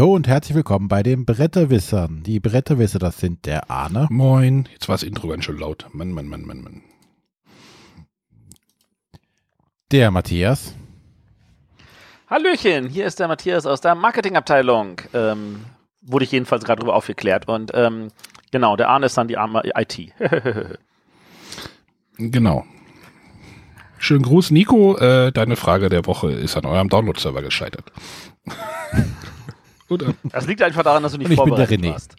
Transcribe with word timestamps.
Hallo 0.00 0.14
und 0.14 0.26
herzlich 0.26 0.54
willkommen 0.54 0.88
bei 0.88 1.02
den 1.02 1.26
Bretterwissern. 1.26 2.22
Die 2.22 2.40
Bretterwisser, 2.40 2.98
das 2.98 3.18
sind 3.18 3.44
der 3.44 3.70
Arne. 3.70 4.06
Moin. 4.08 4.66
Jetzt 4.72 4.88
war 4.88 4.94
das 4.94 5.02
Intro 5.02 5.28
ganz 5.28 5.44
schön 5.44 5.58
laut. 5.58 5.88
Mann, 5.92 6.12
Mann, 6.12 6.26
Mann, 6.26 6.40
Mann, 6.40 6.62
Mann. 6.62 6.82
Der 9.92 10.10
Matthias. 10.10 10.74
Hallöchen, 12.30 12.88
hier 12.88 13.04
ist 13.04 13.20
der 13.20 13.28
Matthias 13.28 13.66
aus 13.66 13.82
der 13.82 13.94
Marketingabteilung. 13.94 15.02
Ähm, 15.12 15.66
wurde 16.00 16.24
ich 16.24 16.32
jedenfalls 16.32 16.64
gerade 16.64 16.78
darüber 16.80 16.94
aufgeklärt. 16.94 17.46
Und 17.46 17.72
ähm, 17.74 18.08
genau, 18.52 18.76
der 18.76 18.88
Arne 18.88 19.04
ist 19.04 19.18
dann 19.18 19.28
die 19.28 19.36
arme 19.36 19.60
IT. 19.76 20.14
Genau. 22.16 22.64
Schönen 23.98 24.22
Gruß, 24.22 24.50
Nico. 24.50 24.96
Äh, 24.96 25.30
deine 25.30 25.56
Frage 25.56 25.90
der 25.90 26.06
Woche 26.06 26.32
ist 26.32 26.56
an 26.56 26.64
eurem 26.64 26.88
Download-Server 26.88 27.42
gescheitert. 27.42 27.92
Gut. 29.90 30.14
Das 30.24 30.46
liegt 30.46 30.62
einfach 30.62 30.84
daran, 30.84 31.02
dass 31.02 31.12
du 31.12 31.18
nicht 31.18 31.26
Und 31.26 31.32
ich 31.32 31.38
bin 31.38 31.54
der 31.56 31.66
vorbereitet 31.66 31.84
René. 31.84 31.92
warst. 31.92 32.16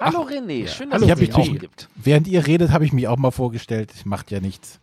Hallo 0.00 0.22
René, 0.22 0.66
schön, 0.66 0.88
dass 0.90 1.02
ich 1.02 1.08
es 1.08 1.12
hab 1.12 1.18
dich 1.18 1.36
mich 1.36 1.50
auch- 1.50 1.58
gibt. 1.60 1.88
Während 1.94 2.26
ihr 2.26 2.46
redet, 2.46 2.70
habe 2.72 2.86
ich 2.86 2.92
mich 2.94 3.06
auch 3.06 3.18
mal 3.18 3.30
vorgestellt. 3.30 3.92
Macht 4.06 4.30
ja 4.30 4.40
nichts. 4.40 4.80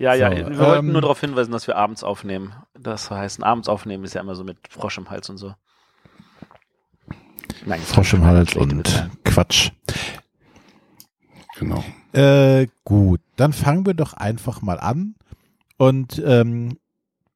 Ja, 0.00 0.14
ja, 0.14 0.28
So, 0.30 0.36
wir 0.50 0.58
wollten 0.58 0.86
ähm, 0.88 0.92
nur 0.92 1.00
darauf 1.00 1.20
hinweisen, 1.20 1.52
dass 1.52 1.66
wir 1.68 1.76
abends 1.76 2.02
aufnehmen. 2.04 2.52
Das 2.78 3.10
heißt, 3.10 3.38
ein 3.38 3.44
abends 3.44 3.68
aufnehmen 3.68 4.02
ist 4.04 4.14
ja 4.14 4.20
immer 4.20 4.34
so 4.34 4.42
mit 4.44 4.58
Frosch 4.68 4.98
im 4.98 5.08
Hals 5.08 5.30
und 5.30 5.38
so. 5.38 5.54
Nein, 7.64 7.80
Frosch 7.80 8.12
im 8.14 8.24
Hals 8.24 8.50
schlechte 8.50 8.74
und 8.74 8.78
Witze. 8.80 9.10
Quatsch. 9.24 9.70
Genau. 11.58 11.82
Äh, 12.12 12.66
gut, 12.84 13.20
dann 13.36 13.52
fangen 13.52 13.86
wir 13.86 13.94
doch 13.94 14.12
einfach 14.12 14.60
mal 14.60 14.78
an 14.80 15.14
und 15.78 16.20
ähm, 16.26 16.78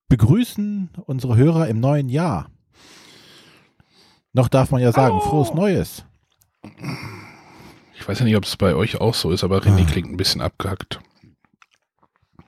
begrüßen 0.08 0.90
unsere 1.06 1.36
Hörer 1.36 1.68
im 1.68 1.78
neuen 1.80 2.08
Jahr. 2.08 2.50
Noch 4.32 4.48
darf 4.48 4.70
man 4.70 4.80
ja 4.80 4.92
sagen, 4.92 5.14
Hallo. 5.14 5.20
frohes 5.28 5.54
Neues. 5.54 6.04
Ich 7.94 8.06
weiß 8.08 8.18
ja 8.20 8.24
nicht, 8.24 8.36
ob 8.36 8.44
es 8.44 8.56
bei 8.56 8.74
euch 8.74 9.00
auch 9.00 9.14
so 9.14 9.30
ist, 9.30 9.44
aber 9.44 9.58
René 9.58 9.82
Ah. 9.82 9.90
klingt 9.90 10.10
ein 10.10 10.16
bisschen 10.16 10.40
abgehackt. 10.40 11.00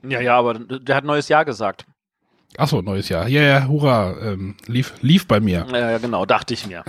Ja, 0.08 0.20
ja, 0.20 0.36
aber 0.38 0.55
der 0.55 0.97
hat 0.97 1.05
neues 1.05 1.28
Jahr 1.28 1.44
gesagt. 1.44 1.86
Achso, 2.56 2.83
neues 2.83 3.08
Jahr. 3.08 3.28
Ja, 3.28 3.42
ja, 3.42 3.66
hurra. 3.66 4.16
Ähm, 4.20 4.56
lief, 4.66 4.94
lief 5.00 5.27
bei 5.27 5.41
mir. 5.41 5.66
Ja, 5.70 5.91
ja, 5.92 5.98
genau, 5.98 6.27
dachte 6.27 6.55
ich 6.55 6.66
mir. 6.66 6.84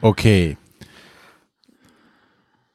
Okay. 0.00 0.56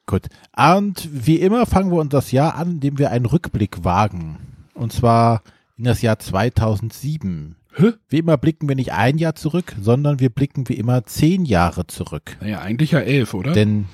Gut. 0.06 0.26
Und 0.56 1.08
wie 1.12 1.36
immer 1.36 1.66
fangen 1.66 1.90
wir 1.90 1.98
uns 2.00 2.10
das 2.10 2.32
Jahr 2.32 2.54
an, 2.54 2.72
indem 2.72 2.98
wir 2.98 3.10
einen 3.10 3.26
Rückblick 3.26 3.84
wagen. 3.84 4.38
Und 4.74 4.92
zwar 4.92 5.42
in 5.76 5.84
das 5.84 6.00
Jahr 6.02 6.18
2007. 6.18 7.56
Hä? 7.78 7.92
Wie 8.08 8.18
immer 8.18 8.36
blicken 8.36 8.68
wir 8.68 8.74
nicht 8.74 8.92
ein 8.92 9.18
Jahr 9.18 9.36
zurück, 9.36 9.76
sondern 9.80 10.18
wir 10.18 10.30
blicken 10.30 10.68
wie 10.68 10.74
immer 10.74 11.06
zehn 11.06 11.44
Jahre 11.44 11.86
zurück. 11.86 12.36
Naja, 12.40 12.60
eigentlich 12.60 12.90
ja 12.90 12.98
elf, 12.98 13.34
oder? 13.34 13.52
Denn 13.52 13.86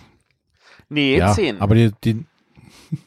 Nee, 0.89 1.19
ja, 1.19 1.35
zehn. 1.35 1.61
aber 1.61 1.75
die, 1.75 1.91
die 2.03 2.25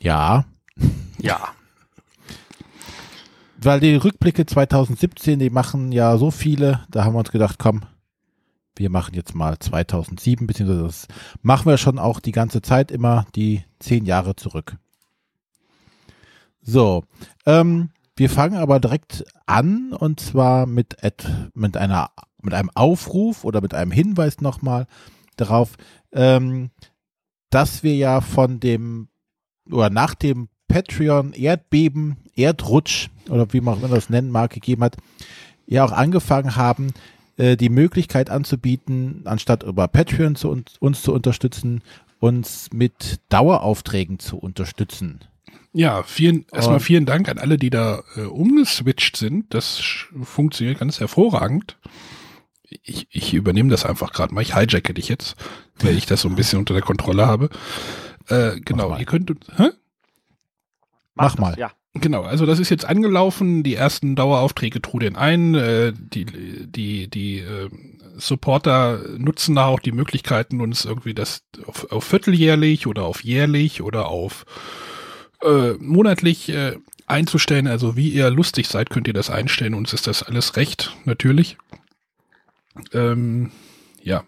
ja, 0.00 0.46
ja. 1.18 1.48
weil 3.58 3.80
die 3.80 3.96
Rückblicke 3.96 4.46
2017, 4.46 5.38
die 5.38 5.50
machen 5.50 5.92
ja 5.92 6.16
so 6.16 6.30
viele, 6.30 6.86
da 6.90 7.04
haben 7.04 7.12
wir 7.14 7.18
uns 7.18 7.32
gedacht, 7.32 7.58
komm, 7.58 7.82
wir 8.76 8.88
machen 8.88 9.14
jetzt 9.14 9.34
mal 9.34 9.58
2007, 9.58 10.46
beziehungsweise 10.46 10.84
das 10.84 11.06
machen 11.42 11.66
wir 11.66 11.76
schon 11.76 11.98
auch 11.98 12.20
die 12.20 12.32
ganze 12.32 12.62
Zeit 12.62 12.90
immer 12.90 13.26
die 13.34 13.62
zehn 13.78 14.06
Jahre 14.06 14.36
zurück. 14.36 14.76
So, 16.62 17.04
ähm, 17.46 17.90
wir 18.16 18.28
fangen 18.28 18.58
aber 18.58 18.80
direkt 18.80 19.24
an 19.46 19.92
und 19.92 20.20
zwar 20.20 20.66
mit, 20.66 21.02
et, 21.02 21.26
mit 21.54 21.76
einer, 21.76 22.10
mit 22.42 22.54
einem 22.54 22.70
Aufruf 22.74 23.44
oder 23.44 23.60
mit 23.60 23.74
einem 23.74 23.92
Hinweis 23.92 24.40
nochmal 24.40 24.86
darauf, 25.36 25.76
ähm, 26.12 26.70
dass 27.50 27.82
wir 27.82 27.96
ja 27.96 28.20
von 28.20 28.60
dem 28.60 29.08
oder 29.70 29.90
nach 29.90 30.14
dem 30.14 30.48
Patreon 30.68 31.32
Erdbeben, 31.32 32.16
Erdrutsch 32.36 33.08
oder 33.28 33.52
wie 33.52 33.60
man 33.60 33.80
das 33.80 34.10
nennen 34.10 34.30
mag, 34.30 34.50
gegeben 34.50 34.84
hat, 34.84 34.96
ja 35.66 35.84
auch 35.84 35.92
angefangen 35.92 36.56
haben, 36.56 36.92
äh, 37.36 37.56
die 37.56 37.68
Möglichkeit 37.70 38.30
anzubieten, 38.30 39.22
anstatt 39.24 39.62
über 39.62 39.88
Patreon 39.88 40.36
zu 40.36 40.50
uns, 40.50 40.76
uns 40.78 41.02
zu 41.02 41.12
unterstützen, 41.12 41.82
uns 42.18 42.68
mit 42.72 43.20
Daueraufträgen 43.30 44.18
zu 44.18 44.36
unterstützen. 44.36 45.20
Ja, 45.72 46.02
vielen, 46.02 46.46
erstmal 46.52 46.80
vielen 46.80 47.06
Dank 47.06 47.28
an 47.28 47.38
alle, 47.38 47.56
die 47.56 47.70
da 47.70 48.02
äh, 48.16 48.22
umgeswitcht 48.22 49.16
sind. 49.16 49.54
Das 49.54 49.80
funktioniert 50.22 50.80
ganz 50.80 50.98
hervorragend. 50.98 51.78
Ich, 52.82 53.06
ich 53.10 53.34
übernehme 53.34 53.70
das 53.70 53.84
einfach 53.84 54.12
gerade 54.12 54.34
mal. 54.34 54.42
Ich 54.42 54.54
hijacke 54.54 54.94
dich 54.94 55.08
jetzt, 55.08 55.36
weil 55.80 55.96
ich 55.96 56.06
das 56.06 56.22
so 56.22 56.28
ein 56.28 56.36
bisschen 56.36 56.58
unter 56.58 56.74
der 56.74 56.82
Kontrolle 56.82 57.26
habe. 57.26 57.50
Äh, 58.28 58.60
genau, 58.60 58.96
ihr 58.96 59.06
könnt, 59.06 59.30
hä? 59.56 59.70
Mach 61.14 61.32
das, 61.32 61.38
mal. 61.38 61.58
Ja. 61.58 61.72
Genau, 61.94 62.22
also 62.22 62.46
das 62.46 62.60
ist 62.60 62.70
jetzt 62.70 62.84
angelaufen. 62.84 63.62
Die 63.62 63.74
ersten 63.74 64.14
Daueraufträge 64.14 64.80
trudeln 64.80 65.16
ein. 65.16 65.54
Äh, 65.54 65.92
die 65.96 66.24
die, 66.24 67.08
die 67.08 67.38
äh, 67.38 67.68
Supporter 68.16 69.00
nutzen 69.18 69.54
da 69.54 69.66
auch 69.66 69.80
die 69.80 69.92
Möglichkeiten, 69.92 70.60
uns 70.60 70.84
irgendwie 70.84 71.14
das 71.14 71.42
auf, 71.66 71.90
auf 71.90 72.04
vierteljährlich 72.04 72.86
oder 72.86 73.04
auf 73.04 73.24
jährlich 73.24 73.82
oder 73.82 74.08
auf 74.08 74.44
äh, 75.42 75.72
monatlich 75.78 76.48
äh, 76.48 76.76
einzustellen. 77.06 77.66
Also 77.66 77.96
wie 77.96 78.10
ihr 78.10 78.30
lustig 78.30 78.68
seid, 78.68 78.90
könnt 78.90 79.08
ihr 79.08 79.14
das 79.14 79.30
einstellen. 79.30 79.74
Uns 79.74 79.92
ist 79.92 80.06
das 80.06 80.22
alles 80.22 80.56
recht, 80.56 80.96
natürlich. 81.04 81.56
Ähm, 82.92 83.50
ja, 84.02 84.24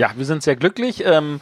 ja, 0.00 0.12
wir 0.16 0.24
sind 0.24 0.42
sehr 0.42 0.56
glücklich. 0.56 1.04
Ähm, 1.04 1.40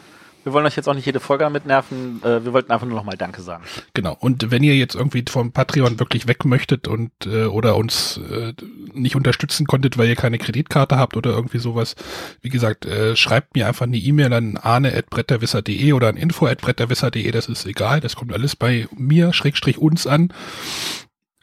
wir 0.49 0.53
wollen 0.53 0.65
euch 0.65 0.75
jetzt 0.75 0.89
auch 0.89 0.95
nicht 0.95 1.05
jede 1.05 1.19
Folge 1.19 1.43
damit 1.43 1.65
nerven. 1.65 2.21
Äh, 2.23 2.43
wir 2.43 2.53
wollten 2.53 2.71
einfach 2.71 2.87
nur 2.87 2.97
noch 2.97 3.03
mal 3.03 3.17
Danke 3.17 3.41
sagen. 3.41 3.63
Genau. 3.93 4.17
Und 4.19 4.49
wenn 4.49 4.63
ihr 4.63 4.75
jetzt 4.75 4.95
irgendwie 4.95 5.23
vom 5.29 5.51
Patreon 5.51 5.99
wirklich 5.99 6.27
weg 6.27 6.43
möchtet 6.43 6.87
und 6.87 7.11
äh, 7.25 7.45
oder 7.45 7.75
uns 7.75 8.17
äh, 8.17 8.53
nicht 8.93 9.15
unterstützen 9.15 9.67
konntet, 9.67 9.97
weil 9.97 10.07
ihr 10.07 10.15
keine 10.15 10.39
Kreditkarte 10.39 10.97
habt 10.97 11.15
oder 11.15 11.31
irgendwie 11.31 11.59
sowas, 11.59 11.95
wie 12.41 12.49
gesagt, 12.49 12.85
äh, 12.85 13.15
schreibt 13.15 13.55
mir 13.55 13.67
einfach 13.67 13.85
eine 13.85 13.97
E-Mail 13.97 14.33
an 14.33 14.57
arne.bretterwisser.de 14.57 15.93
oder 15.93 16.07
an 16.09 16.17
info.bretterwisser.de, 16.17 17.29
das 17.31 17.47
ist 17.47 17.65
egal, 17.65 17.99
das 17.99 18.15
kommt 18.15 18.33
alles 18.33 18.55
bei 18.55 18.87
mir, 18.95 19.33
Schrägstrich 19.33 19.77
uns 19.77 20.07
an. 20.07 20.33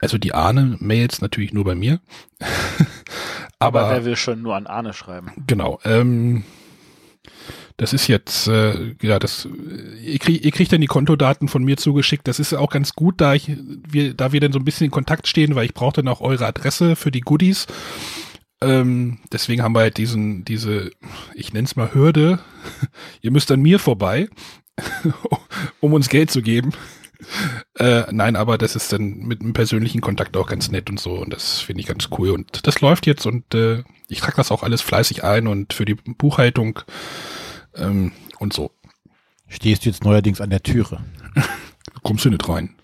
Also 0.01 0.19
die 0.19 0.35
Arne-Mails 0.35 1.23
natürlich 1.23 1.53
nur 1.53 1.65
bei 1.65 1.75
mir. 1.75 2.01
Aber, 3.59 3.83
Aber, 3.83 3.91
wer 3.91 4.05
will 4.05 4.17
schon 4.17 4.43
nur 4.43 4.57
an 4.57 4.67
Arne 4.67 4.93
schreiben? 4.93 5.33
genau, 5.47 5.79
ähm, 5.85 6.45
das 7.77 7.93
ist 7.93 8.07
jetzt, 8.07 8.49
äh, 8.49 8.95
ja, 9.03 9.19
das, 9.19 9.47
äh, 9.47 9.99
ihr, 9.99 10.19
krieg, 10.19 10.45
ihr 10.45 10.51
kriegt 10.51 10.73
dann 10.73 10.81
die 10.81 10.87
Kontodaten 10.87 11.49
von 11.49 11.63
mir 11.63 11.77
zugeschickt. 11.77 12.27
Das 12.27 12.39
ist 12.39 12.55
auch 12.55 12.71
ganz 12.71 12.95
gut, 12.95 13.21
da 13.21 13.35
ich, 13.35 13.53
wir, 13.89 14.15
da 14.15 14.33
wir 14.33 14.41
dann 14.41 14.53
so 14.53 14.59
ein 14.59 14.65
bisschen 14.65 14.87
in 14.87 14.91
Kontakt 14.91 15.29
stehen, 15.29 15.55
weil 15.55 15.67
ich 15.67 15.75
brauche 15.75 15.97
dann 15.97 16.09
auch 16.09 16.21
eure 16.21 16.47
Adresse 16.47 16.97
für 16.97 17.11
die 17.11 17.21
Goodies. 17.21 17.67
Ähm, 18.63 19.19
deswegen 19.31 19.63
haben 19.63 19.75
wir 19.75 19.81
halt 19.81 19.99
diesen, 19.99 20.45
diese, 20.45 20.91
ich 21.35 21.53
nenne 21.53 21.67
es 21.67 21.77
mal 21.77 21.93
Hürde. 21.93 22.39
ihr 23.21 23.31
müsst 23.31 23.51
an 23.53 23.61
mir 23.61 23.79
vorbei, 23.79 24.29
um 25.81 25.93
uns 25.93 26.09
Geld 26.09 26.31
zu 26.31 26.43
geben. 26.43 26.73
Äh, 27.79 28.05
nein, 28.13 28.37
aber 28.37 28.59
das 28.59 28.77
ist 28.77 28.93
dann 28.93 29.21
mit 29.21 29.41
einem 29.41 29.55
persönlichen 29.55 30.03
Kontakt 30.03 30.37
auch 30.37 30.47
ganz 30.47 30.71
nett 30.71 30.91
und 30.91 31.01
so 31.01 31.13
und 31.15 31.33
das 31.33 31.61
finde 31.61 31.81
ich 31.81 31.87
ganz 31.87 32.09
cool 32.17 32.31
und 32.31 32.67
das 32.67 32.83
läuft 32.83 33.07
jetzt 33.07 33.27
und 33.27 33.55
äh, 33.55 33.85
ich 34.09 34.21
trage 34.21 34.37
das 34.37 34.53
auch 34.53 34.63
alles 34.63 34.83
fleißig 34.83 35.25
ein 35.25 35.47
und 35.47 35.73
für 35.73 35.87
die 35.87 35.95
Buchhaltung 35.95 36.81
ähm, 37.77 38.13
und 38.39 38.53
so. 38.53 38.71
Stehst 39.49 39.85
du 39.85 39.91
jetzt 39.91 40.05
neuerdings 40.05 40.41
an 40.41 40.51
der 40.51 40.63
Türe? 40.63 41.01
Kommst 42.03 42.25
du 42.25 42.31
nicht 42.31 42.49
rein? 42.49 42.75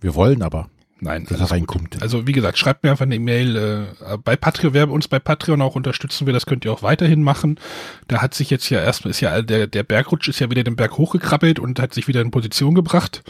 Wir 0.00 0.14
wollen 0.14 0.42
aber. 0.42 0.70
Nein, 1.00 1.26
Dass 1.28 1.38
er 1.38 1.50
reinkommt. 1.52 1.92
gut. 1.92 2.02
Also 2.02 2.26
wie 2.26 2.32
gesagt, 2.32 2.58
schreibt 2.58 2.82
mir 2.82 2.90
einfach 2.90 3.04
eine 3.04 3.14
E-Mail. 3.14 3.56
Äh, 4.04 4.18
bei 4.18 4.34
Patreon, 4.34 4.74
wer 4.74 4.90
uns 4.90 5.06
bei 5.06 5.20
Patreon 5.20 5.62
auch 5.62 5.76
unterstützen 5.76 6.26
will, 6.26 6.34
das 6.34 6.46
könnt 6.46 6.64
ihr 6.64 6.72
auch 6.72 6.82
weiterhin 6.82 7.22
machen. 7.22 7.60
Da 8.08 8.20
hat 8.20 8.34
sich 8.34 8.50
jetzt 8.50 8.68
ja 8.68 8.80
erstmal, 8.80 9.10
ist 9.10 9.20
ja 9.20 9.40
der, 9.42 9.68
der 9.68 9.84
Bergrutsch 9.84 10.28
ist 10.28 10.40
ja 10.40 10.50
wieder 10.50 10.64
den 10.64 10.74
Berg 10.74 10.98
hochgekrabbelt 10.98 11.60
und 11.60 11.78
hat 11.78 11.94
sich 11.94 12.08
wieder 12.08 12.20
in 12.20 12.32
Position 12.32 12.74
gebracht. 12.74 13.22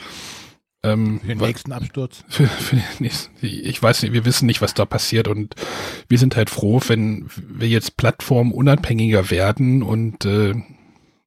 Ähm, 0.84 1.20
Für 1.20 1.26
den 1.26 1.38
nächsten 1.38 1.72
Absturz. 1.72 2.24
für, 2.28 2.46
für 2.46 2.76
den 2.76 2.84
nächsten, 3.00 3.34
ich 3.40 3.82
weiß 3.82 4.02
nicht, 4.02 4.12
wir 4.12 4.24
wissen 4.24 4.46
nicht, 4.46 4.62
was 4.62 4.74
da 4.74 4.84
passiert 4.84 5.26
und 5.26 5.54
wir 6.08 6.18
sind 6.18 6.36
halt 6.36 6.50
froh, 6.50 6.80
wenn 6.86 7.28
wir 7.36 7.68
jetzt 7.68 7.96
plattformunabhängiger 7.96 9.30
werden 9.30 9.82
und 9.82 10.24
äh, 10.24 10.54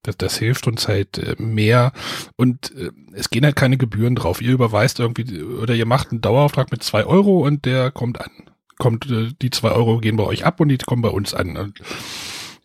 das, 0.03 0.17
das 0.17 0.37
hilft 0.37 0.67
uns 0.67 0.87
halt 0.87 1.17
äh, 1.17 1.35
mehr 1.37 1.91
und 2.37 2.73
äh, 2.75 2.91
es 3.13 3.29
gehen 3.29 3.43
halt 3.43 3.55
keine 3.55 3.77
Gebühren 3.77 4.15
drauf. 4.15 4.41
Ihr 4.41 4.51
überweist 4.51 4.99
irgendwie 4.99 5.43
oder 5.43 5.75
ihr 5.75 5.85
macht 5.85 6.11
einen 6.11 6.21
Dauerauftrag 6.21 6.71
mit 6.71 6.81
zwei 6.83 7.05
Euro 7.05 7.45
und 7.45 7.65
der 7.65 7.91
kommt 7.91 8.19
an. 8.19 8.31
Kommt, 8.77 9.11
äh, 9.11 9.31
die 9.41 9.51
zwei 9.51 9.71
Euro 9.71 9.99
gehen 9.99 10.15
bei 10.17 10.23
euch 10.23 10.45
ab 10.45 10.59
und 10.59 10.69
die 10.69 10.77
kommen 10.77 11.01
bei 11.01 11.09
uns 11.09 11.33
an. 11.33 11.57
Und, 11.57 11.81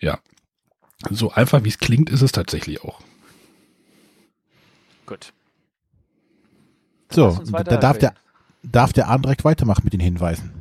ja. 0.01 0.19
So 1.11 1.31
einfach 1.31 1.63
wie 1.65 1.69
es 1.69 1.79
klingt, 1.79 2.09
ist 2.09 2.23
es 2.23 2.33
tatsächlich 2.33 2.83
auch. 2.83 3.01
Gut. 5.05 5.33
So, 7.17 7.39
da 7.53 7.63
darf 7.63 7.99
der, 7.99 8.15
darf 8.63 8.93
der 8.93 9.09
Arn 9.09 9.23
direkt 9.23 9.45
weitermachen 9.45 9.83
mit 9.85 9.93
den 9.93 10.01
Hinweisen. 10.01 10.53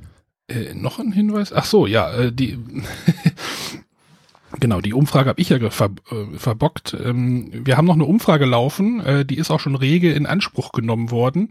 Äh, 0.48 0.74
noch 0.74 1.00
ein 1.00 1.12
Hinweis? 1.12 1.54
Ach 1.54 1.66
so, 1.66 1.86
ja, 1.88 2.12
äh, 2.14 2.32
die 2.32 2.58
genau, 4.60 4.82
die 4.82 4.94
Umfrage 4.94 5.30
habe 5.30 5.42
ich 5.42 5.50
ja 5.50 5.70
ver, 5.70 5.92
äh, 6.12 6.38
verbockt. 6.38 6.96
Ähm, 7.04 7.50
wir 7.52 7.78
haben 7.78 7.86
noch 7.86 7.96
eine 7.96 8.06
Umfrage 8.06 8.46
laufen, 8.46 9.00
äh, 9.02 9.26
die 9.26 9.38
ist 9.38 9.52
auch 9.52 9.60
schon 9.60 9.76
rege 9.76 10.12
in 10.14 10.26
Anspruch 10.26 10.72
genommen 10.72 11.12
worden. 11.12 11.50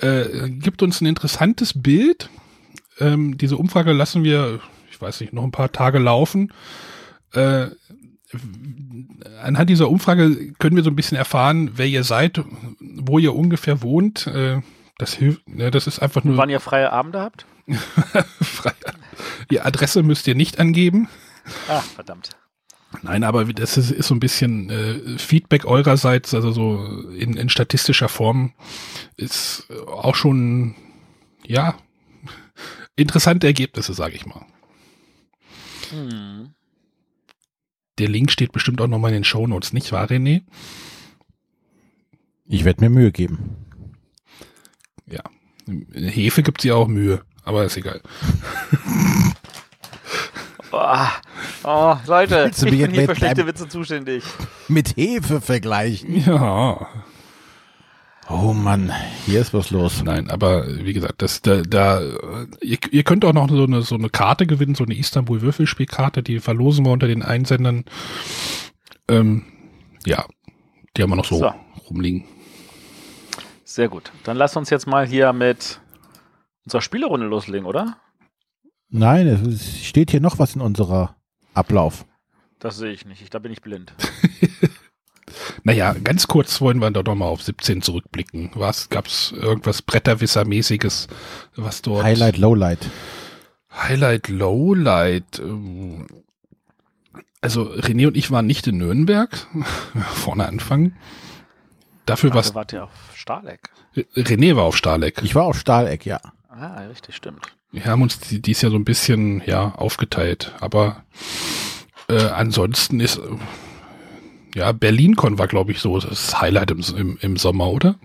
Äh, 0.00 0.50
gibt 0.50 0.82
uns 0.82 1.00
ein 1.00 1.06
interessantes 1.06 1.82
Bild. 1.82 2.30
Ähm, 2.98 3.36
diese 3.38 3.56
Umfrage 3.56 3.92
lassen 3.92 4.22
wir, 4.22 4.60
ich 4.90 5.00
weiß 5.00 5.20
nicht, 5.20 5.32
noch 5.32 5.44
ein 5.44 5.52
paar 5.52 5.72
Tage 5.72 5.98
laufen. 5.98 6.52
Anhand 9.42 9.70
dieser 9.70 9.88
Umfrage 9.88 10.52
können 10.58 10.76
wir 10.76 10.82
so 10.82 10.90
ein 10.90 10.96
bisschen 10.96 11.16
erfahren, 11.16 11.72
wer 11.74 11.86
ihr 11.86 12.04
seid, 12.04 12.42
wo 12.80 13.18
ihr 13.18 13.34
ungefähr 13.34 13.82
wohnt. 13.82 14.26
Äh, 14.26 14.60
das 14.98 15.14
hilft, 15.14 15.48
ne, 15.48 15.70
das 15.70 15.86
ist 15.86 16.00
einfach 16.00 16.24
nur. 16.24 16.36
Wann 16.36 16.50
ihr 16.50 16.60
freie 16.60 16.92
Abende 16.92 17.20
habt? 17.20 17.46
Freie. 18.40 18.74
Die 19.50 19.60
Adresse 19.60 20.02
müsst 20.02 20.26
ihr 20.26 20.34
nicht 20.34 20.58
angeben. 20.58 21.08
Ah, 21.68 21.80
verdammt. 21.80 22.30
Nein, 23.02 23.24
aber 23.24 23.44
das 23.44 23.76
ist, 23.76 23.90
ist 23.90 24.06
so 24.06 24.14
ein 24.14 24.20
bisschen 24.20 24.70
äh, 24.70 25.18
Feedback 25.18 25.64
eurerseits, 25.64 26.34
also 26.34 26.50
so 26.52 27.08
in, 27.10 27.36
in 27.36 27.48
statistischer 27.48 28.08
Form 28.08 28.54
ist 29.16 29.68
auch 29.86 30.14
schon, 30.14 30.74
ja, 31.44 31.76
interessante 32.94 33.46
Ergebnisse, 33.46 33.92
sage 33.92 34.14
ich 34.14 34.26
mal. 34.26 34.46
Hm. 35.90 36.55
Der 37.98 38.08
Link 38.08 38.30
steht 38.30 38.52
bestimmt 38.52 38.80
auch 38.80 38.88
nochmal 38.88 39.10
in 39.10 39.18
den 39.18 39.24
Shownotes, 39.24 39.72
nicht 39.72 39.92
wahr, 39.92 40.08
René? 40.08 40.42
Ich 42.46 42.64
werde 42.64 42.82
mir 42.82 42.90
Mühe 42.90 43.10
geben. 43.12 43.56
Ja. 45.06 45.22
Hefe 45.92 46.42
gibt 46.42 46.60
sie 46.60 46.72
auch 46.72 46.88
Mühe, 46.88 47.22
aber 47.42 47.64
ist 47.64 47.76
egal. 47.76 48.00
Oh, 50.72 51.06
oh, 51.64 51.96
Leute, 52.06 52.50
ich 52.54 52.60
bin 52.60 52.74
hier 52.74 52.90
für 52.90 53.06
mit 53.08 53.16
schlechte 53.16 53.46
Witze 53.46 53.68
zuständig. 53.68 54.24
Mit 54.68 54.96
Hefe 54.96 55.40
vergleichen. 55.40 56.22
Ja. 56.26 56.86
Oh 58.28 58.52
Mann, 58.52 58.92
hier 59.24 59.40
ist 59.40 59.54
was 59.54 59.70
los. 59.70 60.02
Nein, 60.02 60.30
aber 60.30 60.66
wie 60.84 60.92
gesagt, 60.92 61.22
das 61.22 61.42
da, 61.42 61.62
da 61.62 62.00
ihr, 62.60 62.78
ihr 62.90 63.04
könnt 63.04 63.24
auch 63.24 63.32
noch 63.32 63.48
so 63.48 63.62
eine 63.64 63.82
so 63.82 63.94
eine 63.94 64.08
Karte 64.10 64.46
gewinnen, 64.46 64.74
so 64.74 64.82
eine 64.84 64.96
Istanbul 64.96 65.42
Würfelspielkarte, 65.42 66.22
die 66.24 66.40
verlosen 66.40 66.84
wir 66.84 66.92
unter 66.92 67.06
den 67.06 67.22
Einsendern. 67.22 67.84
Ähm, 69.08 69.44
ja, 70.04 70.26
die 70.96 71.02
haben 71.02 71.10
wir 71.10 71.16
noch 71.16 71.24
so, 71.24 71.38
So. 71.38 71.52
rumliegen. 71.88 72.24
Sehr 73.62 73.88
gut. 73.88 74.10
Dann 74.24 74.36
lass 74.36 74.56
uns 74.56 74.70
jetzt 74.70 74.86
mal 74.86 75.06
hier 75.06 75.32
mit 75.32 75.80
unserer 76.64 76.80
Spielerunde 76.82 77.26
loslegen, 77.26 77.66
oder? 77.66 77.96
Nein, 78.88 79.28
es 79.28 79.84
steht 79.84 80.10
hier 80.10 80.20
noch 80.20 80.38
was 80.40 80.56
in 80.56 80.60
unserer 80.62 81.14
Ablauf. 81.54 82.04
Das 82.58 82.76
sehe 82.78 82.90
ich 82.90 83.04
nicht. 83.06 83.22
Ich, 83.22 83.30
da 83.30 83.38
bin 83.38 83.52
ich 83.52 83.62
blind. 83.62 83.92
Naja, 85.64 85.94
ganz 86.02 86.26
kurz 86.26 86.60
wollen 86.60 86.78
wir 86.78 86.90
doch 86.90 87.04
noch 87.04 87.14
mal 87.14 87.26
auf 87.26 87.42
17 87.42 87.82
zurückblicken. 87.82 88.50
Was 88.54 88.88
gab's 88.88 89.32
irgendwas 89.32 89.82
Bretterwisser-mäßiges, 89.86 91.08
was 91.56 91.82
dort 91.82 92.04
Highlight, 92.04 92.38
Lowlight. 92.38 92.88
Highlight, 93.72 94.28
Lowlight. 94.28 95.38
ähm, 95.38 96.06
Also 97.40 97.62
René 97.64 98.06
und 98.08 98.16
ich 98.16 98.30
waren 98.30 98.46
nicht 98.46 98.66
in 98.66 98.78
Nürnberg. 98.78 99.30
Vorne 100.14 100.46
anfangen. 100.46 100.96
Dafür 102.06 102.30
Ach, 102.32 102.36
was 102.36 102.48
da 102.50 102.54
wart 102.54 102.72
ihr 102.72 102.84
auf 102.84 102.90
Stahleck. 103.14 103.70
René 104.14 104.56
war 104.56 104.64
auf 104.64 104.76
Stahleck. 104.76 105.20
Ich 105.22 105.34
war 105.34 105.44
auf 105.44 105.58
Stahleck, 105.58 106.06
ja. 106.06 106.20
Ah, 106.48 106.80
richtig, 106.88 107.16
stimmt. 107.16 107.46
Wir 107.72 107.84
haben 107.86 108.00
uns 108.02 108.18
die- 108.18 108.40
dies 108.40 108.62
Jahr 108.62 108.70
so 108.70 108.78
ein 108.78 108.84
bisschen 108.84 109.42
ja 109.44 109.74
aufgeteilt, 109.74 110.54
aber 110.60 111.04
äh, 112.08 112.22
ansonsten 112.28 113.00
ist 113.00 113.20
ja 114.56 114.72
BerlinCon 114.72 115.38
war 115.38 115.46
glaube 115.46 115.72
ich 115.72 115.78
so 115.80 115.98
das 116.00 116.40
Highlight 116.40 116.70
im, 116.72 116.82
im, 116.96 117.18
im 117.20 117.36
Sommer, 117.36 117.68
oder? 117.70 117.96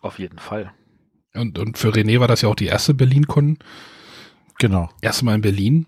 Auf 0.00 0.18
jeden 0.18 0.38
Fall. 0.38 0.72
Und, 1.34 1.58
und 1.58 1.76
für 1.76 1.88
René 1.88 2.20
war 2.20 2.28
das 2.28 2.42
ja 2.42 2.48
auch 2.48 2.54
die 2.54 2.66
erste 2.66 2.94
BerlinCon, 2.94 3.58
Genau. 4.58 4.88
erstmal 5.02 5.34
in 5.34 5.42
Berlin, 5.42 5.86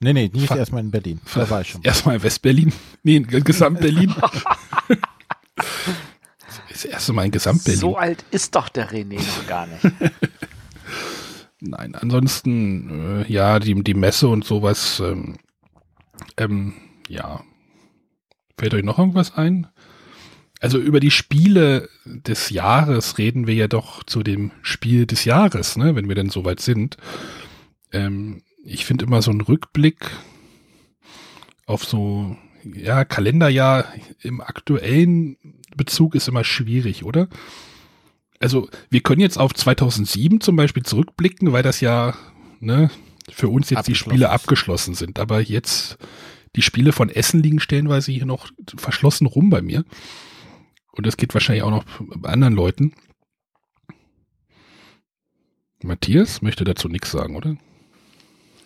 Nee, 0.00 0.12
nee, 0.12 0.30
nicht 0.32 0.50
erstmal 0.50 0.82
in 0.82 0.92
Berlin. 0.92 1.20
Da 1.34 1.50
war 1.50 1.60
ich 1.62 1.70
schon. 1.70 1.82
erstmal 1.82 2.16
in 2.16 2.22
Westberlin, 2.22 2.72
nee, 3.02 3.16
in 3.16 3.26
Gesamt-Berlin. 3.26 4.14
das 6.70 6.84
erste 6.84 7.12
Mal 7.12 7.24
in 7.24 7.32
Gesamt-Berlin. 7.32 7.80
So 7.80 7.96
alt 7.96 8.24
ist 8.30 8.54
doch 8.54 8.68
der 8.68 8.90
René 8.90 9.16
noch 9.16 9.46
gar 9.48 9.66
nicht. 9.66 9.82
Nein, 11.60 11.96
ansonsten, 11.96 13.24
äh, 13.24 13.32
ja, 13.32 13.58
die, 13.58 13.82
die 13.82 13.94
Messe 13.94 14.28
und 14.28 14.44
sowas, 14.44 15.00
ähm, 15.00 15.38
ähm, 16.36 16.74
ja. 17.08 17.42
Fällt 18.58 18.74
euch 18.74 18.84
noch 18.84 18.98
irgendwas 18.98 19.34
ein? 19.34 19.68
Also 20.60 20.78
über 20.78 21.00
die 21.00 21.12
Spiele 21.12 21.88
des 22.04 22.50
Jahres 22.50 23.16
reden 23.16 23.46
wir 23.46 23.54
ja 23.54 23.68
doch 23.68 24.02
zu 24.02 24.22
dem 24.22 24.50
Spiel 24.62 25.06
des 25.06 25.24
Jahres, 25.24 25.76
ne, 25.76 25.94
wenn 25.94 26.08
wir 26.08 26.16
denn 26.16 26.30
soweit 26.30 26.60
sind. 26.60 26.96
Ähm, 27.92 28.42
ich 28.64 28.84
finde 28.84 29.04
immer 29.04 29.22
so 29.22 29.30
ein 29.30 29.40
Rückblick 29.40 30.10
auf 31.66 31.84
so, 31.84 32.36
ja, 32.64 33.04
Kalenderjahr 33.04 33.84
im 34.20 34.40
aktuellen 34.40 35.36
Bezug 35.76 36.16
ist 36.16 36.26
immer 36.26 36.42
schwierig, 36.42 37.04
oder? 37.04 37.28
also 38.40 38.68
wir 38.90 39.00
können 39.00 39.20
jetzt 39.20 39.38
auf 39.38 39.54
2007 39.54 40.40
zum 40.40 40.56
Beispiel 40.56 40.82
zurückblicken, 40.82 41.52
weil 41.52 41.62
das 41.62 41.80
ja 41.80 42.14
ne, 42.60 42.90
für 43.30 43.48
uns 43.48 43.70
jetzt 43.70 43.88
die 43.88 43.94
Spiele 43.94 44.30
abgeschlossen 44.30 44.94
sind. 44.94 45.18
Aber 45.18 45.40
jetzt 45.40 45.98
die 46.56 46.62
Spiele 46.62 46.92
von 46.92 47.10
Essen 47.10 47.42
liegen 47.42 47.60
stellenweise 47.60 48.12
hier 48.12 48.26
noch 48.26 48.48
verschlossen 48.76 49.26
rum 49.26 49.50
bei 49.50 49.62
mir. 49.62 49.84
Und 50.92 51.06
das 51.06 51.16
geht 51.16 51.34
wahrscheinlich 51.34 51.62
auch 51.62 51.70
noch 51.70 51.84
bei 51.98 52.30
anderen 52.30 52.54
Leuten. 52.54 52.94
Matthias 55.82 56.42
möchte 56.42 56.64
dazu 56.64 56.88
nichts 56.88 57.10
sagen, 57.10 57.36
oder? 57.36 57.56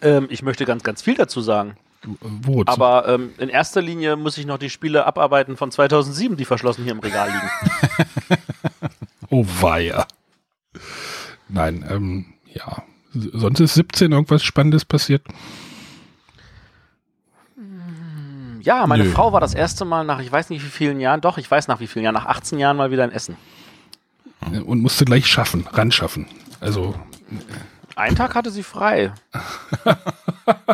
ähm, 0.02 0.26
ich 0.30 0.42
möchte 0.42 0.64
ganz, 0.64 0.82
ganz 0.82 1.02
viel 1.02 1.14
dazu 1.14 1.40
sagen. 1.40 1.76
Äh, 2.04 2.08
Wo? 2.20 2.62
Aber 2.66 3.08
ähm, 3.08 3.30
in 3.38 3.48
erster 3.48 3.80
Linie 3.80 4.16
muss 4.16 4.36
ich 4.36 4.46
noch 4.46 4.58
die 4.58 4.70
Spiele 4.70 5.06
abarbeiten 5.06 5.56
von 5.56 5.70
2007, 5.70 6.36
die 6.36 6.44
verschlossen 6.44 6.82
hier 6.82 6.92
im 6.92 6.98
Regal 6.98 7.30
liegen. 7.30 8.42
oh 9.30 9.46
weia. 9.60 10.06
Nein, 11.48 11.84
ähm, 11.88 12.26
ja. 12.52 12.82
Sonst 13.14 13.60
ist 13.60 13.74
17 13.74 14.12
irgendwas 14.12 14.42
Spannendes 14.42 14.84
passiert. 14.84 15.22
Ja, 18.62 18.86
meine 18.86 19.04
Nö. 19.04 19.10
Frau 19.10 19.32
war 19.32 19.40
das 19.40 19.54
erste 19.54 19.84
Mal 19.84 20.04
nach, 20.04 20.20
ich 20.20 20.30
weiß 20.30 20.50
nicht 20.50 20.64
wie 20.64 20.68
vielen 20.68 21.00
Jahren, 21.00 21.20
doch, 21.20 21.36
ich 21.36 21.50
weiß 21.50 21.66
nach 21.68 21.80
wie 21.80 21.88
vielen 21.88 22.04
Jahren, 22.04 22.14
nach 22.14 22.26
18 22.26 22.58
Jahren 22.58 22.76
mal 22.76 22.90
wieder 22.92 23.04
in 23.04 23.10
Essen. 23.10 23.36
Und 24.40 24.80
musste 24.80 25.04
gleich 25.04 25.26
schaffen, 25.26 25.66
ran 25.72 25.90
schaffen. 25.92 26.26
Also, 26.60 26.94
Einen 27.96 28.16
Tag 28.16 28.34
hatte 28.34 28.50
sie 28.50 28.62
frei. 28.62 29.12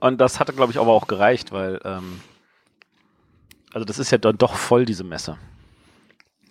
Und 0.00 0.18
das 0.18 0.40
hatte, 0.40 0.52
glaube 0.52 0.72
ich, 0.72 0.78
aber 0.78 0.92
auch 0.92 1.06
gereicht, 1.06 1.52
weil, 1.52 1.80
ähm, 1.84 2.20
also 3.72 3.84
das 3.84 3.98
ist 3.98 4.10
ja 4.10 4.18
dann 4.18 4.38
doch 4.38 4.54
voll, 4.54 4.84
diese 4.84 5.04
Messe. 5.04 5.36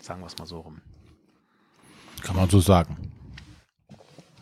Sagen 0.01 0.21
wir 0.21 0.27
es 0.27 0.37
mal 0.37 0.45
so 0.45 0.59
rum. 0.59 0.81
Kann 2.21 2.35
man 2.35 2.49
so 2.49 2.59
sagen. 2.59 3.11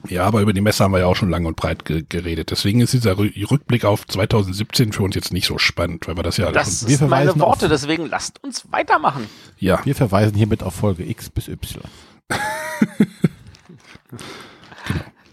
Ja, 0.09 0.25
aber 0.25 0.41
über 0.41 0.53
die 0.53 0.61
Messe 0.61 0.83
haben 0.83 0.91
wir 0.93 0.99
ja 0.99 1.05
auch 1.07 1.15
schon 1.15 1.29
lang 1.29 1.45
und 1.45 1.55
breit 1.55 1.85
ge 1.85 2.03
geredet. 2.07 2.51
Deswegen 2.51 2.81
ist 2.81 2.93
dieser 2.93 3.13
Rü- 3.13 3.49
Rückblick 3.49 3.85
auf 3.85 4.05
2017 4.07 4.91
für 4.93 5.03
uns 5.03 5.15
jetzt 5.15 5.31
nicht 5.33 5.45
so 5.47 5.57
spannend, 5.57 6.07
weil 6.07 6.15
wir 6.17 6.23
das 6.23 6.37
ja 6.37 6.51
Das 6.51 6.79
schon, 6.79 6.87
wir 6.89 6.95
ist 6.95 7.01
meine 7.09 7.39
Worte, 7.39 7.69
deswegen 7.69 8.07
lasst 8.07 8.43
uns 8.43 8.71
weitermachen. 8.71 9.27
ja, 9.59 9.79
Wir 9.85 9.95
verweisen 9.95 10.35
hiermit 10.35 10.63
auf 10.63 10.75
Folge 10.75 11.07
X 11.09 11.29
bis 11.29 11.47
Y. 11.47 11.83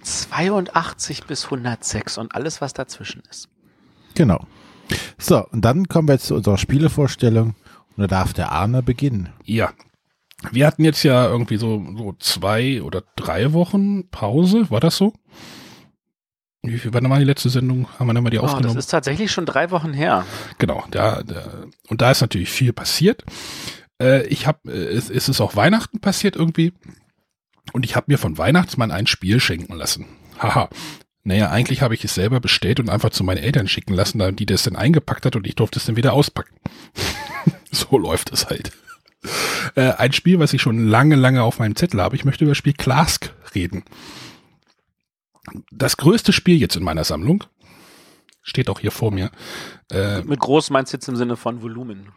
82 0.03 1.25
bis 1.25 1.45
106 1.47 2.19
und 2.19 2.35
alles, 2.35 2.61
was 2.61 2.73
dazwischen 2.73 3.23
ist. 3.31 3.49
Genau. 4.15 4.47
So, 5.19 5.47
und 5.49 5.65
dann 5.65 5.87
kommen 5.89 6.09
wir 6.09 6.15
jetzt 6.15 6.27
zu 6.27 6.35
unserer 6.35 6.59
Spielevorstellung. 6.59 7.55
Und 7.97 8.03
da 8.03 8.07
darf 8.07 8.33
der 8.33 8.53
Arne 8.53 8.83
beginnen. 8.83 9.31
ja. 9.45 9.71
Wir 10.53 10.67
hatten 10.67 10.85
jetzt 10.85 11.03
ja 11.03 11.27
irgendwie 11.29 11.57
so, 11.59 11.85
so 11.97 12.15
zwei 12.19 12.83
oder 12.83 13.03
drei 13.17 13.53
Wochen 13.53 14.09
Pause, 14.11 14.71
war 14.71 14.81
das 14.81 14.97
so? 14.97 15.13
Wie 16.63 16.79
viel 16.79 16.93
war 16.93 17.01
denn 17.01 17.09
mal 17.09 17.19
die 17.19 17.25
letzte 17.25 17.49
Sendung? 17.49 17.89
Haben 17.99 18.09
wir 18.09 18.15
dann 18.15 18.23
mal 18.23 18.31
die 18.31 18.39
Oh, 18.39 18.43
das 18.43 18.53
aufgenommen? 18.53 18.79
ist 18.79 18.89
tatsächlich 18.89 19.31
schon 19.31 19.47
drei 19.47 19.71
Wochen 19.71 19.93
her. 19.93 20.27
Genau, 20.59 20.85
da, 20.91 21.23
da 21.23 21.65
und 21.89 22.01
da 22.03 22.11
ist 22.11 22.21
natürlich 22.21 22.51
viel 22.51 22.73
passiert. 22.73 23.25
Äh, 24.01 24.27
ich 24.27 24.47
habe, 24.47 24.71
äh, 24.71 24.95
es, 24.95 25.09
es 25.11 25.29
ist 25.29 25.41
auch 25.41 25.57
Weihnachten 25.57 26.01
passiert 26.01 26.37
irgendwie 26.37 26.73
und 27.73 27.85
ich 27.85 27.97
habe 27.97 28.07
mir 28.09 28.19
von 28.19 28.37
Weihnachtsmann 28.37 28.91
ein 28.91 29.07
Spiel 29.07 29.41
schenken 29.41 29.75
lassen. 29.75 30.07
Haha. 30.39 30.69
Naja, 31.23 31.51
eigentlich 31.51 31.83
habe 31.83 31.95
ich 31.95 32.03
es 32.05 32.15
selber 32.15 32.41
bestellt 32.41 32.81
und 32.81 32.89
einfach 32.89 33.11
zu 33.11 33.25
meinen 33.25 33.39
Eltern 33.39 33.69
schicken 33.69 33.93
lassen, 33.93 34.37
die 34.37 34.47
das 34.47 34.63
dann 34.63 34.75
eingepackt 34.77 35.27
hat 35.27 35.37
und 35.37 35.47
ich 35.47 35.55
durfte 35.55 35.79
es 35.79 35.85
dann 35.85 35.97
wieder 35.97 36.15
auspacken. 36.15 36.55
so 37.71 37.99
läuft 37.99 38.33
es 38.33 38.47
halt. 38.49 38.73
Äh, 39.75 39.93
ein 39.93 40.13
Spiel, 40.13 40.39
was 40.39 40.53
ich 40.53 40.63
schon 40.63 40.89
lange, 40.89 41.17
lange 41.17 41.43
auf 41.43 41.59
meinem 41.59 41.77
Zettel 41.77 42.01
habe. 42.01 42.17
Ich 42.17 42.25
möchte 42.25 42.45
über 42.45 42.53
das 42.53 42.59
Spiel 42.59 42.73
Clask 42.73 43.33
reden. 43.55 43.85
Das 45.71 45.97
größte 45.97 46.33
Spiel 46.33 46.59
jetzt 46.59 46.77
in 46.77 46.83
meiner 46.83 47.05
Sammlung 47.05 47.45
steht 48.43 48.69
auch 48.69 48.81
hier 48.81 48.91
vor 48.91 49.11
mir. 49.11 49.31
Äh, 49.91 50.23
Mit 50.23 50.41
groß 50.41 50.71
meinst 50.71 50.93
du 50.93 50.97
jetzt 50.97 51.09
im 51.09 51.17
Sinne 51.17 51.37
von 51.37 51.63
Volumen? 51.63 52.09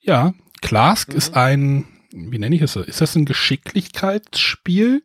Ja, 0.00 0.34
Clask 0.62 1.10
mhm. 1.10 1.16
ist 1.16 1.36
ein, 1.36 1.86
wie 2.12 2.38
nenne 2.38 2.54
ich 2.54 2.62
es? 2.62 2.76
Ist 2.76 3.00
das 3.00 3.16
ein 3.16 3.24
Geschicklichkeitsspiel? 3.24 5.02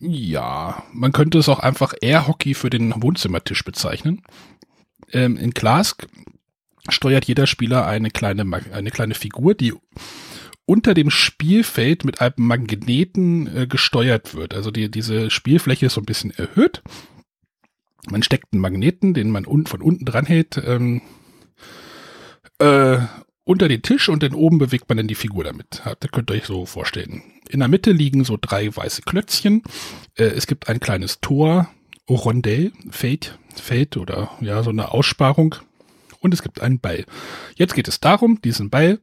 Ja, 0.00 0.84
man 0.92 1.12
könnte 1.12 1.38
es 1.38 1.48
auch 1.48 1.58
einfach 1.58 1.94
Air-Hockey 2.00 2.54
für 2.54 2.70
den 2.70 2.94
Wohnzimmertisch 3.02 3.64
bezeichnen. 3.64 4.22
Ähm, 5.12 5.36
in 5.36 5.54
Clask 5.54 6.06
steuert 6.88 7.26
jeder 7.26 7.46
Spieler 7.46 7.86
eine 7.86 8.10
kleine, 8.10 8.44
eine 8.72 8.90
kleine 8.90 9.14
Figur, 9.14 9.54
die 9.54 9.74
unter 10.66 10.92
dem 10.92 11.10
Spielfeld 11.10 12.04
mit 12.04 12.20
einem 12.20 12.34
Magneten 12.46 13.56
äh, 13.56 13.66
gesteuert 13.66 14.34
wird. 14.34 14.52
Also 14.52 14.70
die, 14.70 14.90
diese 14.90 15.30
Spielfläche 15.30 15.86
ist 15.86 15.94
so 15.94 16.02
ein 16.02 16.06
bisschen 16.06 16.30
erhöht. 16.30 16.82
Man 18.10 18.22
steckt 18.22 18.52
einen 18.52 18.60
Magneten, 18.60 19.14
den 19.14 19.30
man 19.30 19.46
un 19.46 19.66
von 19.66 19.80
unten 19.80 20.04
dran 20.04 20.26
hält, 20.26 20.62
ähm, 20.64 21.00
äh, 22.58 22.98
unter 23.44 23.68
den 23.68 23.80
Tisch 23.80 24.10
und 24.10 24.22
dann 24.22 24.34
oben 24.34 24.58
bewegt 24.58 24.90
man 24.90 24.98
dann 24.98 25.08
die 25.08 25.14
Figur 25.14 25.44
damit. 25.44 25.82
Das 26.00 26.10
könnt 26.12 26.30
ihr 26.30 26.34
euch 26.34 26.44
so 26.44 26.66
vorstellen. 26.66 27.22
In 27.48 27.60
der 27.60 27.68
Mitte 27.68 27.92
liegen 27.92 28.24
so 28.24 28.36
drei 28.38 28.74
weiße 28.74 29.02
Klötzchen. 29.02 29.62
Äh, 30.16 30.24
es 30.24 30.46
gibt 30.46 30.68
ein 30.68 30.80
kleines 30.80 31.20
Tor, 31.20 31.70
Rondell, 32.10 32.72
Feld, 32.90 33.38
Feld 33.54 33.96
oder 33.96 34.30
ja, 34.42 34.62
so 34.62 34.70
eine 34.70 34.92
Aussparung. 34.92 35.54
Und 36.20 36.34
es 36.34 36.42
gibt 36.42 36.60
einen 36.60 36.80
Ball. 36.80 37.04
Jetzt 37.56 37.74
geht 37.74 37.88
es 37.88 38.00
darum, 38.00 38.40
diesen 38.42 38.70
Ball 38.70 39.00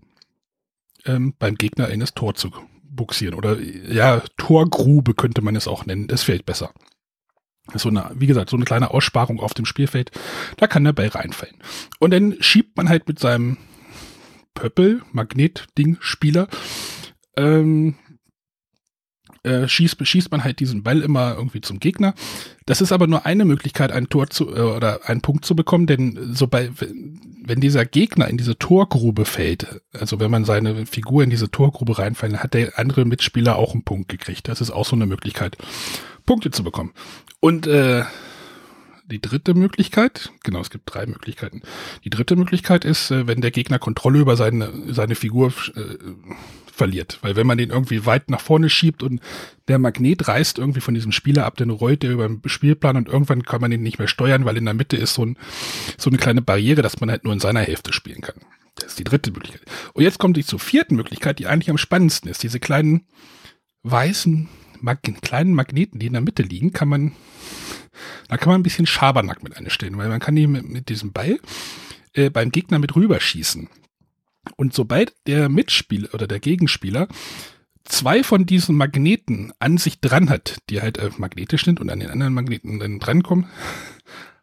ähm, 1.05 1.34
beim 1.38 1.55
Gegner 1.55 1.89
in 1.89 2.00
das 2.00 2.13
Tor 2.13 2.36
zu 2.36 2.51
buxieren. 2.84 3.36
Oder 3.36 3.60
ja, 3.60 4.22
Torgrube 4.38 5.13
könnte 5.13 5.41
man 5.41 5.55
es 5.55 5.67
auch 5.67 5.86
nennen. 5.86 6.07
Das 6.07 6.24
fällt 6.24 6.45
besser. 6.45 6.72
So 7.74 7.89
eine, 7.89 8.12
wie 8.13 8.27
gesagt, 8.27 8.50
so 8.50 8.57
eine 8.57 8.65
kleine 8.65 8.91
Aussparung 8.91 9.39
auf 9.39 9.53
dem 9.53 9.65
Spielfeld. 9.65 10.12
Da 10.57 10.67
kann 10.67 10.84
der 10.84 10.93
Ball 10.93 11.07
reinfallen. 11.07 11.55
Und 12.00 12.12
dann 12.12 12.36
schiebt 12.39 12.77
man 12.77 12.89
halt 12.89 13.07
mit 13.07 13.19
seinem 13.19 13.57
Pöppel, 14.53 15.01
Magnet-Ding-Spieler, 15.12 16.48
ähm, 17.38 17.95
äh, 19.45 19.67
schießt, 19.67 20.05
schießt 20.05 20.31
man 20.31 20.43
halt 20.43 20.59
diesen 20.59 20.83
Ball 20.83 21.01
immer 21.01 21.35
irgendwie 21.35 21.61
zum 21.61 21.79
Gegner. 21.79 22.13
Das 22.65 22.81
ist 22.81 22.91
aber 22.91 23.07
nur 23.07 23.25
eine 23.25 23.45
Möglichkeit, 23.45 23.91
ein 23.91 24.09
Tor 24.09 24.29
zu 24.29 24.49
äh, 24.49 24.59
oder 24.59 25.07
einen 25.07 25.21
Punkt 25.21 25.45
zu 25.45 25.55
bekommen, 25.55 25.87
denn 25.87 26.33
sobald 26.33 26.71
wenn 27.47 27.59
dieser 27.59 27.85
Gegner 27.85 28.27
in 28.27 28.37
diese 28.37 28.57
Torgrube 28.57 29.25
fällt, 29.25 29.81
also 29.93 30.19
wenn 30.19 30.31
man 30.31 30.45
seine 30.45 30.85
Figur 30.85 31.23
in 31.23 31.29
diese 31.29 31.51
Torgrube 31.51 31.97
reinfällt, 31.97 32.37
hat 32.37 32.53
der 32.55 32.79
andere 32.79 33.05
Mitspieler 33.05 33.55
auch 33.55 33.73
einen 33.73 33.83
Punkt 33.83 34.09
gekriegt. 34.09 34.47
Das 34.47 34.61
ist 34.61 34.71
auch 34.71 34.85
so 34.85 34.95
eine 34.95 35.05
Möglichkeit, 35.05 35.55
Punkte 36.25 36.49
zu 36.49 36.63
bekommen. 36.63 36.91
Und 37.39 37.67
äh, 37.67 38.03
die 39.07 39.21
dritte 39.21 39.53
Möglichkeit, 39.53 40.31
genau, 40.43 40.59
es 40.61 40.71
gibt 40.71 40.91
drei 40.91 41.05
Möglichkeiten. 41.05 41.61
Die 42.03 42.09
dritte 42.09 42.35
Möglichkeit 42.35 42.85
ist, 42.85 43.11
äh, 43.11 43.27
wenn 43.27 43.41
der 43.41 43.51
Gegner 43.51 43.77
Kontrolle 43.77 44.19
über 44.19 44.35
seine, 44.35 44.71
seine 44.87 45.15
Figur 45.15 45.53
äh, 45.75 45.81
verliert. 46.75 47.20
Weil 47.22 47.36
wenn 47.36 47.48
man 47.48 47.58
den 47.58 47.70
irgendwie 47.70 48.05
weit 48.05 48.29
nach 48.29 48.41
vorne 48.41 48.70
schiebt 48.70 49.03
und 49.03 49.22
der 49.67 49.79
Magnet 49.79 50.27
reißt 50.27 50.60
irgendwie 50.60 50.82
von 50.82 50.94
diesem 50.94 51.12
Spieler 51.12 51.46
ab, 51.46 51.58
dann 51.58 51.70
rollt 51.70 52.03
der 52.03 52.12
über 52.12 52.27
den 52.27 52.41
Spielplan 52.46 52.98
und 52.98 53.08
irgendwann 53.08 53.44
kann 53.44 53.62
man 53.62 53.72
ihn 53.72 53.82
nicht 53.82 54.00
mehr 54.00 54.08
steuern, 54.08 54.46
weil 54.46 54.58
in 54.58 54.65
der 54.65 54.74
Mitte 54.74 54.98
ist 54.98 55.13
so, 55.13 55.25
ein, 55.25 55.38
so 55.98 56.10
eine 56.10 56.17
kleine 56.17 56.41
Barriere, 56.41 56.82
dass 56.82 57.00
man 57.00 57.10
halt 57.10 57.24
nur 57.24 57.34
in 57.34 57.39
seiner 57.39 57.62
Hälfte 57.62 57.94
spielen 57.94 58.22
kann. 58.22 58.36
Das 58.75 58.89
ist 58.89 59.00
die 59.00 59.05
dritte 59.05 59.32
Möglichkeit. 59.32 59.63
Und 59.94 60.03
jetzt 60.03 60.20
kommt 60.20 60.38
die 60.38 60.46
zur 60.46 60.60
vierten 60.60 60.96
Möglichkeit, 60.96 61.39
die 61.39 61.48
eigentlich 61.48 61.70
am 61.70 61.77
spannendsten 61.77 62.29
ist. 62.29 62.44
Diese 62.44 62.60
kleinen 62.60 63.08
weißen, 63.84 64.50
mag 64.82 65.01
kleinen 65.22 65.53
Magneten, 65.53 66.00
die 66.00 66.08
in 66.08 66.13
der 66.13 66.22
Mitte 66.22 66.44
liegen, 66.44 66.74
kann 66.74 66.89
man 66.89 67.13
da 68.27 68.38
kann 68.38 68.50
man 68.50 68.60
ein 68.60 68.63
bisschen 68.63 68.86
Schabernack 68.86 69.44
mit 69.44 69.55
einstellen, 69.58 69.98
weil 69.98 70.10
man 70.10 70.20
kann 70.20 70.36
die 70.36 70.48
mit, 70.48 70.67
mit 70.67 70.89
diesem 70.89 71.12
Ball 71.12 71.39
äh, 72.13 72.29
beim 72.29 72.51
Gegner 72.51 72.79
mit 72.79 72.96
rüberschießen. 72.96 73.70
Und 74.55 74.73
sobald 74.73 75.13
der 75.27 75.49
Mitspieler 75.49 76.13
oder 76.13 76.27
der 76.27 76.39
Gegenspieler 76.39 77.07
zwei 77.85 78.23
von 78.23 78.45
diesen 78.45 78.75
Magneten 78.75 79.53
an 79.59 79.77
sich 79.77 80.01
dran 80.01 80.29
hat, 80.29 80.57
die 80.69 80.81
halt 80.81 80.97
äh, 80.97 81.09
magnetisch 81.17 81.65
sind 81.65 81.79
und 81.79 81.89
an 81.89 81.99
den 81.99 82.09
anderen 82.09 82.33
Magneten 82.33 82.79
dann 82.79 82.99
drankommen, 82.99 83.45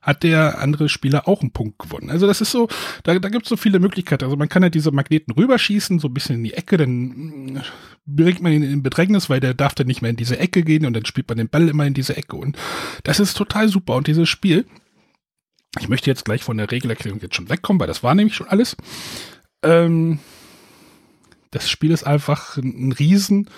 hat 0.01 0.25
der 0.25 0.59
andere 0.59 0.89
Spieler 0.89 1.29
auch 1.29 1.43
einen 1.43 1.53
Punkt 1.53 1.79
gewonnen. 1.79 2.11
Also 2.11 2.27
das 2.27 2.41
ist 2.41 2.51
so, 2.51 2.69
da, 3.05 3.17
da 3.17 3.29
gibt 3.29 3.45
es 3.45 3.49
so 3.49 3.57
viele 3.57 3.79
Möglichkeiten. 3.79 4.25
Also 4.25 4.37
man 4.37 4.49
kann 4.49 4.65
halt 4.65 4.75
diese 4.75 4.91
Magneten 4.91 5.33
rüberschießen, 5.33 6.01
so 6.01 6.09
ein 6.09 6.15
bisschen 6.15 6.37
in 6.37 6.45
die 6.45 6.55
Ecke, 6.55 6.77
dann 6.77 7.57
äh, 7.57 7.61
bringt 8.07 8.43
man 8.43 8.53
ihn 8.53 8.63
in 8.65 8.83
Bedrängnis, 8.83 9.31
weil 9.31 9.41
der 9.41 9.55
darf 9.55 9.75
dann 9.75 9.87
nicht 9.87 10.03
mehr 10.03 10.11
in 10.11 10.17
diese 10.17 10.39
Ecke 10.39 10.63
gehen 10.63 10.87
und 10.87 10.95
dann 10.95 11.05
spielt 11.05 11.29
man 11.29 11.39
den 11.39 11.49
Ball 11.49 11.69
immer 11.69 11.87
in 11.87 11.95
diese 11.95 12.17
Ecke. 12.17 12.37
Und 12.37 12.57
das 13.05 13.21
ist 13.21 13.37
total 13.37 13.69
super. 13.69 13.95
Und 13.95 14.09
dieses 14.09 14.29
Spiel, 14.29 14.67
ich 15.81 15.89
möchte 15.89 16.11
jetzt 16.11 16.25
gleich 16.25 16.43
von 16.43 16.59
der 16.59 16.71
Regelerklärung 16.71 17.21
jetzt 17.21 17.37
schon 17.37 17.49
wegkommen, 17.49 17.81
weil 17.81 17.87
das 17.87 18.03
war 18.03 18.15
nämlich 18.15 18.35
schon 18.35 18.49
alles. 18.49 18.77
Ähm, 19.63 20.19
das 21.51 21.69
Spiel 21.69 21.91
ist 21.91 22.05
einfach 22.05 22.57
ein, 22.57 22.93
riesen 22.93 23.49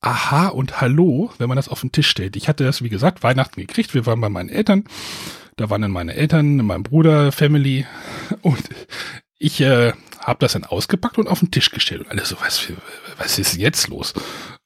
Aha 0.00 0.48
und 0.48 0.80
Hallo, 0.80 1.32
wenn 1.38 1.48
man 1.48 1.56
das 1.56 1.68
auf 1.68 1.80
den 1.80 1.92
Tisch 1.92 2.08
stellt. 2.08 2.36
Ich 2.36 2.48
hatte 2.48 2.64
das, 2.64 2.82
wie 2.82 2.90
gesagt, 2.90 3.22
Weihnachten 3.22 3.60
gekriegt. 3.60 3.94
Wir 3.94 4.06
waren 4.06 4.20
bei 4.20 4.28
meinen 4.28 4.50
Eltern 4.50 4.84
da 5.56 5.70
waren 5.70 5.82
dann 5.82 5.90
meine 5.90 6.14
Eltern, 6.14 6.56
mein 6.56 6.82
Bruder, 6.82 7.30
Family 7.32 7.86
und 8.42 8.62
ich 9.38 9.60
äh, 9.60 9.92
habe 10.18 10.38
das 10.40 10.54
dann 10.54 10.64
ausgepackt 10.64 11.18
und 11.18 11.28
auf 11.28 11.40
den 11.40 11.50
Tisch 11.50 11.70
gestellt 11.70 12.02
und 12.02 12.10
alle 12.10 12.24
so, 12.24 12.36
was, 12.40 12.72
was 13.18 13.38
ist 13.38 13.56
jetzt 13.56 13.88
los? 13.88 14.14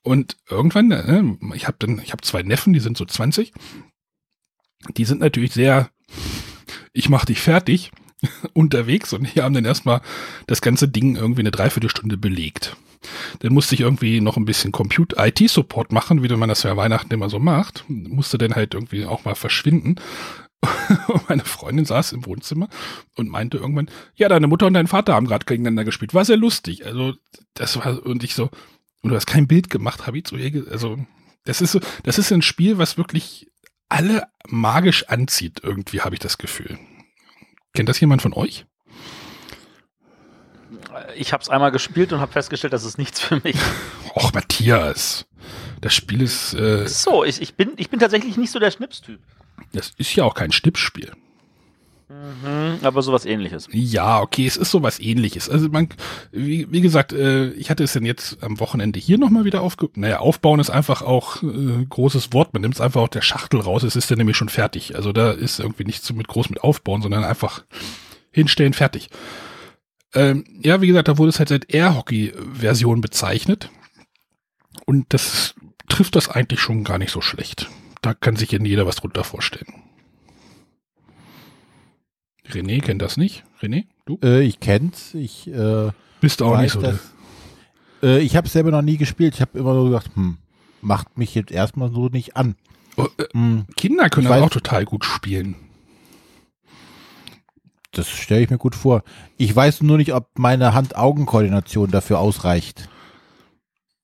Und 0.02 0.36
irgendwann, 0.48 0.90
äh, 0.90 1.22
ich 1.54 1.66
habe 1.66 1.76
dann, 1.78 2.00
ich 2.00 2.12
habe 2.12 2.22
zwei 2.22 2.42
Neffen, 2.42 2.72
die 2.72 2.80
sind 2.80 2.96
so 2.96 3.04
20, 3.04 3.52
die 4.96 5.04
sind 5.04 5.20
natürlich 5.20 5.52
sehr, 5.52 5.90
ich 6.92 7.08
mach 7.08 7.24
dich 7.24 7.40
fertig 7.40 7.90
unterwegs 8.52 9.12
und 9.12 9.34
die 9.34 9.42
haben 9.42 9.54
dann 9.54 9.64
erstmal 9.64 10.00
das 10.46 10.60
ganze 10.60 10.88
Ding 10.88 11.16
irgendwie 11.16 11.40
eine 11.40 11.50
Dreiviertelstunde 11.50 12.16
belegt. 12.16 12.76
Dann 13.40 13.52
musste 13.52 13.74
ich 13.74 13.82
irgendwie 13.82 14.20
noch 14.20 14.36
ein 14.36 14.44
bisschen 14.44 14.72
Computer 14.72 15.24
IT-Support 15.24 15.92
machen, 15.92 16.22
wie 16.22 16.28
man 16.36 16.48
das 16.48 16.64
ja 16.64 16.76
Weihnachten 16.76 17.14
immer 17.14 17.30
so 17.30 17.38
macht. 17.38 17.84
Musste 17.88 18.38
dann 18.38 18.54
halt 18.54 18.74
irgendwie 18.74 19.06
auch 19.06 19.24
mal 19.24 19.36
verschwinden. 19.36 19.96
Und 21.06 21.28
meine 21.28 21.44
Freundin 21.44 21.84
saß 21.84 22.12
im 22.12 22.26
Wohnzimmer 22.26 22.68
und 23.14 23.28
meinte 23.28 23.58
irgendwann, 23.58 23.88
ja, 24.16 24.28
deine 24.28 24.48
Mutter 24.48 24.66
und 24.66 24.74
dein 24.74 24.88
Vater 24.88 25.14
haben 25.14 25.28
gerade 25.28 25.46
gegeneinander 25.46 25.84
gespielt. 25.84 26.14
War 26.14 26.24
sehr 26.24 26.36
lustig. 26.36 26.84
Also, 26.84 27.14
das 27.54 27.76
war, 27.76 28.04
und 28.04 28.24
ich 28.24 28.34
so, 28.34 28.50
und 29.02 29.10
du 29.10 29.14
hast 29.14 29.26
kein 29.26 29.46
Bild 29.46 29.70
gemacht, 29.70 30.08
habe 30.08 30.18
ich 30.18 30.24
zu 30.24 30.36
ihr, 30.36 30.66
also, 30.68 30.98
das 31.44 31.60
ist 31.60 31.70
so, 31.70 31.80
das 32.02 32.18
ist 32.18 32.32
ein 32.32 32.42
Spiel, 32.42 32.76
was 32.76 32.98
wirklich 32.98 33.48
alle 33.88 34.24
magisch 34.48 35.08
anzieht, 35.08 35.60
irgendwie, 35.62 36.00
habe 36.00 36.16
ich 36.16 36.20
das 36.20 36.38
Gefühl. 36.38 36.76
Kennt 37.74 37.88
das 37.88 38.00
jemand 38.00 38.22
von 38.22 38.32
euch? 38.32 38.66
Ich 41.16 41.32
habe 41.32 41.42
es 41.42 41.48
einmal 41.48 41.70
gespielt 41.70 42.12
und 42.12 42.20
habe 42.20 42.32
festgestellt, 42.32 42.72
das 42.72 42.84
ist 42.84 42.98
nichts 42.98 43.20
für 43.20 43.40
mich. 43.42 43.56
Och, 44.14 44.32
Matthias. 44.32 45.26
Das 45.80 45.94
Spiel 45.94 46.22
ist. 46.22 46.54
Äh, 46.54 46.86
so, 46.88 47.24
ich, 47.24 47.40
ich, 47.40 47.54
bin, 47.54 47.72
ich 47.76 47.88
bin 47.88 48.00
tatsächlich 48.00 48.36
nicht 48.36 48.50
so 48.50 48.58
der 48.58 48.70
Schnipstyp. 48.70 49.20
Das 49.72 49.92
ist 49.96 50.14
ja 50.14 50.24
auch 50.24 50.34
kein 50.34 50.52
Schnippspiel. 50.52 51.12
Mhm, 52.08 52.78
aber 52.82 53.02
sowas 53.02 53.26
ähnliches. 53.26 53.68
Ja, 53.70 54.20
okay, 54.20 54.46
es 54.46 54.56
ist 54.56 54.70
sowas 54.70 54.98
ähnliches. 54.98 55.50
Also 55.50 55.68
man, 55.68 55.88
wie, 56.32 56.70
wie 56.70 56.80
gesagt, 56.80 57.12
äh, 57.12 57.50
ich 57.50 57.70
hatte 57.70 57.84
es 57.84 57.92
denn 57.92 58.06
jetzt 58.06 58.42
am 58.42 58.60
Wochenende 58.60 58.98
hier 58.98 59.18
nochmal 59.18 59.44
wieder 59.44 59.60
aufge... 59.60 59.90
Naja, 59.94 60.20
aufbauen 60.20 60.60
ist 60.60 60.70
einfach 60.70 61.02
auch 61.02 61.42
äh, 61.42 61.84
großes 61.88 62.32
Wort. 62.32 62.54
Man 62.54 62.62
nimmt 62.62 62.74
es 62.74 62.80
einfach 62.80 63.02
aus 63.02 63.10
der 63.10 63.20
Schachtel 63.20 63.60
raus, 63.60 63.82
es 63.82 63.96
ist 63.96 64.10
dann 64.10 64.18
nämlich 64.18 64.36
schon 64.36 64.48
fertig. 64.48 64.96
Also 64.96 65.12
da 65.12 65.32
ist 65.32 65.60
irgendwie 65.60 65.84
nichts 65.84 66.06
so 66.06 66.14
mit 66.14 66.28
groß 66.28 66.48
mit 66.48 66.62
aufbauen, 66.62 67.02
sondern 67.02 67.24
einfach 67.24 67.64
hinstellen, 68.30 68.72
fertig. 68.72 69.10
Ähm, 70.14 70.44
ja, 70.62 70.80
wie 70.80 70.86
gesagt, 70.86 71.08
da 71.08 71.18
wurde 71.18 71.28
es 71.28 71.38
halt 71.38 71.50
seit 71.50 71.72
Air-Hockey-Version 71.72 73.02
bezeichnet. 73.02 73.70
Und 74.86 75.12
das 75.12 75.54
trifft 75.90 76.16
das 76.16 76.30
eigentlich 76.30 76.60
schon 76.60 76.84
gar 76.84 76.96
nicht 76.98 77.10
so 77.12 77.20
schlecht 77.20 77.68
da 78.02 78.14
kann 78.14 78.36
sich 78.36 78.52
ja 78.52 78.58
jeder 78.60 78.86
was 78.86 78.96
drunter 78.96 79.24
vorstellen. 79.24 79.87
René 82.50 82.80
kennt 82.80 83.02
das 83.02 83.16
nicht. 83.16 83.44
René, 83.60 83.86
du? 84.06 84.18
Äh, 84.22 84.42
ich 84.42 84.60
kenn's. 84.60 85.14
Ich 85.14 85.48
äh, 85.48 85.90
bist 86.20 86.42
auch 86.42 86.58
nicht 86.58 86.72
so. 86.72 86.80
Dass, 86.80 86.98
äh, 88.02 88.20
ich 88.20 88.36
habe 88.36 88.48
selber 88.48 88.70
noch 88.70 88.82
nie 88.82 88.96
gespielt. 88.96 89.34
Ich 89.34 89.40
habe 89.40 89.58
immer 89.58 89.74
nur 89.74 89.86
gedacht, 89.86 90.10
hm, 90.14 90.38
macht 90.80 91.18
mich 91.18 91.34
jetzt 91.34 91.50
erstmal 91.50 91.90
so 91.92 92.08
nicht 92.08 92.36
an. 92.36 92.56
Oh, 92.96 93.06
äh, 93.18 93.24
hm, 93.32 93.66
Kinder 93.76 94.08
können 94.08 94.28
das 94.28 94.42
auch 94.42 94.50
total 94.50 94.84
gut 94.84 95.04
spielen. 95.04 95.56
Das 97.92 98.08
stelle 98.08 98.42
ich 98.42 98.50
mir 98.50 98.58
gut 98.58 98.74
vor. 98.74 99.02
Ich 99.38 99.54
weiß 99.54 99.82
nur 99.82 99.96
nicht, 99.96 100.12
ob 100.12 100.38
meine 100.38 100.74
Hand-Augen-Koordination 100.74 101.90
dafür 101.90 102.18
ausreicht. 102.18 102.88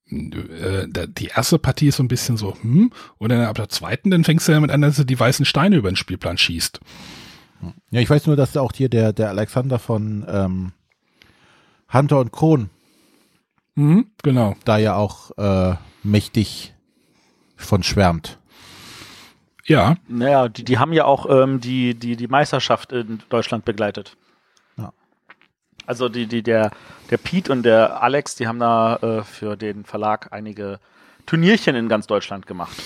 Äh, 0.09 0.87
die 1.07 1.27
erste 1.27 1.59
Partie 1.59 1.87
ist 1.87 1.97
so 1.97 2.03
ein 2.03 2.07
bisschen 2.07 2.37
so, 2.37 2.55
hm, 2.61 2.91
und 3.17 3.29
dann 3.29 3.41
ab 3.41 3.55
der 3.55 3.69
zweiten, 3.69 4.11
dann 4.11 4.23
fängst 4.23 4.47
du 4.47 4.51
damit 4.51 4.71
an, 4.71 4.81
dass 4.81 4.97
du 4.97 5.03
die 5.03 5.19
weißen 5.19 5.45
Steine 5.45 5.77
über 5.77 5.91
den 5.91 5.95
Spielplan 5.95 6.37
schießt. 6.37 6.79
Ja, 7.91 8.01
ich 8.01 8.09
weiß 8.09 8.27
nur, 8.27 8.35
dass 8.35 8.57
auch 8.57 8.71
hier 8.73 8.89
der, 8.89 9.13
der 9.13 9.29
Alexander 9.29 9.79
von, 9.79 10.25
ähm, 10.27 10.71
Hunter 11.91 12.19
und 12.19 12.31
Kron 12.31 12.69
Mhm, 13.75 14.07
genau. 14.23 14.55
da 14.63 14.77
ja 14.77 14.95
auch 14.95 15.37
äh, 15.37 15.75
mächtig 16.03 16.73
von 17.57 17.83
schwärmt. 17.83 18.39
Ja, 19.65 19.95
Naja, 20.07 20.47
die, 20.47 20.63
die 20.63 20.77
haben 20.77 20.93
ja 20.93 21.05
auch 21.05 21.25
ähm, 21.29 21.59
die, 21.59 21.95
die, 21.95 22.15
die 22.15 22.27
Meisterschaft 22.27 22.91
in 22.91 23.21
Deutschland 23.29 23.65
begleitet. 23.65 24.15
Ja. 24.77 24.93
Also 25.85 26.07
die, 26.07 26.27
die, 26.27 26.43
der, 26.43 26.71
der 27.09 27.17
Pete 27.17 27.51
und 27.51 27.63
der 27.63 28.01
Alex, 28.01 28.35
die 28.35 28.47
haben 28.47 28.59
da 28.59 28.95
äh, 28.97 29.23
für 29.23 29.57
den 29.57 29.83
Verlag 29.83 30.31
einige 30.31 30.79
Turnierchen 31.25 31.75
in 31.75 31.89
ganz 31.89 32.07
Deutschland 32.07 32.45
gemacht. 32.45 32.81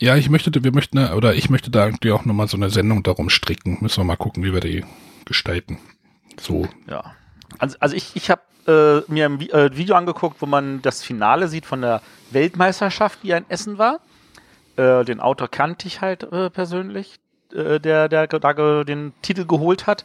Ja, 0.00 0.16
ich 0.16 0.28
möchte, 0.30 0.52
wir 0.64 0.72
möchten, 0.74 0.98
oder 1.12 1.34
ich 1.34 1.48
möchte 1.50 1.70
da 1.70 1.86
irgendwie 1.86 2.10
auch 2.12 2.24
nochmal 2.24 2.48
so 2.48 2.56
eine 2.56 2.70
Sendung 2.70 3.02
darum 3.02 3.30
stricken. 3.30 3.78
Müssen 3.80 4.00
wir 4.00 4.04
mal 4.04 4.16
gucken, 4.16 4.42
wie 4.42 4.52
wir 4.52 4.60
die 4.60 4.84
gestalten. 5.24 5.78
So. 6.40 6.66
Ja. 6.88 7.14
Also, 7.58 7.76
also 7.80 7.94
ich, 7.94 8.16
ich 8.16 8.30
habe 8.30 8.40
äh, 8.66 9.10
mir 9.12 9.26
ein 9.26 9.38
Vi- 9.38 9.52
äh, 9.52 9.76
Video 9.76 9.94
angeguckt, 9.96 10.40
wo 10.40 10.46
man 10.46 10.82
das 10.82 11.02
Finale 11.02 11.48
sieht 11.48 11.66
von 11.66 11.82
der 11.82 12.00
Weltmeisterschaft, 12.30 13.20
die 13.22 13.28
ja 13.28 13.36
in 13.36 13.44
Essen 13.48 13.78
war. 13.78 14.00
Äh, 14.76 15.04
den 15.04 15.20
Autor 15.20 15.48
kannte 15.48 15.86
ich 15.86 16.00
halt 16.00 16.24
äh, 16.32 16.48
persönlich, 16.50 17.18
äh, 17.52 17.78
der, 17.78 18.08
der 18.08 18.26
da 18.26 18.52
ge- 18.52 18.84
den 18.84 19.12
Titel 19.22 19.44
geholt 19.46 19.86
hat. 19.86 20.04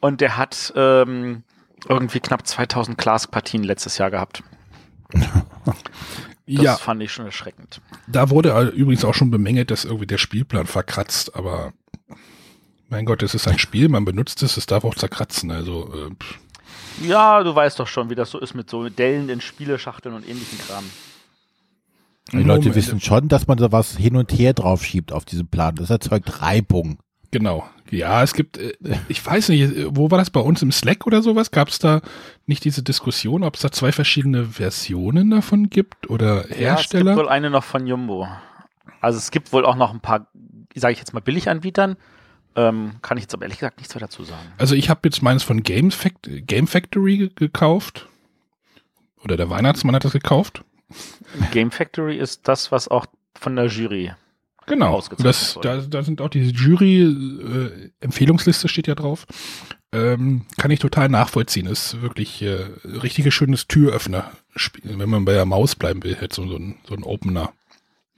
Und 0.00 0.20
der 0.20 0.36
hat 0.36 0.72
ähm, 0.76 1.42
irgendwie 1.88 2.20
knapp 2.20 2.46
2000 2.46 2.98
Clask-Partien 2.98 3.62
letztes 3.62 3.98
Jahr 3.98 4.10
gehabt. 4.10 4.42
Das 6.46 6.62
ja, 6.62 6.76
fand 6.76 7.02
ich 7.02 7.12
schon 7.12 7.26
erschreckend. 7.26 7.80
da 8.06 8.30
wurde 8.30 8.72
übrigens 8.76 9.04
auch 9.04 9.14
schon 9.14 9.32
bemängelt, 9.32 9.70
dass 9.72 9.84
irgendwie 9.84 10.06
der 10.06 10.18
Spielplan 10.18 10.66
verkratzt, 10.66 11.34
aber 11.34 11.72
mein 12.88 13.04
Gott, 13.04 13.22
es 13.24 13.34
ist 13.34 13.48
ein 13.48 13.58
Spiel, 13.58 13.88
man 13.88 14.04
benutzt 14.04 14.42
es, 14.44 14.56
es 14.56 14.66
darf 14.66 14.84
auch 14.84 14.94
zerkratzen, 14.94 15.50
also 15.50 15.92
äh. 15.92 17.06
Ja, 17.06 17.42
du 17.42 17.54
weißt 17.54 17.78
doch 17.80 17.88
schon, 17.88 18.10
wie 18.10 18.14
das 18.14 18.30
so 18.30 18.38
ist 18.38 18.54
mit 18.54 18.70
so 18.70 18.88
Dellen 18.88 19.28
in 19.28 19.40
Spieleschachteln 19.40 20.14
und 20.14 20.26
ähnlichen 20.26 20.58
Kram. 20.58 20.84
Die 22.32 22.38
Leute 22.38 22.68
Moment. 22.68 22.74
wissen 22.74 23.00
schon, 23.00 23.28
dass 23.28 23.46
man 23.46 23.58
sowas 23.58 23.96
hin 23.96 24.16
und 24.16 24.32
her 24.32 24.52
drauf 24.52 24.84
schiebt 24.84 25.12
auf 25.12 25.24
diesem 25.24 25.46
Plan. 25.46 25.74
Das 25.76 25.90
erzeugt 25.90 26.40
Reibung. 26.42 26.98
Genau. 27.38 27.68
Ja, 27.90 28.22
es 28.22 28.32
gibt, 28.34 28.56
äh, 28.58 28.72
ich 29.08 29.24
weiß 29.24 29.48
nicht, 29.50 29.72
wo 29.90 30.10
war 30.10 30.18
das 30.18 30.30
bei 30.30 30.40
uns 30.40 30.62
im 30.62 30.72
Slack 30.72 31.06
oder 31.06 31.22
sowas? 31.22 31.50
Gab 31.50 31.68
es 31.68 31.78
da 31.78 32.00
nicht 32.46 32.64
diese 32.64 32.82
Diskussion, 32.82 33.44
ob 33.44 33.54
es 33.56 33.60
da 33.62 33.70
zwei 33.70 33.92
verschiedene 33.92 34.44
Versionen 34.46 35.30
davon 35.30 35.68
gibt 35.70 36.08
oder 36.10 36.36
Ja, 36.36 36.40
es 36.42 36.48
gibt 36.48 36.58
Hersteller? 36.60 37.16
wohl 37.16 37.28
eine 37.28 37.50
noch 37.50 37.62
von 37.64 37.86
Jumbo. 37.86 38.26
Also 39.00 39.18
es 39.18 39.30
gibt 39.30 39.52
wohl 39.52 39.64
auch 39.66 39.76
noch 39.76 39.92
ein 39.92 40.00
paar, 40.00 40.26
sage 40.74 40.92
ich 40.92 40.98
jetzt 40.98 41.12
mal, 41.14 41.20
Billiganbietern. 41.20 41.96
Ähm, 42.56 42.92
kann 43.02 43.18
ich 43.18 43.24
jetzt 43.24 43.34
aber 43.34 43.42
ehrlich 43.44 43.58
gesagt 43.58 43.76
nichts 43.78 43.94
mehr 43.94 44.00
dazu 44.00 44.24
sagen. 44.24 44.48
also 44.56 44.74
ich 44.74 44.88
habe 44.88 45.00
jetzt 45.04 45.22
meines 45.22 45.42
von 45.42 45.62
Game, 45.62 45.90
Fact 45.90 46.28
Game 46.46 46.66
Factory 46.66 47.18
ge- 47.18 47.30
gekauft. 47.34 48.08
Oder 49.22 49.36
der 49.36 49.50
Weihnachtsmann 49.50 49.94
hat 49.94 50.04
das 50.04 50.12
gekauft. 50.12 50.64
Game 51.52 51.70
Factory 51.70 52.16
ist 52.16 52.48
das, 52.48 52.72
was 52.72 52.88
auch 52.88 53.06
von 53.38 53.56
der 53.56 53.66
Jury. 53.66 54.12
Genau. 54.66 55.02
Das, 55.18 55.58
da, 55.62 55.78
da 55.78 56.02
sind 56.02 56.20
auch 56.20 56.28
diese 56.28 56.52
Jury-Empfehlungsliste 56.52 58.68
steht 58.68 58.88
ja 58.88 58.94
drauf. 58.94 59.24
Ähm, 59.92 60.44
kann 60.58 60.70
ich 60.70 60.80
total 60.80 61.08
nachvollziehen. 61.08 61.66
Ist 61.66 62.02
wirklich 62.02 62.42
äh, 62.42 62.66
richtiges 62.84 63.32
schönes 63.32 63.68
Türöffner. 63.68 64.32
Wenn 64.82 65.08
man 65.08 65.24
bei 65.24 65.32
der 65.34 65.46
Maus 65.46 65.76
bleiben 65.76 66.02
will, 66.02 66.16
halt 66.20 66.32
so, 66.32 66.46
so, 66.48 66.56
ein, 66.56 66.78
so 66.88 66.94
ein 66.94 67.04
Opener. 67.04 67.52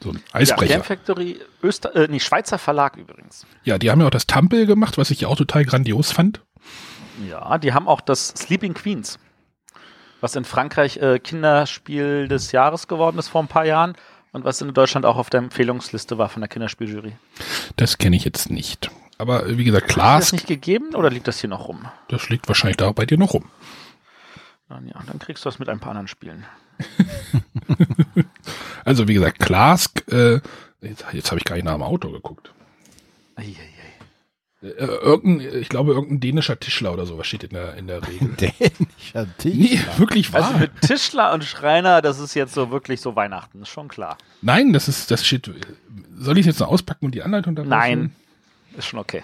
So 0.02 0.10
ein 0.10 0.16
Ja, 0.16 0.22
Eisbrecher. 0.40 0.74
Game 0.74 0.84
Factory, 0.84 1.38
Öster 1.62 1.94
äh, 1.94 2.08
nee, 2.08 2.20
Schweizer 2.20 2.58
Verlag 2.58 2.96
übrigens. 2.96 3.46
Ja, 3.64 3.78
die 3.78 3.90
haben 3.90 4.00
ja 4.00 4.06
auch 4.06 4.10
das 4.10 4.26
Tampel 4.26 4.66
gemacht, 4.66 4.96
was 4.96 5.10
ich 5.10 5.26
auch 5.26 5.36
total 5.36 5.64
grandios 5.64 6.12
fand. 6.12 6.40
Ja, 7.28 7.58
die 7.58 7.72
haben 7.72 7.88
auch 7.88 8.00
das 8.00 8.28
Sleeping 8.28 8.74
Queens, 8.74 9.18
was 10.20 10.36
in 10.36 10.44
Frankreich 10.44 10.98
äh, 10.98 11.18
Kinderspiel 11.18 12.28
des 12.28 12.52
Jahres 12.52 12.86
geworden 12.86 13.18
ist 13.18 13.26
vor 13.28 13.42
ein 13.42 13.48
paar 13.48 13.66
Jahren 13.66 13.94
und 14.38 14.44
was 14.44 14.60
in 14.60 14.72
Deutschland 14.72 15.04
auch 15.04 15.16
auf 15.16 15.30
der 15.30 15.38
Empfehlungsliste 15.38 16.16
war 16.18 16.28
von 16.28 16.40
der 16.40 16.48
Kinderspieljury. 16.48 17.16
Das 17.76 17.98
kenne 17.98 18.16
ich 18.16 18.24
jetzt 18.24 18.50
nicht. 18.50 18.90
Aber 19.18 19.46
äh, 19.46 19.58
wie 19.58 19.64
gesagt, 19.64 19.84
Hat 19.84 19.88
das 19.90 19.94
Klaas, 19.94 20.32
nicht 20.32 20.46
gegeben 20.46 20.94
oder 20.94 21.10
liegt 21.10 21.26
das 21.28 21.40
hier 21.40 21.50
noch 21.50 21.68
rum? 21.68 21.86
das 22.08 22.28
liegt 22.28 22.46
wahrscheinlich 22.48 22.76
da 22.76 22.90
bei 22.92 23.04
dir 23.04 23.18
noch 23.18 23.34
rum. 23.34 23.44
Dann, 24.68 24.86
ja, 24.86 25.02
dann 25.06 25.18
kriegst 25.18 25.44
du 25.44 25.48
das 25.48 25.58
mit 25.58 25.68
ein 25.68 25.80
paar 25.80 25.90
anderen 25.90 26.08
Spielen. 26.08 26.44
Also 28.84 29.06
wie 29.06 29.14
gesagt, 29.14 29.38
Klaas, 29.38 29.90
äh, 30.10 30.40
jetzt, 30.80 31.04
jetzt 31.12 31.30
habe 31.30 31.38
ich 31.38 31.44
gar 31.44 31.56
nicht 31.56 31.64
nach 31.66 31.74
dem 31.74 31.82
Auto 31.82 32.10
geguckt. 32.10 32.52
Eieiei. 33.36 33.54
Äh, 34.60 34.66
irgendein, 34.84 35.60
ich 35.60 35.68
glaube, 35.68 35.92
irgendein 35.92 36.20
dänischer 36.20 36.58
Tischler 36.58 36.92
oder 36.92 37.06
sowas 37.06 37.26
steht 37.28 37.44
in 37.44 37.50
der, 37.50 37.74
in 37.74 37.86
der 37.86 38.06
Regel. 38.06 38.28
Dänischer 38.40 39.26
Nee, 39.44 39.68
Tischler. 39.68 39.98
wirklich 39.98 40.32
wahr. 40.32 40.44
Also 40.46 40.58
mit 40.58 40.80
Tischler 40.80 41.32
und 41.32 41.44
Schreiner, 41.44 42.02
das 42.02 42.18
ist 42.18 42.34
jetzt 42.34 42.54
so 42.54 42.70
wirklich 42.70 43.00
so 43.00 43.14
Weihnachten, 43.14 43.62
ist 43.62 43.68
schon 43.68 43.88
klar. 43.88 44.18
Nein, 44.42 44.72
das 44.72 44.88
ist, 44.88 45.10
das 45.10 45.24
steht. 45.24 45.50
Soll 46.16 46.38
ich 46.38 46.46
jetzt 46.46 46.58
noch 46.60 46.68
auspacken 46.68 47.04
und 47.06 47.14
die 47.14 47.22
Anleitung 47.22 47.54
daraus 47.54 47.70
Nein, 47.70 48.14
ist 48.76 48.86
schon 48.86 48.98
okay. 48.98 49.22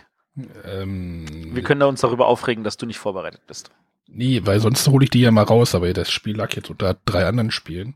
Ähm, 0.65 1.27
Wir 1.55 1.63
können 1.63 1.81
da 1.81 1.87
uns 1.87 2.01
darüber 2.01 2.27
aufregen, 2.27 2.65
dass 2.65 2.77
du 2.77 2.87
nicht 2.87 2.99
vorbereitet 2.99 3.43
bist. 3.47 3.71
nee, 4.07 4.41
weil 4.45 4.61
sonst 4.61 4.87
hole 4.89 5.05
ich 5.05 5.11
die 5.11 5.21
ja 5.21 5.31
mal 5.31 5.43
raus, 5.45 5.75
aber 5.75 5.93
das 5.93 6.11
Spiel 6.11 6.37
lag 6.37 6.55
jetzt 6.55 6.71
unter 6.71 6.97
drei 7.05 7.27
anderen 7.27 7.51
Spielen. 7.51 7.95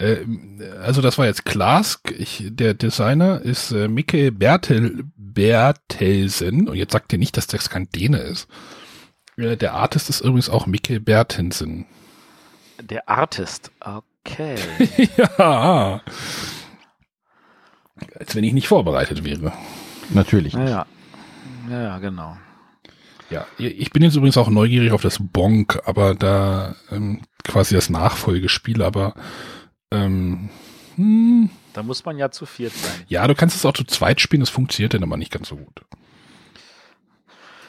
Äh, 0.00 0.24
also 0.82 1.02
das 1.02 1.18
war 1.18 1.26
jetzt 1.26 1.44
Klaas. 1.44 2.00
Ich, 2.16 2.44
der 2.48 2.74
Designer 2.74 3.40
ist 3.40 3.70
äh, 3.70 3.88
Micke 3.88 4.32
Bertel, 4.32 5.04
Bertelsen. 5.16 6.68
Und 6.68 6.76
jetzt 6.76 6.92
sagt 6.92 7.12
ihr 7.12 7.18
nicht, 7.18 7.36
dass 7.36 7.46
das 7.46 7.70
kein 7.70 7.88
Däne 7.90 8.18
ist. 8.18 8.48
Äh, 9.36 9.56
der 9.56 9.74
Artist 9.74 10.10
ist 10.10 10.20
übrigens 10.20 10.48
auch 10.48 10.66
Micke 10.66 11.00
Bertensen. 11.00 11.86
Der 12.82 13.08
Artist, 13.08 13.70
okay. 13.80 14.56
ja. 15.38 16.00
Als 18.18 18.34
wenn 18.34 18.44
ich 18.44 18.54
nicht 18.54 18.68
vorbereitet 18.68 19.22
wäre. 19.24 19.52
Natürlich. 20.08 20.54
Ja, 20.54 20.68
ja. 20.68 20.86
Ja, 21.68 21.82
ja, 21.82 21.98
genau. 21.98 22.36
Ja, 23.28 23.46
ich 23.58 23.92
bin 23.92 24.02
jetzt 24.02 24.16
übrigens 24.16 24.38
auch 24.38 24.48
neugierig 24.48 24.90
auf 24.90 25.02
das 25.02 25.18
Bonk, 25.20 25.80
aber 25.84 26.16
da 26.16 26.74
ähm, 26.90 27.20
quasi 27.44 27.76
das 27.76 27.88
Nachfolgespiel, 27.88 28.82
aber 28.82 29.14
ähm, 29.90 30.48
hm, 30.96 31.50
Da 31.72 31.82
muss 31.82 32.04
man 32.04 32.18
ja 32.18 32.30
zu 32.30 32.46
viert 32.46 32.72
sein. 32.72 33.04
ja, 33.08 33.26
du 33.26 33.34
kannst 33.34 33.56
es 33.56 33.64
auch 33.64 33.72
zu 33.72 33.84
zweit 33.84 34.20
spielen, 34.20 34.40
das 34.40 34.50
funktioniert 34.50 34.94
dann 34.94 35.02
aber 35.02 35.16
nicht 35.16 35.32
ganz 35.32 35.48
so 35.48 35.56
gut. 35.56 35.82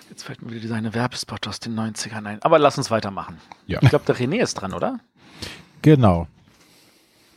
Jetzt 0.09 0.23
fällt 0.23 0.41
mir 0.41 0.51
wieder 0.51 0.59
dieser 0.59 0.75
eine 0.75 0.93
Werbespot 0.93 1.47
aus 1.47 1.59
den 1.59 1.73
90ern 1.79 2.25
ein. 2.25 2.41
Aber 2.41 2.59
lass 2.59 2.77
uns 2.77 2.91
weitermachen. 2.91 3.37
Ja. 3.65 3.79
Ich 3.81 3.89
glaube, 3.89 4.05
der 4.05 4.15
René 4.17 4.41
ist 4.41 4.55
dran, 4.55 4.73
oder? 4.73 4.99
Genau. 5.81 6.27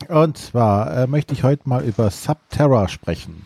Und 0.09 0.37
zwar 0.37 0.95
äh, 0.95 1.07
möchte 1.07 1.33
ich 1.33 1.43
heute 1.43 1.67
mal 1.69 1.83
über 1.85 2.11
Subterra 2.11 2.89
sprechen. 2.89 3.45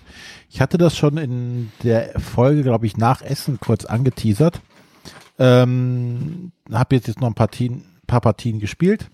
Ich 0.50 0.62
hatte 0.62 0.80
das 0.80 0.98
schon 0.98 1.18
in 1.18 1.72
der 1.84 2.20
Folge, 2.20 2.64
glaube 2.64 2.88
ich, 2.88 2.98
nach 2.98 3.22
Essen 3.22 3.60
kurz 3.60 3.86
angeteasert. 3.86 4.62
Ähm, 5.38 6.52
habe 6.72 6.96
jetzt, 6.96 7.08
jetzt 7.08 7.22
noch 7.22 7.28
ein 7.28 7.36
paar, 7.36 7.48
Partien, 7.48 7.86
paar 8.08 8.22
Partien 8.22 8.60
gespielt. 8.60 9.10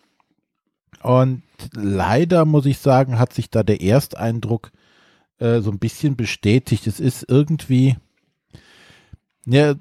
Und 1.06 1.44
leider 1.74 2.46
muss 2.46 2.66
ich 2.66 2.80
sagen, 2.80 3.20
hat 3.20 3.32
sich 3.32 3.52
da 3.52 3.62
der 3.62 3.80
Ersteindruck 3.80 4.72
äh, 5.38 5.60
so 5.60 5.70
ein 5.70 5.78
bisschen 5.78 6.16
bestätigt. 6.16 6.88
Es 6.88 7.00
ist 7.00 7.30
irgendwie, 7.30 7.96
ja, 9.46 9.76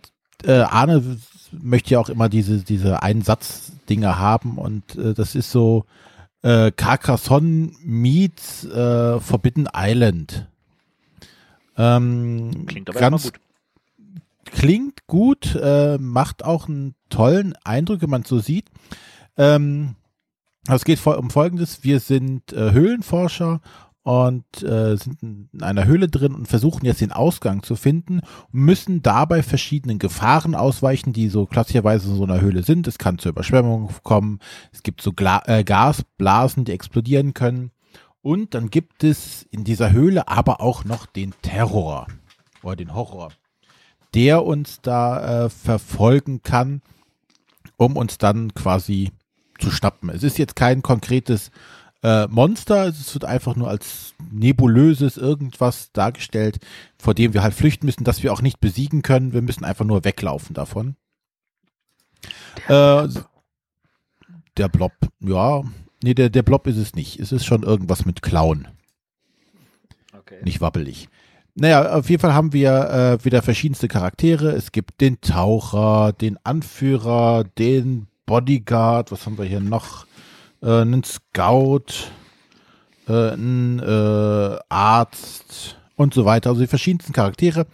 äh, 0.45 0.53
Arne 0.53 1.19
möchte 1.51 1.95
ja 1.95 2.01
auch 2.01 2.11
immer 2.11 2.29
diese, 2.29 2.59
diese 2.59 3.03
Einsatz-Dinge 3.03 4.19
haben 4.19 4.59
und 4.59 4.97
äh, 4.97 5.15
das 5.15 5.35
ist 5.35 5.51
so 5.51 5.87
äh, 6.43 6.71
Carcassonne 6.73 7.73
meets 7.83 8.67
äh, 8.67 9.19
Forbidden 9.19 9.67
Island. 9.75 10.47
Ähm, 11.79 12.67
Klingt 12.67 12.91
aber 12.91 13.01
ganz, 13.01 13.23
gut. 13.23 13.41
klingt 14.45 15.07
gut, 15.07 15.55
äh, 15.55 15.97
macht 15.97 16.45
auch 16.45 16.69
einen 16.69 16.95
tollen 17.09 17.55
Eindruck, 17.65 18.03
wenn 18.03 18.11
man 18.11 18.23
es 18.23 18.29
so 18.29 18.41
sieht. 18.41 18.67
Ähm, 19.39 19.97
es 20.69 20.85
geht 20.85 21.07
um 21.07 21.31
Folgendes. 21.31 21.85
Wir 21.85 22.01
sind 22.01 22.53
äh, 22.53 22.73
Höhlenforscher 22.73 23.61
und 24.05 24.63
äh, 24.63 24.97
sind 24.97 25.23
in 25.23 25.63
einer 25.63 25.87
Höhle 25.87 26.09
drin 26.09 26.35
und 26.35 26.47
versuchen 26.47 26.85
jetzt 26.85 27.01
den 27.01 27.13
Ausgang 27.13 27.63
zu 27.63 27.75
finden, 27.75 28.21
müssen 28.53 29.03
dabei 29.03 29.43
verschiedenen 29.43 29.99
Gefahren 29.99 30.55
ausweichen, 30.55 31.15
die 31.15 31.29
so 31.29 31.47
klassischerweise 31.47 32.11
in 32.11 32.17
so 32.17 32.25
einer 32.25 32.41
Höhle 32.41 32.63
sind. 32.63 32.87
Es 32.87 32.99
kann 32.99 33.19
zur 33.19 33.31
Überschwemmung 33.31 33.91
kommen, 34.03 34.41
es 34.73 34.83
gibt 34.83 35.01
so 35.01 35.13
Gla 35.13 35.43
äh, 35.47 35.65
Gasblasen, 35.65 36.67
die 36.67 36.73
explodieren 36.73 37.33
können. 37.33 37.71
Und 38.21 38.55
dann 38.55 38.71
gibt 38.71 39.05
es 39.05 39.47
in 39.51 39.65
dieser 39.65 39.93
Höhle 39.93 40.29
aber 40.29 40.61
auch 40.61 40.85
noch 40.85 41.07
den 41.07 41.33
Terror 41.41 42.07
oder 42.63 42.77
den 42.77 42.95
Horror, 42.95 43.33
der 44.15 44.45
uns 44.45 44.81
da 44.83 45.45
äh, 45.45 45.51
verfolgen 45.51 46.43
kann, 46.43 46.83
um 47.77 47.97
uns 47.97 48.19
dann 48.19 48.53
quasi 48.55 49.13
zu 49.59 49.71
schnappen. 49.71 50.11
Es 50.11 50.23
ist 50.23 50.39
jetzt 50.39 50.57
kein 50.57 50.83
konkretes 50.83 51.51
äh, 52.03 52.27
Monster, 52.27 52.87
es 52.87 53.15
wird 53.15 53.25
einfach 53.25 53.57
nur 53.57 53.69
als 53.69 54.15
nebulöses 54.31 55.17
irgendwas 55.17 55.91
dargestellt, 55.93 56.59
vor 56.99 57.15
dem 57.15 57.33
wir 57.33 57.43
halt 57.43 57.55
flüchten 57.55 57.87
müssen, 57.87 58.05
das 58.05 58.23
wir 58.23 58.33
auch 58.33 58.43
nicht 58.43 58.61
besiegen 58.61 59.03
können. 59.03 59.33
Wir 59.33 59.43
müssen 59.43 59.65
einfach 59.65 59.87
nur 59.87 60.05
weglaufen 60.05 60.55
davon. 60.55 60.97
Äh, 62.69 63.09
der 64.57 64.69
Blob, 64.69 64.93
ja, 65.21 65.63
nee, 66.03 66.15
der, 66.15 66.31
der 66.31 66.43
Blob 66.43 66.67
ist 66.67 66.77
es 66.77 66.95
nicht. 66.95 67.19
Es 67.19 67.33
ist 67.33 67.45
schon 67.45 67.63
irgendwas 67.63 68.05
mit 68.05 68.23
Klauen. 68.23 68.69
Okay. 70.13 70.41
Nicht 70.45 70.61
wabbelig. 70.61 71.09
Naja, 71.55 71.95
auf 71.95 72.11
jeden 72.11 72.21
Fall 72.21 72.35
haben 72.35 72.53
wir 72.53 73.19
äh, 73.21 73.25
wieder 73.25 73.41
verschiedenste 73.41 73.89
Charaktere. 73.89 74.51
Es 74.51 74.73
gibt 74.73 75.01
den 75.01 75.21
Taucher, 75.21 76.13
den 76.13 76.37
Anführer, 76.45 77.45
den 77.45 78.09
Bodyguard, 78.27 79.13
was 79.13 79.27
haben 79.27 79.39
wir 79.39 79.45
hier 79.45 79.61
noch? 79.61 80.07
Äh, 80.63 80.81
einen 80.81 81.05
Scout, 81.05 82.11
äh, 83.09 83.33
einen 83.33 83.79
äh, 83.81 84.59
Arzt 84.69 85.77
und 85.97 86.15
so 86.15 86.25
weiter. 86.25 86.51
Also 86.51 86.63
die 86.63 86.67
verschiedensten 86.67 87.13
Charaktere, 87.13 87.67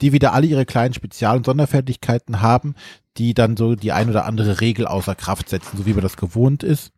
die 0.00 0.12
wieder 0.12 0.32
alle 0.32 0.46
ihre 0.46 0.66
kleinen 0.66 0.94
Spezial- 0.94 1.36
und 1.36 1.46
Sonderfertigkeiten 1.46 2.40
haben, 2.40 2.74
die 3.16 3.34
dann 3.34 3.56
so 3.56 3.74
die 3.74 3.92
ein 3.92 4.08
oder 4.08 4.24
andere 4.24 4.60
Regel 4.60 4.86
außer 4.86 5.14
Kraft 5.14 5.48
setzen, 5.48 5.76
so 5.76 5.86
wie 5.86 5.92
man 5.92 6.02
das 6.02 6.16
gewohnt 6.16 6.62
ist. 6.62 6.92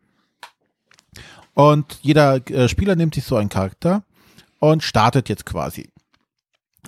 Und 1.53 1.99
jeder 2.01 2.47
äh, 2.49 2.69
Spieler 2.69 2.95
nimmt 2.95 3.15
sich 3.15 3.25
so 3.25 3.35
einen 3.35 3.49
Charakter 3.49 4.03
und 4.59 4.83
startet 4.83 5.27
jetzt 5.27 5.45
quasi. 5.45 5.89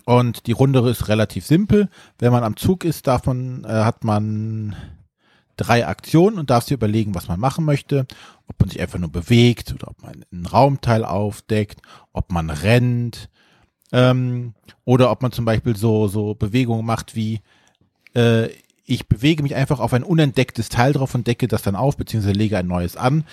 Und 0.05 0.47
die 0.47 0.51
Runde 0.53 0.87
ist 0.89 1.07
relativ 1.07 1.45
simpel. 1.45 1.89
Wenn 2.17 2.31
man 2.31 2.43
am 2.43 2.57
Zug 2.57 2.83
ist, 2.83 3.07
man, 3.07 3.63
äh, 3.63 3.67
hat 3.67 4.03
man 4.03 4.75
drei 5.63 5.87
Aktionen 5.87 6.37
und 6.37 6.49
darf 6.49 6.63
sich 6.63 6.73
überlegen, 6.73 7.15
was 7.15 7.27
man 7.27 7.39
machen 7.39 7.65
möchte. 7.65 8.05
Ob 8.47 8.59
man 8.59 8.69
sich 8.69 8.81
einfach 8.81 8.99
nur 8.99 9.11
bewegt 9.11 9.73
oder 9.73 9.89
ob 9.89 10.01
man 10.01 10.25
einen 10.31 10.45
Raumteil 10.45 11.05
aufdeckt, 11.05 11.81
ob 12.11 12.31
man 12.31 12.49
rennt 12.49 13.29
ähm, 13.91 14.53
oder 14.85 15.11
ob 15.11 15.21
man 15.21 15.31
zum 15.31 15.45
Beispiel 15.45 15.75
so, 15.75 16.07
so 16.07 16.35
Bewegungen 16.35 16.85
macht 16.85 17.15
wie 17.15 17.41
äh, 18.15 18.49
ich 18.85 19.07
bewege 19.07 19.43
mich 19.43 19.55
einfach 19.55 19.79
auf 19.79 19.93
ein 19.93 20.03
unentdecktes 20.03 20.69
Teil 20.69 20.93
drauf 20.93 21.15
und 21.15 21.25
decke 21.27 21.47
das 21.47 21.61
dann 21.61 21.75
auf, 21.75 21.95
beziehungsweise 21.95 22.33
lege 22.33 22.57
ein 22.57 22.67
neues 22.67 22.97
an. 22.97 23.23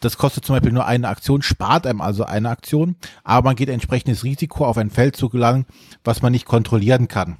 Das 0.00 0.18
kostet 0.18 0.44
zum 0.44 0.54
Beispiel 0.54 0.72
nur 0.72 0.86
eine 0.86 1.08
Aktion, 1.08 1.42
spart 1.42 1.86
einem 1.86 2.00
also 2.00 2.24
eine 2.24 2.50
Aktion, 2.50 2.96
aber 3.22 3.48
man 3.48 3.56
geht 3.56 3.68
entsprechendes 3.68 4.24
Risiko 4.24 4.66
auf 4.66 4.76
ein 4.76 4.90
Feld 4.90 5.16
zu 5.16 5.28
gelangen, 5.28 5.66
was 6.04 6.22
man 6.22 6.32
nicht 6.32 6.46
kontrollieren 6.46 7.08
kann. 7.08 7.38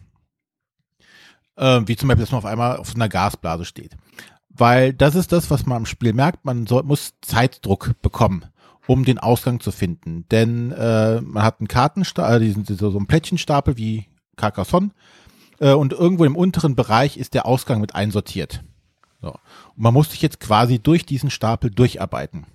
Ähm, 1.56 1.86
wie 1.86 1.96
zum 1.96 2.08
Beispiel, 2.08 2.24
dass 2.24 2.32
man 2.32 2.38
auf 2.38 2.46
einmal 2.46 2.76
auf 2.76 2.94
einer 2.94 3.08
Gasblase 3.08 3.64
steht. 3.64 3.96
Weil 4.56 4.92
das 4.92 5.16
ist 5.16 5.32
das, 5.32 5.50
was 5.50 5.66
man 5.66 5.78
im 5.78 5.86
Spiel 5.86 6.12
merkt, 6.12 6.44
man 6.44 6.66
soll, 6.66 6.84
muss 6.84 7.14
Zeitdruck 7.20 8.00
bekommen, 8.02 8.44
um 8.86 9.04
den 9.04 9.18
Ausgang 9.18 9.58
zu 9.60 9.72
finden. 9.72 10.26
Denn 10.30 10.70
äh, 10.72 11.20
man 11.20 11.42
hat 11.42 11.60
einen 11.60 11.68
Kartenstapel, 11.68 12.36
äh, 12.36 12.44
diesen, 12.44 12.64
so 12.64 12.96
einen 12.96 13.06
Plättchenstapel 13.06 13.76
wie 13.76 14.06
Carcassonne 14.36 14.90
äh, 15.58 15.72
und 15.72 15.92
irgendwo 15.92 16.24
im 16.24 16.36
unteren 16.36 16.76
Bereich 16.76 17.16
ist 17.16 17.34
der 17.34 17.46
Ausgang 17.46 17.80
mit 17.80 17.96
einsortiert. 17.96 18.62
So. 19.20 19.30
Und 19.30 19.38
man 19.76 19.94
muss 19.94 20.10
sich 20.10 20.22
jetzt 20.22 20.38
quasi 20.38 20.78
durch 20.78 21.04
diesen 21.04 21.30
Stapel 21.30 21.70
durcharbeiten, 21.70 22.46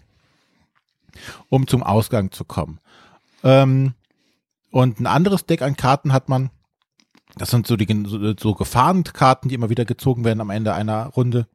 um 1.50 1.68
zum 1.68 1.84
Ausgang 1.84 2.32
zu 2.32 2.46
kommen. 2.46 2.80
Ähm, 3.44 3.94
und 4.72 5.00
ein 5.00 5.08
anderes 5.08 5.46
Deck 5.46 5.62
an 5.62 5.76
Karten 5.76 6.14
hat 6.14 6.30
man, 6.30 6.50
das 7.36 7.50
sind 7.50 7.68
so 7.68 7.76
die 7.76 7.88
so, 8.06 8.34
so 8.38 8.56
Gefahrenkarten, 8.56 9.50
die 9.50 9.56
immer 9.56 9.70
wieder 9.70 9.86
gezogen 9.86 10.24
werden 10.24 10.42
am 10.42 10.50
Ende 10.50 10.74
einer 10.74 11.08
Runde. 11.08 11.48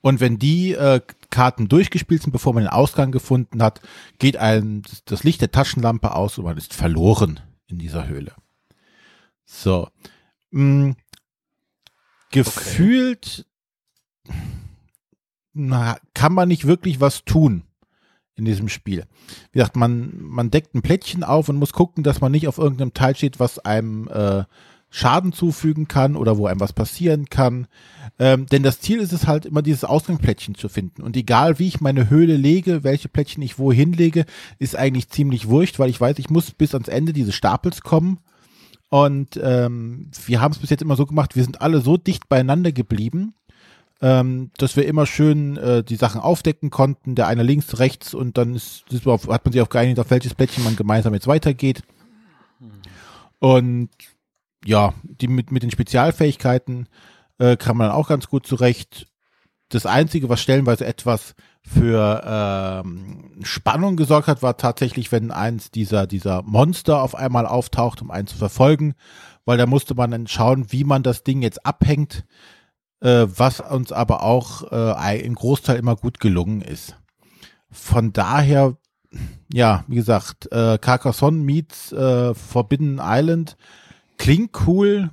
Und 0.00 0.20
wenn 0.20 0.38
die 0.38 0.72
äh, 0.72 1.00
Karten 1.30 1.68
durchgespielt 1.68 2.22
sind, 2.22 2.32
bevor 2.32 2.54
man 2.54 2.64
den 2.64 2.72
Ausgang 2.72 3.12
gefunden 3.12 3.62
hat, 3.62 3.80
geht 4.18 4.36
einem 4.36 4.82
das 5.04 5.24
Licht 5.24 5.40
der 5.40 5.52
Taschenlampe 5.52 6.14
aus 6.14 6.38
und 6.38 6.44
man 6.44 6.56
ist 6.56 6.74
verloren 6.74 7.40
in 7.66 7.78
dieser 7.78 8.08
Höhle. 8.08 8.32
So. 9.44 9.88
Mh, 10.50 10.94
gefühlt 12.30 13.46
na, 15.52 15.98
kann 16.14 16.32
man 16.32 16.48
nicht 16.48 16.66
wirklich 16.66 17.00
was 17.00 17.24
tun 17.24 17.64
in 18.36 18.44
diesem 18.44 18.68
Spiel. 18.68 19.04
Wie 19.52 19.58
gesagt, 19.58 19.76
man, 19.76 20.12
man 20.20 20.50
deckt 20.50 20.74
ein 20.74 20.82
Plättchen 20.82 21.24
auf 21.24 21.48
und 21.48 21.56
muss 21.56 21.72
gucken, 21.72 22.02
dass 22.04 22.20
man 22.20 22.32
nicht 22.32 22.48
auf 22.48 22.58
irgendeinem 22.58 22.94
Teil 22.94 23.16
steht, 23.16 23.40
was 23.40 23.58
einem 23.58 24.08
äh, 24.08 24.44
Schaden 24.90 25.32
zufügen 25.32 25.86
kann 25.86 26.16
oder 26.16 26.36
wo 26.36 26.46
einem 26.46 26.60
was 26.60 26.72
passieren 26.72 27.26
kann. 27.26 27.68
Ähm, 28.18 28.46
denn 28.46 28.64
das 28.64 28.80
Ziel 28.80 28.98
ist 28.98 29.12
es 29.12 29.26
halt 29.26 29.46
immer, 29.46 29.62
dieses 29.62 29.84
Ausgangsplättchen 29.84 30.56
zu 30.56 30.68
finden. 30.68 31.02
Und 31.02 31.16
egal 31.16 31.58
wie 31.58 31.68
ich 31.68 31.80
meine 31.80 32.10
Höhle 32.10 32.36
lege, 32.36 32.82
welche 32.82 33.08
Plättchen 33.08 33.42
ich 33.42 33.58
wohin 33.58 33.92
lege, 33.92 34.26
ist 34.58 34.76
eigentlich 34.76 35.08
ziemlich 35.08 35.48
wurscht, 35.48 35.78
weil 35.78 35.90
ich 35.90 36.00
weiß, 36.00 36.18
ich 36.18 36.28
muss 36.28 36.50
bis 36.50 36.74
ans 36.74 36.88
Ende 36.88 37.12
dieses 37.12 37.34
Stapels 37.36 37.82
kommen. 37.82 38.18
Und 38.88 39.40
ähm, 39.40 40.10
wir 40.26 40.40
haben 40.40 40.52
es 40.52 40.58
bis 40.58 40.70
jetzt 40.70 40.82
immer 40.82 40.96
so 40.96 41.06
gemacht, 41.06 41.36
wir 41.36 41.44
sind 41.44 41.62
alle 41.62 41.80
so 41.80 41.96
dicht 41.96 42.28
beieinander 42.28 42.72
geblieben, 42.72 43.34
ähm, 44.02 44.50
dass 44.58 44.74
wir 44.76 44.86
immer 44.86 45.06
schön 45.06 45.56
äh, 45.56 45.84
die 45.84 45.94
Sachen 45.94 46.20
aufdecken 46.20 46.70
konnten, 46.70 47.14
der 47.14 47.28
eine 47.28 47.44
links, 47.44 47.78
rechts 47.78 48.14
und 48.14 48.36
dann 48.36 48.56
ist, 48.56 48.84
ist 48.90 49.06
hat 49.06 49.44
man 49.44 49.52
sich 49.52 49.60
auf 49.60 49.68
geeinigt, 49.68 50.00
auf 50.00 50.10
welches 50.10 50.34
Plättchen 50.34 50.64
man 50.64 50.74
gemeinsam 50.74 51.14
jetzt 51.14 51.28
weitergeht. 51.28 51.82
Und 53.38 53.90
ja, 54.64 54.94
die 55.02 55.28
mit, 55.28 55.50
mit 55.50 55.62
den 55.62 55.70
Spezialfähigkeiten 55.70 56.88
äh, 57.38 57.56
kam 57.56 57.78
man 57.78 57.90
auch 57.90 58.08
ganz 58.08 58.28
gut 58.28 58.46
zurecht. 58.46 59.06
Das 59.68 59.86
Einzige, 59.86 60.28
was 60.28 60.40
stellenweise 60.40 60.84
etwas 60.84 61.34
für 61.62 62.22
ähm, 62.24 63.40
Spannung 63.42 63.96
gesorgt 63.96 64.28
hat, 64.28 64.42
war 64.42 64.56
tatsächlich, 64.56 65.12
wenn 65.12 65.30
eins 65.30 65.70
dieser, 65.70 66.06
dieser 66.06 66.42
Monster 66.42 67.02
auf 67.02 67.14
einmal 67.14 67.46
auftaucht, 67.46 68.02
um 68.02 68.10
einen 68.10 68.26
zu 68.26 68.36
verfolgen, 68.36 68.94
weil 69.44 69.58
da 69.58 69.66
musste 69.66 69.94
man 69.94 70.10
dann 70.10 70.26
schauen, 70.26 70.72
wie 70.72 70.84
man 70.84 71.02
das 71.02 71.22
Ding 71.22 71.42
jetzt 71.42 71.64
abhängt, 71.64 72.24
äh, 73.00 73.26
was 73.26 73.60
uns 73.60 73.92
aber 73.92 74.22
auch 74.22 74.70
äh, 74.72 75.20
im 75.20 75.34
Großteil 75.34 75.78
immer 75.78 75.96
gut 75.96 76.20
gelungen 76.20 76.62
ist. 76.62 76.96
Von 77.70 78.12
daher, 78.12 78.76
ja, 79.52 79.84
wie 79.86 79.96
gesagt, 79.96 80.50
äh, 80.50 80.78
Carcassonne 80.78 81.38
meets 81.38 81.92
äh, 81.92 82.34
Forbidden 82.34 83.00
Island 83.02 83.56
klingt 84.20 84.66
cool, 84.66 85.10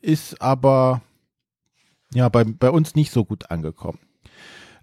ist 0.00 0.42
aber 0.42 1.02
ja 2.12 2.28
bei, 2.28 2.42
bei 2.42 2.68
uns 2.68 2.96
nicht 2.96 3.12
so 3.12 3.24
gut 3.24 3.50
angekommen. 3.52 4.00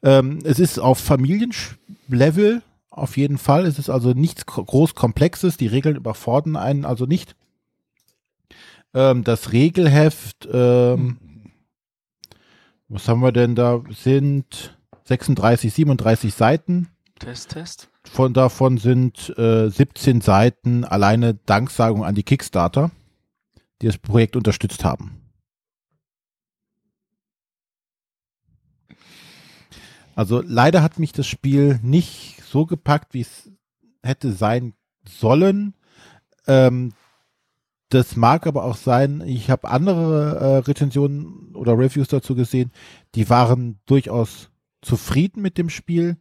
Ähm, 0.01 0.39
es 0.45 0.57
ist 0.57 0.79
auf 0.79 0.99
Familienlevel 0.99 2.61
auf 2.89 3.17
jeden 3.17 3.37
Fall. 3.37 3.65
Es 3.65 3.77
ist 3.77 3.89
also 3.89 4.13
nichts 4.13 4.45
groß 4.45 4.95
Komplexes. 4.95 5.57
Die 5.57 5.67
Regeln 5.67 5.97
überfordern 5.97 6.55
einen 6.55 6.85
also 6.85 7.05
nicht. 7.05 7.35
Ähm, 8.93 9.25
das 9.25 9.51
Regelheft, 9.51 10.47
ähm, 10.49 11.17
was 12.87 13.09
haben 13.09 13.19
wir 13.19 13.33
denn 13.33 13.55
da? 13.55 13.83
Sind 13.89 14.77
36, 15.03 15.73
37 15.73 16.33
Seiten. 16.33 16.87
Test, 17.19 17.49
Test. 17.49 17.89
Von 18.05 18.33
davon 18.33 18.77
sind 18.77 19.37
äh, 19.37 19.67
17 19.69 20.21
Seiten 20.21 20.85
alleine 20.85 21.33
Danksagung 21.33 22.05
an 22.05 22.15
die 22.15 22.23
Kickstarter, 22.23 22.91
die 23.81 23.87
das 23.87 23.97
Projekt 23.97 24.35
unterstützt 24.35 24.83
haben. 24.83 25.21
Also 30.15 30.41
leider 30.41 30.81
hat 30.81 30.97
mich 30.97 31.11
das 31.11 31.27
Spiel 31.27 31.79
nicht 31.83 32.41
so 32.43 32.65
gepackt, 32.65 33.13
wie 33.13 33.21
es 33.21 33.51
hätte 34.01 34.31
sein 34.31 34.73
sollen. 35.07 35.73
Ähm, 36.47 36.93
das 37.89 38.15
mag 38.15 38.47
aber 38.47 38.63
auch 38.63 38.77
sein, 38.77 39.21
ich 39.25 39.49
habe 39.49 39.69
andere 39.69 40.37
äh, 40.39 40.57
Rezensionen 40.59 41.53
oder 41.55 41.77
Reviews 41.77 42.07
dazu 42.07 42.33
gesehen, 42.33 42.71
die 43.13 43.29
waren 43.29 43.79
durchaus 43.85 44.49
zufrieden 44.81 45.41
mit 45.41 45.57
dem 45.57 45.69
Spiel. 45.69 46.17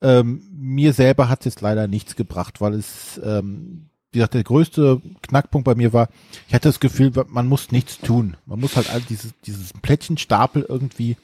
Ähm, 0.00 0.48
mir 0.52 0.92
selber 0.92 1.28
hat 1.28 1.44
es 1.46 1.60
leider 1.60 1.88
nichts 1.88 2.16
gebracht, 2.16 2.60
weil 2.60 2.74
es, 2.74 3.20
ähm, 3.24 3.90
wie 4.12 4.18
gesagt, 4.18 4.34
der 4.34 4.44
größte 4.44 5.02
Knackpunkt 5.22 5.64
bei 5.64 5.74
mir 5.74 5.92
war, 5.92 6.08
ich 6.48 6.54
hatte 6.54 6.68
das 6.68 6.80
Gefühl, 6.80 7.12
man 7.28 7.46
muss 7.46 7.72
nichts 7.72 7.98
tun. 7.98 8.36
Man 8.46 8.60
muss 8.60 8.76
halt 8.76 8.90
all 8.90 9.00
dieses, 9.00 9.34
dieses 9.44 9.72
Plättchenstapel 9.74 10.64
irgendwie 10.66 11.16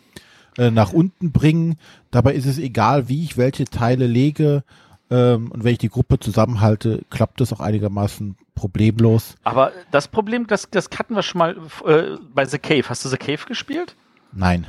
äh, 0.59 0.71
nach 0.71 0.93
unten 0.93 1.33
bringen. 1.33 1.79
Dabei 2.11 2.35
ist 2.35 2.47
es 2.47 2.59
egal, 2.59 3.09
wie 3.09 3.25
ich 3.25 3.37
welche 3.39 3.65
Teile 3.65 4.07
lege 4.07 4.65
ähm, 5.11 5.51
und 5.51 5.65
wenn 5.65 5.73
ich 5.73 5.79
die 5.79 5.89
Gruppe 5.89 6.19
zusammenhalte, 6.19 7.03
klappt 7.11 7.41
das 7.41 7.53
auch 7.53 7.61
einigermaßen 7.61 8.37
problemlos. 8.55 9.37
Aber 9.45 9.73
das 9.91 10.09
Problem, 10.09 10.47
das, 10.47 10.69
das 10.71 10.89
hatten 10.99 11.15
wir 11.15 11.23
schon 11.23 11.39
mal 11.39 11.57
äh, 11.87 12.17
bei 12.35 12.45
The 12.45 12.59
Cave. 12.59 12.89
Hast 12.89 13.05
du 13.05 13.09
The 13.09 13.17
Cave 13.17 13.47
gespielt? 13.47 13.97
Nein. 14.33 14.67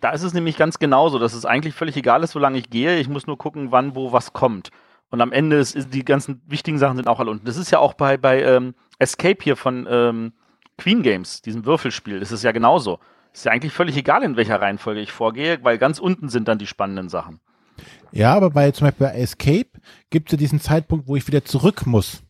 Da 0.00 0.10
ist 0.10 0.22
es 0.22 0.34
nämlich 0.34 0.56
ganz 0.56 0.78
genauso, 0.78 1.18
dass 1.18 1.32
es 1.32 1.46
eigentlich 1.46 1.74
völlig 1.74 1.96
egal 1.96 2.22
ist, 2.22 2.34
wo 2.34 2.38
lange 2.38 2.58
ich 2.58 2.68
gehe. 2.68 2.98
Ich 2.98 3.08
muss 3.08 3.26
nur 3.26 3.38
gucken, 3.38 3.70
wann, 3.70 3.94
wo 3.94 4.12
was 4.12 4.32
kommt. 4.32 4.70
Und 5.14 5.20
am 5.20 5.30
Ende 5.30 5.58
ist, 5.58 5.76
ist 5.76 5.94
die 5.94 6.04
ganzen 6.04 6.42
wichtigen 6.48 6.76
Sachen 6.76 6.96
sind 6.96 7.06
auch 7.06 7.20
alle 7.20 7.30
unten. 7.30 7.46
Das 7.46 7.56
ist 7.56 7.70
ja 7.70 7.78
auch 7.78 7.94
bei, 7.94 8.16
bei 8.16 8.42
ähm, 8.42 8.74
Escape 8.98 9.38
hier 9.40 9.54
von 9.54 9.86
ähm, 9.88 10.32
Queen 10.76 11.04
Games, 11.04 11.40
diesem 11.40 11.64
Würfelspiel, 11.64 12.18
das 12.18 12.32
ist 12.32 12.42
ja 12.42 12.50
genauso. 12.50 12.98
Ist 13.32 13.44
ja 13.44 13.52
eigentlich 13.52 13.72
völlig 13.72 13.96
egal, 13.96 14.24
in 14.24 14.36
welcher 14.36 14.60
Reihenfolge 14.60 15.00
ich 15.00 15.12
vorgehe, 15.12 15.62
weil 15.62 15.78
ganz 15.78 16.00
unten 16.00 16.30
sind 16.30 16.48
dann 16.48 16.58
die 16.58 16.66
spannenden 16.66 17.08
Sachen. 17.08 17.38
Ja, 18.10 18.34
aber 18.34 18.50
bei 18.50 18.72
zum 18.72 18.88
Beispiel 18.88 19.06
bei 19.06 19.14
Escape 19.14 19.70
gibt 20.10 20.30
es 20.30 20.32
ja 20.32 20.38
diesen 20.38 20.60
Zeitpunkt, 20.60 21.06
wo 21.06 21.14
ich 21.14 21.28
wieder 21.28 21.44
zurück 21.44 21.86
muss. 21.86 22.23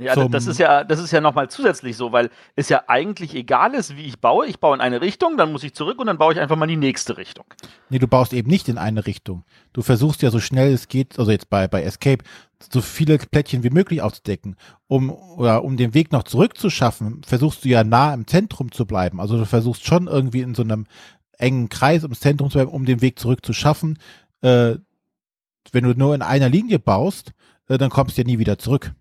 Ja, 0.00 0.28
das 0.28 0.46
ist 0.46 0.58
ja, 0.58 0.84
das 0.84 0.98
ist 0.98 1.10
ja 1.10 1.20
nochmal 1.20 1.48
zusätzlich 1.50 1.96
so, 1.96 2.12
weil 2.12 2.30
es 2.56 2.68
ja 2.68 2.84
eigentlich 2.86 3.34
egal 3.34 3.74
ist, 3.74 3.96
wie 3.96 4.02
ich 4.02 4.20
baue. 4.20 4.46
Ich 4.46 4.58
baue 4.58 4.74
in 4.74 4.80
eine 4.80 5.00
Richtung, 5.00 5.36
dann 5.36 5.52
muss 5.52 5.62
ich 5.62 5.74
zurück 5.74 5.98
und 5.98 6.06
dann 6.06 6.18
baue 6.18 6.32
ich 6.32 6.40
einfach 6.40 6.56
mal 6.56 6.68
in 6.70 6.80
die 6.80 6.86
nächste 6.86 7.16
Richtung. 7.16 7.44
Nee, 7.88 7.98
du 7.98 8.08
baust 8.08 8.32
eben 8.32 8.48
nicht 8.48 8.68
in 8.68 8.78
eine 8.78 9.06
Richtung. 9.06 9.44
Du 9.72 9.82
versuchst 9.82 10.22
ja 10.22 10.30
so 10.30 10.40
schnell 10.40 10.72
es 10.72 10.88
geht, 10.88 11.18
also 11.18 11.30
jetzt 11.30 11.50
bei, 11.50 11.68
bei 11.68 11.82
Escape, 11.82 12.24
so 12.72 12.80
viele 12.80 13.18
Plättchen 13.18 13.62
wie 13.62 13.70
möglich 13.70 14.02
aufzudecken. 14.02 14.56
Um, 14.86 15.10
oder 15.10 15.64
um 15.64 15.76
den 15.76 15.94
Weg 15.94 16.12
noch 16.12 16.24
zurückzuschaffen, 16.24 17.22
versuchst 17.24 17.64
du 17.64 17.68
ja 17.68 17.84
nah 17.84 18.12
im 18.12 18.26
Zentrum 18.26 18.72
zu 18.72 18.86
bleiben. 18.86 19.20
Also 19.20 19.38
du 19.38 19.46
versuchst 19.46 19.86
schon 19.86 20.06
irgendwie 20.06 20.40
in 20.40 20.54
so 20.54 20.62
einem 20.62 20.86
engen 21.38 21.68
Kreis 21.68 22.02
ums 22.02 22.20
Zentrum 22.20 22.50
zu 22.50 22.58
bleiben, 22.58 22.70
um 22.70 22.84
den 22.84 23.00
Weg 23.00 23.18
zurückzuschaffen. 23.18 23.98
Äh, 24.42 24.76
wenn 25.72 25.84
du 25.84 25.94
nur 25.94 26.14
in 26.14 26.22
einer 26.22 26.48
Linie 26.48 26.78
baust, 26.78 27.32
äh, 27.68 27.78
dann 27.78 27.90
kommst 27.90 28.16
du 28.16 28.22
ja 28.22 28.26
nie 28.26 28.38
wieder 28.38 28.58
zurück. 28.58 28.92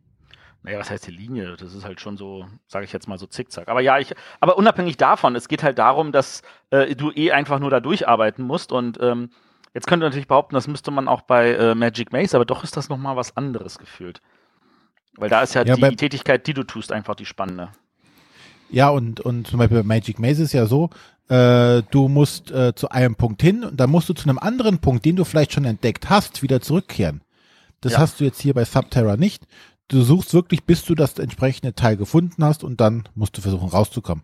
Naja, 0.63 0.79
was 0.79 0.89
heißt 0.89 1.07
die 1.07 1.11
Linie? 1.11 1.55
Das 1.57 1.73
ist 1.73 1.85
halt 1.85 2.01
schon 2.01 2.17
so, 2.17 2.45
sage 2.67 2.85
ich 2.85 2.91
jetzt 2.91 3.07
mal 3.07 3.17
so 3.17 3.25
zickzack. 3.25 3.69
Aber 3.69 3.81
ja, 3.81 3.97
ich, 3.97 4.13
aber 4.39 4.57
unabhängig 4.57 4.97
davon, 4.97 5.35
es 5.35 5.47
geht 5.47 5.63
halt 5.63 5.79
darum, 5.79 6.11
dass 6.11 6.41
äh, 6.69 6.95
du 6.95 7.11
eh 7.11 7.31
einfach 7.31 7.59
nur 7.59 7.69
da 7.69 7.79
durcharbeiten 7.79 8.45
musst 8.45 8.71
und 8.71 8.99
ähm, 9.01 9.29
jetzt 9.73 9.87
könnte 9.87 10.03
man 10.03 10.09
natürlich 10.09 10.27
behaupten, 10.27 10.55
das 10.55 10.67
müsste 10.67 10.91
man 10.91 11.07
auch 11.07 11.21
bei 11.21 11.53
äh, 11.53 11.75
Magic 11.75 12.11
Maze, 12.11 12.35
aber 12.35 12.45
doch 12.45 12.63
ist 12.63 12.75
das 12.75 12.89
nochmal 12.89 13.15
was 13.15 13.37
anderes 13.37 13.77
gefühlt. 13.77 14.21
Weil 15.15 15.29
da 15.29 15.41
ist 15.41 15.53
ja, 15.53 15.63
ja 15.63 15.75
die 15.75 15.95
Tätigkeit, 15.95 16.45
die 16.47 16.53
du 16.53 16.63
tust, 16.63 16.91
einfach 16.91 17.15
die 17.15 17.25
spannende. 17.25 17.69
Ja, 18.69 18.89
und, 18.89 19.19
und 19.21 19.47
zum 19.47 19.59
Beispiel 19.59 19.79
bei 19.79 19.83
Magic 19.83 20.19
Maze 20.19 20.43
ist 20.43 20.53
ja 20.53 20.65
so, 20.65 20.89
äh, 21.29 21.83
du 21.89 22.07
musst 22.07 22.51
äh, 22.51 22.75
zu 22.75 22.89
einem 22.89 23.15
Punkt 23.15 23.41
hin 23.41 23.63
und 23.63 23.79
dann 23.79 23.89
musst 23.89 24.09
du 24.09 24.13
zu 24.13 24.27
einem 24.29 24.39
anderen 24.39 24.79
Punkt, 24.79 25.05
den 25.05 25.15
du 25.15 25.23
vielleicht 25.23 25.53
schon 25.53 25.65
entdeckt 25.65 26.09
hast, 26.09 26.43
wieder 26.43 26.61
zurückkehren. 26.61 27.21
Das 27.81 27.93
ja. 27.93 27.99
hast 27.99 28.19
du 28.19 28.25
jetzt 28.25 28.41
hier 28.41 28.53
bei 28.53 28.65
Subterra 28.65 29.15
nicht 29.15 29.47
du 29.89 30.01
suchst 30.03 30.33
wirklich, 30.33 30.63
bis 30.63 30.85
du 30.85 30.95
das 30.95 31.19
entsprechende 31.19 31.75
Teil 31.75 31.97
gefunden 31.97 32.43
hast 32.43 32.63
und 32.63 32.79
dann 32.79 33.09
musst 33.15 33.37
du 33.37 33.41
versuchen 33.41 33.69
rauszukommen. 33.69 34.23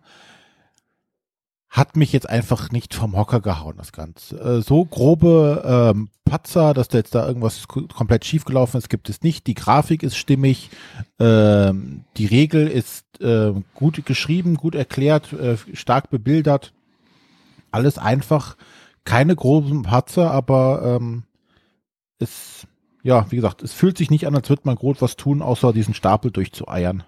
Hat 1.68 1.96
mich 1.96 2.12
jetzt 2.12 2.30
einfach 2.30 2.70
nicht 2.70 2.94
vom 2.94 3.16
Hocker 3.16 3.40
gehauen, 3.40 3.74
das 3.76 3.92
Ganze. 3.92 4.38
Äh, 4.40 4.62
so 4.62 4.84
grobe 4.84 5.92
ähm, 5.94 6.08
Patzer, 6.24 6.72
dass 6.72 6.88
da 6.88 6.98
jetzt 6.98 7.14
da 7.14 7.26
irgendwas 7.26 7.68
komplett 7.68 8.24
schiefgelaufen 8.24 8.78
ist, 8.78 8.88
gibt 8.88 9.10
es 9.10 9.22
nicht. 9.22 9.46
Die 9.46 9.54
Grafik 9.54 10.02
ist 10.02 10.16
stimmig, 10.16 10.70
ähm, 11.18 12.04
die 12.16 12.26
Regel 12.26 12.66
ist 12.68 13.04
äh, 13.20 13.52
gut 13.74 14.06
geschrieben, 14.06 14.54
gut 14.54 14.74
erklärt, 14.74 15.32
äh, 15.32 15.56
stark 15.74 16.08
bebildert. 16.08 16.72
Alles 17.72 17.98
einfach, 17.98 18.56
keine 19.04 19.36
groben 19.36 19.82
Patzer, 19.82 20.30
aber 20.30 20.96
ähm, 20.98 21.24
es 22.18 22.66
ja, 23.06 23.30
wie 23.30 23.36
gesagt, 23.36 23.62
es 23.62 23.72
fühlt 23.72 23.96
sich 23.96 24.10
nicht 24.10 24.26
an, 24.26 24.34
als 24.34 24.48
würde 24.48 24.62
man 24.64 24.74
groß 24.74 25.00
was 25.00 25.14
tun, 25.14 25.40
außer 25.40 25.72
diesen 25.72 25.94
Stapel 25.94 26.32
durchzueiern. 26.32 27.04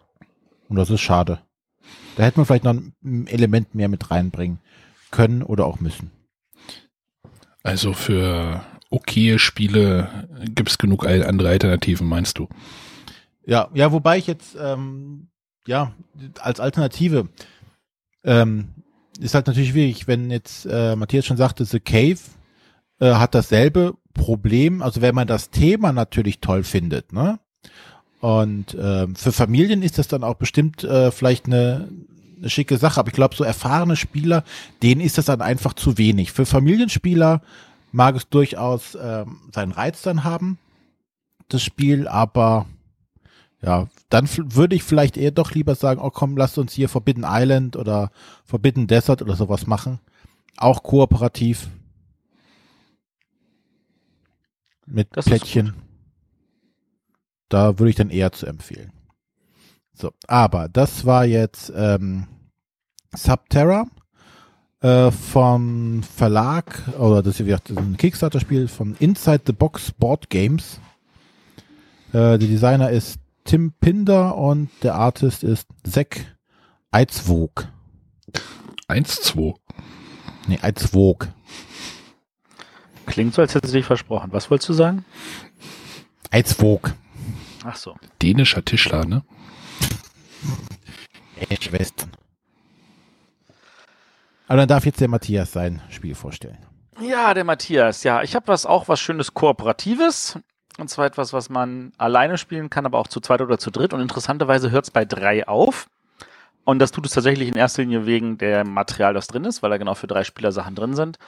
Und 0.68 0.76
das 0.76 0.90
ist 0.90 1.00
schade. 1.00 1.40
Da 2.14 2.22
hätte 2.22 2.38
man 2.38 2.46
vielleicht 2.46 2.62
noch 2.62 2.74
ein 3.02 3.26
Element 3.26 3.74
mehr 3.74 3.88
mit 3.88 4.08
reinbringen 4.08 4.60
können 5.10 5.42
oder 5.42 5.66
auch 5.66 5.80
müssen. 5.80 6.12
Also 7.64 7.94
für 7.94 8.64
okaye 8.90 9.40
Spiele 9.40 10.28
gibt 10.54 10.70
es 10.70 10.78
genug 10.78 11.04
andere 11.04 11.48
Alternativen, 11.48 12.06
meinst 12.06 12.38
du? 12.38 12.48
Ja, 13.44 13.68
ja, 13.74 13.90
wobei 13.90 14.18
ich 14.18 14.28
jetzt, 14.28 14.56
ähm, 14.60 15.30
ja, 15.66 15.92
als 16.38 16.60
Alternative 16.60 17.28
ähm, 18.22 18.68
ist 19.18 19.34
halt 19.34 19.48
natürlich 19.48 19.70
schwierig, 19.70 20.06
wenn 20.06 20.30
jetzt 20.30 20.64
äh, 20.64 20.94
Matthias 20.94 21.26
schon 21.26 21.36
sagte, 21.36 21.64
The 21.64 21.80
Cave 21.80 22.20
äh, 23.00 23.14
hat 23.14 23.34
dasselbe 23.34 23.96
Problem, 24.14 24.82
also 24.82 25.00
wenn 25.00 25.14
man 25.14 25.26
das 25.26 25.50
Thema 25.50 25.92
natürlich 25.92 26.40
toll 26.40 26.64
findet, 26.64 27.12
ne? 27.12 27.38
Und 28.20 28.74
äh, 28.74 29.06
für 29.14 29.30
Familien 29.30 29.82
ist 29.82 29.98
das 29.98 30.08
dann 30.08 30.24
auch 30.24 30.34
bestimmt 30.34 30.82
äh, 30.82 31.12
vielleicht 31.12 31.46
eine, 31.46 31.88
eine 32.36 32.50
schicke 32.50 32.76
Sache, 32.76 32.98
aber 32.98 33.08
ich 33.08 33.14
glaube, 33.14 33.36
so 33.36 33.44
erfahrene 33.44 33.94
Spieler, 33.94 34.42
denen 34.82 35.00
ist 35.00 35.18
das 35.18 35.26
dann 35.26 35.40
einfach 35.40 35.72
zu 35.74 35.98
wenig. 35.98 36.32
Für 36.32 36.44
Familienspieler 36.44 37.42
mag 37.92 38.16
es 38.16 38.28
durchaus 38.28 38.96
äh, 38.96 39.24
seinen 39.54 39.72
Reiz 39.72 40.02
dann 40.02 40.24
haben, 40.24 40.58
das 41.48 41.62
Spiel, 41.62 42.08
aber 42.08 42.66
ja, 43.62 43.88
dann 44.08 44.28
würde 44.36 44.76
ich 44.76 44.82
vielleicht 44.82 45.16
eher 45.16 45.30
doch 45.30 45.52
lieber 45.52 45.74
sagen, 45.74 46.00
oh 46.00 46.10
komm, 46.10 46.36
lasst 46.36 46.58
uns 46.58 46.72
hier 46.72 46.88
Forbidden 46.88 47.24
Island 47.26 47.76
oder 47.76 48.10
Forbidden 48.44 48.86
Desert 48.86 49.22
oder 49.22 49.36
sowas 49.36 49.66
machen. 49.66 49.98
Auch 50.56 50.82
kooperativ 50.82 51.68
mit 54.90 55.08
das 55.16 55.26
Plättchen. 55.26 55.74
Da 57.48 57.78
würde 57.78 57.90
ich 57.90 57.96
dann 57.96 58.10
eher 58.10 58.32
zu 58.32 58.46
empfehlen. 58.46 58.92
So, 59.94 60.12
aber 60.26 60.68
das 60.68 61.06
war 61.06 61.24
jetzt 61.24 61.72
ähm, 61.74 62.26
Subterra 63.14 63.86
äh, 64.80 65.10
vom 65.10 66.02
Verlag, 66.02 66.82
oder 66.98 67.22
das 67.22 67.40
ist 67.40 67.70
ein 67.76 67.96
Kickstarter-Spiel 67.96 68.68
von 68.68 68.96
Inside 69.00 69.42
the 69.46 69.52
Box 69.52 69.90
Board 69.92 70.30
Games. 70.30 70.80
Äh, 72.10 72.38
der 72.38 72.38
Designer 72.38 72.90
ist 72.90 73.18
Tim 73.44 73.72
Pinder 73.72 74.36
und 74.36 74.70
der 74.82 74.94
Artist 74.94 75.42
ist 75.42 75.66
Zack 75.82 76.36
Eitzwog. 76.90 77.68
1-2. 78.88 79.54
Nee, 80.46 80.58
Eitzwog. 80.62 81.28
Klingt 83.08 83.34
so, 83.34 83.40
als 83.42 83.54
hätte 83.54 83.66
sie 83.66 83.78
dich 83.78 83.86
versprochen. 83.86 84.32
Was 84.32 84.50
wolltest 84.50 84.68
du 84.68 84.74
sagen? 84.74 85.04
Eitzwog. 86.30 86.92
Ach 87.64 87.74
so. 87.74 87.96
Dänischer 88.20 88.62
Tischler, 88.62 89.06
ne? 89.06 89.22
Echt 91.48 91.72
Westen. 91.72 92.12
Aber 94.46 94.58
dann 94.58 94.68
darf 94.68 94.84
jetzt 94.84 95.00
der 95.00 95.08
Matthias 95.08 95.52
sein 95.52 95.80
Spiel 95.88 96.14
vorstellen. 96.14 96.58
Ja, 97.00 97.32
der 97.32 97.44
Matthias. 97.44 98.04
Ja, 98.04 98.22
ich 98.22 98.34
habe 98.34 98.48
was 98.48 98.66
auch 98.66 98.88
was 98.88 99.00
schönes 99.00 99.32
Kooperatives. 99.32 100.38
Und 100.76 100.90
zwar 100.90 101.06
etwas, 101.06 101.32
was 101.32 101.48
man 101.48 101.92
alleine 101.96 102.36
spielen 102.36 102.68
kann, 102.68 102.84
aber 102.84 102.98
auch 102.98 103.08
zu 103.08 103.20
zweit 103.20 103.40
oder 103.40 103.58
zu 103.58 103.70
dritt. 103.70 103.94
Und 103.94 104.00
interessanterweise 104.00 104.70
hört 104.70 104.84
es 104.84 104.90
bei 104.90 105.06
drei 105.06 105.48
auf. 105.48 105.88
Und 106.64 106.78
das 106.78 106.90
tut 106.90 107.06
es 107.06 107.12
tatsächlich 107.12 107.48
in 107.48 107.56
erster 107.56 107.82
Linie 107.82 108.04
wegen 108.04 108.36
dem 108.36 108.74
Material, 108.74 109.14
das 109.14 109.28
drin 109.28 109.44
ist, 109.44 109.62
weil 109.62 109.70
da 109.70 109.78
genau 109.78 109.94
für 109.94 110.06
drei 110.06 110.24
Spieler 110.24 110.52
Sachen 110.52 110.74
drin 110.74 110.94
sind. 110.94 111.18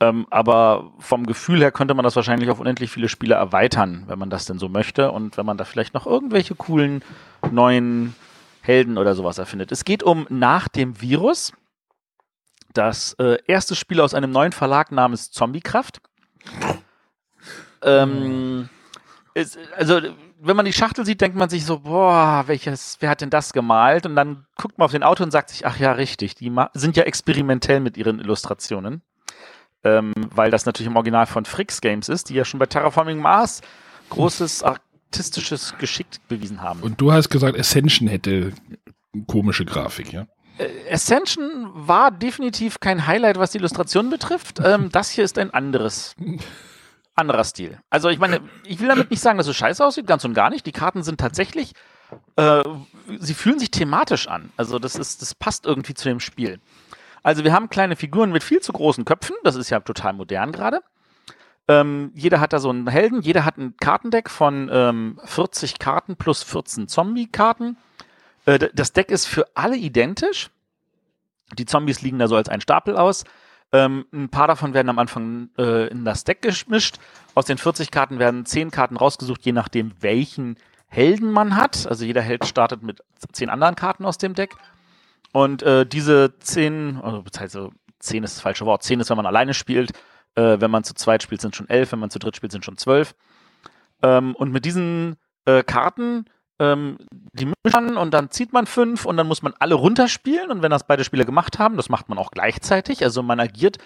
Ähm, 0.00 0.26
aber 0.30 0.92
vom 1.00 1.26
Gefühl 1.26 1.60
her 1.60 1.72
könnte 1.72 1.94
man 1.94 2.04
das 2.04 2.14
wahrscheinlich 2.14 2.50
auf 2.50 2.60
unendlich 2.60 2.90
viele 2.90 3.08
Spiele 3.08 3.34
erweitern, 3.34 4.04
wenn 4.06 4.18
man 4.18 4.30
das 4.30 4.44
denn 4.44 4.58
so 4.58 4.68
möchte 4.68 5.10
und 5.10 5.36
wenn 5.36 5.46
man 5.46 5.58
da 5.58 5.64
vielleicht 5.64 5.92
noch 5.92 6.06
irgendwelche 6.06 6.54
coolen 6.54 7.02
neuen 7.50 8.14
Helden 8.60 8.96
oder 8.96 9.14
sowas 9.14 9.38
erfindet. 9.38 9.72
Es 9.72 9.84
geht 9.84 10.02
um 10.02 10.26
Nach 10.28 10.68
dem 10.68 11.00
Virus. 11.00 11.52
Das 12.74 13.14
äh, 13.14 13.38
erste 13.46 13.74
Spiel 13.74 14.00
aus 14.00 14.14
einem 14.14 14.30
neuen 14.30 14.52
Verlag 14.52 14.92
namens 14.92 15.32
Zombiekraft. 15.32 16.00
Ähm, 17.82 18.68
ist, 19.34 19.58
also, 19.76 20.00
wenn 20.40 20.54
man 20.54 20.66
die 20.66 20.72
Schachtel 20.72 21.04
sieht, 21.06 21.20
denkt 21.20 21.36
man 21.36 21.48
sich 21.48 21.64
so, 21.64 21.80
boah, 21.80 22.44
welches, 22.46 22.98
wer 23.00 23.10
hat 23.10 23.20
denn 23.20 23.30
das 23.30 23.52
gemalt? 23.52 24.06
Und 24.06 24.14
dann 24.14 24.46
guckt 24.56 24.78
man 24.78 24.84
auf 24.84 24.92
den 24.92 25.02
Auto 25.02 25.24
und 25.24 25.30
sagt 25.32 25.50
sich, 25.50 25.66
ach 25.66 25.78
ja, 25.78 25.92
richtig, 25.92 26.36
die 26.36 26.54
sind 26.74 26.96
ja 26.96 27.04
experimentell 27.04 27.80
mit 27.80 27.96
ihren 27.96 28.20
Illustrationen 28.20 29.02
ähm, 29.96 30.12
weil 30.34 30.50
das 30.50 30.66
natürlich 30.66 30.88
im 30.88 30.96
Original 30.96 31.26
von 31.26 31.44
Fricks 31.44 31.80
Games 31.80 32.08
ist, 32.08 32.30
die 32.30 32.34
ja 32.34 32.44
schon 32.44 32.58
bei 32.58 32.66
Terraforming 32.66 33.18
Mars 33.18 33.60
großes 34.10 34.62
artistisches 34.62 35.74
Geschick 35.78 36.06
bewiesen 36.28 36.62
haben. 36.62 36.80
Und 36.80 37.00
du 37.00 37.12
hast 37.12 37.28
gesagt, 37.28 37.58
Ascension 37.58 38.08
hätte 38.08 38.52
komische 39.26 39.64
Grafik, 39.64 40.12
ja? 40.12 40.26
Äh, 40.58 40.92
Ascension 40.92 41.70
war 41.74 42.10
definitiv 42.10 42.80
kein 42.80 43.06
Highlight, 43.06 43.38
was 43.38 43.52
die 43.52 43.58
Illustration 43.58 44.10
betrifft. 44.10 44.60
Ähm, 44.62 44.88
das 44.92 45.10
hier 45.10 45.24
ist 45.24 45.38
ein 45.38 45.52
anderes, 45.52 46.14
anderer 47.14 47.44
Stil. 47.44 47.78
Also 47.90 48.08
ich 48.08 48.18
meine, 48.18 48.40
ich 48.64 48.80
will 48.80 48.88
damit 48.88 49.10
nicht 49.10 49.20
sagen, 49.20 49.38
dass 49.38 49.46
es 49.46 49.56
scheiße 49.56 49.84
aussieht, 49.84 50.06
ganz 50.06 50.24
und 50.24 50.34
gar 50.34 50.50
nicht. 50.50 50.66
Die 50.66 50.72
Karten 50.72 51.02
sind 51.02 51.18
tatsächlich, 51.20 51.72
äh, 52.36 52.62
sie 53.18 53.34
fühlen 53.34 53.58
sich 53.58 53.70
thematisch 53.70 54.28
an. 54.28 54.50
Also 54.56 54.78
das 54.78 54.96
ist, 54.96 55.22
das 55.22 55.34
passt 55.34 55.66
irgendwie 55.66 55.94
zu 55.94 56.08
dem 56.08 56.20
Spiel. 56.20 56.60
Also 57.28 57.44
wir 57.44 57.52
haben 57.52 57.68
kleine 57.68 57.94
Figuren 57.94 58.32
mit 58.32 58.42
viel 58.42 58.60
zu 58.60 58.72
großen 58.72 59.04
Köpfen. 59.04 59.36
Das 59.44 59.54
ist 59.54 59.68
ja 59.68 59.80
total 59.80 60.14
modern 60.14 60.50
gerade. 60.50 60.80
Ähm, 61.68 62.10
jeder 62.14 62.40
hat 62.40 62.54
da 62.54 62.58
so 62.58 62.70
einen 62.70 62.88
Helden. 62.88 63.20
Jeder 63.20 63.44
hat 63.44 63.58
ein 63.58 63.76
Kartendeck 63.76 64.30
von 64.30 64.70
ähm, 64.72 65.20
40 65.26 65.78
Karten 65.78 66.16
plus 66.16 66.42
14 66.42 66.88
Zombie-Karten. 66.88 67.76
Äh, 68.46 68.70
das 68.72 68.94
Deck 68.94 69.10
ist 69.10 69.26
für 69.26 69.46
alle 69.54 69.76
identisch. 69.76 70.48
Die 71.58 71.66
Zombies 71.66 72.00
liegen 72.00 72.18
da 72.18 72.28
so 72.28 72.36
als 72.36 72.48
ein 72.48 72.62
Stapel 72.62 72.96
aus. 72.96 73.24
Ähm, 73.72 74.06
ein 74.10 74.30
paar 74.30 74.48
davon 74.48 74.72
werden 74.72 74.88
am 74.88 74.98
Anfang 74.98 75.50
äh, 75.58 75.88
in 75.88 76.06
das 76.06 76.24
Deck 76.24 76.40
gemischt. 76.40 76.96
Aus 77.34 77.44
den 77.44 77.58
40 77.58 77.90
Karten 77.90 78.18
werden 78.18 78.46
10 78.46 78.70
Karten 78.70 78.96
rausgesucht, 78.96 79.44
je 79.44 79.52
nachdem, 79.52 79.92
welchen 80.00 80.56
Helden 80.86 81.30
man 81.30 81.56
hat. 81.56 81.86
Also 81.88 82.06
jeder 82.06 82.22
Held 82.22 82.46
startet 82.46 82.82
mit 82.82 83.02
10 83.30 83.50
anderen 83.50 83.74
Karten 83.74 84.06
aus 84.06 84.16
dem 84.16 84.32
Deck. 84.32 84.56
Und 85.32 85.62
äh, 85.62 85.86
diese 85.86 86.38
zehn, 86.38 87.00
also 87.02 87.22
beziehungsweise 87.22 87.70
zehn 87.98 88.24
ist 88.24 88.36
das 88.36 88.42
falsche 88.42 88.66
Wort, 88.66 88.82
zehn 88.82 89.00
ist, 89.00 89.10
wenn 89.10 89.16
man 89.16 89.26
alleine 89.26 89.54
spielt, 89.54 89.92
äh, 90.34 90.60
wenn 90.60 90.70
man 90.70 90.84
zu 90.84 90.94
zweit 90.94 91.22
spielt, 91.22 91.40
sind 91.40 91.56
schon 91.56 91.68
elf, 91.68 91.92
wenn 91.92 91.98
man 91.98 92.10
zu 92.10 92.18
dritt 92.18 92.36
spielt, 92.36 92.52
sind 92.52 92.64
schon 92.64 92.76
zwölf. 92.76 93.14
Ähm, 94.02 94.34
und 94.36 94.52
mit 94.52 94.64
diesen 94.64 95.16
äh, 95.44 95.62
Karten 95.62 96.26
ähm, 96.58 96.98
die 97.10 97.52
mischen 97.64 97.96
und 97.96 98.12
dann 98.12 98.30
zieht 98.30 98.52
man 98.52 98.66
fünf 98.66 99.04
und 99.04 99.16
dann 99.16 99.26
muss 99.26 99.42
man 99.42 99.54
alle 99.58 99.74
runterspielen 99.74 100.50
und 100.50 100.62
wenn 100.62 100.70
das 100.70 100.86
beide 100.86 101.04
Spieler 101.04 101.24
gemacht 101.24 101.58
haben, 101.58 101.76
das 101.76 101.88
macht 101.88 102.08
man 102.08 102.18
auch 102.18 102.30
gleichzeitig, 102.30 103.04
also 103.04 103.22
man 103.22 103.38
agiert 103.40 103.78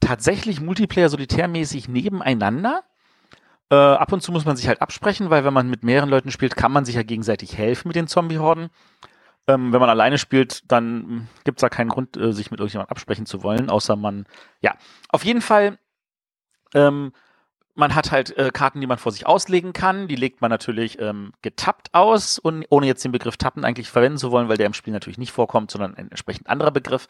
tatsächlich 0.00 0.60
Multiplayer 0.60 1.08
solitärmäßig 1.08 1.88
nebeneinander. 1.88 2.82
Äh, 3.70 3.76
ab 3.76 4.12
und 4.12 4.22
zu 4.22 4.32
muss 4.32 4.44
man 4.44 4.56
sich 4.56 4.68
halt 4.68 4.82
absprechen, 4.82 5.30
weil 5.30 5.44
wenn 5.44 5.54
man 5.54 5.70
mit 5.70 5.84
mehreren 5.84 6.10
Leuten 6.10 6.30
spielt, 6.30 6.56
kann 6.56 6.72
man 6.72 6.84
sich 6.84 6.96
ja 6.96 7.02
gegenseitig 7.02 7.56
helfen 7.56 7.88
mit 7.88 7.96
den 7.96 8.08
Zombie-Horden. 8.08 8.68
Ähm, 9.48 9.72
wenn 9.72 9.80
man 9.80 9.90
alleine 9.90 10.18
spielt, 10.18 10.70
dann 10.70 11.28
gibt 11.44 11.58
es 11.58 11.62
da 11.62 11.68
keinen 11.68 11.88
Grund, 11.88 12.16
äh, 12.16 12.32
sich 12.32 12.50
mit 12.50 12.60
irgendjemandem 12.60 12.92
absprechen 12.92 13.26
zu 13.26 13.42
wollen, 13.42 13.70
außer 13.70 13.96
man, 13.96 14.26
ja, 14.60 14.76
auf 15.08 15.24
jeden 15.24 15.40
Fall 15.40 15.78
ähm, 16.74 17.12
man 17.74 17.94
hat 17.94 18.10
halt 18.10 18.36
äh, 18.36 18.50
Karten, 18.52 18.80
die 18.80 18.86
man 18.86 18.98
vor 18.98 19.12
sich 19.12 19.26
auslegen 19.26 19.72
kann. 19.72 20.08
Die 20.08 20.16
legt 20.16 20.40
man 20.40 20.50
natürlich 20.50 20.98
ähm, 21.00 21.32
getappt 21.42 21.94
aus 21.94 22.38
und 22.38 22.66
ohne 22.68 22.86
jetzt 22.86 23.04
den 23.04 23.12
Begriff 23.12 23.36
tappen 23.36 23.64
eigentlich 23.64 23.88
verwenden 23.88 24.18
zu 24.18 24.30
wollen, 24.30 24.48
weil 24.48 24.58
der 24.58 24.66
im 24.66 24.74
Spiel 24.74 24.92
natürlich 24.92 25.18
nicht 25.18 25.32
vorkommt, 25.32 25.70
sondern 25.70 25.94
ein 25.94 26.10
entsprechend 26.10 26.48
anderer 26.48 26.70
Begriff. 26.70 27.06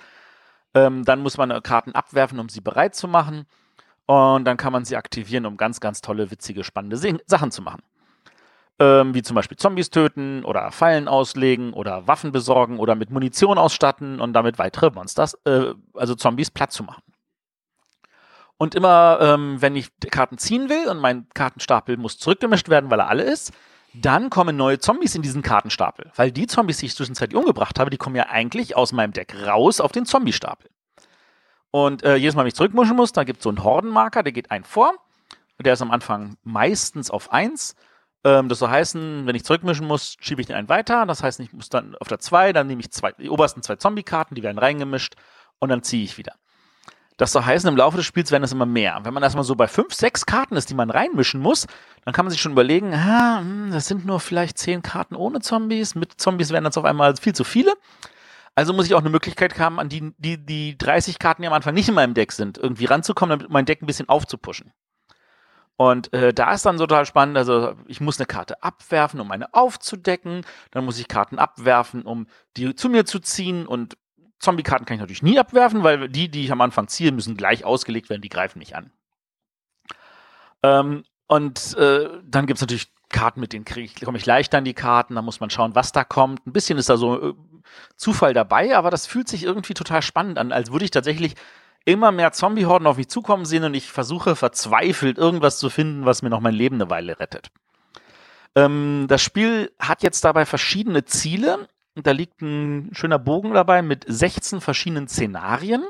Ähm, 0.75 1.05
dann 1.05 1.21
muss 1.21 1.37
man 1.37 1.51
äh, 1.51 1.61
Karten 1.63 1.93
abwerfen, 1.93 2.39
um 2.39 2.49
sie 2.49 2.61
bereit 2.61 2.95
zu 2.95 3.09
machen. 3.09 3.47
Und 4.07 4.45
dann 4.45 4.57
kann 4.57 4.73
man 4.73 4.85
sie 4.85 4.97
aktivieren, 4.97 5.47
um 5.47 5.57
ganz, 5.57 5.81
ganz 5.81 6.01
tolle, 6.01 6.31
witzige, 6.31 6.65
spannende 6.65 6.97
Sachen 7.27 7.51
zu 7.51 7.63
machen. 7.63 7.83
Ähm, 8.83 9.15
wie 9.15 9.23
zum 9.23 9.37
Beispiel 9.37 9.57
Zombies 9.57 9.91
töten 9.91 10.45
oder 10.45 10.73
Fallen 10.73 11.07
auslegen 11.07 11.73
oder 11.73 12.09
Waffen 12.09 12.33
besorgen 12.33 12.81
oder 12.81 12.97
mit 12.97 13.11
Munition 13.11 13.57
ausstatten 13.57 14.21
und 14.21 14.33
damit 14.33 14.59
weitere 14.59 14.91
Monsters, 14.91 15.35
äh, 15.45 15.73
also 15.95 16.17
Zombies, 16.17 16.51
platt 16.51 16.73
zu 16.73 16.83
machen. 16.83 17.05
Und 18.57 18.75
immer, 18.75 19.19
ähm, 19.21 19.63
wenn 19.63 19.77
ich 19.77 19.89
Karten 20.11 20.37
ziehen 20.37 20.69
will 20.69 20.89
und 20.89 20.99
mein 20.99 21.29
Kartenstapel 21.33 21.97
muss 21.97 22.19
zurückgemischt 22.19 22.71
werden, 22.71 22.91
weil 22.91 22.99
er 22.99 23.09
alle 23.09 23.23
ist, 23.23 23.53
dann 23.95 24.31
kommen 24.31 24.57
neue 24.57 24.81
Zombies 24.81 25.15
in 25.15 25.23
diesen 25.23 25.43
Kartenstapel. 25.43 26.11
Weil 26.17 26.33
die 26.33 26.49
Zombies, 26.49 26.79
die 26.79 26.87
ich 26.87 26.97
zwischenzeitlich 26.97 27.39
umgebracht 27.39 27.79
habe, 27.79 27.91
die 27.91 27.99
kommen 27.99 28.17
ja 28.17 28.31
eigentlich 28.31 28.77
aus 28.77 28.91
meinem 28.91 29.13
Deck 29.13 29.33
raus 29.47 29.81
auf 29.81 29.93
den 29.93 30.07
Zombie-Stapel. 30.07 30.71
Und 31.71 32.03
äh, 32.03 32.17
jedes 32.17 32.35
Mal, 32.35 32.43
wenn 32.43 32.49
ich 32.49 32.57
zurückmischen 32.57 32.97
muss, 32.97 33.13
da 33.13 33.23
gibt 33.23 33.39
es 33.39 33.45
so 33.45 33.51
einen 33.51 33.63
Hordenmarker, 33.63 34.25
der 34.25 34.33
geht 34.33 34.51
ein 34.51 34.65
vor. 34.65 34.95
Der 35.61 35.75
ist 35.75 35.83
am 35.83 35.93
Anfang 35.93 36.37
meistens 36.43 37.13
auf 37.13 37.33
1. 37.33 37.77
Ähm, 38.25 38.49
das 38.49 38.59
soll 38.61 38.71
heißen, 38.71 39.27
wenn 39.27 39.35
ich 39.35 39.45
zurückmischen 39.45 39.87
muss, 39.87 40.17
schiebe 40.21 40.41
ich 40.41 40.47
den 40.47 40.57
einen 40.57 40.69
weiter. 40.69 41.07
Das 41.07 41.23
heißt, 41.23 41.41
ich 41.41 41.53
muss 41.53 41.69
dann 41.69 41.97
auf 41.97 42.09
der 42.09 42.19
2, 42.19 42.53
dann 42.53 42.67
nehme 42.67 42.81
ich 42.81 42.91
zwei, 42.91 43.13
die 43.13 43.31
obersten 43.31 43.63
zwei 43.63 43.77
Zombie-Karten, 43.77 44.35
die 44.35 44.43
werden 44.43 44.59
reingemischt 44.59 45.15
und 45.59 45.69
dann 45.69 45.83
ziehe 45.83 46.05
ich 46.05 46.19
wieder. 46.19 46.35
Das 47.17 47.33
soll 47.33 47.45
heißen, 47.45 47.69
im 47.69 47.77
Laufe 47.77 47.99
des 47.99 48.07
Spiels 48.07 48.31
werden 48.31 48.43
es 48.43 48.53
immer 48.53 48.67
mehr. 48.67 49.01
Wenn 49.03 49.15
man 49.15 49.23
erstmal 49.23 49.45
so 49.45 49.55
bei 49.55 49.69
fünf, 49.69 49.93
sechs 49.95 50.27
Karten 50.27 50.57
ist, 50.57 50.71
die 50.71 50.75
man 50.75 50.91
reinmischen 50.91 51.41
muss, 51.41 51.67
dann 52.05 52.15
kann 52.15 52.25
man 52.25 52.31
sich 52.31 52.41
schon 52.41 52.53
überlegen, 52.53 52.95
ah, 52.95 53.41
hm, 53.41 53.71
das 53.71 53.87
sind 53.87 54.07
nur 54.07 54.19
vielleicht 54.19 54.59
zehn 54.59 54.83
Karten 54.83 55.15
ohne 55.15 55.41
Zombies. 55.41 55.95
Mit 55.95 56.21
Zombies 56.21 56.51
werden 56.51 56.65
das 56.65 56.79
auf 56.79 56.85
einmal 56.85 57.15
viel 57.17 57.35
zu 57.35 57.45
viele. 57.45 57.75
Also 58.55 58.73
muss 58.73 58.87
ich 58.87 58.95
auch 58.95 59.01
eine 59.01 59.11
Möglichkeit 59.11 59.59
haben, 59.59 59.79
an 59.79 59.89
die, 59.89 60.13
die, 60.19 60.45
die 60.45 60.77
30 60.77 61.19
Karten, 61.19 61.43
die 61.43 61.49
am 61.49 61.55
Anfang 61.55 61.75
nicht 61.75 61.89
in 61.89 61.95
meinem 61.95 62.15
Deck 62.15 62.33
sind, 62.33 62.59
irgendwie 62.59 62.85
ranzukommen, 62.85 63.39
damit 63.39 63.53
mein 63.53 63.65
Deck 63.67 63.83
ein 63.83 63.87
bisschen 63.87 64.09
aufzupuschen. 64.09 64.73
Und 65.77 66.13
äh, 66.13 66.33
da 66.33 66.53
ist 66.53 66.67
dann 66.67 66.79
so 66.79 66.87
total 66.87 67.07
spannend, 67.07 67.37
also 67.37 67.75
ich 67.87 68.01
muss 68.01 68.19
eine 68.19 68.27
Karte 68.27 68.63
abwerfen, 68.63 69.21
um 69.21 69.31
eine 69.31 69.53
aufzudecken, 69.55 70.45
dann 70.71 70.85
muss 70.85 70.99
ich 70.99 71.09
Karten 71.09 71.39
abwerfen, 71.39 72.03
um 72.03 72.27
die 72.57 72.75
zu 72.75 72.89
mir 72.89 73.05
zu 73.05 73.19
ziehen 73.19 73.67
und 73.67 73.97
Zombie-Karten 74.39 74.85
kann 74.85 74.97
ich 74.97 75.01
natürlich 75.01 75.23
nie 75.23 75.39
abwerfen, 75.39 75.83
weil 75.83 76.09
die, 76.09 76.29
die 76.29 76.45
ich 76.45 76.53
am 76.53 76.61
Anfang 76.61 76.89
ziehe, 76.89 77.13
müssen 77.13 77.37
gleich 77.37 77.65
ausgelegt 77.65 78.11
werden, 78.11 78.23
die 78.23 78.29
greifen 78.29 78.59
mich 78.59 78.77
an. 78.77 78.91
Ähm, 80.63 81.05
und 81.27 81.77
äh, 81.77 82.09
dann 82.25 82.47
gibt 82.47 82.59
es 82.59 82.61
natürlich 82.61 82.93
Karten, 83.09 83.41
mit 83.41 83.53
denen 83.53 83.65
komme 83.65 84.19
ich 84.19 84.27
leichter 84.27 84.59
an 84.59 84.65
die 84.65 84.75
Karten, 84.75 85.15
da 85.15 85.23
muss 85.23 85.41
man 85.41 85.51
schauen, 85.51 85.75
was 85.75 85.93
da 85.93 86.03
kommt. 86.03 86.47
Ein 86.47 86.53
bisschen 86.53 86.79
ist 86.79 86.89
da 86.89 86.97
so 86.97 87.31
äh, 87.31 87.35
Zufall 87.97 88.35
dabei, 88.35 88.77
aber 88.77 88.91
das 88.91 89.07
fühlt 89.07 89.29
sich 89.29 89.45
irgendwie 89.45 89.75
total 89.75 90.03
spannend 90.03 90.39
an, 90.39 90.53
als 90.53 90.73
würde 90.73 90.85
ich 90.85 90.91
tatsächlich 90.91 91.35
immer 91.85 92.13
mehr 92.13 92.33
Zombie-Horden 92.33 92.87
auf 92.87 92.97
mich 92.97 93.09
zukommen 93.09 93.45
sehen 93.45 93.65
und 93.65 93.75
ich 93.75 93.91
versuche 93.91 94.37
verzweifelt 94.37 95.19
irgendwas 95.19 95.59
zu 95.59 95.71
finden, 95.71 96.05
was 96.05 96.23
mir 96.23 96.31
noch 96.31 96.41
mein 96.41 96.55
Leben 96.55 96.77
eine 96.77 96.91
Weile 96.91 97.19
rettet. 97.19 97.51
Ähm, 98.55 99.07
das 99.09 99.23
Spiel 99.23 99.73
hat 99.79 100.03
jetzt 100.03 100.25
dabei 100.25 100.45
verschiedene 100.47 101.05
Ziele 101.05 101.69
da 101.95 102.13
liegt 102.13 102.41
ein 102.41 102.91
schöner 102.93 103.19
Bogen 103.19 103.53
dabei 103.53 103.83
mit 103.83 104.05
16 104.09 104.61
verschiedenen 104.61 105.09
Szenarien, 105.09 105.85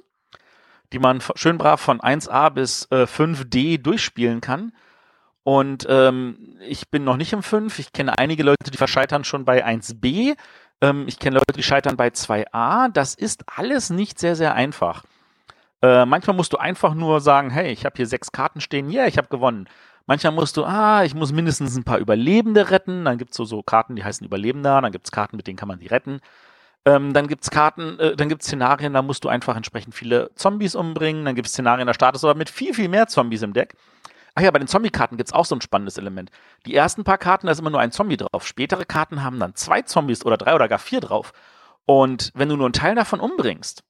die 0.92 0.98
man 0.98 1.22
schön 1.36 1.58
brav 1.58 1.80
von 1.80 2.00
1a 2.00 2.50
bis 2.50 2.88
äh, 2.90 3.04
5d 3.04 3.78
durchspielen 3.78 4.40
kann. 4.40 4.72
Und 5.44 5.86
ähm, 5.88 6.56
ich 6.60 6.90
bin 6.90 7.04
noch 7.04 7.16
nicht 7.16 7.32
im 7.32 7.42
5. 7.42 7.78
Ich 7.78 7.92
kenne 7.92 8.18
einige 8.18 8.42
Leute, 8.42 8.70
die 8.70 8.76
verscheitern 8.76 9.24
schon 9.24 9.44
bei 9.44 9.64
1b. 9.64 10.36
Ähm, 10.80 11.04
ich 11.06 11.18
kenne 11.18 11.36
Leute, 11.36 11.52
die 11.54 11.62
scheitern 11.62 11.96
bei 11.96 12.08
2a. 12.08 12.90
Das 12.92 13.14
ist 13.14 13.44
alles 13.46 13.90
nicht 13.90 14.18
sehr, 14.18 14.36
sehr 14.36 14.54
einfach. 14.54 15.04
Äh, 15.82 16.06
manchmal 16.06 16.36
musst 16.36 16.52
du 16.52 16.58
einfach 16.58 16.94
nur 16.94 17.20
sagen, 17.20 17.50
hey, 17.50 17.72
ich 17.72 17.84
habe 17.84 17.96
hier 17.96 18.06
sechs 18.06 18.32
Karten 18.32 18.60
stehen, 18.60 18.88
ja, 18.88 19.00
yeah, 19.00 19.08
ich 19.08 19.18
habe 19.18 19.28
gewonnen. 19.28 19.68
Manchmal 20.06 20.32
musst 20.32 20.56
du, 20.56 20.64
ah, 20.64 21.04
ich 21.04 21.14
muss 21.14 21.32
mindestens 21.32 21.76
ein 21.76 21.84
paar 21.84 21.98
Überlebende 21.98 22.70
retten. 22.70 23.04
Dann 23.04 23.18
gibt 23.18 23.32
es 23.32 23.36
so, 23.36 23.44
so 23.44 23.62
Karten, 23.62 23.96
die 23.96 24.04
heißen 24.04 24.26
Überlebender. 24.26 24.80
Dann 24.80 24.92
gibt 24.92 25.06
es 25.06 25.12
Karten, 25.12 25.36
mit 25.36 25.46
denen 25.46 25.56
kann 25.56 25.68
man 25.68 25.78
die 25.78 25.86
retten. 25.86 26.20
Ähm, 26.84 27.12
dann 27.12 27.28
gibt 27.28 27.44
es 27.44 27.50
Karten, 27.50 27.98
äh, 28.00 28.16
dann 28.16 28.28
gibt 28.28 28.42
es 28.42 28.48
Szenarien, 28.48 28.92
da 28.92 29.02
musst 29.02 29.22
du 29.24 29.28
einfach 29.28 29.54
entsprechend 29.56 29.94
viele 29.94 30.34
Zombies 30.34 30.74
umbringen. 30.74 31.24
Dann 31.24 31.36
gibt 31.36 31.46
es 31.46 31.52
Szenarien, 31.52 31.86
da 31.86 31.94
startest 31.94 32.24
du 32.24 32.28
aber 32.28 32.38
mit 32.38 32.50
viel, 32.50 32.74
viel 32.74 32.88
mehr 32.88 33.06
Zombies 33.06 33.42
im 33.42 33.52
Deck. 33.52 33.74
Ach 34.34 34.42
ja, 34.42 34.50
bei 34.50 34.58
den 34.58 34.68
Zombie-Karten 34.68 35.16
gibt 35.16 35.28
es 35.28 35.34
auch 35.34 35.44
so 35.44 35.54
ein 35.54 35.60
spannendes 35.60 35.98
Element. 35.98 36.30
Die 36.66 36.74
ersten 36.74 37.04
paar 37.04 37.18
Karten, 37.18 37.46
da 37.46 37.52
ist 37.52 37.60
immer 37.60 37.70
nur 37.70 37.80
ein 37.80 37.92
Zombie 37.92 38.16
drauf. 38.16 38.46
Spätere 38.46 38.84
Karten 38.84 39.22
haben 39.22 39.38
dann 39.38 39.54
zwei 39.54 39.82
Zombies 39.82 40.24
oder 40.24 40.38
drei 40.38 40.54
oder 40.54 40.68
gar 40.68 40.78
vier 40.78 41.00
drauf. 41.00 41.32
Und 41.84 42.32
wenn 42.34 42.48
du 42.48 42.56
nur 42.56 42.66
einen 42.66 42.72
Teil 42.72 42.94
davon 42.94 43.20
umbringst, 43.20 43.84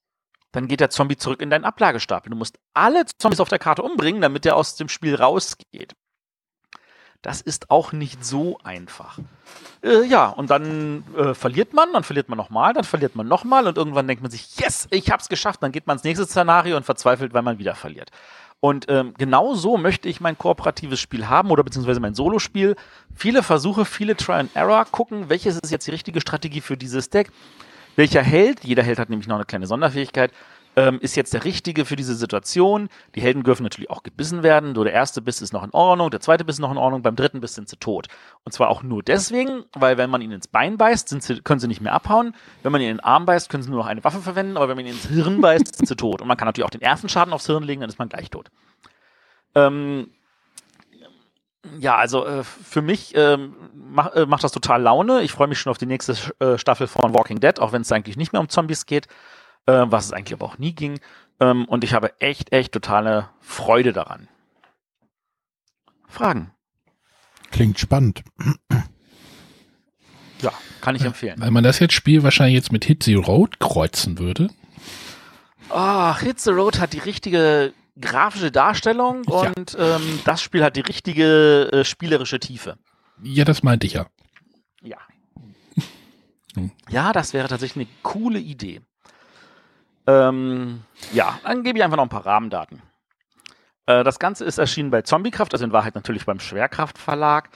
dann 0.52 0.68
geht 0.68 0.80
der 0.80 0.90
Zombie 0.90 1.16
zurück 1.16 1.40
in 1.40 1.50
deinen 1.50 1.64
Ablagestapel. 1.64 2.30
Du 2.30 2.36
musst 2.36 2.58
alle 2.74 3.04
Zombies 3.18 3.40
auf 3.40 3.48
der 3.48 3.58
Karte 3.58 3.82
umbringen, 3.82 4.22
damit 4.22 4.44
der 4.44 4.56
aus 4.56 4.76
dem 4.76 4.88
Spiel 4.88 5.14
rausgeht. 5.14 5.94
Das 7.22 7.40
ist 7.40 7.70
auch 7.70 7.92
nicht 7.92 8.24
so 8.24 8.58
einfach. 8.64 9.18
Äh, 9.82 10.04
ja, 10.04 10.28
und 10.28 10.50
dann 10.50 11.04
äh, 11.16 11.34
verliert 11.34 11.72
man, 11.72 11.92
dann 11.92 12.02
verliert 12.02 12.28
man 12.28 12.36
nochmal, 12.36 12.74
dann 12.74 12.82
verliert 12.82 13.14
man 13.14 13.28
nochmal 13.28 13.68
und 13.68 13.78
irgendwann 13.78 14.08
denkt 14.08 14.22
man 14.22 14.30
sich, 14.30 14.56
yes, 14.56 14.88
ich 14.90 15.10
hab's 15.10 15.28
geschafft. 15.28 15.62
Dann 15.62 15.70
geht 15.70 15.86
man 15.86 15.96
ins 15.96 16.04
nächste 16.04 16.26
Szenario 16.26 16.76
und 16.76 16.84
verzweifelt, 16.84 17.32
weil 17.32 17.42
man 17.42 17.58
wieder 17.58 17.76
verliert. 17.76 18.10
Und 18.58 18.86
ähm, 18.88 19.14
genau 19.16 19.54
so 19.54 19.76
möchte 19.76 20.08
ich 20.08 20.20
mein 20.20 20.36
kooperatives 20.36 21.00
Spiel 21.00 21.28
haben 21.28 21.50
oder 21.50 21.64
beziehungsweise 21.64 22.00
mein 22.00 22.14
Solospiel. 22.14 22.76
Viele 23.14 23.42
Versuche, 23.42 23.84
viele 23.84 24.16
Try 24.16 24.34
and 24.34 24.50
Error, 24.54 24.84
gucken, 24.84 25.28
welches 25.28 25.58
ist 25.58 25.70
jetzt 25.70 25.86
die 25.86 25.90
richtige 25.92 26.20
Strategie 26.20 26.60
für 26.60 26.76
dieses 26.76 27.08
Deck. 27.08 27.30
Welcher 27.96 28.22
Held, 28.22 28.64
jeder 28.64 28.83
Held 28.83 28.98
hat 28.98 29.11
nämlich 29.11 29.28
noch 29.28 29.37
eine 29.37 29.44
kleine 29.44 29.66
Sonderfähigkeit, 29.66 30.33
ähm, 30.76 30.98
ist 31.00 31.16
jetzt 31.16 31.35
der 31.35 31.44
richtige 31.44 31.85
für 31.85 31.96
diese 31.96 32.14
Situation. 32.14 32.88
Die 33.14 33.20
Helden 33.20 33.42
dürfen 33.42 33.62
natürlich 33.62 33.90
auch 33.90 34.02
gebissen 34.02 34.42
werden. 34.42 34.74
So 34.74 34.85
der 34.85 34.92
erste 34.92 35.20
Biss 35.20 35.42
ist 35.42 35.52
noch 35.52 35.64
in 35.64 35.70
Ordnung, 35.72 36.11
der 36.11 36.20
zweite 36.20 36.44
Biss 36.44 36.57
ist 36.57 36.61
noch 36.61 36.70
in 36.70 36.78
Ordnung, 36.78 37.02
beim 37.02 37.16
dritten 37.16 37.40
Biss 37.40 37.55
sind 37.55 37.68
sie 37.68 37.76
tot. 37.76 38.09
Und 38.44 38.52
zwar 38.52 38.70
auch 38.70 38.83
nur 38.83 39.02
deswegen, 39.02 39.64
weil 39.74 39.98
wenn 39.98 40.09
man 40.09 40.22
ihnen 40.22 40.33
ins 40.33 40.48
Bein 40.48 40.78
beißt, 40.78 41.09
sie, 41.09 41.40
können 41.42 41.61
sie 41.61 41.68
nicht 41.68 41.83
mehr 41.83 41.92
abhauen. 41.92 42.35
Wenn 42.62 42.72
man 42.72 42.81
ihnen 42.81 42.92
in 42.92 42.96
den 42.98 43.05
Arm 43.05 43.26
beißt, 43.26 43.50
können 43.50 43.62
sie 43.62 43.70
nur 43.70 43.81
noch 43.81 43.87
eine 43.87 44.02
Waffe 44.05 44.20
verwenden, 44.20 44.57
aber 44.57 44.68
wenn 44.68 44.76
man 44.76 44.87
ihnen 44.87 44.94
ins 44.94 45.09
Hirn 45.09 45.40
beißt, 45.40 45.76
sind 45.76 45.87
sie 45.87 45.96
tot. 45.96 46.22
Und 46.22 46.28
man 46.28 46.37
kann 46.37 46.46
natürlich 46.46 46.66
auch 46.66 46.70
den 46.70 46.83
ersten 46.83 47.09
Schaden 47.09 47.35
aufs 47.35 47.46
Hirn 47.46 47.62
legen, 47.62 47.83
dann 47.83 47.90
ist 47.90 47.98
man 47.98 48.09
gleich 48.09 48.31
tot. 48.31 48.50
Ähm, 49.55 50.09
ja, 51.79 51.96
also 51.96 52.27
äh, 52.27 52.44
für 52.44 52.83
mich 52.83 53.14
ähm, 53.14 53.55
mach, 53.75 54.14
äh, 54.14 54.27
macht 54.27 54.44
das 54.44 54.53
total 54.53 54.83
Laune. 54.83 55.22
Ich 55.22 55.33
freue 55.33 55.48
mich 55.48 55.59
schon 55.59 55.70
auf 55.70 55.79
die 55.79 55.87
nächste 55.87 56.16
äh, 56.40 56.58
Staffel 56.58 56.87
von 56.87 57.15
Walking 57.15 57.40
Dead, 57.40 57.60
auch 57.60 57.73
wenn 57.73 57.83
es 57.83 57.92
eigentlich 57.92 58.17
nicht 58.17 58.33
mehr 58.33 58.40
um 58.40 58.48
Zombies 58.48 58.87
geht 58.87 59.06
äh, 59.67 59.85
was 59.87 60.06
es 60.06 60.13
eigentlich 60.13 60.35
aber 60.35 60.46
auch 60.46 60.58
nie 60.58 60.75
ging. 60.75 61.00
Ähm, 61.40 61.65
und 61.67 61.85
ich 61.85 61.94
habe 61.94 62.21
echt, 62.21 62.52
echt 62.52 62.73
totale 62.73 63.29
Freude 63.40 63.92
daran. 63.92 64.29
Fragen? 66.08 66.52
Klingt 67.50 67.79
spannend. 67.79 68.23
Ja, 70.40 70.52
kann 70.81 70.96
ich 70.96 71.04
empfehlen. 71.04 71.40
Weil 71.40 71.50
man 71.50 71.65
das 71.65 71.79
jetzt 71.79 71.94
Spiel 71.94 72.23
wahrscheinlich 72.23 72.56
jetzt 72.56 72.73
mit 72.73 72.85
Hit 72.85 73.02
the 73.04 73.15
Road 73.15 73.60
kreuzen 73.60 74.19
würde. 74.19 74.48
Ach, 75.71 76.21
Hit 76.21 76.40
the 76.40 76.50
Road 76.50 76.81
hat 76.81 76.92
die 76.92 76.98
richtige 76.98 77.73
grafische 78.00 78.50
Darstellung 78.50 79.22
ja. 79.28 79.52
und 79.56 79.76
ähm, 79.78 80.20
das 80.24 80.42
Spiel 80.42 80.64
hat 80.64 80.76
die 80.76 80.80
richtige 80.80 81.70
äh, 81.72 81.84
spielerische 81.84 82.40
Tiefe. 82.40 82.76
Ja, 83.22 83.44
das 83.44 83.62
meinte 83.62 83.86
ich 83.86 83.94
ja. 83.94 84.06
Ja. 84.82 84.98
Ja, 86.90 87.14
das 87.14 87.32
wäre 87.32 87.48
tatsächlich 87.48 87.86
eine 87.86 87.96
coole 88.02 88.38
Idee. 88.38 88.82
Ähm, 90.06 90.82
ja, 91.12 91.38
dann 91.44 91.62
gebe 91.62 91.78
ich 91.78 91.84
einfach 91.84 91.96
noch 91.96 92.04
ein 92.04 92.10
paar 92.10 92.26
Rahmendaten. 92.26 92.82
Äh, 93.86 94.04
das 94.04 94.18
Ganze 94.18 94.44
ist 94.44 94.58
erschienen 94.58 94.90
bei 94.90 95.02
Zombiekraft, 95.02 95.54
also 95.54 95.64
in 95.64 95.72
Wahrheit 95.72 95.94
natürlich 95.94 96.26
beim 96.26 96.40
Schwerkraft 96.40 96.98
Verlag. 96.98 97.48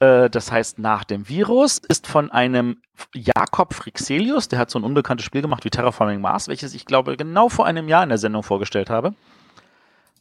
Äh, 0.00 0.30
das 0.30 0.50
heißt, 0.50 0.78
nach 0.78 1.04
dem 1.04 1.28
Virus 1.28 1.78
ist 1.78 2.06
von 2.06 2.30
einem 2.30 2.80
Jakob 3.14 3.74
Frixelius, 3.74 4.48
der 4.48 4.58
hat 4.58 4.70
so 4.70 4.78
ein 4.78 4.84
unbekanntes 4.84 5.24
Spiel 5.24 5.42
gemacht 5.42 5.64
wie 5.64 5.70
Terraforming 5.70 6.20
Mars, 6.20 6.48
welches 6.48 6.74
ich 6.74 6.86
glaube 6.86 7.16
genau 7.16 7.48
vor 7.48 7.66
einem 7.66 7.88
Jahr 7.88 8.02
in 8.02 8.08
der 8.08 8.18
Sendung 8.18 8.42
vorgestellt 8.42 8.90
habe. 8.90 9.14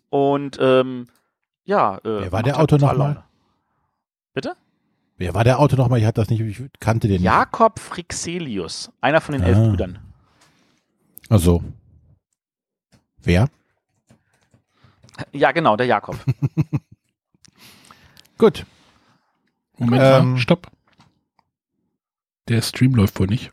Und 0.09 0.57
ähm, 0.59 1.07
ja, 1.65 1.97
äh, 1.97 2.01
wer 2.03 2.31
war 2.31 2.43
der 2.43 2.59
Autor 2.59 2.79
nochmal? 2.79 3.23
Bitte? 4.33 4.55
Wer 5.17 5.33
war 5.35 5.43
der 5.43 5.59
Autor 5.59 5.77
nochmal? 5.77 5.99
Ich 5.99 6.05
hatte 6.05 6.21
das 6.21 6.29
nicht, 6.29 6.39
ich 6.41 6.61
kannte 6.79 7.07
den 7.07 7.21
Jakob 7.21 7.79
Frixelius, 7.79 8.91
einer 9.01 9.21
von 9.21 9.33
den 9.33 9.43
Ah. 9.43 9.47
elf 9.47 9.57
Brüdern. 9.57 9.91
nicht. 9.91 10.01
Also. 11.29 11.63
Wer? 13.21 13.49
Ja, 15.33 15.51
genau, 15.51 15.75
der 15.75 15.87
Jakob. 15.87 16.17
Gut. 18.37 18.65
Moment 19.77 20.01
Ähm. 20.03 20.37
stopp. 20.37 20.71
Der 22.47 22.61
Stream 22.61 22.95
läuft 22.95 23.19
wohl 23.19 23.27
nicht. 23.27 23.51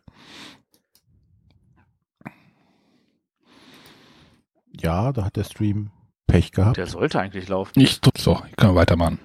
Ja, 4.80 5.12
da 5.12 5.24
hat 5.24 5.36
der 5.36 5.44
Stream 5.44 5.90
Pech 6.26 6.52
gehabt. 6.52 6.76
Der 6.76 6.86
sollte 6.86 7.20
eigentlich 7.20 7.48
laufen. 7.48 7.72
Nicht 7.78 8.04
so, 8.18 8.42
ich 8.50 8.56
kann 8.56 8.74
weitermachen. 8.74 9.18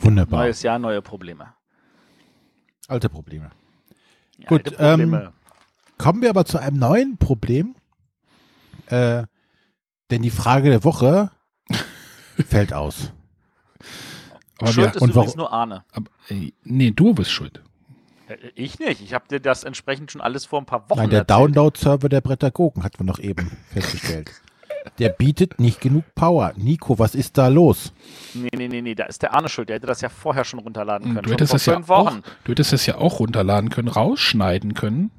Wunderbar. 0.00 0.40
Neues 0.40 0.62
Jahr, 0.62 0.78
neue 0.78 1.00
Probleme. 1.02 1.54
Alte 2.88 3.08
Probleme. 3.08 3.50
Ja, 4.38 4.48
Gut, 4.48 4.66
alte 4.78 5.02
Probleme. 5.02 5.32
Kommen 5.98 6.20
wir 6.22 6.30
aber 6.30 6.44
zu 6.44 6.58
einem 6.58 6.78
neuen 6.78 7.16
Problem. 7.16 7.74
Äh, 8.88 9.24
denn 10.10 10.22
die 10.22 10.30
Frage 10.30 10.68
der 10.70 10.84
Woche 10.84 11.30
fällt 12.46 12.72
aus. 12.72 13.12
Aber 14.58 14.72
Schuld 14.72 14.86
wir, 14.86 14.94
ist 14.96 15.02
und 15.02 15.10
übrigens 15.10 15.26
warum- 15.36 15.38
nur 15.38 15.52
Arne. 15.52 15.84
aber, 15.92 16.10
ey, 16.28 16.54
nee, 16.62 16.90
du 16.92 17.14
bist 17.14 17.30
schuld. 17.30 17.62
Äh, 18.28 18.36
Ich 18.54 18.78
nicht. 18.78 19.00
Ich 19.00 19.14
habe 19.14 19.26
dir 19.28 19.40
das 19.40 19.64
entsprechend 19.64 20.12
schon 20.12 20.20
alles 20.20 20.44
vor 20.46 20.60
ein 20.60 20.66
paar 20.66 20.88
Wochen 20.90 21.00
Nein, 21.00 21.10
der. 21.10 21.24
Download-Server 21.24 22.08
der 22.08 22.20
Brettagogen 22.20 22.84
hatten 22.84 23.00
wir 23.00 23.04
noch 23.06 23.18
eben 23.18 23.56
festgestellt. 23.72 24.30
Der 24.98 25.08
bietet 25.10 25.60
nicht 25.60 25.80
genug 25.80 26.04
Power. 26.14 26.52
Nico, 26.56 26.98
was 26.98 27.14
ist 27.14 27.36
da 27.38 27.48
los? 27.48 27.92
Nee, 28.34 28.48
nee, 28.56 28.68
nee, 28.68 28.82
nee, 28.82 28.94
da 28.94 29.04
ist 29.04 29.22
der 29.22 29.34
Arne 29.34 29.48
schuld. 29.48 29.68
Der 29.68 29.76
hätte 29.76 29.86
das 29.86 30.00
ja 30.00 30.08
vorher 30.08 30.44
schon 30.44 30.60
runterladen 30.60 31.08
können. 31.08 31.22
Du 31.22 31.30
schon 31.30 31.32
hättest, 31.32 31.50
vor 31.50 31.56
das 31.58 31.66
ja 31.66 31.74
fünf 31.74 31.90
auch, 31.90 32.06
Wochen. 32.06 32.22
du 32.44 32.52
hättest 32.52 32.72
das 32.72 32.86
ja 32.86 32.96
auch 32.96 33.20
runterladen 33.20 33.70
können, 33.70 33.88
rausschneiden 33.88 34.74
können. 34.74 35.10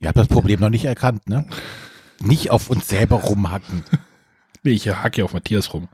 Ihr 0.00 0.08
habt 0.08 0.18
das 0.18 0.28
Problem 0.28 0.60
noch 0.60 0.70
nicht 0.70 0.84
erkannt, 0.84 1.28
ne? 1.28 1.46
Nicht 2.20 2.50
auf 2.50 2.70
uns 2.70 2.88
selber 2.88 3.16
rumhacken. 3.16 3.84
Nee, 4.62 4.72
ich 4.72 4.86
hacke 4.90 5.20
ja 5.20 5.24
auf 5.24 5.32
Matthias 5.32 5.72
rum. 5.72 5.88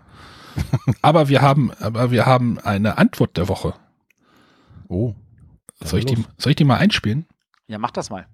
aber 1.01 1.29
wir 1.29 1.41
haben, 1.41 1.71
aber 1.79 2.11
wir 2.11 2.27
haben 2.27 2.59
eine 2.59 2.99
Antwort 2.99 3.37
der 3.37 3.47
Woche. 3.47 3.75
Oh. 4.89 5.15
Soll 5.85 6.01
ich, 6.01 6.07
die, 6.07 6.25
soll 6.37 6.51
ich 6.51 6.57
die 6.57 6.65
mal 6.65 6.79
einspielen? 6.79 7.27
Ja, 7.69 7.79
mach 7.79 7.93
das 7.93 8.11
mal. 8.11 8.27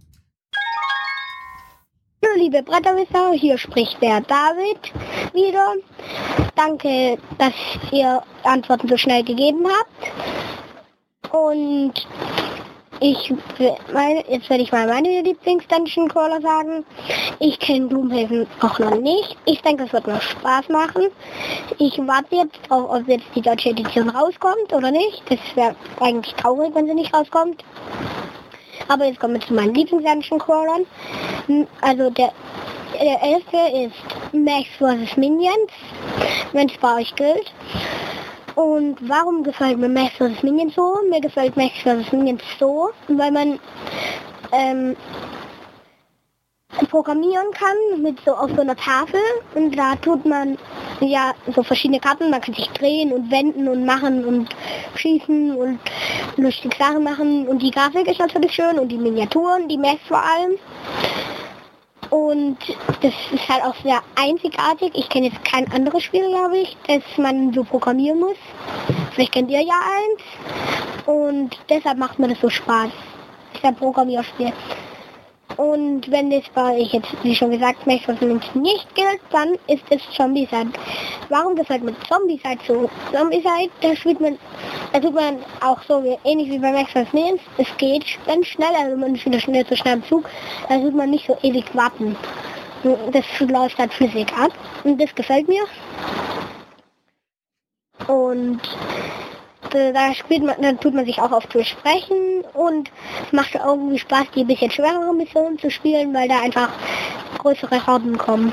Hallo 2.25 2.37
liebe 2.37 2.63
Bretterwisser, 2.63 3.33
hier 3.33 3.59
spricht 3.59 4.01
der 4.01 4.21
David 4.21 4.79
wieder. 5.33 5.75
Danke, 6.55 7.19
dass 7.39 7.53
ihr 7.91 8.23
Antworten 8.45 8.87
so 8.87 8.97
schnell 8.97 9.25
gegeben 9.25 9.67
habt. 9.67 11.35
Und 11.35 11.95
ich, 13.01 13.35
meine, 13.93 14.25
jetzt 14.31 14.49
werde 14.49 14.63
ich 14.63 14.71
mal 14.71 14.87
meine 14.87 15.23
Lieblings-Dungeon 15.23 16.09
Crawler 16.09 16.41
sagen. 16.41 16.85
Ich 17.41 17.59
kenne 17.59 17.89
Gloomhaven 17.89 18.47
auch 18.61 18.79
noch 18.79 19.01
nicht. 19.01 19.37
Ich 19.45 19.61
denke, 19.63 19.85
es 19.85 19.93
wird 19.93 20.07
noch 20.07 20.23
Spaß 20.23 20.69
machen. 20.69 21.09
Ich 21.79 21.99
warte 21.99 22.37
jetzt 22.37 22.61
drauf, 22.69 22.89
ob 22.89 23.09
jetzt 23.09 23.27
die 23.35 23.43
deutsche 23.43 23.71
Edition 23.71 24.09
rauskommt 24.09 24.73
oder 24.73 24.93
nicht. 24.93 25.25
Das 25.29 25.41
wäre 25.57 25.75
eigentlich 25.99 26.35
traurig, 26.35 26.73
wenn 26.73 26.87
sie 26.87 26.95
nicht 26.95 27.13
rauskommt. 27.13 27.65
Aber 28.89 29.07
jetzt 29.07 29.21
kommen 29.21 29.35
wir 29.35 29.41
zu 29.41 29.55
meinen 29.55 29.75
Lieblings-Dungeon 29.75 30.39
Crawlern. 30.39 30.87
Also 31.81 32.11
der, 32.11 32.33
der 32.95 33.21
erste 33.23 33.57
ist 33.79 34.35
Max 34.35 34.69
vs. 34.79 35.17
Minions, 35.17 35.71
wenn 36.53 36.69
es 36.69 36.77
bei 36.79 37.01
euch 37.01 37.15
gilt. 37.15 37.53
Und 38.55 38.97
warum 39.09 39.43
gefällt 39.43 39.79
mir 39.79 39.89
Max 39.89 40.15
vs. 40.17 40.43
Minions 40.43 40.75
so? 40.75 40.99
Mir 41.11 41.21
gefällt 41.21 41.57
Max 41.57 41.73
vs. 41.83 42.13
Minions 42.13 42.43
so, 42.59 42.91
weil 43.09 43.31
man 43.33 43.59
ähm, 44.53 44.97
programmieren 46.91 47.51
kann 47.53 48.03
mit 48.03 48.19
so 48.25 48.33
auf 48.33 48.51
so 48.55 48.63
einer 48.63 48.77
Tafel 48.77 49.21
und 49.55 49.77
da 49.77 49.95
tut 49.97 50.25
man 50.25 50.59
ja 51.01 51.33
so 51.55 51.63
verschiedene 51.63 52.01
Karten, 52.01 52.31
man 52.31 52.41
kann 52.41 52.55
sich 52.55 52.69
drehen 52.71 53.13
und 53.13 53.31
wenden 53.31 53.69
und 53.69 53.85
machen 53.85 54.25
und 54.25 54.49
schießen 54.97 55.55
und 55.55 55.79
lustige 56.37 56.77
Sachen 56.77 57.05
machen 57.05 57.47
und 57.47 57.61
die 57.61 57.71
Grafik 57.71 58.09
ist 58.09 58.21
natürlich 58.21 58.53
schön 58.53 58.79
und 58.79 58.89
die 58.89 58.99
Miniaturen, 58.99 59.69
die 59.69 59.79
Max 59.79 60.01
vor 60.09 60.23
allem. 60.23 60.59
Und 62.11 62.59
das 63.01 63.15
ist 63.33 63.49
halt 63.49 63.65
auch 63.65 63.75
sehr 63.83 64.03
einzigartig. 64.17 64.93
Ich 64.95 65.09
kenne 65.09 65.29
jetzt 65.29 65.43
kein 65.47 65.71
anderes 65.73 66.03
Spiel, 66.03 66.29
glaube 66.29 66.59
ich, 66.59 66.77
das 66.87 67.03
man 67.17 67.55
so 67.55 67.65
programmieren 67.65 68.21
muss. 68.21 68.37
Vielleicht 69.13 69.33
kennt 69.33 69.51
ihr 69.51 69.63
ja 69.63 69.73
eins. 69.73 71.07
Und 71.07 71.59
deshalb 71.71 71.97
macht 71.97 72.19
mir 72.19 72.29
das 72.29 72.41
so 72.41 72.51
Spaß. 72.51 72.91
Ist 73.55 73.65
ein 73.65 73.75
Programmierspiel. 73.77 74.53
Und 75.57 76.11
wenn 76.11 76.33
es 76.33 76.45
bei 76.55 76.81
euch 76.81 76.93
jetzt, 76.93 77.13
wie 77.23 77.35
schon 77.35 77.51
gesagt, 77.51 77.83
vs. 77.85 78.21
Minions 78.21 78.55
nicht 78.55 78.95
gilt, 78.95 79.21
dann 79.31 79.55
ist 79.67 79.85
es 79.91 80.01
Zombicide. 80.17 80.71
Warum 81.29 81.55
gefällt 81.55 81.83
mir 81.83 81.95
Zombicide 82.09 82.59
so? 82.67 82.91
Zombicide, 83.13 83.71
da 83.81 83.95
spielt 83.95 84.21
man, 84.21 84.39
da 84.93 85.01
tut 85.01 85.15
man 85.15 85.39
auch 85.61 85.83
so 85.87 86.03
wie, 86.03 86.17
ähnlich 86.25 86.51
wie 86.51 86.59
bei 86.59 86.73
Max. 86.73 86.93
Minions. 87.13 87.41
Es 87.59 87.69
geht 87.77 88.05
ganz 88.27 88.47
schnell, 88.47 88.75
also 88.75 88.97
man 88.97 89.15
ist 89.15 89.25
wieder 89.27 89.41
schnell 89.41 89.67
zu 89.67 89.77
schnell 89.77 89.95
im 89.95 90.05
Zug. 90.05 90.29
Da 90.69 90.79
tut 90.79 90.95
man 90.95 91.11
nicht 91.11 91.27
so 91.27 91.37
ewig 91.43 91.65
warten. 91.75 92.17
Das 93.13 93.25
läuft 93.41 93.79
halt 93.79 93.93
flüssig 93.93 94.33
ab. 94.37 94.53
Und 94.85 95.01
das 95.01 95.15
gefällt 95.15 95.49
mir. 95.49 95.65
Und 98.09 98.61
äh, 99.75 99.93
da 99.93 100.15
spielt 100.15 100.43
man, 100.43 100.61
dann 100.61 100.79
tut 100.79 100.95
man 100.95 101.05
sich 101.05 101.21
auch 101.21 101.33
oft 101.33 101.51
zu 101.53 101.65
sprechen 101.65 102.43
und 102.55 102.91
es 103.27 103.33
macht 103.33 103.59
auch 103.59 103.77
irgendwie 103.77 103.99
Spaß, 103.99 104.27
die 104.35 104.41
ein 104.41 104.47
bisschen 104.47 104.71
schwerere 104.71 105.15
Missionen 105.15 105.59
zu 105.59 105.71
spielen, 105.71 106.15
weil 106.15 106.29
da 106.29 106.41
einfach 106.41 106.71
größere 107.39 107.87
Horden 107.87 108.19
kommen. 108.19 108.53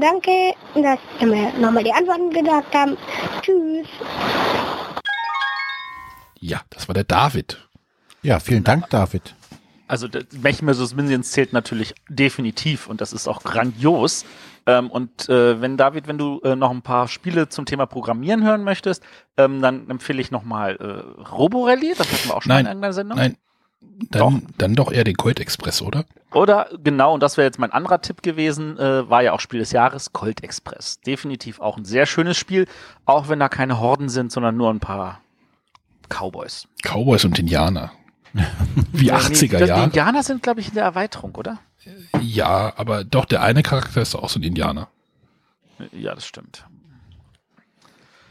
Danke, 0.00 0.54
dass 0.74 0.98
ihr 1.20 1.26
mir 1.26 1.52
nochmal 1.58 1.82
die 1.82 1.92
Antworten 1.92 2.30
gesagt 2.30 2.74
habt. 2.74 2.96
Tschüss. 3.42 3.88
Ja, 6.40 6.60
das 6.70 6.86
war 6.86 6.94
der 6.94 7.04
David. 7.04 7.58
Ja, 8.22 8.38
vielen 8.38 8.64
Dank, 8.64 8.90
David. 8.90 9.34
Also 9.88 10.06
der- 10.06 10.24
Mech 10.42 10.58
vs. 10.58 10.94
Minions 10.94 11.32
zählt 11.32 11.52
natürlich 11.52 11.94
definitiv 12.08 12.86
und 12.86 13.00
das 13.00 13.12
ist 13.12 13.26
auch 13.26 13.42
grandios. 13.42 14.24
Ähm, 14.66 14.90
und 14.90 15.28
äh, 15.30 15.60
wenn 15.60 15.76
David, 15.78 16.06
wenn 16.06 16.18
du 16.18 16.40
äh, 16.44 16.54
noch 16.54 16.70
ein 16.70 16.82
paar 16.82 17.08
Spiele 17.08 17.48
zum 17.48 17.64
Thema 17.64 17.86
Programmieren 17.86 18.44
hören 18.44 18.64
möchtest, 18.64 19.02
ähm, 19.38 19.62
dann 19.62 19.88
empfehle 19.88 20.20
ich 20.20 20.30
nochmal 20.30 20.76
äh, 20.76 21.22
Roborally, 21.30 21.94
das 21.96 22.12
hatten 22.12 22.28
wir 22.28 22.36
auch 22.36 22.42
schon 22.42 22.50
Nein, 22.50 22.60
in 22.60 22.66
irgendeiner 22.66 22.92
Sendung. 22.92 23.18
Nein, 23.18 23.36
dann 24.10 24.46
dann 24.58 24.74
doch 24.74 24.92
eher 24.92 25.04
den 25.04 25.16
Colt 25.16 25.40
Express, 25.40 25.80
oder? 25.80 26.04
Oder 26.32 26.68
genau, 26.84 27.14
und 27.14 27.22
das 27.22 27.36
wäre 27.38 27.46
jetzt 27.46 27.58
mein 27.58 27.72
anderer 27.72 28.02
Tipp 28.02 28.22
gewesen, 28.22 28.76
äh, 28.78 29.08
war 29.08 29.22
ja 29.22 29.32
auch 29.32 29.40
Spiel 29.40 29.60
des 29.60 29.72
Jahres, 29.72 30.12
Colt 30.12 30.44
Express. 30.44 31.00
Definitiv 31.00 31.60
auch 31.60 31.78
ein 31.78 31.86
sehr 31.86 32.04
schönes 32.04 32.36
Spiel, 32.36 32.66
auch 33.06 33.28
wenn 33.30 33.38
da 33.38 33.48
keine 33.48 33.80
Horden 33.80 34.10
sind, 34.10 34.32
sondern 34.32 34.56
nur 34.56 34.68
ein 34.70 34.80
paar 34.80 35.20
Cowboys. 36.10 36.66
Cowboys 36.82 37.24
und 37.24 37.38
Indianer. 37.38 37.92
Wie 38.92 39.08
Äh, 39.08 39.12
nee, 39.12 39.18
80er 39.18 39.52
das- 39.58 39.62
Die 39.62 39.68
Jahre. 39.68 39.84
Indianer 39.84 40.22
sind, 40.22 40.42
glaube 40.42 40.60
ich, 40.60 40.68
in 40.68 40.74
der 40.74 40.84
Erweiterung, 40.84 41.34
oder? 41.34 41.58
Ja, 42.20 42.72
aber 42.76 43.04
doch, 43.04 43.24
der 43.24 43.42
eine 43.42 43.62
Charakter 43.62 44.02
ist 44.02 44.14
auch 44.14 44.28
so 44.28 44.38
ein 44.38 44.42
Indianer. 44.42 44.88
Ja, 45.92 46.14
das 46.14 46.26
stimmt. 46.26 46.64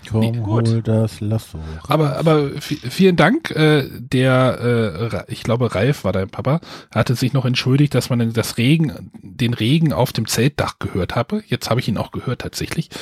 Komm, 0.10 0.20
Nee, 0.22 0.32
gut. 0.32 0.68
hol 0.70 0.82
das 0.84 1.20
Lasso. 1.20 1.60
Aber, 1.88 2.18
aber 2.18 2.44
vi- 2.60 2.90
vielen 2.90 3.16
Dank. 3.18 3.52
Äh, 3.52 3.90
der, 3.92 5.26
äh, 5.28 5.32
ich 5.34 5.44
glaube, 5.44 5.74
Ralf 5.76 6.04
war 6.06 6.14
dein 6.14 6.30
Papa, 6.30 6.62
hatte 6.92 7.16
sich 7.16 7.34
noch 7.34 7.44
entschuldigt, 7.46 7.94
dass 7.94 8.10
man 8.10 8.32
das 8.32 8.58
Regen, 8.58 9.12
den 9.22 9.54
Regen 9.54 9.92
auf 9.92 10.14
dem 10.14 10.26
Zeltdach 10.28 10.80
gehört 10.80 11.16
habe. 11.16 11.44
Jetzt 11.48 11.70
habe 11.70 11.80
ich 11.82 11.88
ihn 11.90 11.98
auch 11.98 12.12
gehört 12.12 12.40
tatsächlich. 12.42 12.90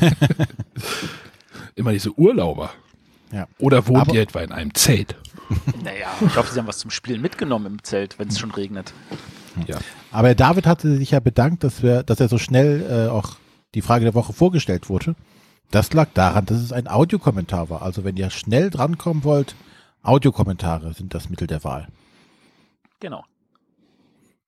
Immer 1.76 1.92
diese 1.92 2.12
Urlauber. 2.18 2.70
Ja. 3.32 3.46
Oder 3.58 3.86
wohnt 3.86 4.00
Aber- 4.02 4.14
ihr 4.14 4.22
etwa 4.22 4.40
in 4.40 4.52
einem 4.52 4.74
Zelt? 4.74 5.16
Naja, 5.82 6.06
ich 6.24 6.36
hoffe, 6.36 6.52
sie 6.52 6.60
haben 6.60 6.68
was 6.68 6.78
zum 6.78 6.92
Spielen 6.92 7.20
mitgenommen 7.20 7.66
im 7.66 7.82
Zelt, 7.82 8.18
wenn 8.20 8.28
es 8.28 8.38
schon 8.38 8.52
regnet. 8.52 8.92
Ja. 9.66 9.78
Aber 10.12 10.28
der 10.28 10.36
David 10.36 10.64
hatte 10.66 10.96
sich 10.96 11.10
ja 11.10 11.18
bedankt, 11.18 11.64
dass 11.64 11.82
wir, 11.82 12.04
dass 12.04 12.20
er 12.20 12.28
so 12.28 12.38
schnell 12.38 13.06
äh, 13.08 13.10
auch 13.10 13.34
die 13.74 13.82
Frage 13.82 14.04
der 14.04 14.14
Woche 14.14 14.32
vorgestellt 14.32 14.88
wurde. 14.88 15.16
Das 15.72 15.92
lag 15.92 16.08
daran, 16.14 16.46
dass 16.46 16.58
es 16.58 16.72
ein 16.72 16.86
Audiokommentar 16.86 17.68
war. 17.68 17.82
Also 17.82 18.04
wenn 18.04 18.16
ihr 18.16 18.30
schnell 18.30 18.70
drankommen 18.70 19.24
wollt, 19.24 19.56
Audiokommentare 20.02 20.94
sind 20.94 21.14
das 21.14 21.30
Mittel 21.30 21.48
der 21.48 21.64
Wahl. 21.64 21.88
Genau. 23.00 23.24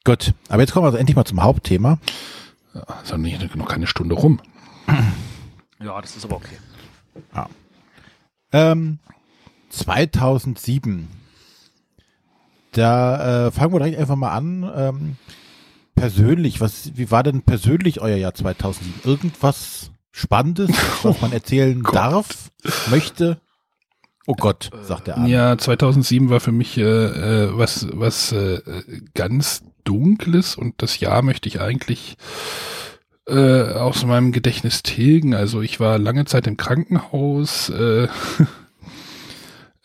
Gut, 0.05 0.35
aber 0.49 0.63
jetzt 0.63 0.73
kommen 0.73 0.85
wir 0.85 0.89
also 0.89 0.99
endlich 0.99 1.17
mal 1.17 1.25
zum 1.25 1.43
Hauptthema. 1.43 1.99
Ist 3.03 3.57
noch, 3.57 3.69
keine 3.69 3.87
Stunde 3.87 4.15
rum. 4.15 4.41
Ja, 5.83 6.01
das 6.01 6.17
ist 6.17 6.25
aber 6.25 6.37
okay. 6.37 6.57
Ähm, 8.53 8.99
2007. 9.71 11.09
Da 12.73 13.47
äh, 13.47 13.51
fangen 13.51 13.73
wir 13.73 13.79
direkt 13.81 13.99
einfach 13.99 14.17
mal 14.17 14.33
an. 14.33 14.71
Ähm, 14.75 15.17
persönlich, 15.95 16.61
was, 16.61 16.93
wie 16.97 17.11
war 17.11 17.23
denn 17.23 17.43
persönlich 17.43 18.01
euer 18.01 18.17
Jahr 18.17 18.35
2007? 18.35 19.01
Irgendwas 19.05 19.91
Spannendes, 20.11 20.71
was 21.03 21.21
man 21.21 21.33
erzählen 21.33 21.83
Gott. 21.83 21.95
darf, 21.95 22.51
möchte? 22.91 23.41
Oh 24.27 24.35
Gott, 24.35 24.71
sagt 24.83 25.09
der 25.09 25.17
Arne. 25.17 25.29
Ja, 25.29 25.59
2007 25.59 26.31
war 26.31 26.41
für 26.41 26.53
mich 26.53 26.79
äh, 26.79 26.83
äh, 26.83 27.59
was, 27.59 27.89
was 27.93 28.31
äh, 28.33 28.61
ganz 29.15 29.63
Dunkles 29.85 30.55
und 30.55 30.81
das 30.81 31.01
Jahr 31.01 31.23
möchte 31.23 31.49
ich 31.49 31.61
eigentlich 31.61 32.17
äh, 33.33 33.73
aus 33.73 34.05
meinem 34.05 34.31
Gedächtnis 34.31 34.83
tilgen. 34.83 35.35
Also 35.35 35.63
ich 35.63 35.81
war 35.81 35.99
lange 35.99 36.27
Zeit 36.27 36.47
im 36.47 36.57
Krankenhaus, 36.57 37.71
äh, 37.71 38.09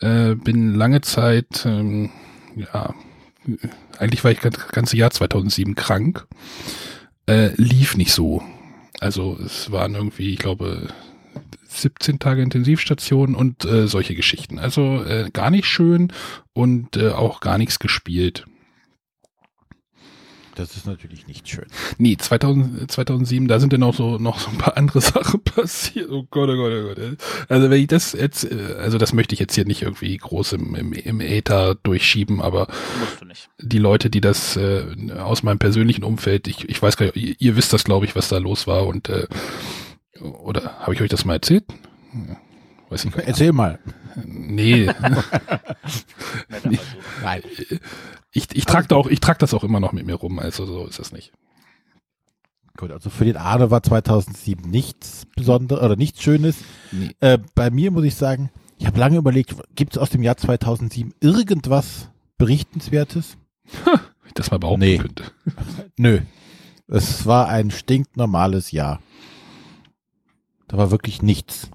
äh, 0.00 0.34
bin 0.34 0.74
lange 0.74 1.00
Zeit, 1.00 1.64
ähm, 1.64 2.10
ja, 2.54 2.94
eigentlich 3.98 4.22
war 4.22 4.30
ich 4.30 4.40
das 4.40 4.68
ganze 4.68 4.96
Jahr 4.96 5.10
2007 5.10 5.74
krank, 5.74 6.26
äh, 7.26 7.50
lief 7.56 7.96
nicht 7.96 8.12
so. 8.12 8.42
Also 9.00 9.38
es 9.44 9.70
waren 9.72 9.94
irgendwie, 9.94 10.34
ich 10.34 10.38
glaube, 10.38 10.88
17 11.68 12.18
Tage 12.18 12.42
Intensivstation 12.42 13.34
und 13.34 13.64
äh, 13.64 13.86
solche 13.86 14.14
Geschichten. 14.14 14.58
Also 14.58 15.02
äh, 15.04 15.30
gar 15.32 15.50
nicht 15.50 15.66
schön 15.66 16.12
und 16.52 16.96
äh, 16.96 17.10
auch 17.10 17.40
gar 17.40 17.56
nichts 17.56 17.78
gespielt. 17.78 18.44
Das 20.58 20.76
ist 20.76 20.86
natürlich 20.86 21.28
nicht 21.28 21.48
schön. 21.48 21.66
Nee, 21.98 22.16
2000, 22.16 22.90
2007, 22.90 23.46
da 23.46 23.60
sind 23.60 23.72
dann 23.72 23.84
auch 23.84 23.94
so 23.94 24.18
noch 24.18 24.40
so 24.40 24.50
ein 24.50 24.58
paar 24.58 24.76
andere 24.76 25.00
Sachen 25.02 25.40
passiert. 25.40 26.10
Oh 26.10 26.26
Gott, 26.28 26.48
oh 26.48 26.56
Gott, 26.56 26.72
oh 26.72 26.88
Gott. 26.88 27.18
Also 27.48 27.70
wenn 27.70 27.80
ich 27.80 27.86
das 27.86 28.12
jetzt, 28.12 28.50
äh, 28.50 28.74
also 28.76 28.98
das 28.98 29.12
möchte 29.12 29.34
ich 29.34 29.38
jetzt 29.38 29.54
hier 29.54 29.66
nicht 29.66 29.82
irgendwie 29.82 30.16
groß 30.16 30.54
im, 30.54 30.74
im, 30.74 30.92
im 30.92 31.20
Äther 31.20 31.76
durchschieben, 31.76 32.42
aber 32.42 32.66
die 33.60 33.78
Leute, 33.78 34.10
die 34.10 34.20
das 34.20 34.56
äh, 34.56 34.84
aus 35.16 35.44
meinem 35.44 35.60
persönlichen 35.60 36.02
Umfeld, 36.02 36.48
ich, 36.48 36.68
ich 36.68 36.82
weiß 36.82 36.96
gar 36.96 37.06
nicht, 37.06 37.16
ihr, 37.16 37.36
ihr 37.38 37.56
wisst 37.56 37.72
das, 37.72 37.84
glaube 37.84 38.06
ich, 38.06 38.16
was 38.16 38.28
da 38.28 38.38
los 38.38 38.66
war 38.66 38.88
und 38.88 39.08
äh, 39.08 39.28
oder 40.20 40.80
habe 40.80 40.92
ich 40.92 41.00
euch 41.00 41.08
das 41.08 41.24
mal 41.24 41.34
erzählt? 41.34 41.64
Ja, 42.12 42.36
Weiß 42.90 43.04
nicht. 43.04 43.16
Erzähl 43.18 43.52
mal. 43.52 43.78
Nee. 44.24 44.86
Nein. 47.22 47.42
ich, 48.32 48.48
ich 48.54 48.64
trage 48.64 48.88
da 48.88 48.96
auch, 48.96 49.06
ich 49.08 49.20
trage 49.20 49.38
das 49.38 49.54
auch 49.54 49.64
immer 49.64 49.80
noch 49.80 49.92
mit 49.92 50.06
mir 50.06 50.14
rum, 50.14 50.38
also 50.38 50.66
so 50.66 50.86
ist 50.86 50.98
das 50.98 51.12
nicht. 51.12 51.32
Gut, 52.76 52.92
also 52.92 53.10
für 53.10 53.24
den 53.24 53.36
Arne 53.36 53.70
war 53.72 53.82
2007 53.82 54.70
nichts 54.70 55.26
Besonderes 55.34 55.82
oder 55.82 55.96
nichts 55.96 56.22
Schönes. 56.22 56.56
Nee. 56.92 57.10
Äh, 57.20 57.38
bei 57.56 57.70
mir 57.70 57.90
muss 57.90 58.04
ich 58.04 58.14
sagen, 58.14 58.50
ich 58.78 58.86
habe 58.86 59.00
lange 59.00 59.16
überlegt, 59.18 59.56
gibt 59.74 59.94
es 59.94 59.98
aus 59.98 60.10
dem 60.10 60.22
Jahr 60.22 60.36
2007 60.36 61.12
irgendwas 61.20 62.08
Berichtenswertes? 62.36 63.36
Ich 64.26 64.32
das 64.34 64.52
mal 64.52 64.58
behaupten 64.58 64.80
Nee. 64.80 64.98
könnte. 64.98 65.24
Nö. 65.96 66.20
Es 66.86 67.26
war 67.26 67.48
ein 67.48 67.72
stinknormales 67.72 68.70
Jahr. 68.70 69.00
Da 70.68 70.76
war 70.78 70.92
wirklich 70.92 71.20
nichts, 71.22 71.68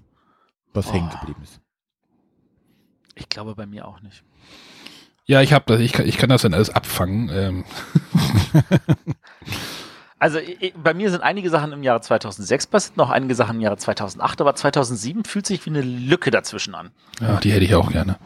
was 0.73 0.87
Oh. 0.87 0.93
hängen 0.93 1.09
geblieben 1.09 1.41
ist. 1.43 1.59
Ich 3.15 3.29
glaube 3.29 3.55
bei 3.55 3.65
mir 3.65 3.87
auch 3.87 4.01
nicht. 4.01 4.23
Ja, 5.25 5.41
ich 5.41 5.53
habe 5.53 5.63
das, 5.67 5.79
ich 5.79 5.93
kann, 5.93 6.05
ich 6.07 6.17
kann 6.17 6.29
das 6.29 6.41
dann 6.41 6.53
alles 6.53 6.69
abfangen. 6.69 7.29
Ähm, 7.31 7.63
Also 10.19 10.39
i- 10.39 10.57
i- 10.67 10.73
bei 10.81 10.93
mir 10.93 11.11
sind 11.11 11.21
einige 11.21 11.49
Sachen 11.49 11.73
im 11.73 11.83
Jahre 11.83 11.99
2006 11.99 12.67
passiert, 12.67 12.95
noch 12.95 13.09
einige 13.09 13.35
Sachen 13.35 13.55
im 13.57 13.61
Jahre 13.61 13.75
2008, 13.75 14.39
aber 14.39 14.55
2007 14.55 15.25
fühlt 15.25 15.45
sich 15.45 15.65
wie 15.65 15.69
eine 15.71 15.81
Lücke 15.81 16.31
dazwischen 16.31 16.75
an. 16.75 16.91
ja, 17.19 17.41
die 17.41 17.51
hätte 17.51 17.65
ich 17.65 17.75
auch 17.75 17.91
gerne. 17.91 18.17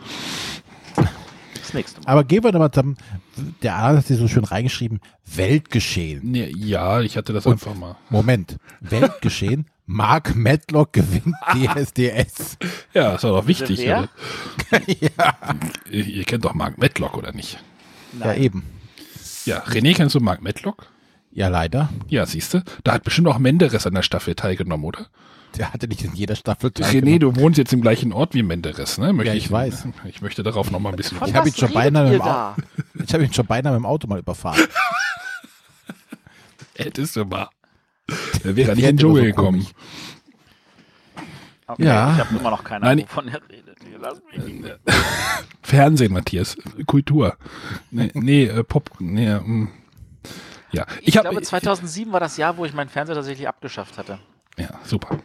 Das 1.56 1.74
nächste 1.74 2.00
Mal. 2.02 2.08
Aber 2.12 2.24
gehen 2.24 2.44
wir 2.44 2.52
nochmal 2.52 2.70
zusammen. 2.70 2.98
Der 3.64 3.76
Arne 3.78 3.98
hat 3.98 4.06
sie 4.06 4.14
so 4.16 4.28
schön 4.28 4.44
reingeschrieben. 4.44 5.02
Weltgeschehen. 5.26 6.22
Nee, 6.24 6.54
ja, 6.56 7.02
ich 7.02 7.18
hatte 7.18 7.34
das 7.34 7.48
Und- 7.48 7.54
einfach 7.54 7.74
mal. 7.74 7.96
Moment. 8.10 8.58
Weltgeschehen. 8.80 9.68
Mark 9.88 10.36
Medlock 10.36 10.94
gewinnt 10.94 11.34
DSDS. 11.54 12.58
Ja, 12.94 13.16
ist 13.16 13.24
doch 13.24 13.48
wichtig. 13.48 13.80
Wer? 13.80 14.10
oder? 14.72 14.82
Ihr, 15.90 16.06
ihr 16.06 16.24
kennt 16.26 16.46
doch 16.46 16.54
Mark 16.54 16.78
Medlock, 16.78 17.16
oder 17.18 17.32
nicht? 17.32 17.60
Ja, 18.20 18.34
eben. 18.34 18.64
Ja, 19.46 19.60
René, 19.64 19.96
kennst 19.96 20.16
du 20.16 20.20
Mark 20.20 20.42
Medlock? 20.42 20.88
Ja, 21.32 21.48
leider. 21.48 21.90
Ja, 22.08 22.26
siehst 22.26 22.54
du. 22.54 22.64
Da 22.84 22.94
hat 22.94 23.04
bestimmt 23.04 23.28
auch 23.28 23.38
Menderes 23.38 23.86
an 23.86 23.94
der 23.94 24.02
Staffel 24.02 24.36
teilgenommen, 24.36 24.84
oder? 24.84 25.08
Der 25.58 25.72
hatte 25.72 25.88
nicht 25.88 26.04
in 26.04 26.14
jeder 26.16 26.36
Staffel 26.36 26.72
René, 26.72 26.82
teilgenommen. 26.82 27.20
du 27.20 27.36
wohnst 27.38 27.58
jetzt 27.58 27.72
im 27.72 27.82
gleichen 27.82 28.12
Ort 28.12 28.34
wie 28.34 28.44
Menderes, 28.44 28.98
ne? 28.98 29.14
Möchte 29.14 29.32
Ja, 29.32 29.38
ich 29.38 29.50
weiß. 29.50 29.88
Ich 30.06 30.22
möchte 30.22 30.44
darauf 30.44 30.72
noch 30.72 30.80
mal 30.80 30.90
ein 30.90 30.96
bisschen 30.96 31.18
Von 31.18 31.30
Ich 31.30 31.36
hab 31.36 31.46
was 31.46 31.54
ihn 31.54 31.60
schon 31.60 31.74
beinahe 31.74 32.10
mit? 32.10 32.22
Ich 33.08 33.14
habe 33.14 33.24
ihn 33.24 33.34
schon 33.34 33.46
beinahe 33.46 33.74
mit 33.74 33.82
dem 33.82 33.86
Auto 33.86 34.08
mal 34.08 34.20
überfahren. 34.20 34.62
Hättest 36.76 37.16
du 37.16 37.26
mal. 37.26 37.50
Wäre 38.08 38.16
er 38.44 38.54
nicht 38.54 38.68
Der 38.68 38.74
in 38.74 38.78
den 38.78 38.98
Dschungel 38.98 39.24
so 39.24 39.28
gekommen. 39.28 39.68
Okay, 41.68 41.84
Ja. 41.86 42.14
Ich 42.14 42.20
habe 42.20 42.38
immer 42.38 42.52
noch 42.52 42.64
keine 42.64 42.86
Nein, 42.86 43.00
Ahnung, 43.00 43.10
wovon 43.10 43.28
er 43.28 43.42
redet. 43.50 43.68
Nicht. 43.84 44.76
Fernsehen, 45.62 46.14
Matthias. 46.14 46.56
Kultur. 46.86 47.38
Nee, 47.92 48.12
nee 48.14 48.46
äh, 48.46 48.64
Pop. 48.64 48.90
Nee, 49.00 49.28
ähm, 49.28 49.70
ja. 50.72 50.86
Ich, 51.02 51.10
Ich, 51.10 51.18
hab, 51.18 51.24
glaube, 51.24 51.42
2007 51.42 52.12
war 52.12 52.20
das 52.20 52.38
Jahr, 52.38 52.58
wo 52.58 52.66
ich 52.66 52.74
meinen 52.74 52.90
Fernseher 52.90 53.16
tatsächlich 53.16 53.48
abgeschafft 53.48 53.98
hatte. 53.98 54.20
Ja, 54.58 54.70
super. 54.84 55.20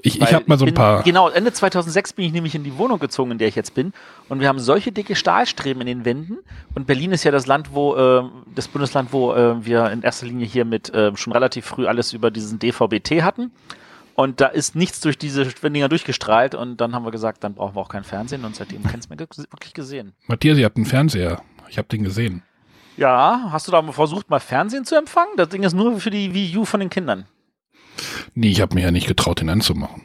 Ich, 0.00 0.16
ich 0.16 0.20
Weil 0.22 0.32
habe 0.32 0.44
mal 0.46 0.58
so 0.58 0.64
ein 0.64 0.68
bin- 0.68 0.74
paar. 0.74 1.02
Genau, 1.02 1.28
Ende 1.28 1.52
2006 1.52 2.14
bin 2.14 2.24
ich 2.24 2.32
nämlich 2.32 2.54
in 2.54 2.64
die 2.64 2.78
Wohnung 2.78 2.98
gezogen, 2.98 3.32
in 3.32 3.38
der 3.38 3.48
ich 3.48 3.54
jetzt 3.54 3.74
bin. 3.74 3.92
Und 4.28 4.40
wir 4.40 4.48
haben 4.48 4.58
solche 4.58 4.92
dicke 4.92 5.14
Stahlstreben 5.14 5.80
in 5.82 5.86
den 5.86 6.04
Wänden. 6.04 6.38
Und 6.74 6.86
Berlin 6.86 7.12
ist 7.12 7.24
ja 7.24 7.30
das 7.30 7.46
Land, 7.46 7.74
wo, 7.74 7.96
äh, 7.96 8.22
das 8.54 8.68
Bundesland, 8.68 9.12
wo 9.12 9.32
äh, 9.34 9.64
wir 9.64 9.90
in 9.90 10.02
erster 10.02 10.26
Linie 10.26 10.46
hier 10.46 10.64
mit 10.64 10.92
äh, 10.94 11.14
schon 11.16 11.32
relativ 11.32 11.66
früh 11.66 11.86
alles 11.86 12.12
über 12.12 12.30
diesen 12.30 12.58
DVB-T 12.58 13.22
hatten. 13.22 13.50
Und 14.14 14.40
da 14.40 14.46
ist 14.46 14.74
nichts 14.74 15.00
durch 15.00 15.18
diese 15.18 15.44
Dinger 15.44 15.88
durchgestrahlt. 15.88 16.54
Und 16.54 16.80
dann 16.80 16.94
haben 16.94 17.04
wir 17.04 17.10
gesagt, 17.12 17.44
dann 17.44 17.54
brauchen 17.54 17.76
wir 17.76 17.80
auch 17.80 17.88
kein 17.90 18.04
Fernsehen. 18.04 18.44
Und 18.44 18.56
seitdem 18.56 18.82
mir 18.82 19.16
ge- 19.16 19.26
wirklich 19.50 19.74
gesehen. 19.74 20.12
Matthias, 20.28 20.56
ihr 20.58 20.64
habt 20.64 20.76
einen 20.76 20.86
Fernseher. 20.86 21.42
Ich 21.68 21.76
habe 21.76 21.88
den 21.88 22.04
gesehen. 22.04 22.42
Ja, 22.96 23.48
hast 23.52 23.68
du 23.68 23.72
da 23.72 23.82
mal 23.82 23.92
versucht, 23.92 24.30
mal 24.30 24.40
Fernsehen 24.40 24.84
zu 24.84 24.96
empfangen? 24.96 25.32
Das 25.36 25.50
Ding 25.50 25.62
ist 25.62 25.74
nur 25.74 26.00
für 26.00 26.10
die 26.10 26.32
Wii 26.34 26.56
U 26.56 26.64
von 26.64 26.80
den 26.80 26.88
Kindern. 26.90 27.26
Nee, 28.34 28.48
ich 28.50 28.60
habe 28.60 28.74
mir 28.74 28.82
ja 28.82 28.90
nicht 28.90 29.06
getraut, 29.06 29.40
den 29.40 29.48
anzumachen. 29.48 30.02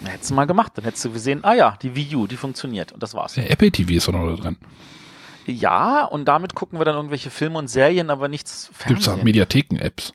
Na, 0.00 0.10
Hättest 0.10 0.30
du 0.30 0.34
mal 0.34 0.46
gemacht, 0.46 0.72
dann 0.76 0.84
hättest 0.84 1.04
du 1.04 1.12
gesehen, 1.12 1.44
ah 1.44 1.54
ja, 1.54 1.76
die 1.82 1.94
Wii 1.94 2.16
U, 2.16 2.26
die 2.26 2.36
funktioniert. 2.36 2.92
Und 2.92 3.02
das 3.02 3.14
war's. 3.14 3.34
Der 3.34 3.50
Apple 3.50 3.70
TV 3.70 3.92
ist 3.92 4.08
doch 4.08 4.12
noch 4.12 4.26
da 4.28 4.40
dran. 4.42 4.56
Ja, 5.46 6.04
und 6.04 6.26
damit 6.26 6.54
gucken 6.54 6.78
wir 6.78 6.84
dann 6.84 6.94
irgendwelche 6.96 7.30
Filme 7.30 7.58
und 7.58 7.68
Serien, 7.68 8.10
aber 8.10 8.28
nichts 8.28 8.70
Gibt 8.86 9.00
es 9.00 9.08
auch 9.08 9.12
Fernsehen. 9.12 9.24
Mediatheken-Apps. 9.24 10.12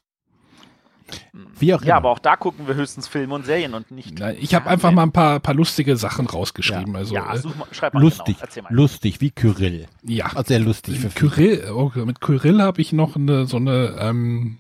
Wie 1.60 1.74
auch 1.74 1.80
immer. 1.80 1.88
Ja, 1.88 1.98
aber 1.98 2.10
auch 2.10 2.20
da 2.20 2.36
gucken 2.36 2.68
wir 2.68 2.76
höchstens 2.76 3.08
Filme 3.08 3.34
und 3.34 3.46
Serien 3.46 3.74
und 3.74 3.92
nicht. 3.92 4.20
Nein, 4.20 4.36
Ich 4.40 4.54
habe 4.54 4.70
einfach 4.70 4.92
mal 4.92 5.04
ein 5.04 5.12
paar, 5.14 5.40
paar 5.40 5.54
lustige 5.54 5.96
Sachen 5.96 6.28
rausgeschrieben. 6.28 6.94
Ja. 6.94 7.00
Also, 7.00 7.16
ja, 7.16 7.34
äh, 7.34 7.38
such 7.38 7.56
mal, 7.56 7.68
schreib 7.72 7.94
mal 7.94 8.02
lustig. 8.02 8.38
Genau. 8.54 8.68
Lustig, 8.72 9.22
wie 9.22 9.32
Kyrill. 9.32 9.88
ja. 10.04 10.26
Also 10.28 10.44
sehr 10.50 10.60
lustig. 10.60 11.00
Für 11.00 11.10
Kyrill, 11.10 11.70
okay, 11.72 12.06
mit 12.06 12.20
Kyrill 12.20 12.62
habe 12.62 12.82
ich 12.82 12.92
noch 12.92 13.16
eine, 13.16 13.46
so 13.48 13.56
eine, 13.58 13.96
ähm, 14.00 14.60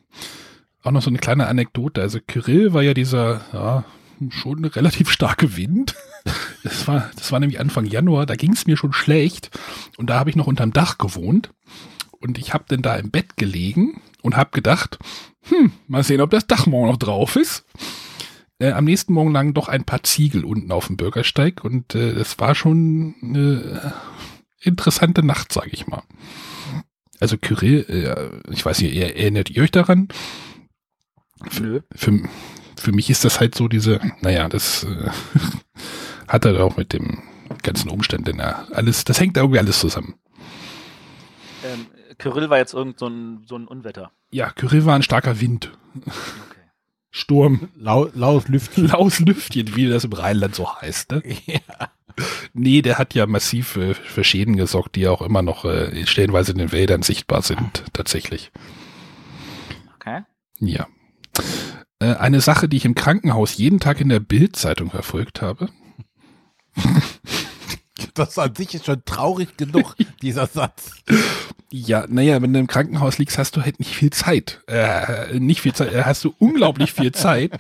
auch 0.88 0.92
noch 0.92 1.02
so 1.04 1.10
eine 1.10 1.20
kleine 1.20 1.48
Anekdote. 1.48 2.02
Also 2.02 2.20
Kyrill 2.26 2.74
war 2.74 2.82
ja 2.82 2.94
dieser, 2.94 3.42
ja, 3.54 3.84
schon 4.30 4.66
relativ 4.66 5.12
starke 5.12 5.56
Wind. 5.56 5.96
Das 6.64 6.86
war, 6.86 7.10
das 7.16 7.32
war 7.32 7.40
nämlich 7.40 7.62
Anfang 7.62 7.86
Januar, 7.86 8.26
da 8.26 8.36
ging 8.36 8.52
es 8.52 8.68
mir 8.68 8.76
schon 8.76 8.92
schlecht. 8.92 9.58
Und 9.96 10.10
da 10.10 10.20
habe 10.20 10.30
ich 10.30 10.36
noch 10.36 10.48
unterm 10.48 10.74
Dach 10.74 10.98
gewohnt. 10.98 11.52
Und 12.20 12.38
ich 12.38 12.54
habe 12.54 12.66
dann 12.68 12.82
da 12.82 12.98
im 12.98 13.10
Bett 13.10 13.38
gelegen 13.38 14.02
und 14.22 14.36
habe 14.36 14.50
gedacht, 14.52 15.00
hm, 15.44 15.72
mal 15.88 16.04
sehen, 16.04 16.20
ob 16.20 16.32
das 16.32 16.46
Dach 16.46 16.66
morgen 16.66 16.90
noch 16.90 16.98
drauf 16.98 17.38
ist. 17.38 17.64
Äh, 18.60 18.72
am 18.72 18.84
nächsten 18.84 19.14
Morgen 19.14 19.32
lagen 19.32 19.54
doch 19.54 19.70
ein 19.70 19.86
paar 19.86 20.04
Ziegel 20.04 20.44
unten 20.44 20.74
auf 20.74 20.88
dem 20.88 20.98
Bürgersteig 20.98 21.64
und 21.64 21.96
äh, 21.96 22.10
es 22.10 22.38
war 22.40 22.56
schon 22.56 23.16
eine 23.22 23.94
interessante 24.60 25.24
Nacht, 25.24 25.54
sage 25.54 25.70
ich 25.72 25.88
mal. 25.88 26.04
Also 27.22 27.38
Kyrill, 27.38 27.86
äh, 27.88 28.52
ich 28.52 28.66
weiß 28.66 28.82
nicht, 28.82 28.98
erinnert 28.98 29.50
ihr 29.50 29.64
euch 29.64 29.72
daran? 29.72 30.10
Nö. 31.60 31.82
Für, 31.96 32.20
für 32.80 32.92
mich 32.92 33.10
ist 33.10 33.26
das 33.26 33.40
halt 33.40 33.56
so 33.56 33.68
diese, 33.68 34.00
naja, 34.22 34.50
das 34.50 34.84
äh, 34.84 35.10
hat 36.28 36.46
er 36.46 36.64
auch 36.64 36.78
mit 36.78 36.94
dem 36.94 37.24
ganzen 37.64 37.90
Umständen, 37.90 38.40
ja, 38.40 38.68
alles, 38.72 39.04
das 39.04 39.20
hängt 39.20 39.38
irgendwie 39.38 39.60
alles 39.60 39.80
zusammen. 39.80 40.16
Ähm, 41.66 41.88
Kyrill 42.18 42.50
war 42.50 42.58
jetzt 42.58 42.74
irgend 42.74 43.00
so 43.00 43.08
ein, 43.08 43.44
so 43.46 43.56
ein 43.58 43.68
Unwetter. 43.68 44.12
Ja, 44.32 44.50
Kyrill 44.52 44.86
war 44.86 44.96
ein 44.96 45.04
starker 45.04 45.40
Wind, 45.40 45.72
Okay. 45.96 46.62
Sturm, 47.12 47.70
Lau, 47.76 48.10
laues 48.14 48.48
Lüftchen. 48.48 48.88
laues 48.92 49.20
Lüftchen, 49.20 49.76
wie 49.76 49.90
das 49.90 50.04
im 50.04 50.14
Rheinland 50.14 50.56
so 50.56 50.74
heißt. 50.82 51.12
Ne? 51.12 51.24
Nee, 52.54 52.82
der 52.82 52.98
hat 52.98 53.14
ja 53.14 53.28
massiv 53.28 53.76
äh, 53.76 53.94
für 53.94 54.24
Schäden 54.24 54.56
gesorgt, 54.56 54.96
die 54.96 55.08
auch 55.08 55.22
immer 55.22 55.44
noch 55.44 55.66
äh, 55.66 56.04
stellenweise 56.08 56.52
in 56.52 56.58
den 56.58 56.72
Wäldern 56.72 57.04
sichtbar 57.04 57.44
sind, 57.44 57.84
tatsächlich. 57.94 58.52
okay. 59.96 60.24
Ja. 60.60 60.88
Äh, 62.00 62.16
eine 62.16 62.42
Sache, 62.42 62.70
die 62.70 62.78
ich 62.78 62.86
im 62.86 62.96
Krankenhaus 62.96 63.58
jeden 63.58 63.80
Tag 63.80 64.02
in 64.02 64.10
der 64.10 64.20
Bild-Zeitung 64.20 64.92
verfolgt 64.92 65.42
habe. 65.42 65.70
Das 68.14 68.38
an 68.38 68.56
sich 68.56 68.76
ist 68.76 68.86
schon 68.86 69.04
traurig 69.06 69.58
genug, 69.58 69.96
dieser 70.22 70.48
Satz. 70.48 70.92
Ja, 71.70 72.06
naja, 72.08 72.42
wenn 72.42 72.54
du 72.54 72.60
im 72.60 72.68
Krankenhaus 72.68 73.18
liegst, 73.18 73.38
hast 73.38 73.58
du 73.58 73.62
halt 73.62 73.80
nicht 73.80 73.94
viel 73.94 74.10
Zeit. 74.10 74.62
Äh, 74.68 75.38
nicht 75.38 75.60
viel 75.60 75.74
Zeit, 75.74 75.94
äh, 75.94 76.04
hast 76.04 76.24
du 76.24 76.34
unglaublich 76.40 76.94
viel 76.94 77.12
Zeit, 77.12 77.52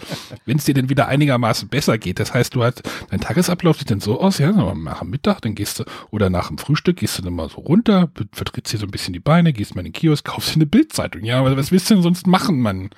wenn 0.46 0.58
es 0.58 0.64
dir 0.64 0.74
dann 0.74 0.88
wieder 0.88 1.10
einigermaßen 1.10 1.68
besser 1.68 1.98
geht. 1.98 2.20
Das 2.20 2.34
heißt, 2.34 2.56
du 2.56 2.64
hast, 2.64 2.84
dein 3.10 3.20
Tagesablauf 3.20 3.78
sieht 3.78 3.92
dann 3.92 4.00
so 4.00 4.22
aus, 4.22 4.38
ja, 4.38 4.54
nach 4.54 5.00
dem 5.00 5.10
Mittag, 5.10 5.42
dann 5.42 5.56
gehst 5.56 5.80
du, 5.80 5.84
oder 6.10 6.30
nach 6.30 6.48
dem 6.48 6.58
Frühstück 6.58 6.98
gehst 6.98 7.18
du 7.18 7.22
dann 7.22 7.34
mal 7.34 7.50
so 7.50 7.58
runter, 7.58 8.10
vertrittst 8.32 8.72
dir 8.74 8.78
so 8.78 8.86
ein 8.86 8.92
bisschen 8.92 9.12
die 9.14 9.20
Beine, 9.20 9.52
gehst 9.52 9.76
mal 9.76 9.82
in 9.82 9.88
den 9.88 9.94
Kiosk, 9.94 10.24
kaufst 10.24 10.52
dir 10.52 10.56
eine 10.56 10.68
Bildzeitung. 10.68 11.26
Ja, 11.26 11.40
aber 11.40 11.58
was 11.58 11.74
willst 11.74 11.90
du 11.90 11.96
denn 11.96 12.04
sonst 12.04 12.28
machen, 12.28 12.62
Mann? 12.62 12.92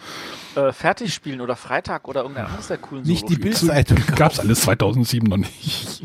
Äh, 0.55 0.71
fertig 0.73 1.11
spielen 1.11 1.41
oder 1.41 1.55
Freitag 1.55 2.07
oder 2.07 2.21
irgendein 2.21 2.45
anderes 2.45 2.67
der 2.67 2.77
coolen 2.77 3.03
Nicht 3.03 3.27
die. 3.29 3.35
Bildzeitung. 3.35 3.97
Gab's 4.15 4.39
alles 4.39 4.61
2007 4.61 5.27
noch 5.27 5.37
nicht. 5.37 6.03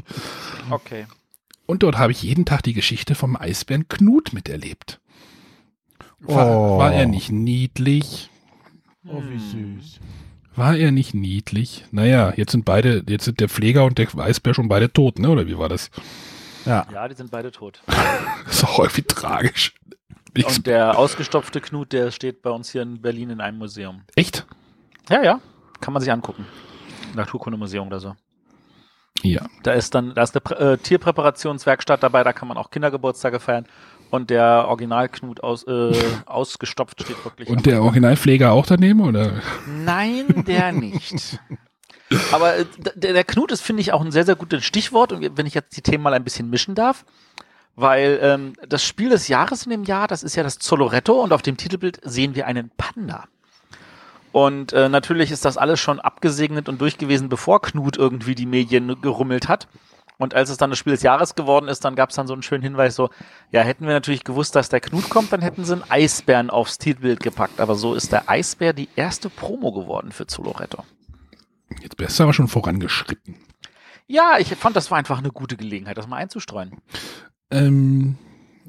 Okay. 0.71 1.05
Und 1.67 1.83
dort 1.83 1.97
habe 1.99 2.13
ich 2.13 2.23
jeden 2.23 2.45
Tag 2.45 2.63
die 2.63 2.75
Geschichte 2.75 3.15
vom 3.15 3.37
Eisbären 3.37 3.89
Knut 3.89 4.33
miterlebt. 4.33 5.01
War, 6.21 6.47
Oh. 6.47 6.79
war 6.79 6.93
er 6.93 7.07
nicht 7.07 7.31
niedlich? 7.31 8.31
Oh, 9.07 9.23
wie 9.29 9.39
süß. 9.39 10.01
War 10.57 10.77
er 10.77 10.93
nicht 10.93 11.15
niedlich? 11.15 11.85
Naja, 11.91 12.33
jetzt 12.37 12.53
sind 12.53 12.65
beide, 12.65 13.03
jetzt 13.09 13.25
sind 13.25 13.41
der 13.41 13.49
Pfleger 13.49 13.85
und 13.85 13.99
der 13.99 14.07
Eisbär 14.19 14.55
schon 14.55 14.69
beide 14.69 14.93
tot, 14.93 15.19
ne? 15.19 15.29
Oder 15.31 15.47
wie 15.47 15.59
war 15.59 15.69
das? 15.69 15.91
Ja. 16.65 16.87
Ja, 16.93 17.09
die 17.09 17.15
sind 17.15 17.31
beide 17.31 17.51
tot. 17.51 17.83
Das 18.47 18.57
ist 18.57 18.65
auch 18.65 18.79
irgendwie 18.81 19.03
tragisch. 19.03 19.75
Ich, 20.35 20.47
Und 20.47 20.67
der 20.67 20.99
ausgestopfte 20.99 21.61
Knut, 21.61 21.93
der 21.93 22.11
steht 22.11 22.43
bei 22.43 22.51
uns 22.51 22.71
hier 22.71 22.83
in 22.83 23.01
Berlin 23.01 23.31
in 23.31 23.41
einem 23.41 23.59
Museum. 23.59 24.03
echt? 24.17 24.47
Ja, 25.09 25.23
ja. 25.23 25.41
Kann 25.81 25.93
man 25.93 26.01
sich 26.03 26.11
angucken. 26.13 26.47
Naturkundemuseum 27.15 27.87
oder 27.89 28.01
so. 28.01 28.15
Ja. 29.23 29.47
Da 29.63 29.73
ist 29.73 29.95
dann, 29.95 30.15
da 30.15 30.23
ist 30.23 30.37
eine 30.37 30.73
äh, 30.73 30.79
Tierpräparationswerkstatt 30.79 32.03
dabei, 32.03 32.25
da 32.25 32.33
kann 32.33 32.49
man 32.49 32.57
auch 32.57 32.71
Kindergeburtstage 32.71 33.41
feiern. 33.41 33.67
Und 34.11 34.31
der 34.31 34.67
Originalknut 34.69 35.43
aus, 35.43 35.65
äh, 35.65 35.93
ausgestopft 36.27 37.03
steht 37.03 37.25
wirklich. 37.25 37.49
Und 37.49 37.67
der 37.67 37.83
Originalpfleger 37.83 38.53
auch 38.53 38.67
daneben, 38.67 39.01
oder? 39.01 39.41
Nein, 39.67 40.45
der 40.47 40.73
nicht. 40.73 41.39
Aber 42.33 42.57
äh, 42.57 42.67
der, 42.95 43.13
der 43.13 43.25
Knut 43.25 43.51
ist, 43.51 43.63
finde 43.63 43.81
ich, 43.81 43.93
auch 43.93 44.05
ein 44.05 44.13
sehr, 44.13 44.25
sehr 44.25 44.37
gutes 44.37 44.65
Stichwort. 44.65 45.13
Und 45.13 45.37
wenn 45.37 45.47
ich 45.47 45.55
jetzt 45.55 45.77
die 45.77 45.83
Themen 45.83 46.05
mal 46.05 46.15
ein 46.15 46.25
bisschen 46.25 46.51
mischen 46.51 46.75
darf, 46.75 47.05
weil 47.77 48.21
ähm, 48.23 48.53
das 48.69 48.85
Spiel 48.85 49.09
des 49.09 49.29
Jahres 49.29 49.65
in 49.65 49.71
dem 49.71 49.85
Jahr, 49.85 50.07
das 50.07 50.23
ist 50.23 50.37
ja 50.37 50.43
das 50.43 50.59
Zoloretto 50.59 51.21
und 51.21 51.33
auf 51.33 51.43
dem 51.43 51.57
Titelbild 51.57 52.01
sehen 52.05 52.35
wir 52.35 52.47
einen 52.47 52.71
Panda. 52.77 53.25
Und 54.35 54.73
äh, 54.73 54.89
natürlich 54.89 55.31
ist 55.31 55.45
das 55.45 55.57
alles 55.57 55.79
schon 55.79 56.01
abgesegnet 56.01 56.69
und 56.69 56.81
durch 56.81 56.99
gewesen, 56.99 57.29
bevor 57.29 57.63
Knut 57.63 57.97
irgendwie 57.97 58.35
die 58.35 58.47
Medien 58.47 59.01
gerummelt 59.01 59.47
hat. 59.47 59.69
Und 60.19 60.35
als 60.35 60.51
es 60.51 60.57
dann 60.57 60.71
das 60.71 60.79
Spiel 60.81 60.93
des 60.93 61.05
Jahres 61.05 61.37
geworden 61.37 61.69
ist, 61.69 61.85
dann 61.85 61.95
gab 61.95 62.11
es 62.11 62.17
dann 62.17 62.27
so 62.27 62.33
einen 62.33 62.43
schönen 62.43 62.65
Hinweis, 62.65 62.97
so, 62.97 63.11
ja, 63.53 63.61
hätten 63.61 63.87
wir 63.87 63.93
natürlich 63.93 64.25
gewusst, 64.25 64.57
dass 64.57 64.69
der 64.69 64.81
Knut 64.81 65.09
kommt, 65.09 65.33
dann 65.33 65.41
hätten 65.41 65.65
sie 65.65 65.75
einen 65.75 65.89
Eisbären 65.89 66.51
aufs 66.51 66.79
Titelbild 66.79 67.21
gepackt. 67.21 67.61
Aber 67.61 67.77
so 67.77 67.95
ist 67.95 68.11
der 68.11 68.29
Eisbär 68.29 68.73
die 68.73 68.89
erste 68.97 69.31
Promo 69.31 69.71
geworden 69.71 70.11
für 70.11 70.27
Zoloretto. 70.27 70.83
Jetzt 71.81 71.97
bist 71.97 72.19
du 72.19 72.25
aber 72.25 72.33
schon 72.33 72.49
vorangeschritten. 72.49 73.37
Ja, 74.09 74.39
ich 74.41 74.49
fand, 74.57 74.75
das 74.75 74.91
war 74.91 74.99
einfach 74.99 75.19
eine 75.19 75.31
gute 75.31 75.57
Gelegenheit, 75.57 75.97
das 75.97 76.09
mal 76.09 76.17
einzustreuen. 76.17 76.73
Ähm, 77.53 78.19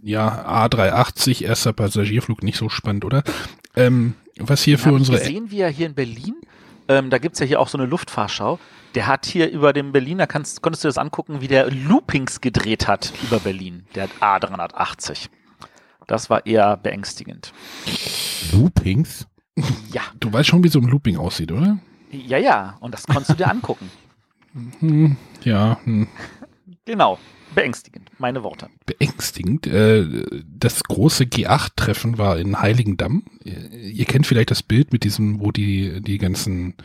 ja, 0.03 0.68
A380, 0.68 1.43
erster 1.43 1.74
Passagierflug, 1.74 2.43
nicht 2.43 2.59
so 2.59 2.70
spannend, 2.70 3.03
oder? 3.03 3.24
Ähm, 3.76 4.15
was 4.38 4.63
hier 4.63 4.78
für 4.78 4.91
unsere... 4.93 5.17
gesehen, 5.17 5.51
wie 5.51 5.59
er 5.59 5.69
hier 5.69 5.88
in 5.88 5.95
Berlin, 5.95 6.36
ähm, 6.88 7.09
da 7.09 7.17
gibt's 7.17 7.39
ja 7.39 7.45
hier 7.45 7.59
auch 7.59 7.67
so 7.67 7.78
eine 7.78 7.88
Luftfahrschau, 7.88 8.59
der 8.95 9.07
hat 9.07 9.26
hier 9.26 9.49
über 9.49 9.73
dem 9.73 9.91
Berlin, 9.91 10.17
da 10.17 10.28
kannst, 10.28 10.61
konntest 10.61 10.84
du 10.84 10.88
das 10.88 10.97
angucken, 10.97 11.41
wie 11.41 11.47
der 11.47 11.69
Loopings 11.71 12.41
gedreht 12.41 12.88
hat 12.88 13.11
über 13.23 13.39
Berlin, 13.39 13.86
der 13.95 14.07
A380. 14.21 15.30
Das 16.07 16.30
war 16.30 16.45
eher 16.45 16.78
beängstigend. 16.78 17.51
Loopings? 18.51 19.28
Ja, 19.91 20.01
Du 20.19 20.32
weißt 20.32 20.49
schon, 20.49 20.63
wie 20.63 20.67
so 20.69 20.80
ein 20.80 20.86
Looping 20.88 21.17
aussieht, 21.17 21.51
oder? 21.51 21.78
ja, 22.11 22.38
ja, 22.38 22.78
und 22.80 22.93
das 22.93 23.05
konntest 23.07 23.32
du 23.32 23.34
dir 23.36 23.49
angucken. 23.49 23.89
Hm, 24.80 25.17
ja, 25.43 25.78
hm. 25.84 26.07
Genau, 26.86 27.19
beängstigend, 27.56 28.12
meine 28.20 28.43
Worte. 28.43 28.70
beängstigend. 28.86 29.66
Äh, 29.68 30.06
das 30.45 30.84
große 30.84 31.24
G8-Treffen 31.26 32.18
war 32.18 32.38
in 32.38 32.60
Heiligendamm. 32.60 33.24
Ihr, 33.43 33.72
ihr 33.72 34.06
kennt 34.06 34.28
vielleicht 34.28 34.51
das 34.51 34.62
Bild 34.64 34.91
mit 34.93 35.03
diesem, 35.03 35.39
wo 35.39 35.51
die 35.51 36.01
die 36.01 36.18
ganzen 36.18 36.76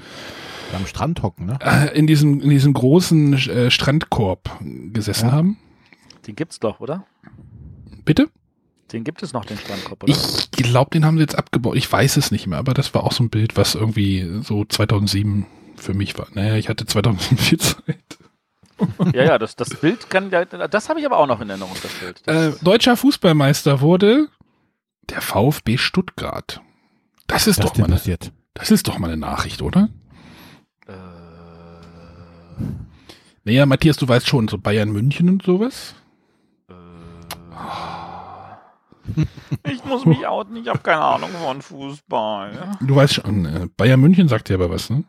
Am 0.75 0.87
Strand 0.87 1.23
hocken, 1.23 1.47
ne? 1.47 1.59
äh, 1.63 1.99
in 1.99 2.07
diesem 2.07 2.41
in 2.41 2.51
diesem 2.51 2.73
großen 2.73 3.35
äh, 3.35 3.71
Strandkorb 3.71 4.59
gesessen 4.93 5.27
Ja. 5.27 5.33
haben. 5.33 5.59
Den 6.27 6.37
gibt's 6.37 6.61
doch, 6.61 6.81
oder? 6.81 7.05
Bitte? 8.05 8.29
Den 8.93 9.05
gibt 9.05 9.23
es 9.23 9.33
noch, 9.33 9.45
den 9.45 9.57
Strandkorb, 9.59 10.03
oder? 10.03 10.13
Ich 10.13 10.51
glaube, 10.51 10.91
den 10.91 11.05
haben 11.05 11.17
sie 11.17 11.23
jetzt 11.23 11.37
abgebaut. 11.39 11.77
Ich 11.77 11.91
weiß 11.91 12.17
es 12.17 12.31
nicht 12.31 12.47
mehr, 12.47 12.59
aber 12.59 12.75
das 12.75 12.93
war 12.95 13.05
auch 13.05 13.13
so 13.13 13.23
ein 13.23 13.31
Bild, 13.31 13.57
was 13.57 13.75
irgendwie 13.77 14.29
so 14.43 14.65
2007 14.65 15.47
für 15.77 15.95
mich 15.95 16.19
war. 16.19 16.27
Naja, 16.35 16.57
ich 16.57 16.69
hatte 16.69 16.87
2007 16.87 17.39
viel 17.39 17.59
Zeit. 17.59 18.19
Ja, 19.15 19.25
ja, 19.25 19.39
das, 19.39 19.57
das 19.57 19.71
Bild 19.71 20.09
kann, 20.11 20.31
ja, 20.31 20.45
das 20.45 20.89
habe 20.89 21.01
ich 21.01 21.07
aber 21.07 21.19
auch 21.19 21.27
noch 21.27 21.41
in 21.41 21.49
Erinnerung, 21.51 21.77
das 21.83 21.93
Bild. 21.95 22.23
Das, 22.27 22.57
Äh, 22.61 22.65
deutscher 22.65 22.97
Fußballmeister 22.97 23.81
wurde 23.81 24.29
der 25.09 25.21
VfB 25.21 25.77
Stuttgart. 25.79 26.61
Das 27.27 27.47
ist 27.47 27.63
doch 27.63 27.77
mal 27.77 27.85
eine, 27.85 27.95
passiert? 27.95 28.33
das 28.55 28.71
ist 28.71 28.89
doch 28.89 28.99
mal 28.99 29.09
eine 29.09 29.17
Nachricht, 29.17 29.63
oder? 29.63 29.89
äh, 30.87 30.93
Naja, 33.45 33.67
Matthias, 33.67 33.97
du 33.97 34.07
weißt 34.09 34.29
schon, 34.29 34.49
so 34.49 34.59
Bayern 34.59 34.91
München 34.91 35.29
und 35.29 35.43
sowas. 35.43 35.95
ich 39.71 39.85
muss 39.85 40.05
mich 40.05 40.27
outen, 40.27 40.57
ich 40.57 40.69
habe 40.69 40.79
keine 40.81 41.01
Ahnung 41.03 41.31
von 41.43 41.63
Fußball. 41.63 42.77
Du 42.81 42.95
weißt 42.97 43.15
schon, 43.15 43.45
äh, 43.47 43.67
Bayern 43.77 44.01
München 44.01 44.29
sagt 44.29 44.49
dir 44.49 44.55
aber 44.55 44.71
was, 44.71 44.91
ne? 44.91 45.05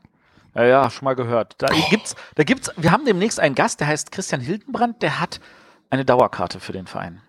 Ja, 0.56 0.66
ja, 0.66 0.89
schon 0.89 1.06
mal 1.06 1.14
gehört. 1.16 1.56
Da 1.60 1.68
gibt's, 1.89 2.16
da 2.36 2.43
gibt's, 2.43 2.70
wir 2.78 2.91
haben 2.91 3.06
demnächst 3.06 3.39
einen 3.39 3.56
Gast, 3.56 3.80
der 3.80 3.88
heißt 3.88 4.12
Christian 4.12 4.41
Hildenbrand, 4.41 5.02
der 5.02 5.20
hat 5.20 5.39
eine 5.89 6.04
Dauerkarte 6.06 6.60
für 6.60 6.74
den 6.74 6.88
Verein. 6.88 7.22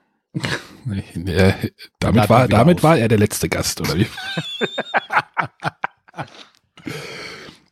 Nee, 0.85 1.05
äh, 1.31 1.70
damit 2.01 2.29
war, 2.29 2.49
damit 2.49 2.83
war 2.83 2.99
er 2.99 3.07
der 3.09 3.18
letzte 3.18 3.49
Gast, 3.49 3.81
oder 3.81 3.97
wie? 3.97 4.07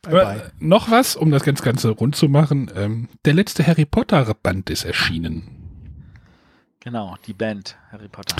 Bye, 0.03 0.11
bye. 0.11 0.37
äh, 0.37 0.49
noch 0.59 0.89
was, 0.89 1.15
um 1.15 1.29
das 1.31 1.43
ganz 1.43 1.61
Ganze 1.61 1.89
rund 1.89 2.15
zu 2.15 2.27
machen. 2.27 2.71
Ähm, 2.75 3.07
der 3.25 3.33
letzte 3.33 3.65
Harry 3.65 3.85
Potter 3.85 4.33
Band 4.33 4.69
ist 4.69 4.83
erschienen. 4.83 5.57
Genau, 6.79 7.15
die 7.27 7.33
Band 7.33 7.77
Harry 7.91 8.07
Potter. 8.07 8.35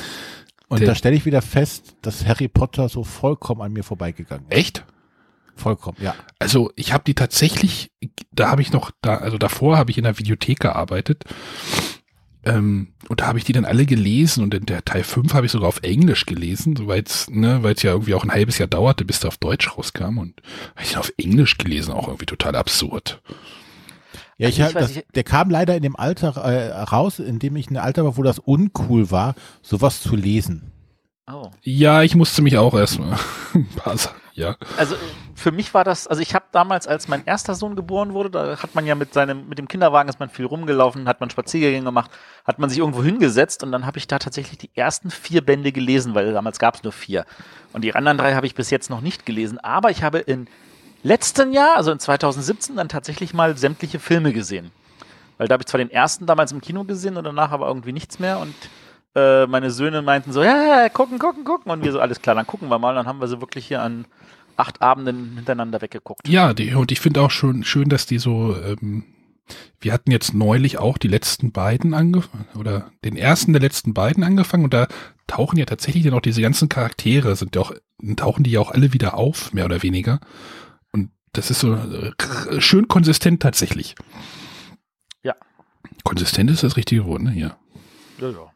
Und 0.70 0.80
Der- 0.80 0.88
da 0.88 0.96
stelle 0.96 1.16
ich 1.16 1.26
wieder 1.26 1.42
fest, 1.42 1.96
dass 2.02 2.26
Harry 2.26 2.48
Potter 2.48 2.90
so 2.90 3.04
vollkommen 3.04 3.62
an 3.62 3.74
mir 3.74 3.84
vorbeigegangen 3.84 4.46
ist. 4.50 4.58
Echt? 4.58 4.86
Vollkommen, 5.56 5.98
ja. 6.02 6.16
Also 6.40 6.72
ich 6.76 6.94
habe 6.94 7.04
die 7.06 7.14
tatsächlich, 7.14 7.92
da 8.32 8.50
habe 8.50 8.62
ich 8.62 8.72
noch, 8.72 8.92
da, 9.02 9.18
also 9.18 9.38
davor 9.38 9.78
habe 9.78 9.92
ich 9.92 9.98
in 9.98 10.04
der 10.04 10.18
Videothek 10.18 10.60
gearbeitet. 10.60 11.24
Ähm, 12.44 12.94
und 13.08 13.22
da 13.22 13.28
habe 13.28 13.38
ich 13.38 13.44
die 13.44 13.54
dann 13.54 13.66
alle 13.66 13.86
gelesen 13.86 14.44
und 14.44 14.54
in 14.56 14.66
der 14.66 14.84
Teil 14.84 15.04
5 15.04 15.34
habe 15.34 15.46
ich 15.46 15.52
sogar 15.52 15.68
auf 15.68 15.84
Englisch 15.84 16.26
gelesen, 16.26 16.76
so 16.76 16.88
weil's, 16.88 17.30
ne, 17.30 17.62
weil 17.62 17.76
es 17.76 17.84
ja 17.84 17.92
irgendwie 17.92 18.16
auch 18.16 18.24
ein 18.24 18.32
halbes 18.32 18.58
Jahr 18.58 18.68
dauerte, 18.68 19.06
bis 19.06 19.20
der 19.20 19.28
auf 19.28 19.38
Deutsch 19.38 19.78
rauskam 19.78 20.18
und 20.18 20.42
habe 20.76 20.84
ich 20.84 20.90
den 20.90 20.98
auf 20.98 21.14
Englisch 21.18 21.58
gelesen, 21.60 21.94
auch 21.94 22.08
irgendwie 22.08 22.26
total 22.26 22.56
absurd. 22.56 23.22
Ja, 24.40 24.50
ich 24.50 24.64
Also 24.64 24.64
hab 24.64 24.70
ich 24.70 24.90
weiß, 24.90 24.94
das, 24.96 25.04
der 25.14 25.24
kam 25.24 25.52
leider 25.52 25.76
in 25.76 25.84
dem 25.84 25.96
Alter 25.96 26.36
äh, 26.38 26.72
raus, 26.82 27.20
in 27.20 27.38
dem 27.38 27.56
ich 27.58 27.70
in 27.70 27.78
einem 27.78 27.86
Alter 27.86 28.06
war, 28.06 28.18
wo 28.18 28.24
das 28.24 28.40
uncool 28.40 29.12
war, 29.12 29.36
sowas 29.62 30.02
zu 30.02 30.16
lesen. 30.16 30.72
Oh. 31.32 31.52
Ja, 31.62 32.02
ich 32.02 32.16
musste 32.16 32.42
mich 32.42 32.58
auch 32.58 32.74
erstmal 32.74 33.20
ein 33.54 33.68
paar 33.76 33.98
Sachen, 33.98 34.20
ja. 34.34 34.56
Also 34.78 34.96
für 35.36 35.52
mich 35.52 35.74
war 35.74 35.84
das, 35.84 36.08
also 36.08 36.22
ich 36.22 36.36
habe 36.36 36.46
damals, 36.52 36.88
als 36.88 37.08
mein 37.08 37.26
erster 37.26 37.56
Sohn 37.56 37.76
geboren 37.76 38.14
wurde, 38.14 38.30
da 38.30 38.62
hat 38.62 38.76
man 38.76 38.86
ja 38.86 38.96
mit 38.96 39.14
seinem, 39.14 39.48
mit 39.48 39.58
dem 39.58 39.68
Kinderwagen 39.68 40.10
ist 40.10 40.20
man 40.20 40.30
viel 40.30 40.46
rumgelaufen, 40.46 41.08
hat 41.08 41.20
man 41.20 41.30
Spaziergänge 41.30 41.84
gemacht, 41.84 42.12
hat 42.46 42.60
man 42.60 42.70
sich 42.70 42.80
irgendwo 42.80 43.04
hingesetzt 43.04 43.64
und 43.64 43.72
dann 43.72 43.86
habe 43.86 43.98
ich 43.98 44.08
da 44.08 44.20
tatsächlich 44.20 44.58
die 44.58 44.72
ersten 44.76 45.12
vier 45.12 45.46
Bände 45.46 45.72
gelesen, 45.72 46.16
weil 46.16 46.34
damals 46.34 46.60
gab 46.60 46.76
es 46.76 46.84
nur 46.84 46.94
vier. 46.94 47.26
Und 47.74 47.84
die 47.84 47.96
anderen 47.96 48.18
drei 48.18 48.34
habe 48.36 48.46
ich 48.46 48.56
bis 48.56 48.70
jetzt 48.70 48.90
noch 48.90 49.02
nicht 49.02 49.26
gelesen. 49.26 49.60
Aber 49.60 49.92
ich 49.92 50.04
habe 50.04 50.20
in 50.20 50.48
letzten 51.04 51.54
Jahr, 51.54 51.78
also 51.78 51.92
in 51.92 52.00
2017, 52.00 52.76
dann 52.76 52.90
tatsächlich 52.90 53.34
mal 53.34 53.58
sämtliche 53.58 54.00
Filme 54.00 54.34
gesehen. 54.34 54.72
Weil 55.38 55.48
da 55.48 55.54
habe 55.54 55.64
ich 55.64 55.68
zwar 55.68 55.80
den 55.80 55.90
ersten 55.90 56.26
damals 56.26 56.52
im 56.52 56.62
Kino 56.62 56.84
gesehen 56.84 57.18
und 57.18 57.24
danach 57.24 57.52
aber 57.52 57.68
irgendwie 57.68 57.94
nichts 57.94 58.20
mehr 58.20 58.40
und 58.40 58.54
äh, 59.16 59.46
meine 59.48 59.72
Söhne 59.72 60.02
meinten 60.02 60.32
so, 60.32 60.42
ja, 60.44 60.84
ja, 60.84 60.90
gucken, 60.90 61.20
gucken, 61.20 61.44
gucken. 61.44 61.72
Und 61.72 61.84
wir 61.84 61.92
so, 61.92 62.00
alles 62.00 62.22
klar, 62.22 62.36
dann 62.36 62.48
gucken 62.48 62.70
wir 62.70 62.80
mal. 62.80 62.96
Dann 62.96 63.08
haben 63.08 63.20
wir 63.20 63.28
sie 63.28 63.42
wirklich 63.42 63.68
hier 63.68 63.82
an 63.82 64.06
acht 64.58 64.82
Abenden 64.82 65.36
hintereinander 65.36 65.82
weggeguckt. 65.82 66.28
Ja, 66.28 66.54
die, 66.54 66.74
und 66.74 66.92
ich 66.92 67.00
finde 67.00 67.22
auch 67.22 67.32
schon 67.32 67.64
schön, 67.64 67.90
dass 67.90 68.06
die 68.06 68.20
so, 68.20 68.56
ähm, 68.56 69.04
wir 69.80 69.92
hatten 69.92 70.12
jetzt 70.12 70.34
neulich 70.34 70.78
auch 70.78 70.98
die 70.98 71.08
letzten 71.08 71.52
beiden 71.52 71.94
angefangen, 71.94 72.48
oder 72.58 72.92
den 73.04 73.18
ersten 73.18 73.54
der 73.54 73.62
letzten 73.62 73.94
beiden 73.94 74.24
angefangen 74.24 74.64
und 74.64 74.74
da 74.74 74.88
tauchen 75.28 75.58
ja 75.58 75.66
tatsächlich 75.66 76.04
dann 76.04 76.14
auch 76.14 76.22
diese 76.22 76.42
ganzen 76.42 76.70
Charaktere, 76.70 77.36
sind 77.36 77.56
ja 77.56 77.62
auch, 77.62 77.74
tauchen 78.16 78.44
die 78.44 78.52
ja 78.52 78.60
auch 78.60 78.72
alle 78.72 78.94
wieder 78.94 79.16
auf, 79.16 79.54
mehr 79.54 79.66
oder 79.66 79.84
weniger. 79.84 80.20
Und 80.92 81.10
das 81.34 81.52
ist 81.52 81.60
so 81.60 81.74
äh, 81.74 82.12
schön 82.62 82.88
konsistent 82.88 83.42
tatsächlich. 83.42 83.96
Ja. 85.24 85.36
Konsistent 86.04 86.52
ist 86.52 86.64
das 86.64 86.78
richtige 86.78 87.06
Wort, 87.06 87.24
ne? 87.24 87.34
Ja. 87.34 87.58
Ja, 88.20 88.30
ja. 88.30 88.51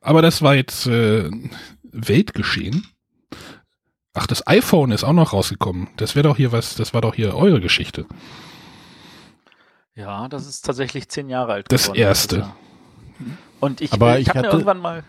Aber 0.00 0.22
das 0.22 0.42
war 0.42 0.54
jetzt 0.54 0.86
äh, 0.86 1.30
Weltgeschehen. 1.82 2.86
Ach, 4.14 4.26
das 4.26 4.46
iPhone 4.46 4.92
ist 4.92 5.04
auch 5.04 5.12
noch 5.12 5.32
rausgekommen. 5.32 5.88
Das 5.96 6.16
wäre 6.16 6.28
doch 6.28 6.36
hier 6.36 6.52
was, 6.52 6.74
das 6.74 6.94
war 6.94 7.00
doch 7.00 7.14
hier 7.14 7.36
eure 7.36 7.60
Geschichte. 7.60 8.06
Ja, 9.94 10.28
das 10.28 10.46
ist 10.46 10.64
tatsächlich 10.64 11.08
zehn 11.08 11.28
Jahre 11.28 11.52
alt. 11.52 11.66
Das 11.70 11.84
geworden 11.84 11.98
erste. 11.98 12.36
Jahr. 12.38 12.56
Und 13.60 13.80
ich, 13.80 13.92
Aber 13.92 14.18
ich, 14.18 14.26
ich 14.26 14.28
habe 14.30 14.40
mir 14.40 14.52
irgendwann 14.52 14.78
mal 14.78 15.04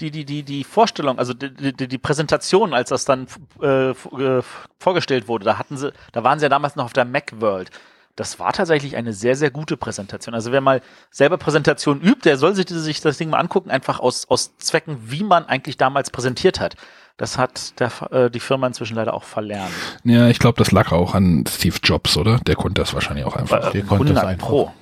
die, 0.00 0.10
die, 0.10 0.24
die, 0.24 0.42
die 0.42 0.64
Vorstellung, 0.64 1.18
also 1.18 1.34
die, 1.34 1.72
die, 1.72 1.88
die 1.88 1.98
Präsentation, 1.98 2.74
als 2.74 2.90
das 2.90 3.04
dann 3.04 3.26
äh, 3.62 3.90
äh, 3.90 4.42
vorgestellt 4.78 5.26
wurde, 5.26 5.44
da 5.44 5.58
hatten 5.58 5.76
sie, 5.76 5.92
da 6.12 6.22
waren 6.22 6.38
sie 6.38 6.44
ja 6.44 6.48
damals 6.48 6.76
noch 6.76 6.84
auf 6.84 6.92
der 6.92 7.04
Macworld. 7.04 7.70
Das 8.16 8.38
war 8.38 8.52
tatsächlich 8.52 8.96
eine 8.96 9.12
sehr, 9.12 9.36
sehr 9.36 9.50
gute 9.50 9.76
Präsentation. 9.76 10.34
Also 10.34 10.50
wer 10.50 10.62
mal 10.62 10.80
selber 11.10 11.36
Präsentation 11.36 12.00
übt, 12.00 12.22
der 12.24 12.38
soll 12.38 12.54
sich, 12.54 12.66
sich 12.68 13.00
das 13.02 13.18
Ding 13.18 13.28
mal 13.28 13.38
angucken, 13.38 13.70
einfach 13.70 14.00
aus, 14.00 14.28
aus 14.30 14.56
Zwecken, 14.56 14.98
wie 15.02 15.22
man 15.22 15.44
eigentlich 15.44 15.76
damals 15.76 16.10
präsentiert 16.10 16.58
hat. 16.58 16.76
Das 17.18 17.36
hat 17.36 17.78
der, 17.78 17.90
äh, 18.10 18.30
die 18.30 18.40
Firma 18.40 18.66
inzwischen 18.66 18.96
leider 18.96 19.14
auch 19.14 19.24
verlernt. 19.24 19.72
Ja, 20.04 20.28
ich 20.28 20.38
glaube, 20.38 20.58
das 20.58 20.72
lag 20.72 20.92
auch 20.92 21.14
an 21.14 21.44
Steve 21.46 21.76
Jobs, 21.82 22.16
oder? 22.16 22.38
Der 22.46 22.56
konnte 22.56 22.80
das 22.80 22.94
wahrscheinlich 22.94 23.24
auch 23.26 23.36
einfach. 23.36 23.70
Der 23.70 23.82
konnte 23.82 24.04
100 24.04 24.24
einfach. 24.24 24.48
Pro. 24.48 24.72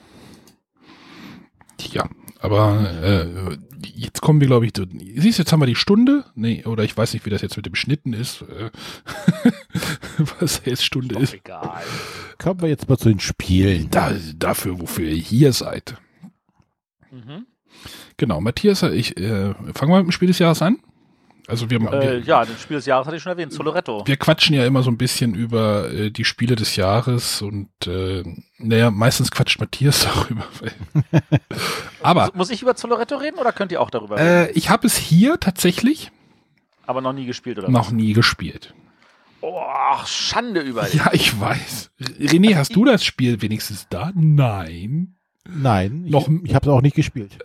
Ja, 1.90 2.08
aber 2.44 2.90
äh, 3.02 3.56
jetzt 3.94 4.20
kommen 4.20 4.40
wir, 4.40 4.46
glaube 4.46 4.66
ich, 4.66 4.72
du- 4.72 4.86
siehst 5.16 5.38
jetzt 5.38 5.52
haben 5.52 5.60
wir 5.60 5.66
die 5.66 5.74
Stunde, 5.74 6.24
nee, 6.34 6.64
oder 6.64 6.84
ich 6.84 6.96
weiß 6.96 7.12
nicht, 7.14 7.26
wie 7.26 7.30
das 7.30 7.42
jetzt 7.42 7.56
mit 7.56 7.66
dem 7.66 7.74
Schnitten 7.74 8.12
ist, 8.12 8.42
äh, 8.42 8.70
was 10.40 10.62
jetzt 10.64 10.84
Stunde 10.84 11.14
Doch 11.14 11.22
ist. 11.22 11.34
egal. 11.34 11.82
Kommen 12.38 12.60
wir 12.62 12.68
jetzt 12.68 12.88
mal 12.88 12.96
zu 12.98 13.08
den 13.08 13.20
Spielen. 13.20 13.88
Da, 13.90 14.12
dafür, 14.36 14.80
wofür 14.80 15.06
ihr 15.08 15.16
hier 15.16 15.52
seid. 15.52 15.96
Mhm. 17.10 17.46
Genau, 18.16 18.40
Matthias, 18.40 18.82
ich 18.82 19.16
äh, 19.16 19.54
fangen 19.74 19.90
wir 19.92 19.98
mit 19.98 20.06
dem 20.06 20.12
Spiel 20.12 20.28
des 20.28 20.38
Jahres 20.38 20.62
an. 20.62 20.78
Also 21.46 21.68
wir, 21.68 21.78
Äh, 21.80 22.00
wir, 22.02 22.18
ja, 22.20 22.44
das 22.44 22.60
Spiel 22.62 22.76
des 22.76 22.86
Jahres 22.86 23.06
hatte 23.06 23.16
ich 23.16 23.22
schon 23.22 23.32
erwähnt, 23.32 23.52
Soloretto. 23.52 24.02
wir 24.06 24.16
quatschen 24.16 24.54
ja 24.54 24.64
immer 24.64 24.82
so 24.82 24.90
ein 24.90 24.96
bisschen 24.96 25.34
über 25.34 25.90
äh, 25.92 26.10
die 26.10 26.24
Spiele 26.24 26.56
des 26.56 26.76
Jahres 26.76 27.42
und 27.42 27.68
äh, 27.86 28.22
naja, 28.58 28.90
meistens 28.90 29.30
quatscht 29.30 29.60
Matthias 29.60 30.04
darüber. 30.14 30.44
Aber 32.02 32.30
Muss 32.34 32.50
ich 32.50 32.62
über 32.62 32.74
Soloretto 32.76 33.16
reden 33.16 33.38
oder 33.38 33.52
könnt 33.52 33.72
ihr 33.72 33.80
auch 33.80 33.90
darüber 33.90 34.16
reden? 34.16 34.26
äh, 34.26 34.50
ich 34.52 34.70
habe 34.70 34.86
es 34.86 34.96
hier 34.96 35.38
tatsächlich 35.38 36.10
Aber 36.86 37.00
noch 37.00 37.12
nie 37.12 37.26
gespielt, 37.26 37.58
oder? 37.58 37.68
noch 37.70 37.90
nie 37.90 38.12
gespielt. 38.14 38.72
Oh, 39.40 39.60
Schande 40.06 40.60
über 40.60 40.84
dich. 40.84 40.94
Ja, 40.94 41.10
ich 41.12 41.38
weiß. 41.38 41.90
René, 42.18 42.56
hast 42.56 42.74
du 42.74 42.86
das 42.86 43.04
Spiel 43.04 43.42
wenigstens 43.42 43.86
da? 43.90 44.10
Nein. 44.14 45.16
Nein, 45.46 46.06
Noch- 46.08 46.26
ich, 46.28 46.44
ich 46.44 46.54
habe 46.54 46.66
es 46.66 46.72
auch 46.72 46.80
nicht 46.82 46.96
gespielt. 46.96 47.32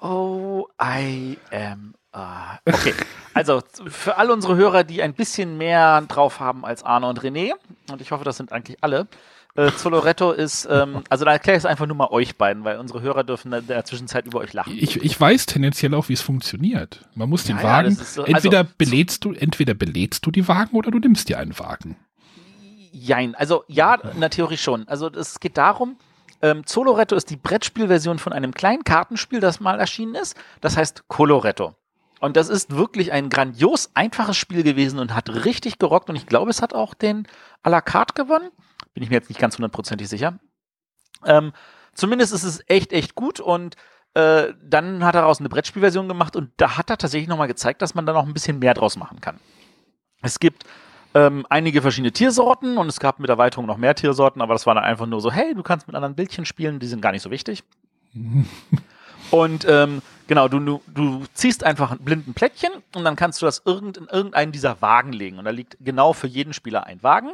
Oh, 0.00 0.66
I 0.82 1.36
am. 1.52 1.94
Ah. 2.12 2.58
Okay, 2.66 2.94
also 3.34 3.62
für 3.86 4.16
all 4.16 4.30
unsere 4.30 4.56
Hörer, 4.56 4.84
die 4.84 5.02
ein 5.02 5.14
bisschen 5.14 5.58
mehr 5.58 6.00
drauf 6.02 6.40
haben 6.40 6.64
als 6.64 6.82
Arne 6.82 7.06
und 7.08 7.20
René, 7.20 7.52
und 7.90 8.00
ich 8.00 8.10
hoffe, 8.10 8.24
das 8.24 8.36
sind 8.36 8.52
eigentlich 8.52 8.78
alle, 8.82 9.06
äh, 9.54 9.72
Zoloretto 9.72 10.30
ist, 10.32 10.68
ähm, 10.70 11.02
also 11.08 11.24
da 11.24 11.32
erkläre 11.32 11.56
ich 11.56 11.62
es 11.62 11.66
einfach 11.66 11.86
nur 11.86 11.96
mal 11.96 12.08
euch 12.10 12.36
beiden, 12.36 12.64
weil 12.64 12.78
unsere 12.78 13.00
Hörer 13.00 13.24
dürfen 13.24 13.52
in 13.52 13.66
der 13.66 13.84
Zwischenzeit 13.84 14.26
über 14.26 14.38
euch 14.38 14.52
lachen. 14.52 14.72
Ich, 14.78 14.96
ich 15.02 15.20
weiß 15.20 15.46
tendenziell 15.46 15.94
auch, 15.94 16.08
wie 16.08 16.12
es 16.12 16.20
funktioniert. 16.20 17.08
Man 17.14 17.28
muss 17.28 17.44
den 17.44 17.56
Ja, 17.56 17.62
ja, 17.62 17.68
Wagen, 17.68 17.88
ist 17.88 18.14
so- 18.14 18.22
also- 18.22 18.32
entweder 18.32 18.64
belädst 18.64 19.24
du, 19.24 19.32
entweder 19.32 19.74
belädst 19.74 20.24
du 20.26 20.30
die 20.30 20.46
Wagen 20.46 20.76
oder 20.76 20.90
du 20.90 20.98
nimmst 20.98 21.28
dir 21.28 21.38
einen 21.38 21.58
Wagen. 21.58 21.96
Jein, 22.92 23.34
also 23.34 23.64
ja, 23.68 23.94
in 23.96 24.20
der 24.20 24.30
Theorie 24.30 24.56
schon. 24.56 24.86
Also 24.88 25.08
es 25.10 25.40
geht 25.40 25.56
darum, 25.58 25.96
ähm, 26.40 26.64
Zoloretto 26.66 27.16
ist 27.16 27.30
die 27.30 27.36
Brettspielversion 27.36 28.18
von 28.18 28.32
einem 28.32 28.54
kleinen 28.54 28.84
Kartenspiel, 28.84 29.40
das 29.40 29.60
mal 29.60 29.78
erschienen 29.80 30.14
ist. 30.14 30.36
Das 30.60 30.76
heißt 30.76 31.08
Coloretto. 31.08 31.74
Und 32.20 32.36
das 32.36 32.48
ist 32.48 32.74
wirklich 32.74 33.12
ein 33.12 33.28
grandios 33.28 33.90
einfaches 33.94 34.36
Spiel 34.36 34.62
gewesen 34.62 34.98
und 34.98 35.14
hat 35.14 35.44
richtig 35.44 35.78
gerockt. 35.78 36.10
Und 36.10 36.16
ich 36.16 36.26
glaube, 36.26 36.50
es 36.50 36.62
hat 36.62 36.74
auch 36.74 36.94
den 36.94 37.26
à 37.62 37.70
la 37.70 37.80
carte 37.80 38.14
gewonnen. 38.14 38.50
Bin 38.94 39.02
ich 39.02 39.10
mir 39.10 39.16
jetzt 39.16 39.28
nicht 39.28 39.40
ganz 39.40 39.56
hundertprozentig 39.56 40.08
sicher. 40.08 40.38
Ähm, 41.24 41.52
zumindest 41.94 42.32
ist 42.32 42.44
es 42.44 42.62
echt, 42.66 42.92
echt 42.92 43.14
gut. 43.14 43.40
Und 43.40 43.76
äh, 44.14 44.52
dann 44.62 45.04
hat 45.04 45.14
er 45.14 45.22
daraus 45.22 45.38
eine 45.38 45.48
Brettspielversion 45.48 46.08
gemacht. 46.08 46.34
Und 46.34 46.50
da 46.56 46.76
hat 46.76 46.90
er 46.90 46.98
tatsächlich 46.98 47.28
nochmal 47.28 47.48
gezeigt, 47.48 47.82
dass 47.82 47.94
man 47.94 48.06
da 48.06 48.12
noch 48.12 48.26
ein 48.26 48.34
bisschen 48.34 48.58
mehr 48.58 48.74
draus 48.74 48.96
machen 48.96 49.20
kann. 49.20 49.38
Es 50.20 50.40
gibt 50.40 50.64
ähm, 51.14 51.46
einige 51.48 51.82
verschiedene 51.82 52.12
Tiersorten 52.12 52.76
und 52.76 52.88
es 52.88 53.00
gab 53.00 53.18
mit 53.18 53.30
Erweiterung 53.30 53.66
noch 53.66 53.76
mehr 53.76 53.94
Tiersorten, 53.94 54.42
aber 54.42 54.54
das 54.54 54.66
war 54.66 54.74
dann 54.74 54.84
einfach 54.84 55.06
nur 55.06 55.20
so, 55.20 55.30
hey, 55.30 55.54
du 55.54 55.62
kannst 55.62 55.86
mit 55.86 55.96
anderen 55.96 56.14
Bildchen 56.14 56.44
spielen, 56.44 56.80
die 56.80 56.86
sind 56.86 57.00
gar 57.00 57.12
nicht 57.12 57.22
so 57.22 57.30
wichtig. 57.30 57.64
und 59.30 59.66
ähm, 59.68 60.02
genau, 60.26 60.48
du, 60.48 60.60
du, 60.60 60.82
du 60.86 61.24
ziehst 61.34 61.64
einfach 61.64 61.90
ein 61.90 61.98
blinden 61.98 62.34
Plättchen 62.34 62.70
und 62.94 63.04
dann 63.04 63.16
kannst 63.16 63.42
du 63.42 63.46
das 63.46 63.62
irgend, 63.64 63.96
in 63.96 64.06
irgendeinen 64.06 64.52
dieser 64.52 64.80
Wagen 64.80 65.12
legen. 65.12 65.38
Und 65.38 65.44
da 65.44 65.50
liegt 65.50 65.76
genau 65.80 66.12
für 66.12 66.26
jeden 66.26 66.52
Spieler 66.52 66.86
ein 66.86 67.02
Wagen. 67.02 67.30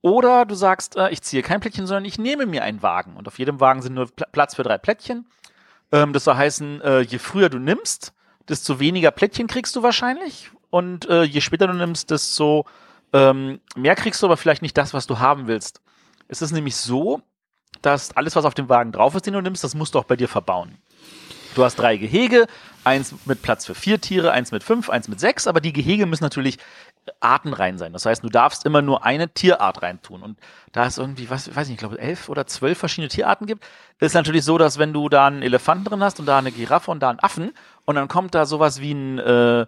Oder 0.00 0.44
du 0.44 0.54
sagst, 0.54 0.96
äh, 0.96 1.10
ich 1.10 1.22
ziehe 1.22 1.42
kein 1.42 1.60
Plättchen, 1.60 1.86
sondern 1.86 2.04
ich 2.04 2.18
nehme 2.18 2.46
mir 2.46 2.64
einen 2.64 2.82
Wagen. 2.82 3.16
Und 3.16 3.28
auf 3.28 3.38
jedem 3.38 3.60
Wagen 3.60 3.82
sind 3.82 3.94
nur 3.94 4.10
Pla 4.10 4.26
Platz 4.32 4.56
für 4.56 4.64
drei 4.64 4.78
Plättchen. 4.78 5.26
Ähm, 5.92 6.12
das 6.12 6.24
soll 6.24 6.34
heißen, 6.34 6.80
äh, 6.80 7.00
je 7.00 7.18
früher 7.18 7.48
du 7.48 7.58
nimmst, 7.58 8.12
desto 8.48 8.80
weniger 8.80 9.12
Plättchen 9.12 9.46
kriegst 9.46 9.76
du 9.76 9.82
wahrscheinlich. 9.82 10.50
Und 10.70 11.08
äh, 11.08 11.22
je 11.22 11.40
später 11.40 11.68
du 11.68 11.74
nimmst, 11.74 12.10
desto 12.10 12.66
ähm, 13.12 13.60
mehr 13.76 13.94
kriegst 13.94 14.22
du, 14.22 14.26
aber 14.26 14.36
vielleicht 14.36 14.62
nicht 14.62 14.76
das, 14.76 14.94
was 14.94 15.06
du 15.06 15.18
haben 15.18 15.46
willst. 15.46 15.80
Es 16.28 16.42
ist 16.42 16.52
nämlich 16.52 16.76
so, 16.76 17.20
dass 17.80 18.16
alles, 18.16 18.36
was 18.36 18.44
auf 18.44 18.54
dem 18.54 18.68
Wagen 18.68 18.92
drauf 18.92 19.14
ist, 19.14 19.26
den 19.26 19.34
du 19.34 19.40
nimmst, 19.40 19.64
das 19.64 19.74
musst 19.74 19.94
du 19.94 19.98
auch 19.98 20.04
bei 20.04 20.16
dir 20.16 20.28
verbauen. 20.28 20.76
Du 21.54 21.64
hast 21.64 21.76
drei 21.76 21.96
Gehege, 21.96 22.46
eins 22.84 23.14
mit 23.26 23.42
Platz 23.42 23.66
für 23.66 23.74
vier 23.74 24.00
Tiere, 24.00 24.32
eins 24.32 24.52
mit 24.52 24.62
fünf, 24.64 24.88
eins 24.88 25.08
mit 25.08 25.20
sechs, 25.20 25.46
aber 25.46 25.60
die 25.60 25.72
Gehege 25.72 26.06
müssen 26.06 26.24
natürlich 26.24 26.58
artenrein 27.20 27.78
sein. 27.78 27.92
Das 27.92 28.06
heißt, 28.06 28.22
du 28.22 28.28
darfst 28.28 28.64
immer 28.64 28.80
nur 28.80 29.04
eine 29.04 29.28
Tierart 29.28 29.82
reintun. 29.82 30.22
Und 30.22 30.38
da 30.72 30.86
es 30.86 30.98
irgendwie, 30.98 31.28
was, 31.30 31.54
weiß 31.54 31.68
nicht, 31.68 31.74
ich 31.74 31.78
glaube, 31.78 31.98
elf 31.98 32.28
oder 32.28 32.46
zwölf 32.46 32.78
verschiedene 32.78 33.08
Tierarten 33.08 33.46
gibt, 33.46 33.64
ist 33.98 34.14
natürlich 34.14 34.44
so, 34.44 34.56
dass 34.56 34.78
wenn 34.78 34.92
du 34.92 35.08
da 35.08 35.26
einen 35.26 35.42
Elefanten 35.42 35.84
drin 35.84 36.02
hast 36.02 36.20
und 36.20 36.26
da 36.26 36.38
eine 36.38 36.52
Giraffe 36.52 36.90
und 36.90 37.00
da 37.00 37.10
einen 37.10 37.20
Affen 37.20 37.52
und 37.84 37.96
dann 37.96 38.08
kommt 38.08 38.34
da 38.34 38.46
sowas 38.46 38.80
wie 38.80 38.92
ein, 38.92 39.18
äh, 39.18 39.66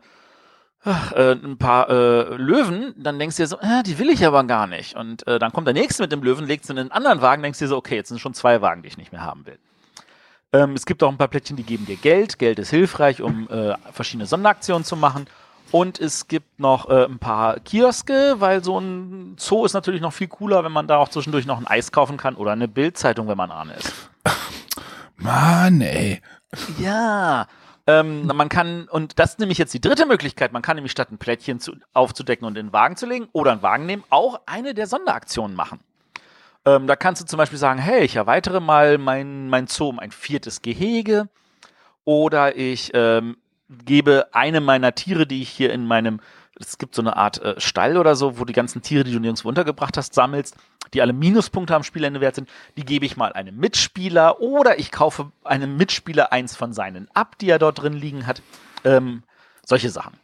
ach, 0.84 1.12
äh, 1.12 1.32
ein 1.32 1.58
paar 1.58 1.88
äh, 1.88 2.36
Löwen, 2.36 2.94
dann 2.96 3.18
denkst 3.18 3.36
du 3.36 3.42
dir 3.42 3.46
so, 3.46 3.58
äh, 3.58 3.82
die 3.82 3.98
will 3.98 4.10
ich 4.10 4.24
aber 4.26 4.44
gar 4.44 4.66
nicht. 4.66 4.96
Und 4.96 5.26
äh, 5.26 5.38
dann 5.38 5.52
kommt 5.52 5.66
der 5.66 5.74
nächste 5.74 6.02
mit 6.02 6.12
dem 6.12 6.22
Löwen, 6.22 6.46
legst 6.46 6.68
du 6.68 6.72
in 6.72 6.78
einen 6.78 6.92
anderen 6.92 7.20
Wagen, 7.22 7.42
denkst 7.42 7.58
dir 7.58 7.68
so, 7.68 7.76
okay, 7.76 7.96
jetzt 7.96 8.08
sind 8.08 8.20
schon 8.20 8.34
zwei 8.34 8.60
Wagen, 8.60 8.82
die 8.82 8.88
ich 8.88 8.98
nicht 8.98 9.12
mehr 9.12 9.22
haben 9.22 9.46
will. 9.46 9.58
Ähm, 10.52 10.74
es 10.74 10.86
gibt 10.86 11.02
auch 11.02 11.10
ein 11.10 11.18
paar 11.18 11.28
Plättchen, 11.28 11.56
die 11.56 11.64
geben 11.64 11.86
dir 11.86 11.96
Geld. 11.96 12.38
Geld 12.38 12.58
ist 12.58 12.70
hilfreich, 12.70 13.22
um 13.22 13.48
äh, 13.48 13.74
verschiedene 13.92 14.26
Sonderaktionen 14.26 14.84
zu 14.84 14.96
machen. 14.96 15.26
Und 15.70 15.98
es 15.98 16.28
gibt 16.28 16.60
noch 16.60 16.88
äh, 16.88 17.06
ein 17.06 17.18
paar 17.18 17.58
Kioske, 17.58 18.36
weil 18.38 18.62
so 18.62 18.78
ein 18.78 19.34
Zoo 19.38 19.64
ist 19.64 19.72
natürlich 19.72 20.00
noch 20.00 20.12
viel 20.12 20.28
cooler, 20.28 20.62
wenn 20.62 20.70
man 20.70 20.86
da 20.86 20.98
auch 20.98 21.08
zwischendurch 21.08 21.46
noch 21.46 21.58
ein 21.58 21.66
Eis 21.66 21.90
kaufen 21.90 22.16
kann 22.16 22.36
oder 22.36 22.52
eine 22.52 22.68
Bildzeitung, 22.68 23.26
wenn 23.26 23.36
man 23.36 23.50
Ahne 23.50 23.74
ist. 23.74 23.92
Mann, 25.16 25.80
ey. 25.80 26.20
Ja. 26.78 27.48
Ähm, 27.86 28.26
man 28.26 28.48
kann, 28.48 28.88
und 28.88 29.18
das 29.18 29.32
ist 29.32 29.40
nämlich 29.40 29.58
jetzt 29.58 29.74
die 29.74 29.80
dritte 29.80 30.06
Möglichkeit, 30.06 30.52
man 30.52 30.62
kann 30.62 30.76
nämlich 30.76 30.92
statt 30.92 31.10
ein 31.10 31.18
Plättchen 31.18 31.60
zu, 31.60 31.74
aufzudecken 31.92 32.46
und 32.46 32.56
in 32.56 32.68
den 32.68 32.72
Wagen 32.72 32.96
zu 32.96 33.06
legen 33.06 33.28
oder 33.32 33.52
einen 33.52 33.62
Wagen 33.62 33.84
nehmen, 33.84 34.04
auch 34.08 34.40
eine 34.46 34.72
der 34.72 34.86
Sonderaktionen 34.86 35.54
machen. 35.54 35.80
Ähm, 36.64 36.86
da 36.86 36.96
kannst 36.96 37.20
du 37.20 37.26
zum 37.26 37.36
Beispiel 37.36 37.58
sagen, 37.58 37.78
hey, 37.78 38.04
ich 38.04 38.16
erweitere 38.16 38.60
mal 38.60 38.96
mein, 38.96 39.48
mein 39.48 39.66
Zoo 39.66 39.88
um 39.90 39.98
ein 39.98 40.12
viertes 40.12 40.62
Gehege 40.62 41.28
oder 42.04 42.56
ich 42.56 42.90
ähm, 42.94 43.36
gebe 43.68 44.28
eine 44.32 44.62
meiner 44.62 44.94
Tiere, 44.94 45.26
die 45.26 45.42
ich 45.42 45.50
hier 45.50 45.70
in 45.72 45.86
meinem, 45.86 46.20
es 46.60 46.78
gibt 46.78 46.94
so 46.94 47.02
eine 47.02 47.16
Art 47.16 47.40
äh, 47.42 47.60
Stall 47.60 47.96
oder 47.96 48.14
so, 48.16 48.38
wo 48.38 48.44
die 48.44 48.52
ganzen 48.52 48.82
Tiere, 48.82 49.04
die 49.04 49.12
du 49.12 49.18
nirgendwo 49.18 49.48
untergebracht 49.48 49.96
hast, 49.96 50.14
sammelst, 50.14 50.56
die 50.92 51.02
alle 51.02 51.12
Minuspunkte 51.12 51.74
am 51.74 51.82
Spielende 51.82 52.20
wert 52.20 52.36
sind, 52.36 52.48
die 52.76 52.84
gebe 52.84 53.06
ich 53.06 53.16
mal 53.16 53.32
einem 53.32 53.56
Mitspieler 53.56 54.40
oder 54.40 54.78
ich 54.78 54.92
kaufe 54.92 55.32
einem 55.42 55.76
Mitspieler 55.76 56.32
eins 56.32 56.56
von 56.56 56.72
seinen 56.72 57.08
ab, 57.14 57.38
die 57.38 57.50
er 57.50 57.58
dort 57.58 57.82
drin 57.82 57.94
liegen 57.94 58.26
hat. 58.26 58.42
Ähm, 58.84 59.22
solche 59.64 59.90
Sachen. 59.90 60.14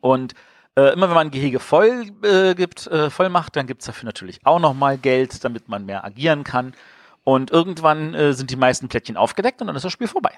Und 0.00 0.34
äh, 0.76 0.92
immer 0.92 1.08
wenn 1.08 1.14
man 1.14 1.28
ein 1.28 1.30
Gehege 1.30 1.60
voll 1.60 2.10
äh, 2.22 2.54
gibt, 2.54 2.86
äh, 2.86 3.10
voll 3.10 3.28
macht, 3.28 3.56
dann 3.56 3.66
gibt's 3.66 3.86
dafür 3.86 4.06
natürlich 4.06 4.44
auch 4.44 4.58
nochmal 4.58 4.98
Geld, 4.98 5.44
damit 5.44 5.68
man 5.68 5.86
mehr 5.86 6.04
agieren 6.04 6.44
kann. 6.44 6.74
Und 7.22 7.50
irgendwann 7.50 8.14
äh, 8.14 8.32
sind 8.32 8.50
die 8.50 8.56
meisten 8.56 8.88
Plättchen 8.88 9.16
aufgedeckt 9.16 9.60
und 9.60 9.66
dann 9.66 9.76
ist 9.76 9.84
das 9.84 9.92
Spiel 9.92 10.08
vorbei. 10.08 10.32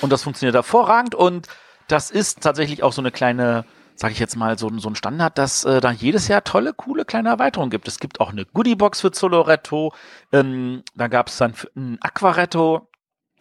Und 0.00 0.10
das 0.10 0.22
funktioniert 0.22 0.54
hervorragend 0.54 1.14
und 1.14 1.48
das 1.86 2.10
ist 2.10 2.40
tatsächlich 2.40 2.82
auch 2.82 2.92
so 2.92 3.02
eine 3.02 3.10
kleine, 3.10 3.64
sage 4.00 4.14
ich 4.14 4.18
jetzt 4.18 4.36
mal, 4.36 4.58
so, 4.58 4.70
so 4.78 4.88
ein 4.88 4.94
Standard, 4.94 5.36
dass 5.36 5.64
äh, 5.66 5.80
da 5.82 5.90
jedes 5.90 6.26
Jahr 6.26 6.42
tolle, 6.42 6.72
coole 6.72 7.04
kleine 7.04 7.28
Erweiterungen 7.28 7.70
gibt. 7.70 7.86
Es 7.86 7.98
gibt 7.98 8.18
auch 8.18 8.30
eine 8.30 8.46
Goodiebox 8.46 9.02
für 9.02 9.10
Zoloretto, 9.10 9.92
ähm, 10.32 10.82
da 10.94 11.08
gab 11.08 11.28
es 11.28 11.36
dann 11.36 11.52
ein 11.76 11.98
Aquaretto, 12.00 12.88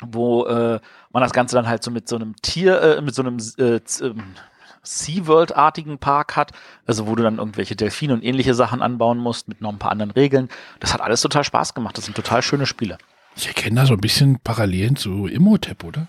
wo 0.02 0.46
äh, 0.48 0.82
man 1.12 1.24
das 1.24 1.32
Ganze 1.32 1.56
dann 1.56 1.68
halt 1.68 1.82
so 1.82 1.92
mit 1.92 2.10
so 2.10 2.18
einem 2.18 2.36
Tier, 2.42 2.82
äh, 2.82 3.02
mit 3.02 3.16
so 3.16 3.22
einem 3.22 3.38
äh, 3.58 3.80
ähm, 4.02 4.36
SeaWorld-artigen 4.84 5.98
Park 5.98 6.36
hat, 6.36 6.52
also 6.86 7.08
wo 7.08 7.16
du 7.16 7.24
dann 7.24 7.38
irgendwelche 7.38 7.78
Delfine 7.78 8.14
und 8.14 8.24
ähnliche 8.24 8.54
Sachen 8.54 8.82
anbauen 8.82 9.18
musst 9.18 9.48
mit 9.48 9.62
noch 9.62 9.72
ein 9.72 9.80
paar 9.80 9.92
anderen 9.92 10.12
Regeln. 10.12 10.50
Das 10.82 10.94
hat 10.94 11.00
alles 11.00 11.22
total 11.22 11.46
Spaß 11.46 11.74
gemacht. 11.74 11.98
Das 11.98 12.06
sind 12.06 12.16
total 12.16 12.42
schöne 12.42 12.66
Spiele. 12.66 12.98
Ich 13.38 13.48
erkenne 13.48 13.78
da 13.82 13.86
so 13.86 13.94
ein 13.94 14.02
bisschen 14.02 14.40
Parallelen 14.40 14.98
zu 14.98 15.28
Imhotep, 15.28 15.86
oder? 15.86 16.08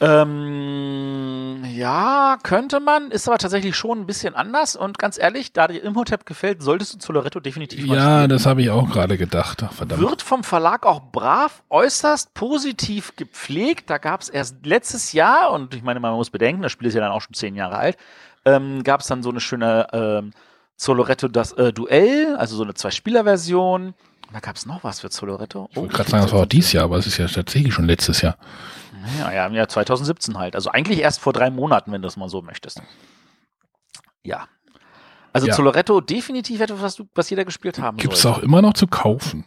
Ähm, 0.00 1.64
ja, 1.74 2.38
könnte 2.42 2.80
man, 2.80 3.10
ist 3.10 3.28
aber 3.28 3.38
tatsächlich 3.38 3.76
schon 3.76 4.00
ein 4.00 4.06
bisschen 4.06 4.34
anders 4.34 4.76
und 4.76 4.98
ganz 4.98 5.18
ehrlich, 5.18 5.52
da 5.52 5.68
dir 5.68 5.82
Imhotep 5.82 6.26
gefällt, 6.26 6.62
solltest 6.62 6.94
du 6.94 6.98
zu 6.98 7.12
Loretto 7.12 7.40
definitiv 7.40 7.86
mal 7.86 7.96
Ja, 7.96 8.14
spielen. 8.16 8.30
das 8.30 8.46
habe 8.46 8.62
ich 8.62 8.70
auch 8.70 8.88
gerade 8.90 9.18
gedacht. 9.18 9.62
Ach, 9.62 9.72
verdammt. 9.72 10.00
Wird 10.00 10.22
vom 10.22 10.42
Verlag 10.44 10.86
auch 10.86 11.00
brav, 11.12 11.62
äußerst 11.70 12.34
positiv 12.34 13.14
gepflegt. 13.16 13.90
Da 13.90 13.98
gab 13.98 14.20
es 14.22 14.28
erst 14.28 14.64
letztes 14.64 15.12
Jahr, 15.12 15.52
und 15.52 15.74
ich 15.74 15.82
meine, 15.82 16.00
man 16.00 16.14
muss 16.14 16.30
bedenken, 16.30 16.62
das 16.62 16.72
Spiel 16.72 16.88
ist 16.88 16.94
ja 16.94 17.00
dann 17.00 17.12
auch 17.12 17.22
schon 17.22 17.34
zehn 17.34 17.54
Jahre 17.54 17.76
alt, 17.76 17.96
ähm, 18.44 18.82
gab 18.84 19.00
es 19.00 19.06
dann 19.06 19.22
so 19.22 19.30
eine 19.30 19.40
schöne 19.40 19.86
ähm, 19.92 20.32
Zoloretto 20.76 21.28
das 21.28 21.52
äh, 21.52 21.72
Duell, 21.72 22.36
also 22.36 22.56
so 22.56 22.62
eine 22.62 22.72
Zwei-Spieler-Version. 22.74 23.94
Da 24.32 24.40
gab 24.40 24.56
es 24.56 24.64
noch 24.64 24.82
was 24.84 25.00
für 25.00 25.10
Zoloretto. 25.10 25.68
ich 25.70 25.76
wollte 25.76 25.92
gerade 25.94 26.08
sagen, 26.10 26.22
das 26.22 26.32
war 26.32 26.40
auch 26.42 26.46
dieses 26.46 26.72
Jahr, 26.72 26.84
aber 26.84 26.96
es 26.98 27.06
ist 27.06 27.18
ja 27.18 27.26
tatsächlich 27.26 27.74
schon 27.74 27.84
letztes 27.86 28.22
Jahr. 28.22 28.36
Ja, 29.18 29.32
ja, 29.32 29.46
im 29.46 29.54
Jahr 29.54 29.68
2017 29.68 30.38
halt. 30.38 30.54
Also 30.54 30.70
eigentlich 30.70 31.00
erst 31.00 31.20
vor 31.20 31.32
drei 31.32 31.50
Monaten, 31.50 31.92
wenn 31.92 32.02
du 32.02 32.08
es 32.08 32.16
mal 32.16 32.28
so 32.28 32.42
möchtest. 32.42 32.82
Ja. 34.22 34.48
Also 35.32 35.46
Ja. 35.46 35.54
Zoloretto 35.54 36.00
definitiv 36.00 36.60
etwas, 36.60 36.82
was, 36.82 36.94
du, 36.96 37.08
was 37.14 37.30
jeder 37.30 37.44
gespielt 37.44 37.78
haben 37.78 37.96
Gibt 37.96 38.14
es 38.14 38.26
auch 38.26 38.38
immer 38.38 38.62
noch 38.62 38.74
zu 38.74 38.86
kaufen. 38.86 39.44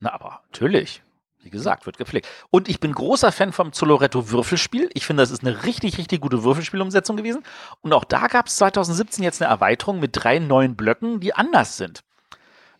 Na, 0.00 0.12
aber 0.12 0.40
natürlich. 0.46 1.02
Wie 1.42 1.50
gesagt, 1.50 1.86
wird 1.86 1.96
gepflegt. 1.96 2.26
Und 2.50 2.68
ich 2.68 2.80
bin 2.80 2.92
großer 2.92 3.30
Fan 3.30 3.52
vom 3.52 3.72
Zoloretto 3.72 4.30
Würfelspiel. 4.30 4.90
Ich 4.94 5.06
finde, 5.06 5.22
das 5.22 5.30
ist 5.30 5.42
eine 5.44 5.64
richtig, 5.64 5.96
richtig 5.96 6.20
gute 6.20 6.42
Würfelspielumsetzung 6.42 7.16
gewesen. 7.16 7.44
Und 7.82 7.92
auch 7.92 8.04
da 8.04 8.26
gab 8.26 8.48
es 8.48 8.56
2017 8.56 9.22
jetzt 9.22 9.40
eine 9.40 9.50
Erweiterung 9.50 10.00
mit 10.00 10.10
drei 10.14 10.40
neuen 10.40 10.74
Blöcken, 10.74 11.20
die 11.20 11.34
anders 11.34 11.76
sind. 11.76 12.02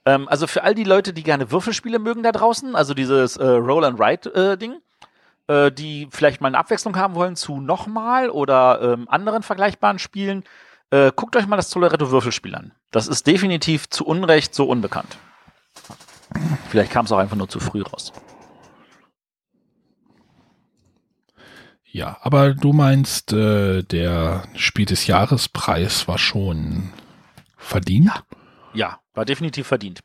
Ähm, 0.05 0.29
also 0.29 0.47
für 0.47 0.64
all 0.64 0.75
die 0.75 0.85
Leute, 0.85 1.12
die 1.12 1.23
gerne 1.23 1.53
Würfelspiele 1.53 2.01
mögen 2.01 2.25
da 2.25 2.33
draußen, 2.33 2.75
also 2.75 2.93
dieses 2.93 3.37
äh, 3.37 3.47
Roll 3.47 3.85
and 3.85 3.99
Write 3.99 4.35
äh, 4.35 4.57
Ding, 4.59 4.79
äh, 5.49 5.71
die 5.71 6.09
vielleicht 6.11 6.41
mal 6.41 6.49
eine 6.49 6.59
Abwechslung 6.59 6.97
haben 6.97 7.15
wollen 7.15 7.37
zu 7.37 7.61
nochmal 7.61 8.31
oder 8.31 8.81
ähm, 8.83 9.09
anderen 9.09 9.43
vergleichbaren 9.43 9.99
Spielen, 9.99 10.45
äh, 10.91 11.13
guckt 11.15 11.37
euch 11.37 11.47
mal 11.47 11.57
das 11.57 11.71
Zoloretto 11.71 12.11
Würfelspiel 12.11 12.55
an. 12.55 12.73
Das 12.91 13.09
ist 13.09 13.27
definitiv 13.27 13.89
zu 13.89 14.07
Unrecht 14.07 14.55
so 14.55 14.65
unbekannt. 14.69 15.17
Vielleicht 16.69 16.93
kam 16.93 17.05
es 17.05 17.13
auch 17.13 17.19
einfach 17.19 17.37
nur 17.37 17.49
zu 17.49 17.61
früh 17.61 17.83
raus. 17.83 18.13
Ja, 21.85 22.19
aber 22.21 22.53
du 22.53 22.73
meinst, 22.73 23.33
äh, 23.33 23.83
der 23.83 24.49
Spiel 24.55 24.85
des 24.85 25.07
Jahrespreis 25.07 26.07
war 26.07 26.19
schon 26.19 26.93
verdient? 27.57 28.23
Ja, 28.75 29.01
war 29.15 29.25
definitiv 29.25 29.67
verdient. 29.67 30.01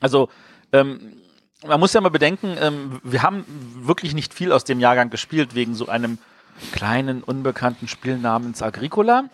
Also, 0.00 0.28
ähm, 0.72 1.18
man 1.64 1.80
muss 1.80 1.92
ja 1.92 2.00
mal 2.00 2.10
bedenken, 2.10 2.56
ähm, 2.60 3.00
wir 3.02 3.22
haben 3.22 3.44
wirklich 3.80 4.14
nicht 4.14 4.34
viel 4.34 4.52
aus 4.52 4.64
dem 4.64 4.80
Jahrgang 4.80 5.10
gespielt, 5.10 5.54
wegen 5.54 5.74
so 5.74 5.88
einem 5.88 6.18
kleinen, 6.72 7.22
unbekannten 7.22 7.88
Spiel 7.88 8.18
namens 8.18 8.62
Agricola. 8.62 9.24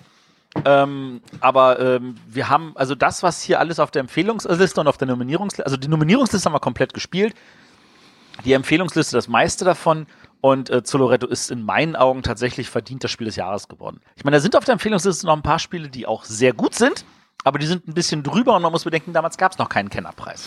Ähm, 0.64 1.22
aber 1.40 1.80
ähm, 1.80 2.16
wir 2.28 2.48
haben, 2.48 2.72
also 2.74 2.94
das, 2.94 3.22
was 3.22 3.42
hier 3.42 3.58
alles 3.58 3.80
auf 3.80 3.90
der 3.90 4.00
Empfehlungsliste 4.00 4.80
und 4.80 4.86
auf 4.86 4.98
der 4.98 5.08
Nominierungsliste, 5.08 5.64
also 5.64 5.76
die 5.76 5.88
Nominierungsliste 5.88 6.46
haben 6.46 6.54
wir 6.54 6.60
komplett 6.60 6.92
gespielt. 6.92 7.34
Die 8.44 8.52
Empfehlungsliste 8.52 9.16
das 9.16 9.28
meiste 9.28 9.64
davon 9.64 10.06
und 10.40 10.68
äh, 10.68 10.82
Zoloretto 10.82 11.26
ist 11.26 11.50
in 11.50 11.62
meinen 11.62 11.96
Augen 11.96 12.22
tatsächlich 12.22 12.68
verdient 12.68 13.04
das 13.04 13.10
Spiel 13.10 13.26
des 13.26 13.36
Jahres 13.36 13.68
geworden. 13.68 14.00
Ich 14.16 14.24
meine, 14.24 14.36
da 14.36 14.40
sind 14.40 14.56
auf 14.56 14.64
der 14.64 14.74
Empfehlungsliste 14.74 15.26
noch 15.26 15.36
ein 15.36 15.42
paar 15.42 15.58
Spiele, 15.58 15.88
die 15.88 16.06
auch 16.06 16.24
sehr 16.24 16.52
gut 16.52 16.74
sind, 16.74 17.04
aber 17.44 17.58
die 17.58 17.66
sind 17.66 17.88
ein 17.88 17.94
bisschen 17.94 18.22
drüber 18.22 18.54
und 18.56 18.62
man 18.62 18.72
muss 18.72 18.84
bedenken, 18.84 19.12
damals 19.12 19.38
gab 19.38 19.52
es 19.52 19.58
noch 19.58 19.68
keinen 19.68 19.88
Kennerpreis. 19.88 20.46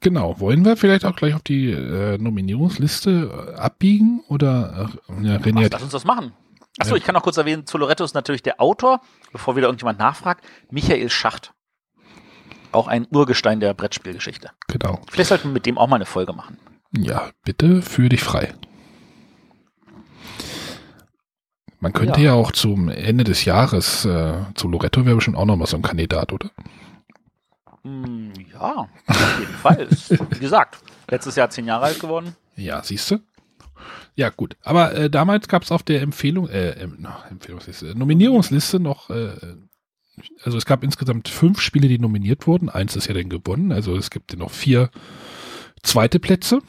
Genau. 0.00 0.38
Wollen 0.40 0.64
wir 0.64 0.76
vielleicht 0.76 1.04
auch 1.04 1.16
gleich 1.16 1.34
auf 1.34 1.42
die 1.42 1.70
äh, 1.72 2.18
Nominierungsliste 2.18 3.54
äh, 3.54 3.58
abbiegen? 3.58 4.22
Oder 4.28 4.90
äh, 5.08 5.26
ja, 5.26 5.36
René 5.36 5.66
Ach, 5.66 5.70
lass 5.72 5.82
uns 5.82 5.92
das 5.92 6.04
machen. 6.04 6.32
Achso, 6.78 6.92
Ja. 6.94 6.98
ich 6.98 7.04
kann 7.04 7.14
noch 7.14 7.22
kurz 7.22 7.36
erwähnen, 7.36 7.66
Zoloretto 7.66 8.04
ist 8.04 8.14
natürlich 8.14 8.42
der 8.42 8.60
Autor, 8.60 9.00
bevor 9.32 9.56
wieder 9.56 9.66
irgendjemand 9.66 9.98
nachfragt, 9.98 10.44
Michael 10.70 11.10
Schacht. 11.10 11.52
Auch 12.70 12.86
ein 12.86 13.06
Urgestein 13.10 13.60
der 13.60 13.74
Brettspielgeschichte. 13.74 14.50
genau. 14.68 15.00
Vielleicht 15.10 15.30
sollten 15.30 15.48
wir 15.48 15.52
mit 15.54 15.66
dem 15.66 15.78
auch 15.78 15.88
mal 15.88 15.96
eine 15.96 16.06
Folge 16.06 16.32
machen. 16.32 16.58
Ja, 16.96 17.30
bitte 17.44 17.82
fühl 17.82 18.08
dich 18.10 18.22
frei. 18.22 18.52
Man 21.80 21.92
könnte 21.92 22.20
ja. 22.20 22.26
Ja. 22.26 22.34
auch 22.34 22.50
zum 22.52 22.88
Ende 22.88 23.24
des 23.24 23.44
Jahres, 23.44 24.04
äh, 24.04 24.34
zu 24.54 24.68
Loretto 24.68 25.04
wäre 25.06 25.14
bestimmt 25.16 25.36
auch 25.36 25.44
noch 25.44 25.56
mal 25.56 25.66
so 25.66 25.76
ein 25.76 25.82
Kandidat, 25.82 26.32
oder? 26.32 26.50
Hm, 27.82 28.32
ja, 28.52 28.88
auf 29.06 29.38
jeden 29.38 29.54
Fall. 29.54 29.86
Ist, 29.90 30.10
wie 30.10 30.38
gesagt, 30.38 30.78
letztes 31.08 31.36
Jahr 31.36 31.50
zehn 31.50 31.66
Jahre 31.66 31.86
alt 31.86 32.00
geworden. 32.00 32.34
Ja, 32.56 32.82
siehst 32.82 33.10
du? 33.10 33.18
Ja, 34.16 34.30
gut. 34.30 34.56
Aber 34.64 34.94
äh, 34.94 35.08
damals 35.08 35.46
gab 35.46 35.62
es 35.62 35.70
auf 35.70 35.84
der 35.84 36.02
Empfehlung, 36.02 36.48
äh, 36.48 36.88
na, 36.98 37.24
Empfehlungsliste, 37.30 37.96
Nominierungsliste 37.96 38.80
noch, 38.80 39.10
äh, 39.10 39.36
also 40.42 40.58
es 40.58 40.66
gab 40.66 40.82
insgesamt 40.82 41.28
fünf 41.28 41.60
Spiele, 41.60 41.88
die 41.88 41.98
nominiert 41.98 42.46
wurden. 42.46 42.68
Eins 42.68 42.96
ist 42.96 43.06
ja 43.06 43.14
dann 43.14 43.28
gewonnen. 43.28 43.70
Also 43.70 43.96
es 43.96 44.10
gibt 44.10 44.32
ja 44.32 44.38
noch 44.38 44.50
vier 44.50 44.90
zweite 45.84 46.18
Plätze. 46.18 46.60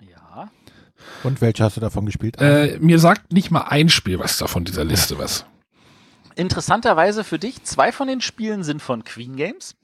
Ja. 0.00 0.50
Und 1.22 1.42
welche 1.42 1.62
hast 1.62 1.76
du 1.76 1.80
davon 1.82 2.06
gespielt? 2.06 2.40
Äh, 2.40 2.78
mir 2.80 2.98
sagt 2.98 3.32
nicht 3.32 3.50
mal 3.50 3.62
ein 3.68 3.90
Spiel 3.90 4.18
was 4.18 4.38
davon 4.38 4.64
dieser 4.64 4.84
Liste 4.84 5.18
was. 5.18 5.44
Interessanterweise 6.34 7.24
für 7.24 7.38
dich, 7.38 7.62
zwei 7.64 7.92
von 7.92 8.08
den 8.08 8.20
Spielen 8.20 8.62
sind 8.62 8.82
von 8.82 9.04
Queen 9.04 9.36
Games. 9.36 9.74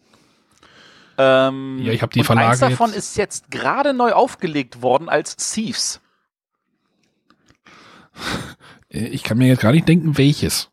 Ähm, 1.49 1.79
Ja, 1.83 1.93
ich 1.93 2.03
hab 2.03 2.11
die 2.11 2.25
Verlage 2.25 2.49
Eins 2.51 2.61
davon 2.61 2.89
jetzt- 2.91 2.99
ist 2.99 3.17
jetzt 3.17 3.51
gerade 3.51 3.93
neu 3.95 4.13
aufgelegt 4.13 4.83
worden 4.83 5.09
als 5.09 5.37
Thieves. 5.37 6.01
Äh, 8.91 9.07
Ich 9.09 9.23
kann 9.23 9.39
mir 9.39 9.49
jetzt 9.49 9.61
gar 9.61 9.73
nicht 9.73 9.89
denken, 9.89 10.17
welches. 10.19 10.71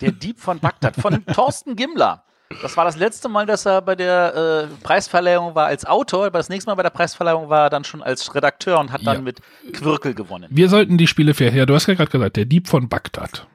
Der 0.00 0.12
Dieb 0.12 0.38
von 0.40 0.58
Bagdad 0.60 0.96
von 0.96 1.24
Thorsten 1.34 1.76
Gimmler. 1.76 2.22
Das 2.62 2.76
war 2.76 2.84
das 2.84 2.96
letzte 2.96 3.28
Mal, 3.28 3.44
dass 3.44 3.66
er 3.66 3.82
bei 3.82 3.96
der 3.96 4.68
äh, 4.70 4.84
Preisverleihung 4.84 5.56
war 5.56 5.66
als 5.66 5.84
Autor. 5.84 6.30
Das 6.30 6.48
nächste 6.48 6.70
Mal 6.70 6.76
bei 6.76 6.84
der 6.84 6.90
Preisverleihung 6.90 7.48
war 7.48 7.64
er 7.64 7.70
dann 7.70 7.82
schon 7.82 8.02
als 8.02 8.32
Redakteur 8.36 8.78
und 8.78 8.92
hat 8.92 9.04
dann 9.04 9.16
Ja. 9.16 9.22
mit 9.22 9.40
Quirkel 9.72 10.14
gewonnen. 10.14 10.46
Wir 10.50 10.68
sollten 10.68 10.96
die 10.96 11.08
Spiele 11.08 11.34
fair. 11.34 11.52
Ja, 11.52 11.66
du 11.66 11.74
hast 11.74 11.88
ja 11.88 11.94
gerade 11.94 12.10
gesagt, 12.10 12.36
der 12.36 12.44
Dieb 12.44 12.68
von 12.68 12.88
Bagdad. 12.88 13.48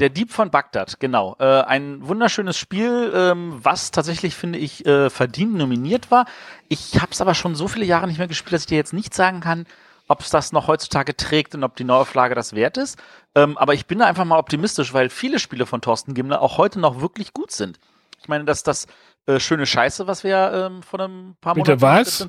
Der 0.00 0.08
Dieb 0.08 0.32
von 0.32 0.50
Bagdad, 0.50 0.98
genau. 0.98 1.36
Äh, 1.38 1.44
ein 1.44 2.06
wunderschönes 2.06 2.56
Spiel, 2.56 3.12
ähm, 3.14 3.60
was 3.62 3.92
tatsächlich, 3.92 4.34
finde 4.34 4.58
ich, 4.58 4.84
äh, 4.86 5.08
verdient 5.08 5.54
nominiert 5.54 6.10
war. 6.10 6.26
Ich 6.68 7.00
habe 7.00 7.12
es 7.12 7.20
aber 7.20 7.34
schon 7.34 7.54
so 7.54 7.68
viele 7.68 7.84
Jahre 7.84 8.08
nicht 8.08 8.18
mehr 8.18 8.26
gespielt, 8.26 8.54
dass 8.54 8.62
ich 8.62 8.66
dir 8.66 8.76
jetzt 8.76 8.92
nicht 8.92 9.14
sagen 9.14 9.40
kann, 9.40 9.66
ob 10.08 10.20
es 10.20 10.30
das 10.30 10.50
noch 10.50 10.66
heutzutage 10.66 11.16
trägt 11.16 11.54
und 11.54 11.62
ob 11.62 11.76
die 11.76 11.84
Neuauflage 11.84 12.34
das 12.34 12.54
wert 12.54 12.76
ist. 12.76 12.98
Ähm, 13.36 13.56
aber 13.56 13.74
ich 13.74 13.86
bin 13.86 14.00
da 14.00 14.06
einfach 14.06 14.24
mal 14.24 14.38
optimistisch, 14.38 14.92
weil 14.92 15.10
viele 15.10 15.38
Spiele 15.38 15.64
von 15.64 15.80
Thorsten 15.80 16.14
Gimmler 16.14 16.42
auch 16.42 16.58
heute 16.58 16.80
noch 16.80 17.00
wirklich 17.00 17.32
gut 17.32 17.52
sind. 17.52 17.78
Ich 18.20 18.26
meine, 18.26 18.44
dass 18.44 18.64
das 18.64 18.88
äh, 19.26 19.38
schöne 19.38 19.64
Scheiße, 19.64 20.08
was 20.08 20.24
wir 20.24 20.52
ähm, 20.52 20.82
vor 20.82 21.00
ein 21.00 21.36
paar 21.40 21.54
Bitte 21.54 21.76
Monaten 21.76 21.82
was? 21.82 22.26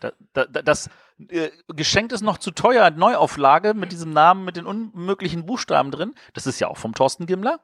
da, 0.00 0.12
da, 0.32 0.62
das 0.62 0.88
äh, 1.28 1.50
geschenkt 1.68 2.12
ist 2.12 2.22
noch 2.22 2.38
zu 2.38 2.50
teuer, 2.50 2.90
Neuauflage 2.90 3.74
mit 3.74 3.92
diesem 3.92 4.12
Namen, 4.12 4.44
mit 4.44 4.56
den 4.56 4.66
unmöglichen 4.66 5.46
Buchstaben 5.46 5.90
drin. 5.90 6.14
Das 6.34 6.46
ist 6.46 6.60
ja 6.60 6.68
auch 6.68 6.76
vom 6.76 6.94
Thorsten 6.94 7.26
Gimmler. 7.26 7.60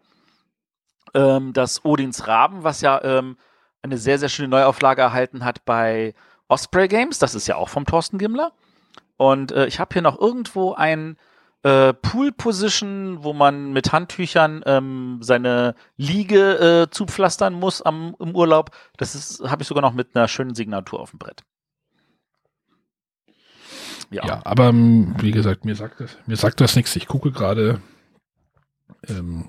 Ähm, 1.14 1.52
das 1.52 1.84
Odins 1.84 2.26
Raben, 2.26 2.64
was 2.64 2.80
ja 2.80 3.02
ähm, 3.02 3.36
eine 3.82 3.98
sehr, 3.98 4.18
sehr 4.18 4.28
schöne 4.28 4.48
Neuauflage 4.48 5.02
erhalten 5.02 5.44
hat 5.44 5.64
bei 5.64 6.14
Osprey 6.48 6.88
Games. 6.88 7.18
Das 7.18 7.34
ist 7.34 7.46
ja 7.46 7.56
auch 7.56 7.68
vom 7.68 7.84
Thorsten 7.84 8.18
Gimmler. 8.18 8.52
Und 9.16 9.52
äh, 9.52 9.66
ich 9.66 9.78
habe 9.80 9.92
hier 9.92 10.02
noch 10.02 10.18
irgendwo 10.18 10.72
ein 10.74 11.16
äh, 11.62 11.92
Pool 11.92 12.32
Position, 12.32 13.22
wo 13.22 13.32
man 13.32 13.72
mit 13.72 13.92
Handtüchern 13.92 14.62
ähm, 14.66 15.18
seine 15.20 15.74
Liege 15.96 16.86
äh, 16.86 16.90
zupflastern 16.90 17.54
muss 17.54 17.82
am, 17.82 18.16
im 18.18 18.34
Urlaub. 18.34 18.70
Das 18.96 19.42
habe 19.46 19.62
ich 19.62 19.68
sogar 19.68 19.82
noch 19.82 19.92
mit 19.92 20.16
einer 20.16 20.28
schönen 20.28 20.54
Signatur 20.54 21.00
auf 21.00 21.10
dem 21.10 21.18
Brett. 21.18 21.44
Ja. 24.12 24.26
Ja, 24.26 24.40
aber 24.44 24.68
ähm, 24.68 25.14
wie 25.20 25.30
gesagt, 25.30 25.64
mir 25.64 25.74
sagt 25.74 26.00
das, 26.00 26.16
mir 26.26 26.36
sagt 26.36 26.60
das 26.60 26.76
nichts. 26.76 26.94
Ich 26.96 27.06
gucke 27.06 27.32
gerade. 27.32 27.80
Ähm, 29.08 29.48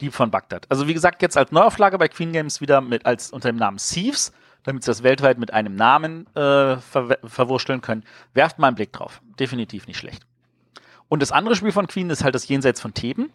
Dieb 0.00 0.12
von 0.12 0.30
Bagdad. 0.30 0.66
Also 0.68 0.88
wie 0.88 0.94
gesagt, 0.94 1.22
jetzt 1.22 1.38
als 1.38 1.52
Neuauflage 1.52 1.96
bei 1.96 2.08
Queen 2.08 2.32
Games 2.32 2.60
wieder 2.60 2.80
mit 2.80 3.06
als 3.06 3.30
unter 3.30 3.48
dem 3.48 3.56
Namen 3.56 3.78
Thieves, 3.78 4.32
damit 4.64 4.82
sie 4.82 4.90
das 4.90 5.02
weltweit 5.02 5.38
mit 5.38 5.52
einem 5.52 5.74
Namen 5.74 6.26
äh, 6.34 6.76
ver 6.76 7.18
verwurschteln 7.24 7.80
können. 7.80 8.04
Werft 8.34 8.58
mal 8.58 8.68
einen 8.68 8.76
Blick 8.76 8.92
drauf. 8.92 9.22
Definitiv 9.38 9.86
nicht 9.86 9.98
schlecht. 9.98 10.26
Und 11.08 11.22
das 11.22 11.32
andere 11.32 11.54
Spiel 11.54 11.72
von 11.72 11.86
Queen 11.86 12.10
ist 12.10 12.24
halt 12.24 12.34
das 12.34 12.48
Jenseits 12.48 12.80
von 12.80 12.92
Theben. 12.92 13.30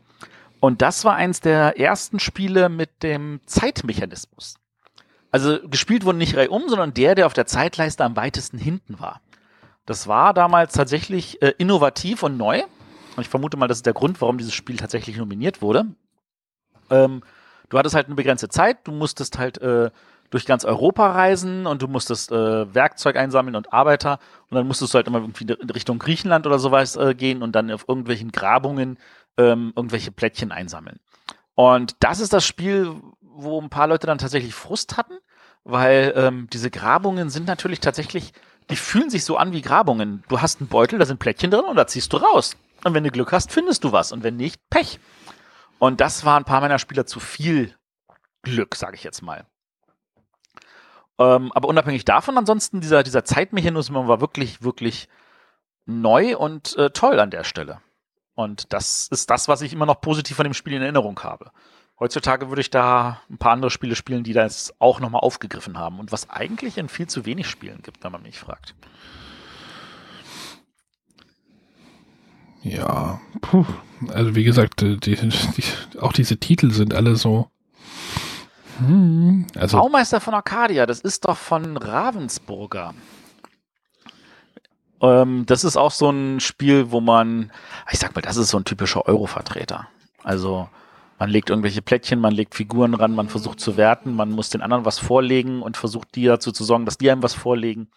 Und 0.60 0.82
das 0.82 1.06
war 1.06 1.16
eins 1.16 1.40
der 1.40 1.80
ersten 1.80 2.20
Spiele 2.20 2.70
mit 2.70 3.02
dem 3.02 3.40
Zeitmechanismus. 3.46 4.56
Also 5.32 5.60
gespielt 5.68 6.06
wurde 6.06 6.18
nicht 6.18 6.36
reihum, 6.36 6.68
sondern 6.68 6.94
der, 6.94 7.16
der 7.16 7.26
auf 7.26 7.34
der 7.34 7.48
Zeitleiste 7.48 8.04
am 8.04 8.16
weitesten 8.16 8.58
hinten 8.58 9.00
war. 9.00 9.22
Das 9.86 10.08
war 10.08 10.34
damals 10.34 10.74
tatsächlich 10.74 11.42
äh, 11.42 11.54
innovativ 11.58 12.24
und 12.24 12.38
neu. 12.38 12.62
Und 13.16 13.22
ich 13.22 13.30
vermute 13.30 13.58
mal, 13.58 13.68
das 13.68 13.80
ist 13.80 13.86
der 13.86 13.94
Grund, 13.94 14.22
warum 14.22 14.38
dieses 14.38 14.54
Spiel 14.54 14.78
tatsächlich 14.78 15.18
nominiert 15.18 15.62
wurde. 15.62 15.86
Ähm, 16.90 17.22
du 17.70 17.78
hattest 17.78 17.96
halt 17.96 18.08
eine 18.08 18.16
begrenzte 18.16 18.50
Zeit, 18.50 18.88
du 18.88 18.92
musstest 18.92 19.38
halt 19.38 19.58
äh, 19.60 19.92
durch 20.30 20.46
ganz 20.46 20.64
Europa 20.66 21.12
reisen 21.12 21.68
und 21.68 21.82
du 21.82 21.88
musstest 21.88 22.32
äh, 22.32 22.74
Werkzeug 22.74 23.18
einsammeln 23.18 23.56
und 23.56 23.74
Arbeiter 23.74 24.20
und 24.50 24.56
dann 24.56 24.66
musstest 24.66 24.94
du 24.94 24.96
halt 24.96 25.08
immer 25.08 25.20
irgendwie 25.20 25.46
in 25.46 25.70
Richtung 25.70 26.00
Griechenland 26.00 26.48
oder 26.48 26.58
sowas 26.58 26.96
äh, 26.96 27.14
gehen 27.14 27.44
und 27.44 27.54
dann 27.54 27.70
auf 27.70 27.86
irgendwelchen 27.88 28.32
Grabungen 28.32 28.98
ähm, 29.38 29.74
irgendwelche 29.76 30.12
Plättchen 30.12 30.52
einsammeln. 30.52 31.00
Und 31.56 31.96
das 32.00 32.20
ist 32.20 32.34
das 32.34 32.46
Spiel, 32.46 32.96
wo 33.20 33.60
ein 33.62 33.70
paar 33.70 33.88
Leute 33.88 34.08
dann 34.08 34.18
tatsächlich 34.18 34.56
Frust 34.56 34.98
hatten, 34.98 35.18
weil 35.64 36.14
ähm, 36.16 36.48
diese 36.52 36.72
Grabungen 36.72 37.30
sind 37.30 37.46
natürlich 37.46 37.82
tatsächlich, 37.82 38.34
die 38.72 38.78
fühlen 38.78 39.10
sich 39.10 39.24
so 39.24 39.38
an 39.38 39.52
wie 39.52 39.62
Grabungen. 39.62 40.24
Du 40.30 40.42
hast 40.42 40.60
einen 40.60 40.70
Beutel, 40.70 40.98
da 40.98 41.06
sind 41.06 41.20
Plättchen 41.20 41.52
drin 41.52 41.66
und 41.66 41.76
da 41.76 41.86
ziehst 41.86 42.12
du 42.14 42.18
raus. 42.18 42.58
Und 42.84 42.94
wenn 42.94 43.04
du 43.04 43.12
Glück 43.12 43.32
hast, 43.32 43.52
findest 43.52 43.84
du 43.84 43.92
was 43.92 44.12
und 44.12 44.24
wenn 44.24 44.38
nicht, 44.38 44.60
Pech. 44.70 45.00
Und 45.78 46.02
das 46.02 46.26
war 46.26 46.38
ein 46.38 46.46
paar 46.46 46.62
meiner 46.62 46.80
Spieler 46.80 47.06
zu 47.06 47.20
viel 47.20 47.76
Glück, 48.44 48.76
sage 48.76 48.96
ich 48.96 49.04
jetzt 49.04 49.22
mal. 49.22 49.46
Ähm, 51.20 51.52
aber 51.54 51.68
unabhängig 51.68 52.06
davon, 52.06 52.38
ansonsten, 52.38 52.82
dieser, 52.82 53.04
dieser 53.04 53.24
Zeitmechanismus 53.24 54.08
war 54.08 54.22
wirklich, 54.22 54.64
wirklich 54.64 55.08
neu 55.86 56.38
und 56.38 56.76
äh, 56.78 56.90
toll 56.90 57.20
an 57.20 57.30
der 57.30 57.44
Stelle. 57.44 57.82
Und 58.34 58.74
das 58.74 59.08
ist 59.12 59.30
das, 59.30 59.48
was 59.48 59.62
ich 59.62 59.74
immer 59.74 59.86
noch 59.86 60.02
positiv 60.02 60.38
von 60.38 60.46
dem 60.46 60.54
Spiel 60.54 60.74
in 60.74 60.82
Erinnerung 60.82 61.22
habe. 61.22 61.52
Heutzutage 62.02 62.50
würde 62.50 62.62
ich 62.62 62.72
da 62.72 63.22
ein 63.30 63.38
paar 63.38 63.52
andere 63.52 63.70
Spiele 63.70 63.96
spielen, 63.96 64.24
die 64.24 64.34
das 64.34 64.74
auch 64.80 65.00
nochmal 65.00 65.22
aufgegriffen 65.22 65.78
haben 65.78 66.00
und 66.00 66.12
was 66.12 66.32
eigentlich 66.32 66.80
in 66.80 66.90
viel 66.90 67.06
zu 67.06 67.28
wenig 67.28 67.48
Spielen 67.48 67.84
gibt, 67.84 68.04
wenn 68.04 68.12
man 68.12 68.24
mich 68.24 68.40
fragt. 68.40 68.74
Ja, 72.64 73.22
puh. 73.42 73.66
also 74.08 74.34
wie 74.34 74.44
gesagt, 74.44 74.82
die, 74.82 74.98
die, 74.98 75.32
auch 76.00 76.12
diese 76.12 76.38
Titel 76.38 76.72
sind 76.72 76.96
alle 76.96 77.16
so. 77.18 77.52
Hm, 78.80 79.46
also 79.56 79.78
Baumeister 79.78 80.20
von 80.20 80.34
Arcadia, 80.34 80.88
das 80.88 81.02
ist 81.02 81.26
doch 81.26 81.38
von 81.38 81.78
Ravensburger. 81.78 82.96
Ähm, 85.02 85.46
das 85.46 85.64
ist 85.64 85.78
auch 85.78 85.92
so 85.92 86.10
ein 86.10 86.40
Spiel, 86.40 86.90
wo 86.90 87.00
man, 87.00 87.52
ich 87.92 88.00
sag 88.00 88.16
mal, 88.16 88.22
das 88.22 88.38
ist 88.38 88.50
so 88.50 88.58
ein 88.58 88.66
typischer 88.66 89.06
Euro-Vertreter. 89.06 89.88
Also 90.24 90.68
man 91.22 91.30
legt 91.30 91.52
irgendwelche 91.52 91.84
Plättchen, 91.84 92.20
man 92.20 92.34
legt 92.34 92.56
Figuren 92.56 92.96
ran, 92.96 93.14
man 93.14 93.30
versucht 93.30 93.60
zu 93.60 93.78
werten, 93.78 94.16
man 94.16 94.32
muss 94.32 94.50
den 94.50 94.64
anderen 94.64 94.86
was 94.86 94.98
vorlegen 94.98 95.62
und 95.62 95.78
versucht 95.78 96.16
die 96.16 96.26
dazu 96.26 96.52
zu 96.52 96.64
sorgen, 96.64 96.86
dass 96.86 96.98
die 96.98 97.12
einem 97.12 97.22
was 97.22 97.36
vorlegen. 97.36 97.92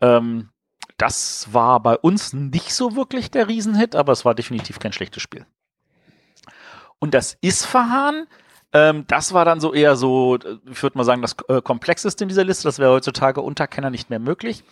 Ähm, 0.00 0.48
das 0.96 1.52
war 1.52 1.80
bei 1.80 1.98
uns 1.98 2.32
nicht 2.32 2.72
so 2.72 2.96
wirklich 2.96 3.30
der 3.30 3.48
Riesenhit, 3.48 3.94
aber 3.94 4.12
es 4.12 4.24
war 4.24 4.34
definitiv 4.34 4.78
kein 4.78 4.94
schlechtes 4.94 5.22
Spiel. 5.22 5.44
Und 6.98 7.12
das 7.12 7.36
Isfahan, 7.42 8.26
ähm, 8.72 9.04
das 9.06 9.34
war 9.34 9.44
dann 9.44 9.60
so 9.60 9.74
eher 9.74 9.94
so, 9.94 10.38
ich 10.70 10.82
würde 10.82 10.96
mal 10.96 11.04
sagen, 11.04 11.20
das 11.20 11.36
äh, 11.48 11.60
komplexeste 11.60 12.24
in 12.24 12.28
dieser 12.28 12.44
Liste. 12.44 12.66
Das 12.66 12.78
wäre 12.78 12.90
heutzutage 12.90 13.42
unter 13.42 13.66
Kenner 13.66 13.90
nicht 13.90 14.08
mehr 14.08 14.18
möglich. 14.18 14.64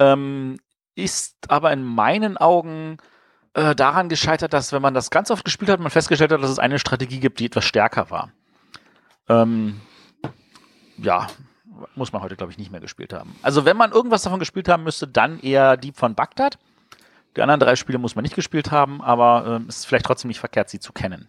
Ähm, 0.00 0.58
ist 0.96 1.36
aber 1.46 1.72
in 1.72 1.84
meinen 1.84 2.36
Augen 2.38 2.96
äh, 3.54 3.74
daran 3.74 4.08
gescheitert, 4.08 4.52
dass 4.52 4.72
wenn 4.72 4.82
man 4.82 4.94
das 4.94 5.10
ganz 5.10 5.30
oft 5.30 5.44
gespielt 5.44 5.70
hat, 5.70 5.80
man 5.80 5.90
festgestellt 5.90 6.32
hat, 6.32 6.42
dass 6.42 6.50
es 6.50 6.58
eine 6.58 6.78
Strategie 6.78 7.20
gibt, 7.20 7.40
die 7.40 7.46
etwas 7.46 7.64
stärker 7.64 8.10
war. 8.10 8.30
Ähm, 9.28 9.80
ja, 10.98 11.28
muss 11.94 12.12
man 12.12 12.22
heute, 12.22 12.36
glaube 12.36 12.52
ich, 12.52 12.58
nicht 12.58 12.70
mehr 12.70 12.80
gespielt 12.80 13.12
haben. 13.12 13.34
Also 13.42 13.64
wenn 13.64 13.76
man 13.76 13.92
irgendwas 13.92 14.22
davon 14.22 14.38
gespielt 14.38 14.68
haben 14.68 14.84
müsste, 14.84 15.08
dann 15.08 15.40
eher 15.40 15.76
Dieb 15.76 15.96
von 15.96 16.14
Bagdad. 16.14 16.58
Die 17.36 17.42
anderen 17.42 17.60
drei 17.60 17.76
Spiele 17.76 17.98
muss 17.98 18.14
man 18.14 18.22
nicht 18.22 18.36
gespielt 18.36 18.70
haben, 18.70 19.00
aber 19.02 19.60
äh, 19.64 19.68
ist 19.68 19.86
vielleicht 19.86 20.06
trotzdem 20.06 20.28
nicht 20.28 20.40
verkehrt, 20.40 20.68
sie 20.68 20.78
zu 20.78 20.92
kennen. 20.92 21.28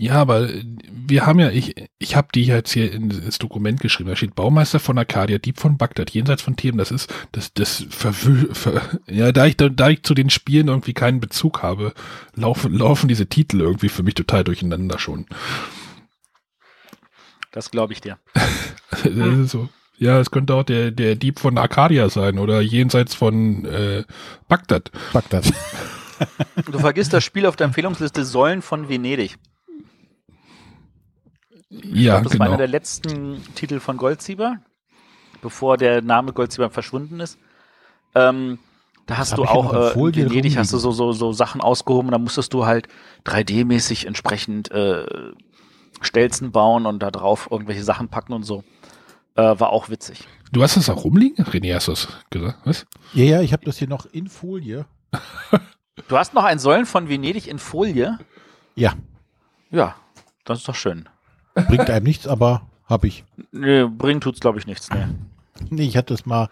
Ja, 0.00 0.14
aber 0.14 0.48
wir 0.90 1.26
haben 1.26 1.40
ja, 1.40 1.50
ich, 1.50 1.74
ich 1.98 2.16
habe 2.16 2.28
die 2.34 2.46
jetzt 2.46 2.72
hier 2.72 2.90
ins 2.90 3.38
Dokument 3.38 3.82
geschrieben. 3.82 4.08
Da 4.08 4.16
steht 4.16 4.34
Baumeister 4.34 4.80
von 4.80 4.96
Arcadia, 4.96 5.36
Dieb 5.36 5.60
von 5.60 5.76
Bagdad, 5.76 6.08
jenseits 6.08 6.40
von 6.40 6.56
Themen. 6.56 6.78
Das 6.78 6.90
ist, 6.90 7.12
das, 7.32 7.52
das 7.52 7.84
verwühl, 7.90 8.48
ver, 8.54 8.80
ja, 9.06 9.30
da 9.30 9.44
ich, 9.44 9.58
da, 9.58 9.68
da 9.68 9.90
ich 9.90 10.02
zu 10.02 10.14
den 10.14 10.30
Spielen 10.30 10.68
irgendwie 10.68 10.94
keinen 10.94 11.20
Bezug 11.20 11.62
habe, 11.62 11.92
laufen, 12.34 12.72
laufen 12.72 13.08
diese 13.08 13.26
Titel 13.26 13.60
irgendwie 13.60 13.90
für 13.90 14.02
mich 14.02 14.14
total 14.14 14.42
durcheinander 14.42 14.98
schon. 14.98 15.26
Das 17.52 17.70
glaube 17.70 17.92
ich 17.92 18.00
dir. 18.00 18.16
so. 19.44 19.68
Ja, 19.98 20.18
es 20.18 20.30
könnte 20.30 20.54
auch 20.54 20.64
der, 20.64 20.92
der 20.92 21.14
Dieb 21.14 21.38
von 21.38 21.58
Arcadia 21.58 22.08
sein 22.08 22.38
oder 22.38 22.62
jenseits 22.62 23.14
von 23.14 23.66
äh, 23.66 24.04
Bagdad. 24.48 24.92
Bagdad. 25.12 25.52
du 26.72 26.78
vergisst 26.78 27.12
das 27.12 27.22
Spiel 27.22 27.44
auf 27.44 27.56
der 27.56 27.66
Empfehlungsliste 27.66 28.24
Säulen 28.24 28.62
von 28.62 28.88
Venedig. 28.88 29.36
Ja, 31.70 32.14
glaub, 32.14 32.24
das 32.24 32.32
genau. 32.32 32.40
war 32.40 32.48
einer 32.48 32.56
der 32.58 32.68
letzten 32.68 33.42
Titel 33.54 33.80
von 33.80 33.96
Goldsieber, 33.96 34.58
bevor 35.40 35.76
der 35.76 36.02
Name 36.02 36.32
Goldsieber 36.32 36.70
verschwunden 36.70 37.20
ist. 37.20 37.38
Ähm, 38.14 38.58
da 39.06 39.18
hast 39.18 39.38
du 39.38 39.44
auch 39.44 39.72
äh, 39.72 39.96
Venedig 39.96 40.56
hast 40.56 40.72
du 40.72 40.78
so, 40.78 40.92
so, 40.92 41.12
so 41.12 41.32
Sachen 41.32 41.60
ausgehoben, 41.60 42.10
da 42.10 42.18
musstest 42.18 42.52
du 42.52 42.66
halt 42.66 42.88
3D-mäßig 43.24 44.06
entsprechend 44.06 44.70
äh, 44.70 45.04
Stelzen 46.00 46.50
bauen 46.52 46.86
und 46.86 47.02
da 47.02 47.10
drauf 47.10 47.48
irgendwelche 47.50 47.84
Sachen 47.84 48.08
packen 48.08 48.32
und 48.32 48.42
so. 48.42 48.64
Äh, 49.36 49.42
war 49.58 49.70
auch 49.70 49.88
witzig. 49.88 50.26
Du 50.52 50.62
hast 50.62 50.76
das 50.76 50.88
auch 50.88 51.04
rumliegen? 51.04 51.44
René, 51.44 51.74
hast 51.74 51.88
du 51.88 51.92
das 51.92 52.08
gesagt? 52.30 52.58
Was? 52.64 52.86
Ja, 53.12 53.24
ja, 53.24 53.40
ich 53.40 53.52
habe 53.52 53.64
das 53.64 53.78
hier 53.78 53.88
noch 53.88 54.06
in 54.06 54.28
Folie. 54.28 54.86
du 56.08 56.16
hast 56.18 56.34
noch 56.34 56.44
ein 56.44 56.58
Säulen 56.58 56.86
von 56.86 57.08
Venedig 57.08 57.46
in 57.46 57.58
Folie? 57.58 58.18
Ja. 58.74 58.94
Ja, 59.70 59.94
das 60.44 60.58
ist 60.58 60.68
doch 60.68 60.74
schön. 60.74 61.08
Bringt 61.68 61.90
einem 61.90 62.04
nichts, 62.04 62.26
aber 62.26 62.62
habe 62.90 63.06
ich. 63.06 63.24
Nee, 63.52 63.84
bringt 63.84 64.22
tut's, 64.22 64.40
glaube 64.40 64.58
ich, 64.58 64.66
nichts. 64.66 64.90
Nee. 64.90 65.06
nee, 65.70 65.82
ich 65.84 65.96
hatte 65.96 66.12
es 66.12 66.26
mal, 66.26 66.48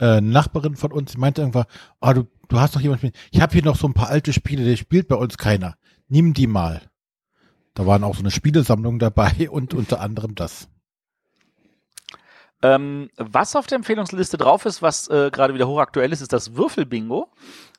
äh, 0.00 0.20
Nachbarin 0.20 0.74
von 0.74 0.90
uns, 0.90 1.12
die 1.12 1.18
meinte 1.18 1.42
irgendwann, 1.42 1.66
oh, 2.00 2.12
du, 2.12 2.26
du 2.48 2.58
hast 2.58 2.74
doch 2.74 2.80
jemanden, 2.80 3.12
ich 3.30 3.40
habe 3.40 3.52
hier 3.52 3.62
noch 3.62 3.76
so 3.76 3.86
ein 3.86 3.94
paar 3.94 4.08
alte 4.08 4.32
Spiele, 4.32 4.64
die 4.64 4.76
spielt 4.76 5.06
bei 5.06 5.16
uns 5.16 5.38
keiner. 5.38 5.76
Nimm 6.08 6.34
die 6.34 6.46
mal. 6.46 6.82
Da 7.74 7.86
waren 7.86 8.04
auch 8.04 8.14
so 8.14 8.20
eine 8.20 8.30
Spielesammlung 8.30 8.98
dabei 8.98 9.48
und 9.50 9.74
unter 9.74 10.00
anderem 10.00 10.34
das. 10.34 10.68
Ähm, 12.62 13.10
was 13.16 13.56
auf 13.56 13.66
der 13.66 13.76
Empfehlungsliste 13.76 14.36
drauf 14.36 14.66
ist, 14.66 14.82
was 14.82 15.08
äh, 15.08 15.30
gerade 15.32 15.54
wieder 15.54 15.68
hochaktuell 15.68 16.12
ist, 16.12 16.20
ist 16.20 16.32
das 16.32 16.54
Würfelbingo. 16.54 17.28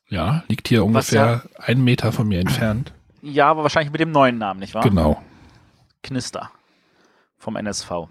Ja, 0.10 0.44
liegt 0.50 0.68
hier 0.68 0.86
ungefähr 0.86 1.44
ja, 1.58 1.64
einen 1.64 1.84
Meter 1.84 2.12
von 2.12 2.28
mir 2.28 2.40
entfernt. 2.40 2.94
Ja, 3.22 3.50
aber 3.50 3.64
wahrscheinlich 3.64 3.92
mit 3.92 4.02
dem 4.02 4.12
neuen 4.12 4.38
Namen, 4.38 4.60
nicht 4.60 4.74
wahr? 4.76 4.84
Genau. 4.84 5.22
Knister 6.04 6.52
vom 7.44 7.56
NSV. 7.56 8.08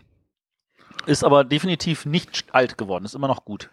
Ist 1.06 1.24
aber 1.24 1.42
definitiv 1.44 2.06
nicht 2.06 2.44
alt 2.52 2.78
geworden, 2.78 3.04
ist 3.04 3.14
immer 3.14 3.28
noch 3.28 3.44
gut. 3.44 3.70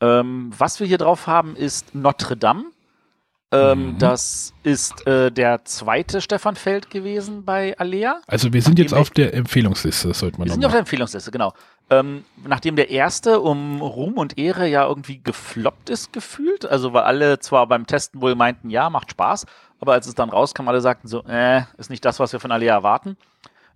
Ähm, 0.00 0.50
was 0.56 0.80
wir 0.80 0.86
hier 0.86 0.98
drauf 0.98 1.26
haben, 1.26 1.54
ist 1.54 1.94
Notre 1.94 2.36
Dame. 2.36 2.64
Ähm, 3.52 3.92
mhm. 3.92 3.98
Das 3.98 4.54
ist 4.62 5.06
äh, 5.06 5.30
der 5.30 5.64
zweite 5.66 6.22
Stefan 6.22 6.56
Feld 6.56 6.88
gewesen 6.88 7.44
bei 7.44 7.78
Alea. 7.78 8.22
Also 8.26 8.50
wir 8.52 8.62
sind 8.62 8.78
jetzt 8.78 8.94
auf 8.94 9.10
der 9.10 9.34
Empfehlungsliste, 9.34 10.08
das 10.08 10.20
sollte 10.20 10.38
man 10.38 10.48
Wir 10.48 10.54
sind 10.54 10.64
auf 10.64 10.72
der 10.72 10.80
Empfehlungsliste, 10.80 11.30
genau. 11.30 11.52
Ähm, 11.90 12.24
nachdem 12.46 12.76
der 12.76 12.88
erste 12.88 13.40
um 13.40 13.82
Ruhm 13.82 14.14
und 14.14 14.38
Ehre 14.38 14.66
ja 14.66 14.86
irgendwie 14.86 15.22
gefloppt 15.22 15.90
ist, 15.90 16.14
gefühlt, 16.14 16.64
also 16.64 16.94
weil 16.94 17.02
alle 17.02 17.40
zwar 17.40 17.66
beim 17.66 17.86
Testen 17.86 18.22
wohl 18.22 18.34
meinten, 18.34 18.70
ja, 18.70 18.88
macht 18.88 19.10
Spaß, 19.10 19.44
aber 19.78 19.92
als 19.92 20.06
es 20.06 20.14
dann 20.14 20.30
rauskam, 20.30 20.68
alle 20.68 20.80
sagten 20.80 21.06
so, 21.06 21.22
äh, 21.24 21.64
ist 21.76 21.90
nicht 21.90 22.04
das, 22.06 22.18
was 22.20 22.32
wir 22.32 22.40
von 22.40 22.52
Alea 22.52 22.74
erwarten, 22.74 23.18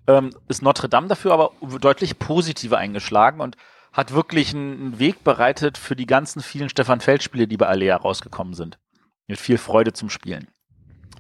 ähm, 0.07 0.31
ist 0.49 0.63
Notre 0.63 0.89
Dame 0.89 1.09
dafür 1.09 1.33
aber 1.33 1.53
deutlich 1.81 2.19
positiver 2.19 2.79
eingeschlagen 2.79 3.41
und 3.41 3.57
hat 3.93 4.13
wirklich 4.13 4.55
einen 4.55 4.99
Weg 4.99 5.25
bereitet 5.25 5.79
für 5.79 5.97
die 5.97 6.07
ganzen 6.07 6.43
vielen 6.43 6.69
Stefan 6.69 7.01
Feld-Spiele, 7.01 7.49
die 7.49 7.57
bei 7.57 7.67
Alea 7.67 7.97
rausgekommen 7.97 8.55
sind 8.55 8.79
mit 9.27 9.39
viel 9.39 9.59
Freude 9.59 9.93
zum 9.93 10.11
Spielen. 10.11 10.49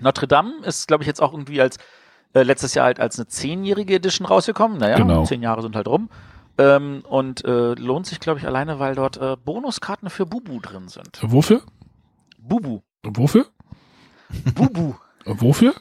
Notre 0.01 0.29
Dame 0.29 0.53
ist, 0.65 0.87
glaube 0.87 1.03
ich, 1.03 1.07
jetzt 1.07 1.23
auch 1.23 1.33
irgendwie 1.33 1.61
als 1.61 1.79
äh, 2.35 2.43
letztes 2.43 2.75
Jahr 2.75 2.87
halt 2.87 3.01
als 3.01 3.19
eine 3.19 3.27
zehnjährige 3.29 3.95
Edition 3.95 4.27
rausgekommen. 4.27 4.79
Naja, 4.79 4.97
genau. 4.97 5.25
zehn 5.25 5.43
Jahre 5.43 5.63
sind 5.63 5.75
halt 5.75 5.89
rum. 5.89 6.11
Ähm, 6.59 7.03
und 7.09 7.45
äh, 7.45 7.75
lohnt 7.75 8.07
sich, 8.07 8.21
glaube 8.21 8.39
ich, 8.39 8.47
alleine, 8.47 8.79
weil 8.79 8.95
dort 8.95 9.17
äh, 9.19 9.37
Bonuskarten 9.43 10.09
für 10.11 10.27
Bubu 10.27 10.61
drin 10.61 10.89
sind. 10.89 11.19
Wofür? 11.23 11.63
Bubu. 12.39 12.81
Wofür? 13.03 13.47
Bubu. 14.55 14.95
Wofür? 15.25 15.75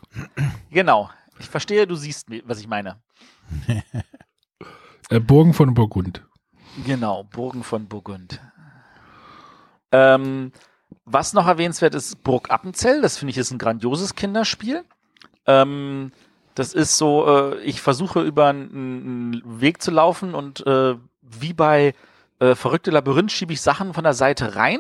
Genau. 0.71 1.09
Ich 1.39 1.49
verstehe, 1.49 1.87
du 1.87 1.95
siehst, 1.95 2.27
was 2.45 2.59
ich 2.59 2.67
meine. 2.67 3.01
Äh, 5.11 5.19
Burgen 5.19 5.53
von 5.53 5.75
Burgund. 5.75 6.23
Genau, 6.83 7.25
Burgen 7.25 7.63
von 7.63 7.87
Burgund. 7.87 8.41
Ähm, 9.91 10.51
was 11.05 11.33
noch 11.33 11.47
erwähnenswert 11.47 11.93
ist, 11.93 12.23
Burg 12.23 12.49
Appenzell. 12.49 13.03
Das 13.03 13.17
finde 13.19 13.29
ich 13.29 13.37
ist 13.37 13.51
ein 13.51 13.59
grandioses 13.59 14.15
Kinderspiel. 14.15 14.83
Ähm, 15.45 16.11
das 16.55 16.73
ist 16.73 16.97
so, 16.97 17.27
äh, 17.27 17.59
ich 17.59 17.81
versuche 17.81 18.21
über 18.21 18.47
einen, 18.47 19.41
Weg 19.45 19.81
zu 19.81 19.91
laufen 19.91 20.33
und 20.33 20.65
äh, 20.65 20.95
wie 21.21 21.53
bei 21.53 21.93
äh, 22.39 22.55
Verrückte 22.55 22.91
Labyrinth 22.91 23.31
schiebe 23.31 23.53
ich 23.53 23.61
Sachen 23.61 23.93
von 23.93 24.03
der 24.03 24.13
Seite 24.13 24.55
rein 24.55 24.79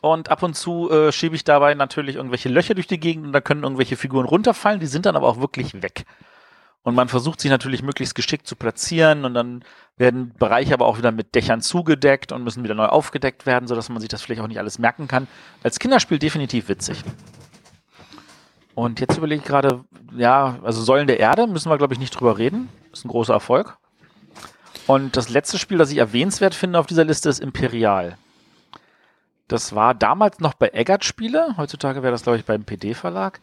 und 0.00 0.30
ab 0.30 0.42
und 0.42 0.54
zu 0.54 0.90
äh, 0.90 1.12
schiebe 1.12 1.36
ich 1.36 1.44
dabei 1.44 1.74
natürlich 1.74 2.16
irgendwelche 2.16 2.48
Löcher 2.48 2.74
durch 2.74 2.86
die 2.86 3.00
Gegend 3.00 3.26
und 3.26 3.32
da 3.32 3.40
können 3.40 3.62
irgendwelche 3.62 3.96
Figuren 3.96 4.26
runterfallen, 4.26 4.80
die 4.80 4.86
sind 4.86 5.06
dann 5.06 5.16
aber 5.16 5.28
auch 5.28 5.40
wirklich 5.40 5.82
weg. 5.82 6.04
Und 6.82 6.94
man 6.94 7.08
versucht 7.08 7.40
sich 7.40 7.50
natürlich 7.50 7.82
möglichst 7.82 8.14
geschickt 8.14 8.46
zu 8.46 8.56
platzieren 8.56 9.26
und 9.26 9.34
dann 9.34 9.62
werden 9.98 10.32
Bereiche 10.38 10.72
aber 10.72 10.86
auch 10.86 10.96
wieder 10.96 11.12
mit 11.12 11.34
Dächern 11.34 11.60
zugedeckt 11.60 12.32
und 12.32 12.42
müssen 12.42 12.64
wieder 12.64 12.74
neu 12.74 12.86
aufgedeckt 12.86 13.44
werden, 13.44 13.68
sodass 13.68 13.90
man 13.90 14.00
sich 14.00 14.08
das 14.08 14.22
vielleicht 14.22 14.40
auch 14.40 14.48
nicht 14.48 14.58
alles 14.58 14.78
merken 14.78 15.06
kann. 15.06 15.28
Als 15.62 15.78
Kinderspiel 15.78 16.18
definitiv 16.18 16.68
witzig. 16.68 17.04
Und 18.74 18.98
jetzt 18.98 19.18
überlege 19.18 19.42
ich 19.42 19.46
gerade, 19.46 19.84
ja, 20.16 20.58
also 20.62 20.82
Säulen 20.82 21.06
der 21.06 21.20
Erde 21.20 21.46
müssen 21.46 21.70
wir, 21.70 21.76
glaube 21.76 21.92
ich, 21.92 22.00
nicht 22.00 22.18
drüber 22.18 22.38
reden. 22.38 22.70
Ist 22.92 23.04
ein 23.04 23.08
großer 23.08 23.34
Erfolg. 23.34 23.76
Und 24.86 25.18
das 25.18 25.28
letzte 25.28 25.58
Spiel, 25.58 25.76
das 25.76 25.90
ich 25.90 25.98
erwähnenswert 25.98 26.54
finde 26.54 26.78
auf 26.78 26.86
dieser 26.86 27.04
Liste, 27.04 27.28
ist 27.28 27.40
Imperial. 27.40 28.16
Das 29.50 29.74
war 29.74 29.94
damals 29.94 30.38
noch 30.38 30.54
bei 30.54 30.68
Eggert 30.68 31.04
Spiele. 31.04 31.56
Heutzutage 31.56 32.04
wäre 32.04 32.12
das, 32.12 32.22
glaube 32.22 32.38
ich, 32.38 32.44
beim 32.44 32.62
PD-Verlag 32.62 33.40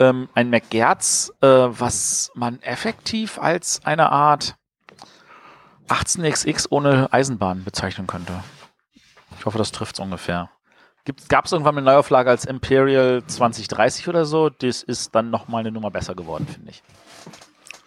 ähm, 0.00 0.28
ein 0.34 0.50
McGertz, 0.50 1.32
äh, 1.42 1.46
was 1.46 2.32
man 2.34 2.60
effektiv 2.62 3.38
als 3.38 3.80
eine 3.84 4.10
Art 4.10 4.56
18XX 5.88 6.66
ohne 6.70 7.12
Eisenbahn 7.12 7.62
bezeichnen 7.62 8.08
könnte. 8.08 8.42
Ich 9.38 9.46
hoffe, 9.46 9.58
das 9.58 9.70
trifft 9.70 9.94
es 9.94 10.00
ungefähr. 10.00 10.50
Gab 11.28 11.44
es 11.44 11.52
irgendwann 11.52 11.76
eine 11.76 11.84
Neuauflage 11.84 12.30
als 12.30 12.46
Imperial 12.46 13.22
2030 13.24 14.08
oder 14.08 14.24
so? 14.24 14.50
Das 14.50 14.82
ist 14.82 15.14
dann 15.14 15.30
nochmal 15.30 15.60
eine 15.60 15.70
Nummer 15.70 15.92
besser 15.92 16.16
geworden, 16.16 16.48
finde 16.48 16.70
ich. 16.70 16.82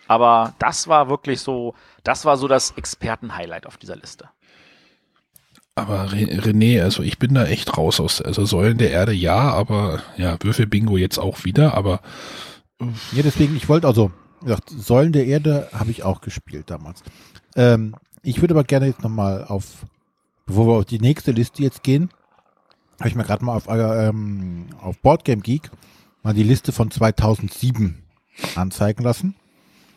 Aber 0.08 0.54
das 0.60 0.88
war 0.88 1.10
wirklich 1.10 1.42
so, 1.42 1.74
das 2.06 2.24
war 2.24 2.38
so 2.38 2.48
das 2.48 2.72
Experten-Highlight 2.72 3.66
auf 3.66 3.76
dieser 3.76 3.98
Liste. 3.98 4.30
Aber 5.78 6.08
René, 6.08 6.82
also 6.82 7.04
ich 7.04 7.20
bin 7.20 7.36
da 7.36 7.46
echt 7.46 7.78
raus 7.78 8.00
aus, 8.00 8.20
also 8.20 8.46
Säulen 8.46 8.80
der 8.80 8.90
Erde 8.90 9.14
ja, 9.14 9.38
aber 9.38 10.02
ja, 10.18 10.36
Würfel-Bingo 10.42 10.98
jetzt 10.98 11.20
auch 11.20 11.44
wieder, 11.44 11.76
aber. 11.76 12.02
Ja, 13.12 13.22
deswegen, 13.22 13.56
ich 13.56 13.70
wollte 13.70 13.86
also, 13.86 14.12
gesagt, 14.42 14.72
Säulen 14.72 15.12
der 15.12 15.28
Erde 15.28 15.70
habe 15.72 15.92
ich 15.92 16.02
auch 16.02 16.22
gespielt 16.22 16.72
damals. 16.72 17.04
Ähm, 17.56 17.94
ich 18.24 18.42
würde 18.42 18.56
aber 18.56 18.64
gerne 18.64 18.88
jetzt 18.88 19.04
nochmal 19.04 19.46
auf, 19.46 19.86
bevor 20.48 20.66
wir 20.66 20.74
auf 20.80 20.86
die 20.86 20.98
nächste 20.98 21.32
Liste 21.32 21.62
jetzt 21.62 21.84
gehen, 21.84 22.10
habe 23.00 23.10
ich 23.10 23.16
mir 23.16 23.24
gerade 23.24 23.46
mal 23.46 23.56
auf, 23.56 23.68
ähm, 23.70 24.70
auf 24.82 24.98
Boardgame 24.98 25.44
Geek 25.44 25.70
mal 26.24 26.34
die 26.34 26.42
Liste 26.42 26.72
von 26.72 26.90
2007 26.90 28.02
anzeigen 28.56 29.04
lassen. 29.04 29.36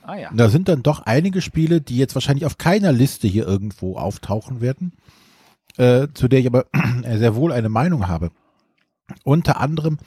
Ah 0.02 0.16
ja. 0.16 0.30
da 0.34 0.50
sind 0.50 0.68
dann 0.68 0.82
doch 0.82 1.00
einige 1.00 1.40
Spiele, 1.40 1.80
die 1.80 1.96
jetzt 1.96 2.14
wahrscheinlich 2.14 2.44
auf 2.44 2.58
keiner 2.58 2.92
Liste 2.92 3.28
hier 3.28 3.46
irgendwo 3.46 3.96
auftauchen 3.96 4.60
werden 4.60 4.92
äh, 5.76 6.08
zu 6.14 6.28
der 6.28 6.40
ich 6.40 6.46
aber 6.46 6.66
sehr 7.04 7.34
wohl 7.34 7.52
eine 7.52 7.68
Meinung 7.68 8.08
habe. 8.08 8.30
Unter 9.24 9.60
anderem 9.60 9.98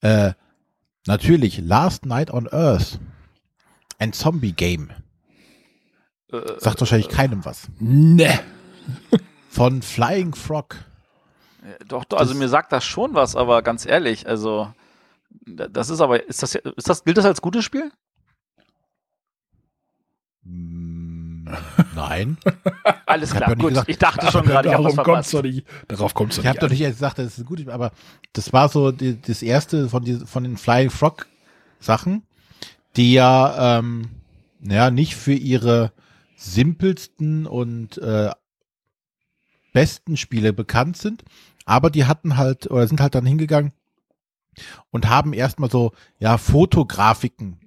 äh, 0.00 0.32
natürlich 1.06 1.58
Last 1.58 2.06
Night 2.06 2.32
on 2.32 2.48
Earth, 2.48 2.98
ein 3.98 4.12
Zombie-Game. 4.12 4.90
Äh, 6.32 6.40
Sagt 6.58 6.80
wahrscheinlich 6.80 7.08
äh, 7.08 7.14
keinem 7.14 7.44
was. 7.44 7.68
Ne. 7.78 8.40
Von 9.50 9.82
Flying 9.82 10.34
Frog. 10.34 10.76
Doch, 11.86 12.04
doch, 12.04 12.18
also 12.18 12.32
das, 12.32 12.38
mir 12.38 12.48
sagt 12.48 12.72
das 12.72 12.84
schon 12.84 13.14
was, 13.14 13.36
aber 13.36 13.62
ganz 13.62 13.84
ehrlich, 13.84 14.26
also 14.26 14.72
das 15.46 15.90
ist 15.90 16.00
aber, 16.00 16.26
ist 16.26 16.42
das, 16.42 16.54
ist 16.54 16.88
das, 16.88 17.04
gilt 17.04 17.18
das 17.18 17.24
als 17.26 17.42
gutes 17.42 17.64
Spiel? 17.64 17.92
Nein. 21.94 22.38
Alles 23.06 23.32
klar, 23.32 23.54
gut. 23.56 23.70
Gesagt, 23.70 23.88
ich 23.88 23.98
dachte 23.98 24.30
schon 24.30 24.44
gerade, 24.44 24.68
ich 24.68 24.74
habe 24.74 24.84
was 24.84 24.94
verpasst. 24.94 25.34
Nicht, 25.34 25.66
darauf 25.88 26.14
kommst 26.14 26.38
du 26.38 26.42
Ich 26.42 26.48
habe 26.48 26.58
doch 26.58 26.68
nicht 26.68 26.80
gesagt, 26.80 27.18
das 27.18 27.38
ist 27.38 27.46
gut, 27.46 27.68
aber 27.68 27.92
das 28.32 28.52
war 28.52 28.68
so 28.68 28.92
die, 28.92 29.20
das 29.20 29.42
erste 29.42 29.88
von, 29.88 30.04
die, 30.04 30.14
von 30.14 30.44
den 30.44 30.56
Flying 30.56 30.90
Frog 30.90 31.26
Sachen, 31.78 32.24
die 32.96 33.12
ja, 33.12 33.78
ähm, 33.78 34.10
naja, 34.60 34.90
nicht 34.90 35.16
für 35.16 35.32
ihre 35.32 35.92
simpelsten 36.36 37.46
und 37.46 37.98
äh, 37.98 38.30
besten 39.72 40.16
Spiele 40.16 40.52
bekannt 40.52 40.96
sind, 40.96 41.24
aber 41.64 41.90
die 41.90 42.04
hatten 42.04 42.36
halt 42.36 42.70
oder 42.70 42.86
sind 42.86 43.00
halt 43.00 43.14
dann 43.14 43.26
hingegangen 43.26 43.72
und 44.90 45.08
haben 45.08 45.32
erstmal 45.32 45.70
so 45.70 45.92
ja 46.18 46.38
Fotografiken 46.38 47.58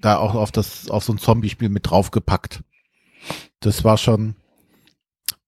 da 0.00 0.18
auch 0.18 0.34
auf 0.34 0.52
das 0.52 0.90
auf 0.90 1.04
so 1.04 1.12
ein 1.12 1.18
Zombie-Spiel 1.18 1.68
mit 1.68 1.88
draufgepackt 1.88 2.62
das 3.66 3.84
war 3.84 3.98
schon 3.98 4.36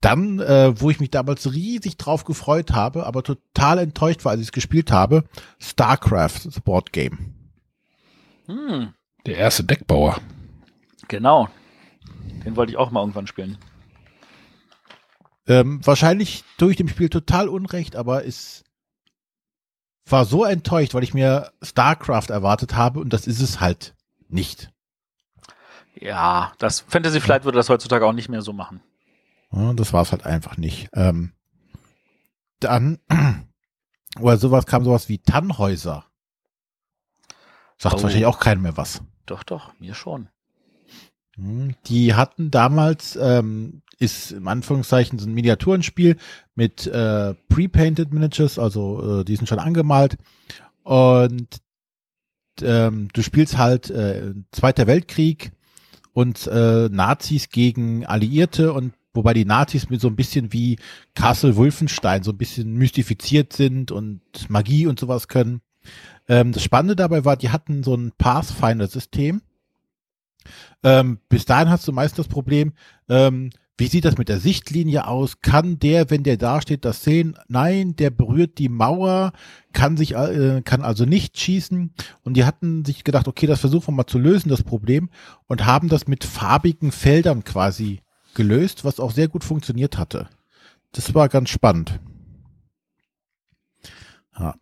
dann, 0.00 0.38
äh, 0.40 0.80
wo 0.80 0.90
ich 0.90 1.00
mich 1.00 1.10
damals 1.10 1.52
riesig 1.52 1.96
drauf 1.96 2.24
gefreut 2.24 2.72
habe, 2.72 3.06
aber 3.06 3.22
total 3.22 3.78
enttäuscht 3.78 4.24
war, 4.24 4.32
als 4.32 4.40
ich 4.40 4.48
es 4.48 4.52
gespielt 4.52 4.90
habe, 4.90 5.24
StarCraft, 5.58 6.44
das 6.44 6.60
Board 6.60 6.92
Game. 6.92 7.34
Hm. 8.46 8.94
Der 9.26 9.36
erste 9.36 9.64
Deckbauer. 9.64 10.20
Genau. 11.08 11.48
Den 12.44 12.56
wollte 12.56 12.72
ich 12.72 12.78
auch 12.78 12.90
mal 12.90 13.00
irgendwann 13.00 13.26
spielen. 13.26 13.58
Ähm, 15.48 15.80
wahrscheinlich 15.84 16.44
tue 16.58 16.70
ich 16.70 16.76
dem 16.76 16.88
Spiel 16.88 17.08
total 17.08 17.48
Unrecht, 17.48 17.96
aber 17.96 18.24
es 18.24 18.64
war 20.08 20.24
so 20.24 20.44
enttäuscht, 20.44 20.94
weil 20.94 21.02
ich 21.02 21.14
mir 21.14 21.50
StarCraft 21.62 22.30
erwartet 22.30 22.76
habe 22.76 23.00
und 23.00 23.12
das 23.12 23.26
ist 23.26 23.40
es 23.40 23.60
halt 23.60 23.94
nicht. 24.28 24.70
Ja, 26.01 26.53
das 26.59 26.80
Fantasy 26.80 27.20
Flight 27.20 27.44
würde 27.44 27.57
das 27.57 27.68
heutzutage 27.68 28.07
auch 28.07 28.12
nicht 28.12 28.28
mehr 28.28 28.42
so 28.42 28.53
machen. 28.53 28.80
Ja, 29.53 29.72
das 29.72 29.92
war 29.92 30.03
es 30.03 30.12
halt 30.12 30.26
einfach 30.26 30.57
nicht. 30.57 30.88
Ähm, 30.92 31.32
dann, 32.61 32.99
oder 34.20 34.36
sowas 34.36 34.66
kam 34.66 34.84
sowas 34.84 35.09
wie 35.09 35.18
Tannhäuser. 35.18 36.05
Sagt 37.78 37.97
oh. 37.97 38.03
wahrscheinlich 38.03 38.26
auch 38.26 38.40
keinem 38.40 38.62
mehr 38.62 38.76
was. 38.76 39.03
Doch, 39.26 39.42
doch, 39.42 39.72
mir 39.78 39.94
schon. 39.94 40.28
Hm, 41.36 41.74
die 41.86 42.14
hatten 42.14 42.51
damals, 42.51 43.16
ähm, 43.16 43.82
ist 43.99 44.32
im 44.32 44.49
Anführungszeichen 44.49 45.18
so 45.18 45.26
ein 45.26 45.34
Miniaturenspiel 45.34 46.16
mit 46.55 46.86
äh, 46.86 47.34
pre-painted 47.49 48.12
Miniatures, 48.12 48.59
also 48.59 49.20
äh, 49.20 49.24
die 49.24 49.36
sind 49.36 49.49
schon 49.49 49.59
angemalt. 49.59 50.18
Und 50.82 51.61
ähm, 52.62 53.09
du 53.12 53.22
spielst 53.22 53.59
halt 53.59 53.90
äh, 53.90 54.34
Zweiter 54.53 54.86
Weltkrieg 54.86 55.53
und 56.16 56.46
äh, 56.46 56.88
Nazis 56.90 57.50
gegen 57.50 58.06
Alliierte 58.06 58.72
und 58.72 58.94
wobei 59.12 59.34
die 59.34 59.44
Nazis 59.44 59.90
mit 59.90 60.00
so 60.00 60.08
ein 60.08 60.16
bisschen 60.16 60.50
wie 60.50 60.78
Castle 61.14 61.56
Wolfenstein 61.56 62.22
so 62.22 62.30
ein 62.30 62.38
bisschen 62.38 62.72
mystifiziert 62.72 63.52
sind 63.52 63.92
und 63.92 64.22
Magie 64.48 64.86
und 64.86 64.98
sowas 64.98 65.28
können. 65.28 65.60
Ähm, 66.26 66.52
das 66.52 66.62
Spannende 66.62 66.96
dabei 66.96 67.26
war, 67.26 67.36
die 67.36 67.50
hatten 67.50 67.82
so 67.82 67.94
ein 67.94 68.12
Pathfinder-System. 68.16 69.42
Ähm, 70.82 71.18
bis 71.28 71.44
dahin 71.44 71.68
hast 71.68 71.86
du 71.86 71.92
meist 71.92 72.18
das 72.18 72.28
Problem, 72.28 72.72
ähm, 73.10 73.51
wie 73.78 73.89
sieht 73.89 74.07
das 74.07 74.16
mit 74.16 74.28
der 74.28 74.40
Sichtlinie 74.40 75.07
aus? 75.07 75.43
Kann 75.43 75.78
der, 75.78 76.11
wenn 76.11 76.23
der 76.23 76.39
da 76.39 76.62
steht, 76.62 76.85
das 76.86 77.05
sehen? 77.05 77.36
Nein, 77.48 77.94
der 77.97 78.11
berührt 78.11 78.59
die 78.59 78.70
Mauer, 78.70 79.32
kann 79.74 79.98
sich, 79.98 80.15
äh, 80.15 80.62
kann 80.65 80.82
also 80.82 81.05
nicht 81.05 81.39
schießen. 81.39 81.93
Und 82.23 82.36
die 82.36 82.44
hatten 82.44 82.86
sich 82.86 83.05
gedacht, 83.05 83.28
okay, 83.28 83.47
das 83.47 83.61
versuchen 83.61 83.89
wir 83.89 83.97
mal 83.98 84.07
zu 84.07 84.19
lösen, 84.19 84.48
das 84.48 84.62
Problem, 84.62 85.11
und 85.47 85.66
haben 85.66 85.89
das 85.89 86.07
mit 86.07 86.24
farbigen 86.24 86.90
Feldern 86.90 87.44
quasi 87.44 88.01
gelöst, 88.35 88.85
was 88.85 88.98
auch 88.98 89.11
sehr 89.11 89.28
gut 89.28 89.44
funktioniert 89.44 89.98
hatte. 89.98 90.28
Das 90.93 91.15
war 91.15 91.28
ganz 91.28 91.51
spannend. 91.51 92.01
Ja. 94.39 94.55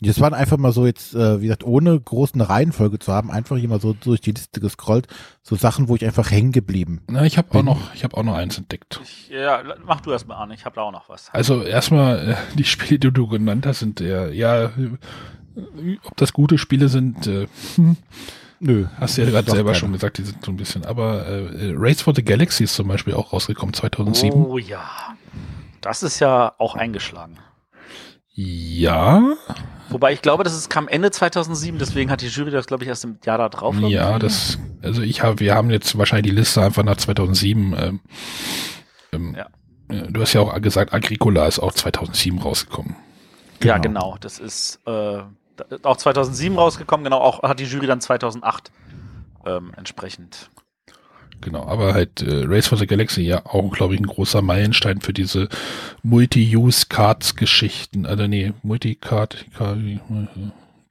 Das 0.00 0.20
waren 0.20 0.32
einfach 0.32 0.58
mal 0.58 0.70
so 0.70 0.86
jetzt, 0.86 1.14
äh, 1.14 1.40
wie 1.40 1.46
gesagt, 1.46 1.64
ohne 1.64 1.98
großen 1.98 2.40
Reihenfolge 2.40 3.00
zu 3.00 3.12
haben, 3.12 3.32
einfach 3.32 3.56
hier 3.56 3.68
mal 3.68 3.80
so 3.80 3.94
durch 3.94 4.20
die 4.20 4.30
Liste 4.30 4.60
gescrollt, 4.60 5.08
so 5.42 5.56
Sachen, 5.56 5.88
wo 5.88 5.96
ich 5.96 6.04
einfach 6.04 6.30
hängen 6.30 6.52
geblieben. 6.52 7.00
Na, 7.08 7.24
ich 7.24 7.36
habe 7.36 7.58
auch 7.58 7.64
noch, 7.64 7.94
ich 7.94 8.04
habe 8.04 8.16
auch 8.16 8.22
noch 8.22 8.34
eins 8.34 8.58
entdeckt. 8.58 9.00
Ich, 9.02 9.28
ja, 9.30 9.60
mach 9.84 10.00
du 10.00 10.12
erstmal 10.12 10.40
an, 10.40 10.52
ich 10.52 10.64
habe 10.64 10.76
da 10.76 10.82
auch 10.82 10.92
noch 10.92 11.08
was. 11.08 11.30
Also 11.32 11.62
erstmal 11.62 12.30
äh, 12.30 12.36
die 12.56 12.64
Spiele, 12.64 13.00
die 13.00 13.10
du 13.10 13.26
genannt 13.26 13.66
hast, 13.66 13.80
sind 13.80 14.00
eher, 14.00 14.32
ja, 14.32 14.66
äh, 14.66 15.98
ob 16.04 16.16
das 16.16 16.32
gute 16.32 16.58
Spiele 16.58 16.88
sind, 16.88 17.26
äh, 17.26 17.48
hm, 17.74 17.96
Nö. 18.60 18.86
Hast 18.98 19.16
du 19.16 19.22
ja 19.22 19.30
gerade 19.30 19.50
selber 19.50 19.70
keine. 19.70 19.78
schon 19.78 19.92
gesagt, 19.92 20.18
die 20.18 20.22
sind 20.22 20.44
so 20.44 20.50
ein 20.50 20.56
bisschen. 20.56 20.84
Aber 20.84 21.26
äh, 21.26 21.72
Race 21.76 22.00
for 22.00 22.12
the 22.14 22.24
Galaxy 22.24 22.64
ist 22.64 22.74
zum 22.74 22.88
Beispiel 22.88 23.14
auch 23.14 23.32
rausgekommen 23.32 23.72
2007. 23.72 24.46
Oh 24.46 24.58
ja. 24.58 25.14
Das 25.80 26.02
ist 26.02 26.18
ja 26.18 26.54
auch 26.58 26.74
eingeschlagen. 26.74 27.38
Ja. 28.40 29.34
Wobei 29.88 30.12
ich 30.12 30.22
glaube, 30.22 30.44
das 30.44 30.54
ist, 30.54 30.70
kam 30.70 30.86
Ende 30.86 31.10
2007, 31.10 31.76
deswegen 31.80 32.08
hat 32.08 32.20
die 32.20 32.28
Jury 32.28 32.52
das, 32.52 32.66
glaube 32.66 32.84
ich, 32.84 32.88
erst 32.88 33.02
im 33.02 33.18
Jahr 33.24 33.36
da 33.36 33.48
drauf. 33.48 33.74
Ja, 33.80 34.20
das, 34.20 34.58
also 34.80 35.02
ich 35.02 35.24
habe, 35.24 35.40
wir 35.40 35.56
haben 35.56 35.70
jetzt 35.70 35.98
wahrscheinlich 35.98 36.30
die 36.30 36.38
Liste 36.38 36.62
einfach 36.62 36.84
nach 36.84 36.96
2007. 36.96 37.74
Ähm, 37.76 38.00
ähm, 39.12 39.36
ja. 39.36 39.48
Du 39.88 40.20
hast 40.20 40.34
ja 40.34 40.42
auch 40.42 40.60
gesagt, 40.60 40.94
Agricola 40.94 41.48
ist 41.48 41.58
auch 41.58 41.72
2007 41.72 42.38
rausgekommen. 42.38 42.94
Genau. 43.58 43.74
Ja, 43.74 43.78
genau. 43.78 44.16
Das 44.20 44.38
ist 44.38 44.78
äh, 44.86 45.18
auch 45.82 45.96
2007 45.96 46.56
rausgekommen. 46.56 47.02
Genau, 47.02 47.18
auch 47.18 47.42
hat 47.42 47.58
die 47.58 47.64
Jury 47.64 47.88
dann 47.88 48.00
2008 48.00 48.70
ähm, 49.46 49.72
entsprechend 49.76 50.48
Genau, 51.40 51.66
aber 51.66 51.94
halt 51.94 52.22
äh, 52.22 52.44
Race 52.46 52.66
for 52.66 52.78
the 52.78 52.86
Galaxy 52.86 53.22
ja 53.22 53.46
auch, 53.46 53.72
glaube 53.72 53.94
ich, 53.94 54.00
ein 54.00 54.06
großer 54.06 54.42
Meilenstein 54.42 55.00
für 55.00 55.12
diese 55.12 55.48
Multi-Use-Cards-Geschichten. 56.02 58.06
Also 58.06 58.26
nee, 58.26 58.52
Multi-Card, 58.62 59.46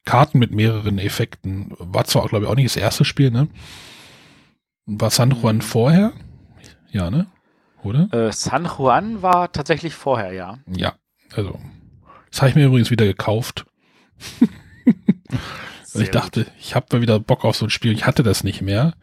Karten 0.05 0.39
mit 0.39 0.51
mehreren 0.51 0.99
Effekten. 0.99 1.73
War 1.77 2.05
zwar, 2.05 2.27
glaube 2.27 2.45
ich, 2.45 2.51
auch 2.51 2.55
nicht 2.55 2.67
das 2.67 2.77
erste 2.77 3.03
Spiel, 3.03 3.31
ne? 3.31 3.49
War 4.85 5.09
San 5.09 5.31
Juan 5.31 5.61
vorher? 5.61 6.13
Ja, 6.91 7.11
ne? 7.11 7.27
Oder? 7.83 8.11
Äh, 8.13 8.31
San 8.31 8.65
Juan 8.65 9.21
war 9.21 9.51
tatsächlich 9.51 9.93
vorher, 9.93 10.31
ja. 10.31 10.59
Ja, 10.73 10.93
also. 11.33 11.59
Das 12.31 12.41
habe 12.41 12.49
ich 12.49 12.55
mir 12.55 12.67
übrigens 12.67 12.91
wieder 12.91 13.05
gekauft. 13.05 13.65
Ich 15.93 16.11
dachte, 16.11 16.45
ich 16.59 16.75
habe 16.75 16.85
mal 16.91 17.01
wieder 17.01 17.19
Bock 17.19 17.43
auf 17.43 17.55
so 17.55 17.65
ein 17.65 17.69
Spiel. 17.69 17.91
Ich 17.91 18.05
hatte 18.05 18.23
das 18.23 18.43
nicht 18.43 18.61
mehr. 18.61 18.93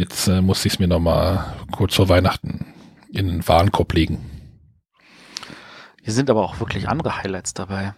Jetzt 0.00 0.28
äh, 0.28 0.40
musste 0.40 0.66
ich 0.66 0.72
es 0.72 0.78
mir 0.78 0.88
nochmal 0.88 1.44
kurz 1.72 1.94
vor 1.94 2.08
Weihnachten 2.08 2.72
in 3.12 3.28
den 3.28 3.46
Warenkorb 3.46 3.92
legen. 3.92 4.30
Hier 6.00 6.14
sind 6.14 6.30
aber 6.30 6.42
auch 6.42 6.58
wirklich 6.58 6.88
andere 6.88 7.18
Highlights 7.18 7.52
dabei. 7.52 7.92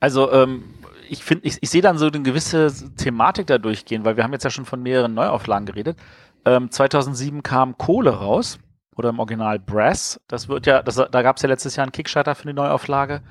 Also, 0.00 0.32
ähm, 0.32 0.64
ich 1.08 1.22
finde, 1.22 1.46
ich, 1.46 1.58
ich 1.60 1.70
sehe 1.70 1.80
dann 1.80 1.96
so 1.96 2.08
eine 2.08 2.22
gewisse 2.22 2.72
Thematik 2.96 3.46
da 3.46 3.58
durchgehen, 3.58 4.04
weil 4.04 4.16
wir 4.16 4.24
haben 4.24 4.32
jetzt 4.32 4.42
ja 4.42 4.50
schon 4.50 4.64
von 4.64 4.82
mehreren 4.82 5.14
Neuauflagen 5.14 5.66
geredet. 5.66 5.96
Ähm, 6.44 6.72
2007 6.72 7.44
kam 7.44 7.78
Kohle 7.78 8.10
raus 8.10 8.58
oder 8.96 9.10
im 9.10 9.20
Original 9.20 9.60
Brass. 9.60 10.20
Das 10.26 10.48
wird 10.48 10.66
ja, 10.66 10.82
das, 10.82 10.96
da 10.96 11.22
gab 11.22 11.36
es 11.36 11.42
ja 11.42 11.48
letztes 11.48 11.76
Jahr 11.76 11.84
einen 11.84 11.92
Kickstarter 11.92 12.34
für 12.34 12.48
die 12.48 12.52
Neuauflage. 12.52 13.22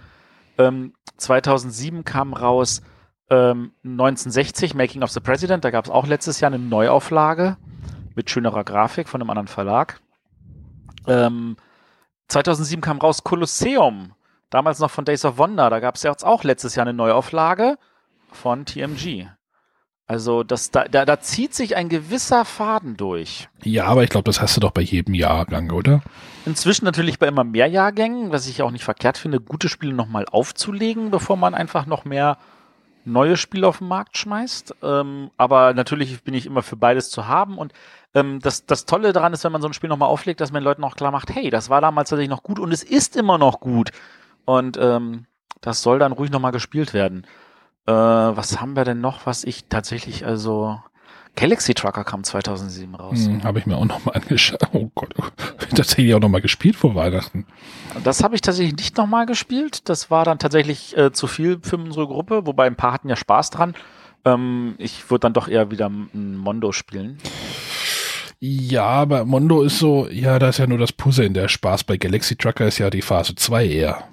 Ähm, 0.57 0.93
2007 1.17 2.05
kam 2.05 2.31
raus 2.31 2.83
ähm, 3.29 3.71
1960 3.83 4.73
Making 4.73 5.03
of 5.03 5.11
the 5.11 5.19
President. 5.19 5.63
Da 5.63 5.71
gab 5.71 5.85
es 5.85 5.91
auch 5.91 6.07
letztes 6.07 6.39
Jahr 6.39 6.51
eine 6.51 6.63
Neuauflage 6.63 7.57
mit 8.15 8.29
schönerer 8.29 8.63
Grafik 8.63 9.09
von 9.09 9.21
einem 9.21 9.29
anderen 9.29 9.47
Verlag. 9.47 9.99
Ähm, 11.07 11.57
2007 12.27 12.81
kam 12.81 12.99
raus 12.99 13.23
Colosseum, 13.23 14.13
damals 14.49 14.79
noch 14.79 14.91
von 14.91 15.05
Days 15.05 15.25
of 15.25 15.37
Wonder. 15.37 15.69
Da 15.69 15.79
gab 15.79 15.95
es 15.95 16.03
ja 16.03 16.11
jetzt 16.11 16.25
auch 16.25 16.43
letztes 16.43 16.75
Jahr 16.75 16.85
eine 16.85 16.93
Neuauflage 16.93 17.77
von 18.31 18.65
TMG. 18.65 19.27
Also 20.05 20.43
das, 20.43 20.69
da, 20.69 20.83
da, 20.83 21.05
da 21.05 21.19
zieht 21.21 21.53
sich 21.53 21.77
ein 21.77 21.87
gewisser 21.87 22.43
Faden 22.43 22.97
durch. 22.97 23.47
Ja, 23.63 23.85
aber 23.85 24.03
ich 24.03 24.09
glaube, 24.09 24.25
das 24.25 24.41
hast 24.41 24.55
du 24.57 24.61
doch 24.61 24.71
bei 24.71 24.81
jedem 24.81 25.13
Jahrgang, 25.13 25.71
oder? 25.71 26.01
Inzwischen 26.45 26.83
natürlich 26.83 27.19
bei 27.19 27.27
immer 27.27 27.45
mehr 27.45 27.67
Jahrgängen, 27.67 28.31
was 28.31 28.47
ich 28.47 28.61
auch 28.61 28.71
nicht 28.71 28.83
verkehrt 28.83 29.17
finde, 29.17 29.39
gute 29.39 29.69
Spiele 29.69 29.93
nochmal 29.93 30.25
aufzulegen, 30.29 31.09
bevor 31.09 31.37
man 31.37 31.55
einfach 31.55 31.85
noch 31.85 32.03
mehr 32.03 32.37
neue 33.05 33.37
Spiele 33.37 33.67
auf 33.67 33.79
den 33.79 33.87
Markt 33.87 34.17
schmeißt. 34.17 34.75
Ähm, 34.81 35.31
aber 35.37 35.73
natürlich 35.73 36.23
bin 36.23 36.33
ich 36.33 36.45
immer 36.45 36.63
für 36.63 36.75
beides 36.75 37.09
zu 37.09 37.27
haben. 37.27 37.57
Und 37.57 37.73
ähm, 38.13 38.39
das, 38.39 38.65
das 38.65 38.85
Tolle 38.85 39.13
daran 39.13 39.33
ist, 39.33 39.43
wenn 39.43 39.51
man 39.51 39.61
so 39.61 39.67
ein 39.67 39.73
Spiel 39.73 39.89
nochmal 39.89 40.09
auflegt, 40.09 40.41
dass 40.41 40.51
man 40.51 40.61
den 40.61 40.65
Leuten 40.65 40.83
auch 40.83 40.95
klar 40.95 41.11
macht, 41.11 41.33
hey, 41.33 41.49
das 41.49 41.69
war 41.69 41.81
damals 41.81 42.09
tatsächlich 42.09 42.29
noch 42.29 42.43
gut 42.43 42.59
und 42.59 42.71
es 42.71 42.83
ist 42.83 43.15
immer 43.15 43.37
noch 43.37 43.59
gut. 43.59 43.91
Und 44.45 44.77
ähm, 44.77 45.25
das 45.61 45.81
soll 45.81 45.99
dann 45.99 46.11
ruhig 46.11 46.31
nochmal 46.31 46.51
gespielt 46.51 46.93
werden. 46.93 47.25
Äh, 47.85 47.91
was 47.91 48.61
haben 48.61 48.75
wir 48.75 48.85
denn 48.85 49.01
noch, 49.01 49.25
was 49.25 49.43
ich 49.43 49.65
tatsächlich, 49.65 50.25
also 50.25 50.79
Galaxy 51.35 51.73
Trucker 51.73 52.03
kam 52.03 52.23
2007 52.23 52.93
raus. 52.95 53.25
Hm, 53.25 53.43
habe 53.43 53.59
ich 53.59 53.65
mir 53.65 53.77
auch 53.77 53.85
nochmal 53.85 54.15
angeschaut. 54.15 54.59
Oh 54.71 54.89
Gott, 54.93 55.13
tatsächlich 55.75 56.13
auch 56.13 56.19
nochmal 56.19 56.41
gespielt 56.41 56.75
vor 56.75 56.95
Weihnachten. 56.95 57.45
Das 58.03 58.23
habe 58.23 58.35
ich 58.35 58.41
tatsächlich 58.41 58.75
nicht 58.75 58.97
nochmal 58.97 59.25
gespielt. 59.25 59.89
Das 59.89 60.11
war 60.11 60.25
dann 60.25 60.39
tatsächlich 60.39 60.95
äh, 60.97 61.11
zu 61.11 61.27
viel 61.27 61.59
für 61.61 61.77
unsere 61.77 62.07
Gruppe, 62.07 62.45
wobei 62.45 62.67
ein 62.67 62.75
paar 62.75 62.93
hatten 62.93 63.09
ja 63.09 63.15
Spaß 63.15 63.49
dran. 63.49 63.73
Ähm, 64.25 64.75
ich 64.77 65.09
würde 65.09 65.21
dann 65.21 65.33
doch 65.33 65.47
eher 65.47 65.71
wieder 65.71 65.89
ein 65.89 66.37
Mondo 66.37 66.71
spielen. 66.71 67.17
Ja, 68.39 68.83
aber 68.83 69.25
Mondo 69.25 69.61
ist 69.63 69.79
so, 69.79 70.07
ja, 70.09 70.37
da 70.37 70.49
ist 70.49 70.59
ja 70.59 70.67
nur 70.67 70.77
das 70.77 70.91
Puzzle 70.91 71.25
in 71.25 71.33
der 71.33 71.47
Spaß. 71.47 71.85
Bei 71.85 71.97
Galaxy 71.97 72.35
Trucker 72.35 72.67
ist 72.67 72.77
ja 72.77 72.89
die 72.89 73.01
Phase 73.01 73.35
2 73.35 73.67
eher. 73.67 74.03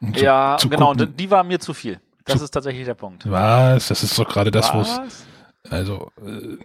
Um 0.00 0.12
ja, 0.14 0.56
zu 0.58 0.68
genau, 0.68 0.92
gucken. 0.92 1.14
die 1.16 1.30
war 1.30 1.42
mir 1.42 1.58
zu 1.58 1.74
viel. 1.74 2.00
Das 2.24 2.38
zu 2.38 2.44
ist 2.44 2.50
tatsächlich 2.52 2.84
der 2.84 2.94
Punkt. 2.94 3.28
Was? 3.30 3.88
Das 3.88 4.02
ist 4.02 4.18
doch 4.18 4.28
gerade 4.28 4.50
das, 4.50 4.72
wo 4.72 4.80
es. 4.80 5.26
Also, 5.70 6.10
äh, 6.24 6.56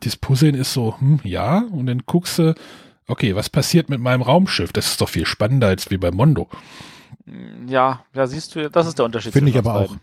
das 0.00 0.16
Puzzeln 0.16 0.54
ist 0.54 0.72
so, 0.72 0.98
hm, 0.98 1.20
ja, 1.24 1.58
und 1.58 1.86
dann 1.86 2.02
guckst 2.06 2.38
du, 2.38 2.54
okay, 3.06 3.34
was 3.34 3.50
passiert 3.50 3.88
mit 3.88 4.00
meinem 4.00 4.22
Raumschiff? 4.22 4.72
Das 4.72 4.86
ist 4.86 5.00
doch 5.00 5.08
viel 5.08 5.26
spannender 5.26 5.68
als 5.68 5.90
wie 5.90 5.98
bei 5.98 6.10
Mondo. 6.10 6.48
Ja, 7.66 8.04
ja, 8.14 8.26
siehst 8.26 8.54
du, 8.54 8.68
das 8.70 8.86
ist 8.86 8.98
der 8.98 9.04
Unterschied. 9.06 9.32
Finde 9.32 9.50
ich 9.50 9.58
aber 9.58 9.74
auch. 9.74 9.96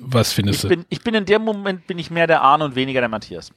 Was 0.00 0.32
findest 0.32 0.56
ich 0.56 0.62
du? 0.62 0.68
Bin, 0.68 0.86
ich 0.88 1.02
bin 1.02 1.14
in 1.14 1.24
dem 1.24 1.42
Moment 1.42 1.86
bin 1.86 1.98
ich 1.98 2.10
mehr 2.10 2.26
der 2.26 2.42
Arne 2.42 2.64
und 2.64 2.74
weniger 2.74 3.00
der 3.00 3.08
Matthias. 3.08 3.52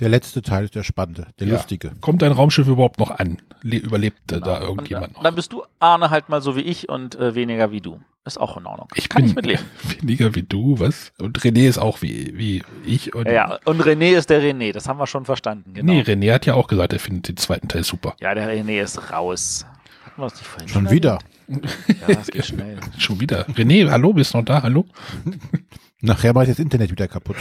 Der 0.00 0.08
letzte 0.08 0.42
Teil 0.42 0.64
ist 0.64 0.74
der 0.74 0.82
spannende, 0.82 1.28
der 1.38 1.46
ja. 1.46 1.54
lustige. 1.54 1.92
Kommt 2.00 2.22
dein 2.22 2.32
Raumschiff 2.32 2.66
überhaupt 2.66 2.98
noch 2.98 3.10
an? 3.10 3.38
Le 3.62 3.76
überlebt 3.76 4.22
genau. 4.26 4.44
da 4.44 4.60
irgendjemand 4.60 5.14
noch? 5.14 5.22
Dann 5.22 5.34
bist 5.34 5.52
du 5.52 5.62
Arne 5.78 6.10
halt 6.10 6.28
mal 6.28 6.42
so 6.42 6.56
wie 6.56 6.62
ich 6.62 6.88
und 6.88 7.14
äh, 7.14 7.34
weniger 7.34 7.70
wie 7.70 7.80
du. 7.80 8.00
Ist 8.26 8.40
auch 8.40 8.56
in 8.56 8.64
Ordnung. 8.64 8.88
Ich 8.94 9.10
Kann 9.10 9.22
bin 9.22 9.30
ich 9.30 9.36
mitleben. 9.36 9.64
weniger 10.00 10.34
wie 10.34 10.42
du, 10.42 10.78
was? 10.80 11.12
Und 11.18 11.38
René 11.40 11.68
ist 11.68 11.78
auch 11.78 12.00
wie, 12.00 12.36
wie 12.36 12.62
ich. 12.86 13.14
Und 13.14 13.28
ja, 13.28 13.58
und 13.66 13.82
René 13.82 14.16
ist 14.16 14.30
der 14.30 14.42
René, 14.42 14.72
das 14.72 14.88
haben 14.88 14.98
wir 14.98 15.06
schon 15.06 15.26
verstanden. 15.26 15.74
Genau. 15.74 15.92
Nee, 15.92 16.00
René 16.00 16.32
hat 16.32 16.46
ja 16.46 16.54
auch 16.54 16.66
gesagt, 16.66 16.94
er 16.94 17.00
findet 17.00 17.28
den 17.28 17.36
zweiten 17.36 17.68
Teil 17.68 17.84
super. 17.84 18.16
Ja, 18.20 18.34
der 18.34 18.48
René 18.48 18.82
ist 18.82 19.12
raus. 19.12 19.66
Hatten 20.06 20.22
wir 20.22 20.24
das 20.24 20.34
nicht 20.36 20.46
vorhin 20.46 20.68
Schon 20.68 20.90
wieder. 20.90 21.18
Ja, 21.48 22.14
das 22.14 22.28
geht 22.28 22.46
schnell. 22.46 22.78
schon 22.96 23.20
wieder. 23.20 23.46
René, 23.50 23.90
hallo, 23.90 24.14
bist 24.14 24.32
du 24.32 24.38
noch 24.38 24.44
da? 24.46 24.62
Hallo? 24.62 24.86
Nachher 26.00 26.32
mache 26.32 26.44
ich 26.44 26.50
das 26.50 26.58
Internet 26.58 26.90
wieder 26.90 27.08
kaputt. 27.08 27.36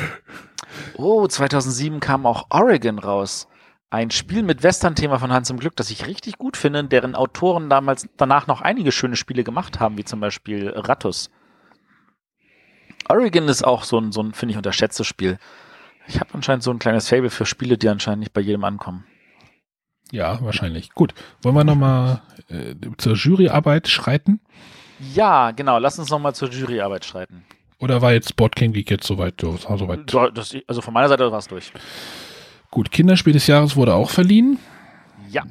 Oh, 0.98 1.28
2007 1.28 2.00
kam 2.00 2.26
auch 2.26 2.48
Oregon 2.50 3.00
raus. 3.00 3.48
Ein 3.90 4.10
Spiel 4.10 4.42
mit 4.42 4.64
Western-Thema 4.64 5.20
von 5.20 5.32
Hans 5.32 5.50
im 5.50 5.60
Glück, 5.60 5.76
das 5.76 5.92
ich 5.92 6.08
richtig 6.08 6.38
gut 6.40 6.58
finde, 6.58 6.84
deren 6.84 7.14
Autoren 7.14 7.70
damals 7.70 8.08
danach 8.18 8.48
noch 8.48 8.62
einige 8.62 8.92
schöne 8.92 9.16
Spiele 9.16 9.44
gemacht 9.44 9.80
haben, 9.80 9.98
wie 9.98 10.04
zum 10.04 10.20
Beispiel 10.20 10.70
Rattus. 10.70 11.30
Oregon 13.08 13.48
ist 13.48 13.64
auch 13.64 13.84
so 13.84 14.00
ein, 14.00 14.12
so 14.12 14.22
ein 14.24 14.34
finde 14.34 14.54
ich, 14.54 14.58
unterschätztes 14.58 15.06
Spiel. 15.06 15.38
Ich 16.08 16.20
habe 16.20 16.34
anscheinend 16.34 16.64
so 16.64 16.72
ein 16.72 16.80
kleines 16.80 17.08
Fable 17.08 17.30
für 17.30 17.46
Spiele, 17.46 17.78
die 17.78 17.88
anscheinend 17.88 18.22
nicht 18.22 18.34
bei 18.34 18.42
jedem 18.42 18.64
ankommen. 18.64 19.06
Ja, 20.12 20.40
wahrscheinlich. 20.42 20.92
Gut. 20.92 21.14
Wollen 21.42 21.56
wir 21.56 21.64
nochmal 21.64 22.22
äh, 22.50 22.76
zur 22.98 23.16
Juryarbeit 23.16 23.88
schreiten? 23.88 24.42
Ja, 25.14 25.52
genau. 25.52 25.80
Lass 25.80 25.98
uns 26.00 26.10
nochmal 26.10 26.36
zur 26.36 26.50
Juryarbeit 26.50 27.06
schreiten. 27.06 27.46
Oder 27.84 28.02
war 28.02 28.14
jetzt 28.14 28.38
Board 28.38 28.56
King 28.56 28.72
Geek 28.72 28.90
jetzt 28.90 29.06
soweit? 29.06 29.42
soweit? 29.42 30.14
Das, 30.14 30.56
also 30.68 30.80
von 30.80 30.94
meiner 30.94 31.10
Seite 31.10 31.30
war 31.30 31.40
es 31.40 31.50
durch. 31.50 31.74
Gut, 32.72 32.90
Kinderspiel 32.90 33.34
des 33.34 33.46
Jahres 33.46 33.76
wurde 33.76 33.94
auch 33.94 34.10
verliehen. 34.10 34.58
Ja. 35.30 35.44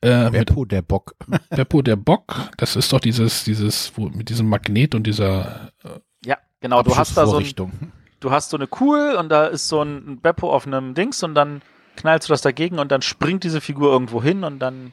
Äh, 0.00 0.30
Beppo 0.30 0.64
der 0.64 0.82
Bock. 0.82 1.16
Beppo 1.50 1.82
der 1.82 1.96
Bock. 1.96 2.50
Das 2.56 2.76
ist 2.76 2.92
doch 2.92 3.00
dieses, 3.00 3.42
dieses, 3.42 3.90
wo, 3.96 4.10
mit 4.10 4.28
diesem 4.28 4.48
Magnet 4.48 4.94
und 4.94 5.04
dieser. 5.04 5.72
Äh, 5.82 5.98
ja, 6.24 6.38
genau. 6.60 6.84
Du 6.84 6.96
hast 6.96 7.16
da 7.16 7.26
so 7.26 7.38
ein, 7.38 7.72
du 8.20 8.30
hast 8.30 8.50
so 8.50 8.56
eine 8.56 8.68
Kugel 8.68 9.16
und 9.16 9.28
da 9.28 9.46
ist 9.46 9.66
so 9.66 9.82
ein 9.82 10.20
Beppo 10.20 10.52
auf 10.52 10.68
einem 10.68 10.94
Dings 10.94 11.20
und 11.24 11.34
dann 11.34 11.62
knallst 11.96 12.28
du 12.28 12.32
das 12.32 12.42
dagegen 12.42 12.78
und 12.78 12.92
dann 12.92 13.02
springt 13.02 13.42
diese 13.42 13.60
Figur 13.60 13.90
irgendwo 13.90 14.22
hin 14.22 14.44
und 14.44 14.60
dann 14.60 14.92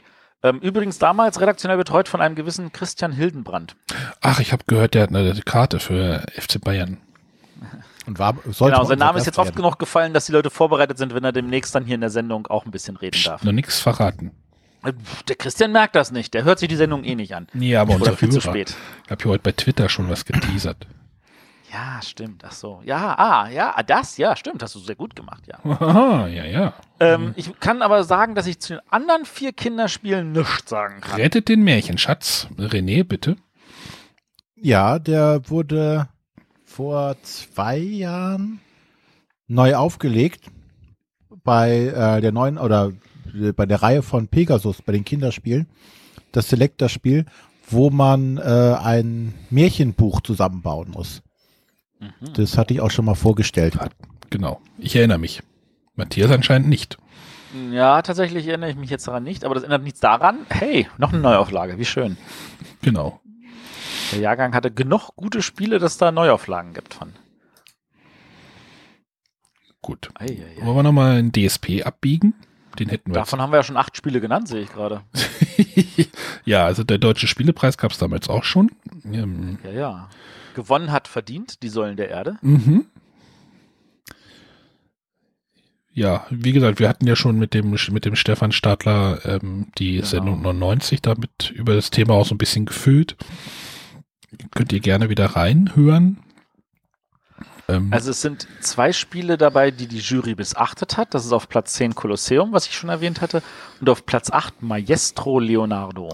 übrigens 0.61 0.99
damals 0.99 1.41
redaktionell 1.41 1.77
betreut 1.77 2.07
von 2.07 2.21
einem 2.21 2.35
gewissen 2.35 2.71
Christian 2.71 3.11
Hildenbrand. 3.11 3.75
Ach, 4.21 4.39
ich 4.39 4.51
habe 4.53 4.63
gehört, 4.67 4.93
der 4.93 5.03
hat 5.03 5.09
eine 5.09 5.33
Karte 5.41 5.79
für 5.79 6.23
FC 6.37 6.61
Bayern. 6.61 6.97
Und 8.05 8.17
war, 8.17 8.33
genau, 8.33 8.85
sein 8.85 8.97
Name 8.99 9.19
ist 9.19 9.25
jetzt 9.25 9.37
oft 9.37 9.55
genug 9.55 9.77
gefallen, 9.77 10.13
dass 10.13 10.25
die 10.25 10.31
Leute 10.31 10.49
vorbereitet 10.49 10.97
sind, 10.97 11.13
wenn 11.13 11.23
er 11.23 11.31
demnächst 11.31 11.75
dann 11.75 11.85
hier 11.85 11.95
in 11.95 12.01
der 12.01 12.09
Sendung 12.09 12.47
auch 12.47 12.65
ein 12.65 12.71
bisschen 12.71 12.95
reden 12.97 13.21
darf. 13.23 13.43
Noch 13.43 13.51
nichts 13.51 13.79
verraten. 13.79 14.31
Äh, 14.83 14.93
der 15.27 15.35
Christian 15.35 15.71
merkt 15.71 15.95
das 15.95 16.11
nicht. 16.11 16.33
Der 16.33 16.43
hört 16.43 16.59
sich 16.59 16.69
die 16.69 16.75
Sendung 16.75 17.03
eh 17.03 17.15
nicht 17.15 17.35
an. 17.35 17.47
Nee, 17.53 17.75
aber 17.75 17.95
Oder 17.95 18.13
viel 18.13 18.29
Hörer. 18.29 18.41
zu 18.41 18.41
spät. 18.41 18.75
Ich 19.05 19.11
habe 19.11 19.21
hier 19.21 19.31
heute 19.31 19.43
bei 19.43 19.51
Twitter 19.51 19.89
schon 19.89 20.09
was 20.09 20.25
geteasert. 20.25 20.87
Ja, 21.71 22.01
stimmt. 22.01 22.43
Ach 22.45 22.51
so. 22.51 22.81
Ja, 22.83 23.15
ah, 23.17 23.49
ja, 23.49 23.73
ah, 23.75 23.83
das, 23.83 24.17
ja, 24.17 24.35
stimmt. 24.35 24.63
Hast 24.63 24.73
du 24.75 24.79
sehr 24.79 24.95
gut 24.95 25.15
gemacht, 25.15 25.43
ja. 25.47 25.59
Aha, 25.63 26.27
ja, 26.27 26.45
ja. 26.45 26.73
Ähm, 26.99 27.33
ich 27.35 27.59
kann 27.59 27.81
aber 27.81 28.03
sagen, 28.03 28.33
dass 28.33 28.47
ich 28.47 28.59
zu 28.59 28.73
den 28.73 28.81
anderen 28.89 29.25
vier 29.25 29.53
Kinderspielen 29.53 30.31
nichts 30.31 30.69
sagen 30.69 31.01
kann. 31.01 31.19
Rettet 31.19 31.47
den 31.47 31.63
Märchenschatz. 31.63 32.47
René, 32.57 33.03
bitte. 33.03 33.35
Ja, 34.55 34.97
der 34.99 35.49
wurde 35.49 36.09
vor 36.65 37.15
zwei 37.21 37.77
Jahren 37.77 38.61
neu 39.47 39.75
aufgelegt 39.75 40.45
bei 41.43 41.87
äh, 41.87 42.21
der 42.21 42.31
neuen 42.31 42.57
oder 42.57 42.91
äh, 43.33 43.51
bei 43.51 43.65
der 43.65 43.81
Reihe 43.81 44.01
von 44.01 44.27
Pegasus 44.27 44.81
bei 44.81 44.91
den 44.91 45.05
Kinderspielen. 45.05 45.67
Das 46.31 46.49
Selector-Spiel, 46.49 47.25
wo 47.69 47.89
man 47.89 48.37
äh, 48.37 48.41
ein 48.41 49.33
Märchenbuch 49.49 50.21
zusammenbauen 50.21 50.91
muss. 50.91 51.21
Mhm. 51.99 52.33
Das 52.33 52.57
hatte 52.57 52.73
ich 52.73 52.81
auch 52.81 52.91
schon 52.91 53.05
mal 53.05 53.15
vorgestellt. 53.15 53.77
Genau. 54.29 54.61
Ich 54.77 54.95
erinnere 54.95 55.17
mich. 55.17 55.41
Matthias 55.95 56.31
anscheinend 56.31 56.69
nicht. 56.69 56.97
Ja, 57.71 58.01
tatsächlich 58.01 58.47
erinnere 58.47 58.69
ich 58.69 58.75
mich 58.75 58.89
jetzt 58.89 59.07
daran 59.07 59.23
nicht, 59.23 59.43
aber 59.43 59.55
das 59.55 59.63
ändert 59.63 59.83
nichts 59.83 59.99
daran. 59.99 60.45
Hey, 60.49 60.87
noch 60.97 61.11
eine 61.11 61.21
Neuauflage, 61.21 61.79
wie 61.79 61.85
schön. 61.85 62.17
Genau. 62.81 63.19
Der 64.11 64.19
Jahrgang 64.19 64.53
hatte 64.53 64.71
genug 64.71 65.15
gute 65.15 65.41
Spiele, 65.41 65.79
dass 65.79 65.97
da 65.97 66.11
Neuauflagen 66.11 66.73
gibt 66.73 66.93
von. 66.93 67.13
Gut. 69.81 70.09
Ei, 70.15 70.25
ei, 70.25 70.61
ei. 70.61 70.65
Wollen 70.65 70.77
wir 70.77 70.83
nochmal 70.83 71.17
ein 71.17 71.31
DSP 71.31 71.83
abbiegen? 71.83 72.35
Den 72.77 72.89
hätten 72.89 73.11
wir. 73.11 73.15
Davon 73.15 73.39
jetzt. 73.39 73.43
haben 73.43 73.51
wir 73.51 73.57
ja 73.57 73.63
schon 73.63 73.77
acht 73.77 73.97
Spiele 73.97 74.21
genannt, 74.21 74.47
sehe 74.47 74.61
ich 74.61 74.71
gerade. 74.71 75.01
ja, 76.45 76.65
also 76.65 76.83
der 76.83 76.97
Deutsche 76.99 77.27
Spielepreis 77.27 77.77
gab 77.77 77.91
es 77.91 77.97
damals 77.97 78.29
auch 78.29 78.43
schon. 78.43 78.71
Ähm, 79.05 79.57
ja, 79.63 79.71
ja 79.71 80.09
gewonnen 80.63 80.91
hat 80.91 81.07
verdient, 81.07 81.63
die 81.63 81.69
Säulen 81.69 81.97
der 81.97 82.09
Erde. 82.09 82.37
Mhm. 82.41 82.85
Ja, 85.91 86.25
wie 86.29 86.51
gesagt, 86.53 86.79
wir 86.79 86.87
hatten 86.87 87.07
ja 87.07 87.15
schon 87.15 87.37
mit 87.37 87.53
dem 87.53 87.75
mit 87.91 88.05
dem 88.05 88.15
Stefan 88.15 88.51
Stadler 88.51 89.19
ähm, 89.25 89.67
die 89.77 89.95
Genau. 89.95 90.05
Sendung 90.07 90.41
99 90.41 91.01
damit 91.01 91.51
über 91.51 91.73
das 91.75 91.89
Thema 91.89 92.13
auch 92.13 92.25
so 92.25 92.35
ein 92.35 92.37
bisschen 92.37 92.65
gefüllt. 92.65 93.17
Könnt 94.51 94.71
ihr 94.71 94.79
gerne 94.79 95.09
wieder 95.09 95.25
reinhören. 95.25 96.19
Ähm, 97.67 97.89
Also 97.91 98.11
es 98.11 98.21
sind 98.21 98.47
zwei 98.61 98.93
Spiele 98.93 99.37
dabei, 99.37 99.71
die 99.71 99.87
die 99.87 99.99
Jury 99.99 100.35
missachtet 100.37 100.95
hat. 100.97 101.13
Das 101.13 101.25
ist 101.25 101.33
auf 101.33 101.49
Platz 101.49 101.73
10 101.73 101.95
Kolosseum, 101.95 102.51
was 102.53 102.67
ich 102.67 102.75
schon 102.75 102.89
erwähnt 102.89 103.21
hatte, 103.21 103.41
und 103.81 103.89
auf 103.89 104.05
Platz 104.05 104.29
8 104.31 104.61
Maestro 104.61 105.39
Leonardo. 105.39 106.09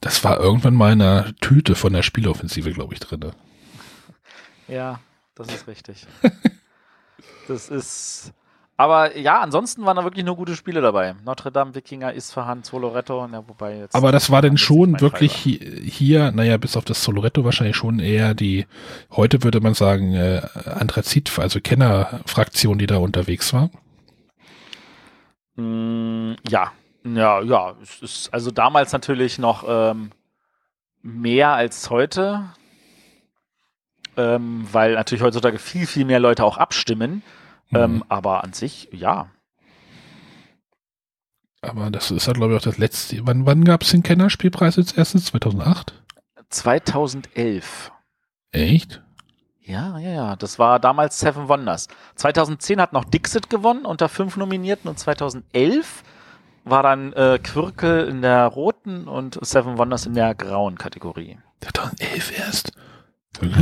Das 0.00 0.22
war 0.24 0.38
irgendwann 0.38 0.74
mal 0.74 0.92
in 0.92 1.02
einer 1.02 1.34
Tüte 1.40 1.74
von 1.74 1.92
der 1.92 2.02
Spieleoffensive, 2.02 2.72
glaube 2.72 2.94
ich, 2.94 3.00
drinne. 3.00 3.32
Ja, 4.68 5.00
das 5.34 5.48
ist 5.48 5.66
richtig. 5.66 6.06
das 7.48 7.68
ist. 7.68 8.32
Aber 8.78 9.16
ja, 9.16 9.40
ansonsten 9.40 9.86
waren 9.86 9.96
da 9.96 10.04
wirklich 10.04 10.24
nur 10.24 10.36
gute 10.36 10.54
Spiele 10.54 10.82
dabei. 10.82 11.14
Notre 11.24 11.50
Dame, 11.50 11.74
Wikinger, 11.74 12.12
Isfahan, 12.12 12.62
Zoloretto, 12.62 13.26
ja, 13.32 13.42
wobei 13.48 13.78
jetzt. 13.78 13.94
Aber 13.94 14.12
das 14.12 14.30
war 14.30 14.42
denn 14.42 14.58
schon 14.58 15.00
wirklich 15.00 15.32
Fall 15.32 15.52
hi- 15.52 15.90
hier, 15.90 16.30
naja, 16.32 16.58
bis 16.58 16.76
auf 16.76 16.84
das 16.84 17.02
Soloretto 17.02 17.42
wahrscheinlich 17.42 17.76
schon 17.76 18.00
eher 18.00 18.34
die, 18.34 18.66
heute 19.12 19.42
würde 19.44 19.60
man 19.60 19.72
sagen, 19.72 20.12
äh, 20.12 20.42
Anthrazit, 20.66 21.38
also 21.38 21.58
Kennerfraktion, 21.60 22.76
die 22.76 22.86
da 22.86 22.98
unterwegs 22.98 23.54
war. 23.54 23.70
war. 25.56 25.64
Mm, 25.64 26.36
ja, 26.48 26.70
ja, 27.14 27.40
ja. 27.42 27.74
Es 27.82 28.00
ist 28.02 28.34
also 28.34 28.50
damals 28.50 28.92
natürlich 28.92 29.38
noch 29.38 29.64
ähm, 29.68 30.10
mehr 31.02 31.50
als 31.50 31.90
heute. 31.90 32.44
Ähm, 34.18 34.66
weil 34.72 34.94
natürlich 34.94 35.22
heutzutage 35.22 35.58
viel, 35.58 35.86
viel 35.86 36.06
mehr 36.06 36.20
Leute 36.20 36.42
auch 36.44 36.56
abstimmen. 36.56 37.22
Ähm, 37.74 37.96
Mhm. 37.96 38.04
aber 38.08 38.44
an 38.44 38.52
sich, 38.52 38.88
ja. 38.92 39.28
Aber 41.62 41.90
das 41.90 42.10
ist 42.10 42.26
ja, 42.26 42.32
glaube 42.32 42.52
ich, 42.54 42.58
auch 42.60 42.64
das 42.64 42.78
letzte. 42.78 43.26
Wann, 43.26 43.44
wann 43.44 43.64
gab 43.64 43.82
es 43.82 43.90
den 43.90 44.02
Kennerspielpreis 44.02 44.78
als 44.78 44.92
erstes? 44.92 45.26
2008? 45.26 45.92
2011. 46.48 47.90
Echt? 48.52 49.02
Ja, 49.60 49.98
ja, 49.98 50.10
ja. 50.10 50.36
Das 50.36 50.58
war 50.60 50.78
damals 50.78 51.18
Seven 51.18 51.48
Wonders. 51.48 51.88
2010 52.14 52.80
hat 52.80 52.92
noch 52.92 53.04
Dixit 53.04 53.50
gewonnen 53.50 53.84
unter 53.84 54.08
fünf 54.08 54.36
Nominierten 54.36 54.88
und 54.88 54.98
2011 54.98 56.04
war 56.66 56.82
dann 56.82 57.12
äh, 57.14 57.38
Quirkel 57.42 58.08
in 58.08 58.20
der 58.22 58.44
roten 58.46 59.08
und 59.08 59.38
Seven 59.40 59.78
Wonders 59.78 60.04
in 60.04 60.14
der 60.14 60.34
grauen 60.34 60.76
Kategorie. 60.76 61.38
2011 61.62 62.38
erst? 62.38 62.72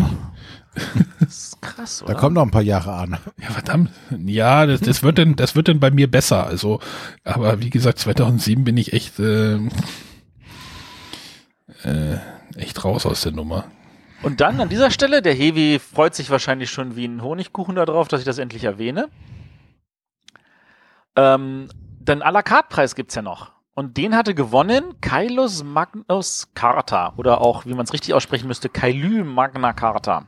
Das 1.21 1.29
ist 1.29 1.63
krass, 1.63 1.99
Da 2.01 2.07
oder? 2.07 2.15
kommen 2.17 2.35
noch 2.35 2.43
ein 2.43 2.51
paar 2.51 2.61
Jahre 2.61 2.95
an. 2.95 3.17
Ja, 3.41 3.51
verdammt. 3.51 3.91
Ja, 4.27 4.67
das, 4.67 4.81
das 4.81 5.05
wird 5.05 5.19
denn, 5.19 5.37
das 5.37 5.55
wird 5.55 5.69
denn 5.69 5.79
bei 5.79 5.93
mir 5.93 6.11
besser. 6.11 6.49
Also, 6.49 6.81
aber 7.23 7.61
wie 7.61 7.71
gesagt, 7.71 8.01
2007 8.01 8.65
bin 8.65 8.77
ich 8.77 8.93
echt, 8.93 9.21
äh, 9.21 9.55
äh, 11.85 12.19
echt 12.57 12.85
raus 12.85 13.07
aus 13.07 13.21
der 13.21 13.31
Nummer. 13.31 13.67
Und 14.23 14.41
dann 14.41 14.61
an 14.61 14.69
dieser 14.69 14.91
Stelle, 14.91 15.23
der 15.23 15.35
Hevi 15.35 15.79
freut 15.79 16.17
sich 16.17 16.31
wahrscheinlich 16.31 16.71
schon 16.71 16.97
wie 16.97 17.05
ein 17.07 17.23
Honigkuchen 17.23 17.77
darauf, 17.77 18.09
dass 18.09 18.19
ich 18.19 18.27
das 18.27 18.39
endlich 18.39 18.65
erwähne. 18.65 19.09
Ähm, 21.15 21.69
den 22.09 22.23
à 22.23 22.31
la 22.31 22.43
carte 22.43 22.69
Preis 22.69 22.95
gibt's 22.95 23.15
ja 23.15 23.23
noch. 23.23 23.53
Und 23.75 23.97
den 23.97 24.15
hatte 24.15 24.35
gewonnen 24.35 25.01
Kailos 25.01 25.65
Magnus 25.65 26.49
Carta. 26.55 27.13
Oder 27.17 27.41
auch, 27.41 27.67
wie 27.67 27.75
man 27.75 27.85
es 27.85 27.93
richtig 27.93 28.15
aussprechen 28.15 28.47
müsste, 28.47 28.69
Kailü 28.69 29.25
Magna 29.25 29.73
Carta. 29.73 30.27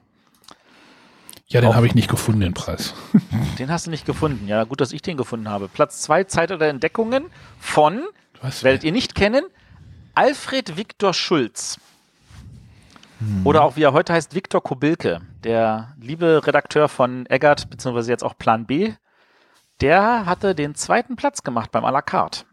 Ja, 1.48 1.60
den 1.60 1.76
habe 1.76 1.86
ich 1.86 1.94
nicht 1.94 2.10
gefunden, 2.10 2.40
den 2.40 2.54
Preis. 2.54 2.92
Den 3.58 3.70
hast 3.70 3.86
du 3.86 3.90
nicht 3.90 4.04
gefunden. 4.04 4.48
Ja, 4.48 4.64
gut, 4.64 4.80
dass 4.80 4.92
ich 4.92 5.00
den 5.00 5.16
gefunden 5.16 5.48
habe. 5.48 5.68
Platz 5.68 6.02
zwei 6.02 6.24
Zeit 6.24 6.50
der 6.50 6.60
Entdeckungen 6.62 7.26
von, 7.60 8.02
Was? 8.42 8.64
werdet 8.64 8.82
ihr 8.82 8.90
nicht 8.90 9.14
kennen, 9.14 9.44
Alfred 10.14 10.76
Viktor 10.76 11.14
Schulz. 11.14 11.78
Oder 13.44 13.62
auch 13.62 13.76
wie 13.76 13.82
er 13.82 13.92
heute 13.92 14.12
heißt, 14.12 14.34
Viktor 14.34 14.62
Kobilke, 14.62 15.20
der 15.44 15.94
liebe 16.00 16.44
Redakteur 16.46 16.88
von 16.88 17.26
Eggert, 17.26 17.70
beziehungsweise 17.70 18.10
jetzt 18.10 18.24
auch 18.24 18.36
Plan 18.36 18.66
B, 18.66 18.92
der 19.80 20.26
hatte 20.26 20.54
den 20.54 20.74
zweiten 20.74 21.16
Platz 21.16 21.42
gemacht 21.42 21.70
beim 21.70 21.84
à 21.84 21.90
la 21.90 22.02
carte. 22.02 22.44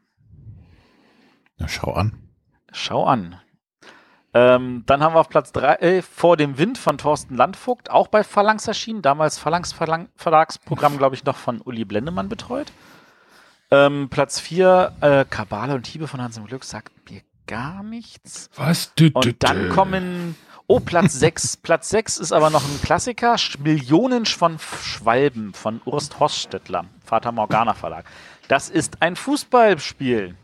Na, 1.57 1.67
schau 1.67 1.93
an. 1.93 2.17
Schau 2.71 3.05
an. 3.05 3.39
Ähm, 4.33 4.83
dann 4.87 5.03
haben 5.03 5.13
wir 5.13 5.19
auf 5.19 5.29
Platz 5.29 5.51
3 5.51 5.75
äh, 5.75 6.01
vor 6.01 6.37
dem 6.37 6.57
Wind 6.57 6.79
von 6.79 6.97
Thorsten 6.97 7.35
Landvogt, 7.35 7.91
auch 7.91 8.07
bei 8.07 8.23
Phalanx 8.23 8.67
erschienen. 8.67 9.03
Damals 9.03 9.37
Phalanx 9.37 9.73
Verlang 9.73 10.09
Verlagsprogramm, 10.15 10.97
glaube 10.97 11.15
ich, 11.15 11.23
noch 11.23 11.37
von 11.37 11.61
Uli 11.61 11.85
Blendemann 11.85 12.29
betreut. 12.29 12.71
Ähm, 13.69 14.09
Platz 14.09 14.39
4, 14.39 14.93
äh, 15.01 15.25
Kabale 15.29 15.75
und 15.75 15.85
Hiebe 15.85 16.07
von 16.07 16.21
Hans 16.21 16.37
im 16.37 16.45
Glück, 16.45 16.63
sagt 16.63 17.09
mir 17.09 17.21
gar 17.45 17.83
nichts. 17.83 18.49
Was? 18.55 18.93
Dü, 18.95 19.11
dü, 19.11 19.13
Und 19.13 19.43
dann 19.43 19.69
kommen, 19.69 20.35
oh, 20.65 20.79
Platz 20.79 21.13
6. 21.13 21.57
Platz 21.63 21.89
6 21.89 22.17
ist 22.17 22.31
aber 22.31 22.49
noch 22.49 22.63
ein 22.63 22.81
Klassiker, 22.81 23.35
Millionen 23.59 24.25
von 24.25 24.57
Schwalben 24.59 25.53
von 25.53 25.79
Urs 25.85 26.19
Horststädtler, 26.19 26.85
Vater 27.03 27.31
Morgana 27.31 27.73
Verlag. 27.73 28.05
Das 28.47 28.69
ist 28.69 29.01
ein 29.01 29.15
Fußballspiel. 29.15 30.35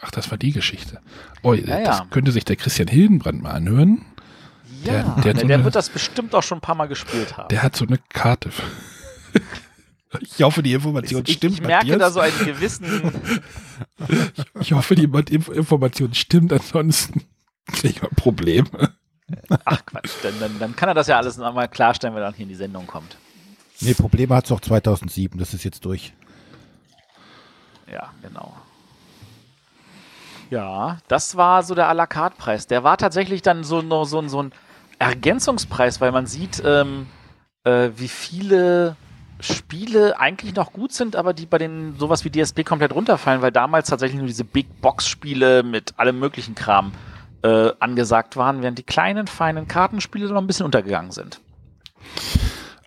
Ach, 0.00 0.10
das 0.10 0.30
war 0.30 0.38
die 0.38 0.52
Geschichte. 0.52 1.00
Oh, 1.42 1.52
Ja, 1.54 1.80
das 1.82 1.98
ja. 1.98 2.06
könnte 2.10 2.32
sich 2.32 2.44
der 2.44 2.56
Christian 2.56 2.88
Hildenbrand 2.88 3.42
mal 3.42 3.50
anhören. 3.52 4.04
Ja, 4.82 4.92
Der- 4.92 5.02
der, 5.02 5.02
der 5.02 5.34
hat 5.34 5.40
so 5.40 5.46
der 5.46 5.54
eine- 5.56 5.64
wird 5.64 5.74
das 5.76 5.90
bestimmt 5.90 6.34
auch 6.34 6.42
schon 6.42 6.58
ein 6.58 6.62
paar 6.62 6.74
Mal 6.74 6.86
gespielt 6.88 7.36
haben. 7.36 7.48
Der 7.48 7.62
hat 7.62 7.76
so 7.76 7.86
eine 7.86 7.98
Karte. 8.12 8.50
Ich 10.20 10.42
hoffe, 10.42 10.60
die 10.60 10.72
Information 10.72 11.22
ich, 11.24 11.34
stimmt. 11.36 11.54
ich 11.54 11.60
merke 11.60 11.86
Matthias. 11.86 11.98
da 12.00 12.10
so 12.10 12.18
einen 12.20 12.38
gewissen. 12.44 13.12
Ich 14.60 14.72
hoffe, 14.72 14.96
die 14.96 15.06
Inf- 15.06 15.52
Information 15.52 16.14
stimmt, 16.14 16.52
ansonsten 16.52 17.22
kriege 17.66 17.88
ich 17.94 18.02
mal 18.02 18.08
Probleme. 18.16 18.66
Ach 19.64 19.86
Quatsch, 19.86 20.10
dann, 20.24 20.34
dann, 20.40 20.58
dann 20.58 20.74
kann 20.74 20.88
er 20.88 20.94
das 20.94 21.06
ja 21.06 21.16
alles 21.16 21.36
nochmal 21.36 21.68
klarstellen, 21.68 22.14
wenn 22.16 22.22
er 22.22 22.26
dann 22.26 22.34
hier 22.34 22.42
in 22.42 22.48
die 22.48 22.56
Sendung 22.56 22.88
kommt. 22.88 23.16
Nee, 23.80 23.94
Probleme 23.94 24.34
hat 24.34 24.44
es 24.46 24.52
auch 24.52 24.60
2007. 24.60 25.38
Das 25.38 25.54
ist 25.54 25.64
jetzt 25.64 25.84
durch. 25.84 26.12
Ja, 27.90 28.10
genau. 28.22 28.54
Ja, 30.50 30.98
das 31.08 31.36
war 31.36 31.62
so 31.62 31.74
der 31.74 31.88
à 31.88 31.94
la 31.94 32.06
carte 32.06 32.36
Preis. 32.36 32.66
Der 32.66 32.82
war 32.84 32.96
tatsächlich 32.98 33.42
dann 33.42 33.64
so, 33.64 33.80
so, 34.04 34.18
ein- 34.20 34.28
so 34.28 34.42
ein 34.42 34.52
Ergänzungspreis, 34.98 36.00
weil 36.00 36.12
man 36.12 36.26
sieht, 36.26 36.62
ähm, 36.64 37.06
äh, 37.64 37.90
wie 37.96 38.08
viele 38.08 38.96
Spiele 39.40 40.18
eigentlich 40.20 40.54
noch 40.54 40.72
gut 40.72 40.92
sind, 40.92 41.16
aber 41.16 41.32
die 41.32 41.46
bei 41.46 41.56
den 41.58 41.96
sowas 41.98 42.24
wie 42.24 42.30
DSP 42.30 42.62
komplett 42.64 42.92
runterfallen, 42.94 43.40
weil 43.40 43.52
damals 43.52 43.88
tatsächlich 43.88 44.18
nur 44.18 44.26
diese 44.26 44.44
Big 44.44 44.80
Box 44.82 45.06
Spiele 45.08 45.62
mit 45.62 45.98
allem 45.98 46.18
möglichen 46.18 46.54
Kram 46.54 46.92
äh, 47.42 47.70
angesagt 47.80 48.36
waren, 48.36 48.60
während 48.60 48.76
die 48.78 48.82
kleinen, 48.82 49.26
feinen 49.26 49.66
Kartenspiele 49.66 50.28
noch 50.28 50.40
ein 50.42 50.46
bisschen 50.46 50.66
untergegangen 50.66 51.10
sind. 51.12 51.40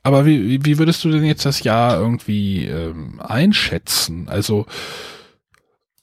Aber 0.04 0.26
wie, 0.26 0.64
wie- 0.66 0.78
würdest 0.78 1.04
du 1.04 1.10
denn 1.12 1.24
jetzt 1.24 1.46
das 1.46 1.64
Jahr 1.64 1.98
irgendwie 2.00 2.66
ähm, 2.66 3.22
einschätzen? 3.22 4.28
Also 4.28 4.66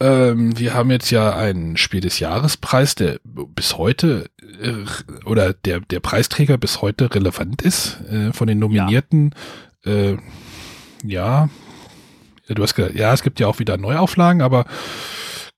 ähm, 0.00 0.58
wir 0.58 0.72
haben 0.72 0.90
jetzt 0.90 1.10
ja 1.10 1.36
einen 1.36 1.76
Spiel 1.76 2.00
des 2.00 2.18
Jahrespreis, 2.18 2.94
der 2.94 3.20
bis 3.24 3.76
heute 3.76 4.30
äh, 4.62 5.26
oder 5.26 5.52
der 5.52 5.80
der 5.80 6.00
Preisträger 6.00 6.56
bis 6.56 6.80
heute 6.80 7.14
relevant 7.14 7.60
ist 7.60 8.00
äh, 8.10 8.32
von 8.32 8.46
den 8.46 8.58
Nominierten. 8.58 9.34
Äh, 9.84 10.12
ja, 11.04 11.50
ja, 12.48 12.54
du 12.54 12.62
hast 12.62 12.74
gesagt, 12.74 12.94
ja, 12.94 13.12
es 13.12 13.22
gibt 13.22 13.38
ja 13.40 13.46
auch 13.46 13.58
wieder 13.58 13.76
Neuauflagen, 13.76 14.40
aber 14.42 14.64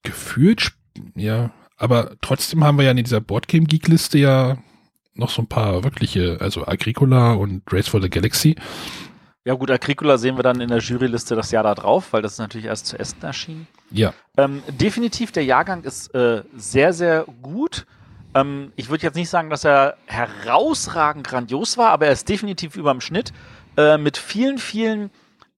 gefühlt, 0.03 0.73
ja, 1.15 1.53
aber 1.77 2.13
trotzdem 2.21 2.65
haben 2.65 2.77
wir 2.79 2.85
ja 2.85 2.91
in 2.91 2.97
dieser 2.97 3.21
Boardgame 3.21 3.65
Geek 3.67 3.87
Liste 3.89 4.19
ja 4.19 4.59
noch 5.15 5.31
so 5.31 5.43
ein 5.43 5.47
paar 5.47 5.85
wirkliche, 5.85 6.39
also 6.41 6.67
Agricola 6.67 7.33
und 7.33 7.63
Race 7.71 7.89
for 7.89 8.01
the 8.01 8.09
Galaxy. 8.09 8.57
Ja 9.45 9.55
gut, 9.55 9.71
Agricola 9.71 10.19
sehen 10.19 10.37
wir 10.37 10.45
dann 10.45 10.61
in 10.61 10.69
der 10.69 10.79
Juryliste 10.79 11.35
das 11.35 11.51
Jahr 11.51 11.65
da 11.65 11.75
drauf, 11.75 12.13
weil 12.13 12.23
das 12.23 12.33
ist 12.33 12.39
natürlich 12.39 12.67
erst 12.67 12.87
zu 12.87 12.99
Essen 12.99 13.23
erschienen. 13.23 13.67
Ja, 13.91 14.15
Ähm, 14.37 14.63
definitiv, 14.69 15.33
der 15.33 15.45
Jahrgang 15.45 15.83
ist 15.83 16.15
äh, 16.15 16.43
sehr, 16.57 16.93
sehr 16.93 17.27
gut. 17.43 17.85
Ähm, 18.35 18.73
ich 18.77 18.89
würde 18.89 19.03
jetzt 19.03 19.17
nicht 19.17 19.29
sagen, 19.29 19.51
dass 19.51 19.65
er 19.65 19.97
herausragend 20.07 21.27
grandios 21.27 21.77
war, 21.77 21.91
aber 21.91 22.07
er 22.07 22.13
ist 22.13 22.29
definitiv 22.29 22.77
über 22.77 22.93
dem 22.93 23.01
Schnitt 23.01 23.33
äh, 23.77 23.99
mit 23.99 24.17
vielen, 24.17 24.59
vielen 24.59 25.11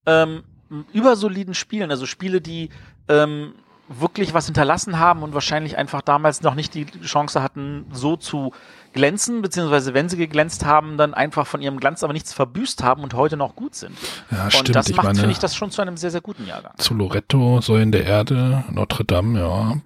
ähm, 0.06 0.44
übersoliden 0.93 1.52
Spielen. 1.55 1.90
Also 1.90 2.06
Spiele, 2.06 2.40
die 2.40 2.70
ähm, 3.09 3.52
wirklich 3.89 4.32
was 4.32 4.47
hinterlassen 4.47 4.98
haben 4.98 5.22
und 5.22 5.35
wahrscheinlich 5.35 5.76
einfach 5.76 6.01
damals 6.01 6.40
noch 6.40 6.55
nicht 6.55 6.74
die 6.74 6.86
Chance 7.02 7.43
hatten, 7.43 7.85
so 7.93 8.16
zu 8.16 8.52
glänzen, 8.95 9.43
beziehungsweise 9.43 9.93
wenn 9.93 10.09
sie 10.09 10.16
geglänzt 10.16 10.65
haben, 10.65 10.97
dann 10.97 11.12
einfach 11.12 11.47
von 11.47 11.61
ihrem 11.61 11.79
Glanz 11.79 12.03
aber 12.03 12.12
nichts 12.15 12.33
verbüßt 12.33 12.83
haben 12.83 13.03
und 13.03 13.12
heute 13.12 13.37
noch 13.37 13.55
gut 13.55 13.75
sind. 13.75 13.97
ja 14.31 14.45
und 14.45 14.53
stimmt. 14.53 14.75
das 14.77 14.89
ich 14.89 14.97
macht, 14.97 15.16
finde 15.16 15.31
ich, 15.33 15.39
das 15.39 15.55
schon 15.55 15.71
zu 15.71 15.83
einem 15.83 15.97
sehr, 15.99 16.11
sehr 16.11 16.23
guten 16.23 16.47
Jahrgang. 16.47 16.73
zu 16.79 16.95
Loretto, 16.95 17.61
Säulen 17.61 17.93
der 17.93 18.05
Erde, 18.07 18.65
Notre 18.71 19.05
Dame, 19.05 19.41
ja. 19.41 19.77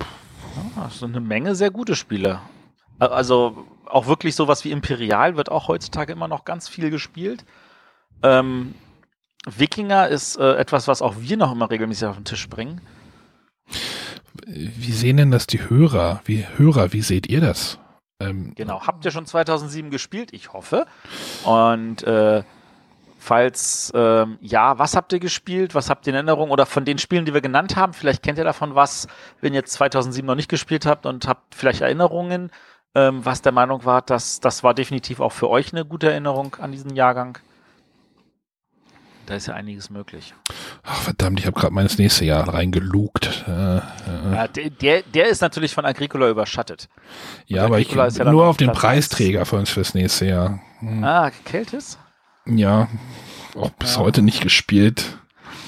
Ah, 0.77 0.89
so 0.91 1.07
eine 1.07 1.21
Menge 1.21 1.55
sehr 1.57 1.71
gute 1.71 1.97
Spiele. 1.97 2.41
Ä- 3.01 3.07
Also 3.07 3.67
auch 3.87 4.07
wirklich 4.07 4.35
sowas 4.37 4.65
wie 4.65 4.71
Imperial 4.71 5.37
wird 5.37 5.51
auch 5.51 5.69
heutzutage 5.69 6.13
immer 6.13 6.29
noch 6.29 6.45
ganz 6.45 6.69
viel 6.69 6.91
gespielt. 6.91 7.45
Ähm, 8.23 8.75
Wikinger 9.47 10.09
ist 10.09 10.37
äh, 10.37 10.55
etwas, 10.57 10.89
was 10.89 11.01
auch 11.01 11.15
wir 11.21 11.37
noch 11.37 11.53
immer 11.53 11.71
regelmäßig 11.71 12.07
auf 12.09 12.17
den 12.17 12.25
Tisch 12.25 12.49
bringen. 12.49 12.81
Wie 14.47 14.93
sehen 14.93 15.17
denn 15.17 15.31
das 15.31 15.47
die 15.47 15.69
Hörer? 15.69 16.21
Wie 16.25 16.45
Hörer, 16.57 16.93
wie 16.93 17.03
seht 17.03 17.27
ihr 17.29 17.41
das? 17.41 17.79
Ähm, 18.21 18.53
genau, 18.57 18.85
habt 18.85 19.05
ihr 19.05 19.13
schon 19.13 19.27
2007 19.27 19.91
gespielt? 19.91 20.33
Ich 20.33 20.53
hoffe. 20.53 20.87
Und 21.45 22.03
äh, 22.03 22.43
falls 23.19 23.93
ähm, 23.95 24.39
ja, 24.41 24.79
was 24.79 24.97
habt 24.97 25.13
ihr 25.13 25.21
gespielt? 25.21 25.75
Was 25.77 25.89
habt 25.89 26.07
ihr 26.07 26.11
in 26.11 26.15
Erinnerung? 26.17 26.51
Oder 26.51 26.67
von 26.67 26.85
den 26.85 26.99
Spielen, 26.99 27.27
die 27.27 27.35
wir 27.35 27.41
genannt 27.41 27.77
haben, 27.77 27.93
vielleicht 27.93 28.25
kennt 28.25 28.39
ihr 28.39 28.45
davon 28.45 28.75
was, 28.75 29.07
wenn 29.41 29.55
ihr 29.55 29.65
2007 29.65 30.27
noch 30.27 30.35
nicht 30.35 30.51
gespielt 30.51 30.85
habt 30.85 31.07
und 31.07 31.29
habt 31.29 31.55
vielleicht 31.55 31.81
Erinnerungen, 31.81 32.51
ähm, 32.97 33.25
was 33.25 33.41
der 33.43 33.53
Meinung 33.53 33.85
war, 33.85 34.03
dass 34.03 34.41
das 34.41 34.65
war 34.65 34.75
definitiv 34.75 35.21
auch 35.21 35.33
für 35.33 35.49
euch 35.49 35.73
eine 35.73 35.85
gute 35.85 36.11
Erinnerung 36.11 36.57
an 36.57 36.73
diesen 36.73 36.97
Jahrgang. 36.97 37.39
Da 39.29 39.35
ist 39.35 39.47
ja 39.47 39.53
einiges 39.53 39.91
möglich. 39.91 40.33
Ach 40.85 41.03
verdammt, 41.03 41.39
ich 41.39 41.45
habe 41.45 41.61
gerade 41.61 41.75
meines 41.75 41.99
nächste 41.99 42.25
Jahr 42.25 42.49
reingelugt. 42.49 43.45
Äh, 43.47 43.77
äh. 43.77 43.81
Ja, 44.33 44.49
der, 44.49 45.03
der 45.03 45.27
ist 45.29 45.43
natürlich 45.43 45.75
von 45.75 45.85
Agricola 45.85 46.31
überschattet. 46.31 46.89
Und 47.47 47.57
ja, 47.57 47.67
aber 47.67 47.79
ich 47.79 47.93
ja 47.93 48.25
nur 48.25 48.47
auf 48.47 48.57
den 48.57 48.73
Preisträger 48.73 49.45
für 49.45 49.57
uns 49.57 49.69
fürs 49.69 49.93
nächste 49.93 50.25
Jahr. 50.25 50.61
Hm. 50.79 51.05
Ah, 51.05 51.31
Keltis? 51.45 51.99
Ja, 52.47 52.89
auch 53.55 53.69
bis 53.73 53.97
ja. 53.97 54.01
heute 54.01 54.23
nicht 54.23 54.41
gespielt. 54.41 55.19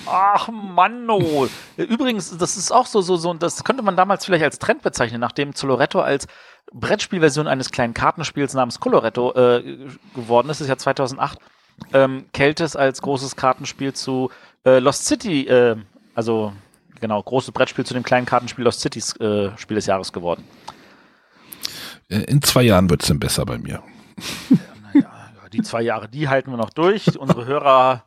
Ach 0.06 0.48
Manno. 0.48 1.46
Übrigens, 1.76 2.38
das 2.38 2.56
ist 2.56 2.72
auch 2.72 2.86
so, 2.86 3.02
so, 3.02 3.16
so, 3.16 3.28
und 3.28 3.42
das 3.42 3.62
könnte 3.62 3.82
man 3.82 3.94
damals 3.94 4.24
vielleicht 4.24 4.44
als 4.44 4.58
Trend 4.58 4.80
bezeichnen, 4.80 5.20
nachdem 5.20 5.54
Zoloretto 5.54 6.00
als 6.00 6.28
Brettspielversion 6.72 7.46
eines 7.46 7.70
kleinen 7.70 7.92
Kartenspiels 7.92 8.54
namens 8.54 8.80
Coloretto 8.80 9.34
äh, 9.34 9.86
geworden 10.14 10.48
ist, 10.48 10.62
ist 10.62 10.68
ja 10.68 10.78
2008 10.78 11.38
ähm, 11.92 12.26
Keltis 12.32 12.76
als 12.76 13.02
großes 13.02 13.36
Kartenspiel 13.36 13.92
zu 13.92 14.30
äh, 14.64 14.78
Lost 14.78 15.06
City, 15.06 15.46
äh, 15.46 15.76
also 16.14 16.52
genau, 17.00 17.22
großes 17.22 17.52
Brettspiel 17.52 17.84
zu 17.84 17.94
dem 17.94 18.02
kleinen 18.02 18.26
Kartenspiel 18.26 18.64
Lost 18.64 18.80
Cities 18.80 19.16
äh, 19.16 19.56
Spiel 19.56 19.76
des 19.76 19.86
Jahres 19.86 20.12
geworden. 20.12 20.44
Äh, 22.08 22.20
in 22.24 22.42
zwei 22.42 22.62
Jahren 22.62 22.88
wird 22.90 23.02
es 23.02 23.08
dann 23.08 23.20
besser 23.20 23.44
bei 23.44 23.58
mir. 23.58 23.82
naja, 24.94 25.10
die 25.52 25.62
zwei 25.62 25.82
Jahre, 25.82 26.08
die 26.08 26.28
halten 26.28 26.50
wir 26.50 26.58
noch 26.58 26.70
durch. 26.70 27.18
Unsere 27.18 27.46
Hörer 27.46 28.04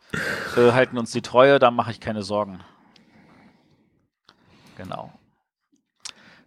äh, 0.58 0.72
halten 0.72 0.98
uns 0.98 1.12
die 1.12 1.22
Treue, 1.22 1.60
da 1.60 1.72
mache 1.72 1.92
ich 1.92 2.00
keine 2.00 2.24
Sorgen. 2.24 2.60
Genau. 4.78 5.12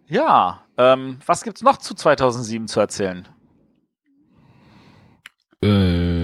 Ja, 0.07 0.61
ähm, 0.77 1.19
was 1.25 1.43
gibt's 1.43 1.61
noch 1.61 1.77
zu 1.77 1.93
2007 1.93 2.67
zu 2.67 2.79
erzählen? 2.79 3.27
Äh 5.61 6.16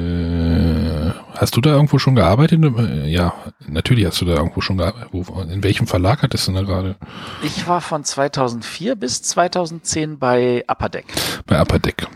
Hast 1.35 1.55
du 1.55 1.61
da 1.61 1.71
irgendwo 1.71 1.97
schon 1.97 2.15
gearbeitet? 2.15 2.59
Ja, 3.05 3.33
natürlich 3.67 4.05
hast 4.05 4.21
du 4.21 4.25
da 4.25 4.35
irgendwo 4.35 4.61
schon 4.61 4.77
gearbeitet. 4.77 5.09
In 5.49 5.63
welchem 5.63 5.87
Verlag 5.87 6.21
hattest 6.21 6.47
du 6.47 6.53
da 6.53 6.61
gerade? 6.61 6.95
Ich 7.41 7.67
war 7.67 7.81
von 7.81 8.03
2004 8.03 8.95
bis 8.95 9.21
2010 9.23 10.19
bei 10.19 10.63
Upper 10.67 10.89
Deck. 10.89 11.05
Bei 11.45 11.59
Upper 11.59 11.79
Deck. 11.79 12.07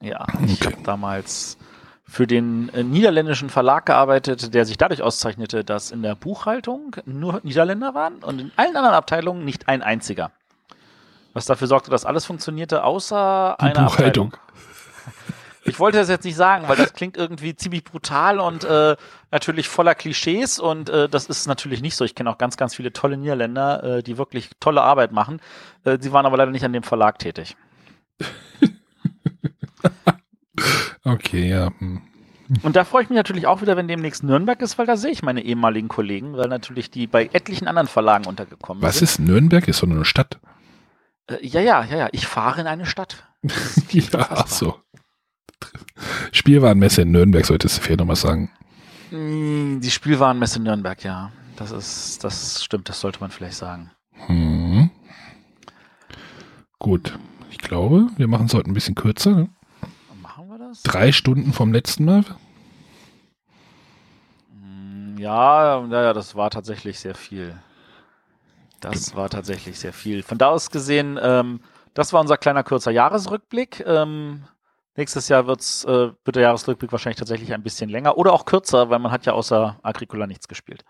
Ja, 0.00 0.26
ich 0.46 0.60
okay. 0.60 0.72
habe 0.72 0.82
damals 0.84 1.58
für 2.06 2.26
den 2.26 2.68
äh, 2.70 2.84
niederländischen 2.84 3.50
Verlag 3.50 3.86
gearbeitet, 3.86 4.54
der 4.54 4.64
sich 4.66 4.76
dadurch 4.76 5.02
auszerichnete, 5.02 5.64
dass 5.64 5.90
in 5.90 6.02
der 6.02 6.14
Buchhaltung 6.14 6.96
nur 7.06 7.40
Niederländer 7.42 7.94
waren 7.94 8.16
und 8.16 8.40
in 8.40 8.52
allen 8.56 8.76
anderen 8.76 8.94
Abteilungen 8.94 9.44
nicht 9.44 9.68
ein 9.68 9.82
einziger. 9.82 10.30
Was 11.32 11.46
dafür 11.46 11.66
sorgte, 11.66 11.90
dass 11.90 12.04
alles 12.04 12.24
funktionierte, 12.24 12.84
außer 12.84 13.56
Die 13.60 13.64
einer 13.64 13.84
Buchhaltung. 13.86 14.32
Abteilung. 14.32 14.73
Ich 15.64 15.80
wollte 15.80 15.98
das 15.98 16.08
jetzt 16.08 16.24
nicht 16.24 16.36
sagen, 16.36 16.68
weil 16.68 16.76
das 16.76 16.92
klingt 16.92 17.16
irgendwie 17.16 17.56
ziemlich 17.56 17.84
brutal 17.84 18.38
und 18.38 18.64
äh, 18.64 18.96
natürlich 19.30 19.68
voller 19.68 19.94
Klischees 19.94 20.58
und 20.58 20.90
äh, 20.90 21.08
das 21.08 21.26
ist 21.26 21.46
natürlich 21.46 21.80
nicht 21.80 21.96
so. 21.96 22.04
Ich 22.04 22.14
kenne 22.14 22.30
auch 22.30 22.38
ganz, 22.38 22.56
ganz 22.56 22.74
viele 22.74 22.92
tolle 22.92 23.16
Niederländer, 23.16 23.82
äh, 23.82 24.02
die 24.02 24.18
wirklich 24.18 24.50
tolle 24.60 24.82
Arbeit 24.82 25.12
machen. 25.12 25.40
Äh, 25.84 25.98
sie 26.00 26.12
waren 26.12 26.26
aber 26.26 26.36
leider 26.36 26.50
nicht 26.50 26.64
an 26.64 26.72
dem 26.72 26.82
Verlag 26.82 27.18
tätig. 27.18 27.56
okay, 31.04 31.48
ja. 31.48 31.70
Hm. 31.78 32.02
Und 32.62 32.76
da 32.76 32.84
freue 32.84 33.02
ich 33.02 33.08
mich 33.08 33.16
natürlich 33.16 33.46
auch 33.46 33.62
wieder, 33.62 33.76
wenn 33.76 33.88
demnächst 33.88 34.22
Nürnberg 34.22 34.60
ist, 34.60 34.78
weil 34.78 34.86
da 34.86 34.96
sehe 34.96 35.10
ich 35.10 35.22
meine 35.22 35.42
ehemaligen 35.42 35.88
Kollegen, 35.88 36.36
weil 36.36 36.48
natürlich 36.48 36.90
die 36.90 37.06
bei 37.06 37.30
etlichen 37.32 37.68
anderen 37.68 37.88
Verlagen 37.88 38.26
untergekommen 38.26 38.82
Was 38.82 38.98
sind. 38.98 39.02
Was 39.02 39.12
ist 39.12 39.18
Nürnberg? 39.18 39.66
Ist 39.66 39.78
so 39.78 39.86
eine 39.86 40.04
Stadt? 40.04 40.38
Äh, 41.26 41.46
ja, 41.46 41.60
ja, 41.60 41.84
ja, 41.84 41.96
ja. 41.96 42.08
Ich 42.12 42.26
fahre 42.26 42.60
in 42.60 42.66
eine 42.66 42.86
Stadt. 42.86 43.24
ja, 43.90 44.26
ach 44.30 44.46
so. 44.46 44.76
Spielwarenmesse 46.32 47.02
in 47.02 47.12
Nürnberg 47.12 47.44
solltest 47.46 47.78
du 47.78 47.82
vielleicht 47.82 48.00
nochmal 48.00 48.16
sagen. 48.16 48.50
Mm, 49.10 49.80
die 49.80 49.90
Spielwarenmesse 49.90 50.58
in 50.58 50.64
Nürnberg, 50.64 51.02
ja. 51.04 51.30
Das 51.56 51.70
ist, 51.70 52.24
das 52.24 52.64
stimmt, 52.64 52.88
das 52.88 53.00
sollte 53.00 53.20
man 53.20 53.30
vielleicht 53.30 53.56
sagen. 53.56 53.90
Hm. 54.26 54.90
Gut. 56.78 57.18
Ich 57.50 57.58
glaube, 57.58 58.08
wir 58.16 58.26
machen 58.26 58.46
es 58.46 58.54
heute 58.54 58.70
ein 58.70 58.74
bisschen 58.74 58.94
kürzer. 58.94 59.30
Ne? 59.30 59.48
Machen 60.20 60.48
wir 60.48 60.58
das? 60.58 60.82
Drei 60.82 61.12
Stunden 61.12 61.52
vom 61.52 61.72
letzten 61.72 62.04
Mal. 62.04 62.24
Mm, 64.50 65.16
ja, 65.18 65.84
ja, 65.86 66.12
das 66.12 66.34
war 66.34 66.50
tatsächlich 66.50 66.98
sehr 66.98 67.14
viel. 67.14 67.56
Das 68.80 69.14
war 69.14 69.30
tatsächlich 69.30 69.78
sehr 69.78 69.92
viel. 69.92 70.22
Von 70.22 70.36
da 70.36 70.48
aus 70.48 70.70
gesehen, 70.70 71.18
ähm, 71.22 71.60
das 71.94 72.12
war 72.12 72.20
unser 72.20 72.36
kleiner 72.36 72.64
kurzer 72.64 72.90
Jahresrückblick. 72.90 73.82
Ähm, 73.86 74.42
Nächstes 74.96 75.28
Jahr 75.28 75.46
wird's, 75.46 75.84
äh, 75.84 76.12
wird 76.24 76.36
der 76.36 76.44
Jahresrückblick 76.44 76.92
wahrscheinlich 76.92 77.18
tatsächlich 77.18 77.52
ein 77.52 77.64
bisschen 77.64 77.90
länger 77.90 78.16
oder 78.16 78.32
auch 78.32 78.44
kürzer, 78.44 78.90
weil 78.90 79.00
man 79.00 79.10
hat 79.10 79.26
ja 79.26 79.32
außer 79.32 79.78
Agricola 79.82 80.26
nichts 80.26 80.46
gespielt. 80.46 80.84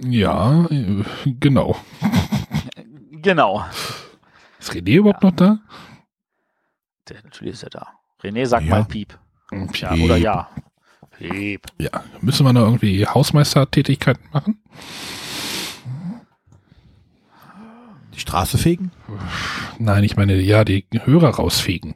Ja, 0.00 0.66
äh, 0.70 1.04
genau. 1.26 1.76
genau. 3.12 3.64
Ist 4.58 4.72
René 4.72 4.96
überhaupt 4.96 5.22
ja. 5.22 5.30
noch 5.30 5.36
da? 5.36 5.58
Der, 7.08 7.22
natürlich 7.22 7.54
ist 7.54 7.62
er 7.62 7.70
da. 7.70 7.86
René, 8.22 8.46
sag 8.46 8.62
ja. 8.62 8.70
mal 8.70 8.84
Piep. 8.84 9.16
Piep. 9.50 9.76
Ja, 9.76 9.92
oder 9.94 10.16
ja. 10.16 10.48
Piep. 11.16 11.66
Ja, 11.78 12.02
müssen 12.20 12.44
wir 12.44 12.52
noch 12.52 12.62
irgendwie 12.62 13.06
Hausmeistertätigkeiten 13.06 14.24
machen? 14.32 14.60
Die 18.14 18.20
Straße 18.20 18.58
fegen? 18.58 18.90
Nein, 19.78 20.02
ich 20.02 20.16
meine, 20.16 20.34
ja, 20.34 20.64
die 20.64 20.84
Hörer 21.04 21.30
rausfegen. 21.30 21.94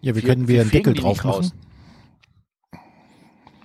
Ja, 0.00 0.14
wie 0.14 0.22
können 0.22 0.48
wir 0.48 0.60
einen 0.60 0.70
Deckel 0.70 0.94
drauf 0.94 1.24
machen? 1.24 1.52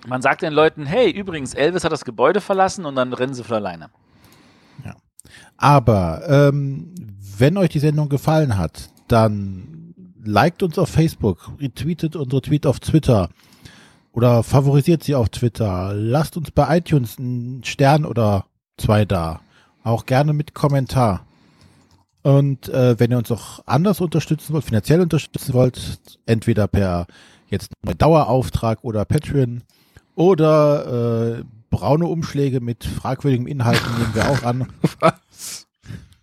Man 0.07 0.21
sagt 0.21 0.41
den 0.41 0.53
Leuten, 0.53 0.85
hey, 0.85 1.09
übrigens, 1.09 1.53
Elvis 1.53 1.83
hat 1.83 1.91
das 1.91 2.03
Gebäude 2.03 2.41
verlassen 2.41 2.85
und 2.85 2.95
dann 2.95 3.13
rennen 3.13 3.33
sie 3.33 3.43
von 3.43 3.55
alleine. 3.55 3.89
Ja. 4.83 4.95
Aber 5.57 6.23
ähm, 6.27 6.93
wenn 7.37 7.57
euch 7.57 7.69
die 7.69 7.79
Sendung 7.79 8.09
gefallen 8.09 8.57
hat, 8.57 8.89
dann 9.07 9.93
liked 10.23 10.63
uns 10.63 10.77
auf 10.77 10.89
Facebook, 10.89 11.51
retweetet 11.59 12.15
unsere 12.15 12.41
Tweet 12.41 12.65
auf 12.65 12.79
Twitter 12.79 13.29
oder 14.11 14.43
favorisiert 14.43 15.03
sie 15.03 15.15
auf 15.15 15.29
Twitter. 15.29 15.93
Lasst 15.93 16.37
uns 16.37 16.51
bei 16.51 16.77
iTunes 16.77 17.17
einen 17.17 17.63
Stern 17.63 18.05
oder 18.05 18.45
zwei 18.77 19.05
da. 19.05 19.41
Auch 19.83 20.05
gerne 20.05 20.33
mit 20.33 20.53
Kommentar. 20.53 21.25
Und 22.23 22.69
äh, 22.69 22.97
wenn 22.99 23.11
ihr 23.11 23.17
uns 23.17 23.31
auch 23.31 23.59
anders 23.65 24.01
unterstützen 24.01 24.53
wollt, 24.53 24.63
finanziell 24.63 25.01
unterstützen 25.01 25.53
wollt, 25.53 25.99
entweder 26.25 26.67
per 26.67 27.05
jetzt 27.49 27.71
Dauerauftrag 27.97 28.83
oder 28.83 29.05
Patreon 29.05 29.61
oder 30.15 31.37
äh, 31.39 31.43
braune 31.69 32.05
Umschläge 32.05 32.61
mit 32.61 32.85
fragwürdigen 32.85 33.47
Inhalten 33.47 33.91
nehmen 33.97 34.15
wir 34.15 34.29
auch 34.29 34.43
an. 34.43 34.69
Was? 34.99 35.67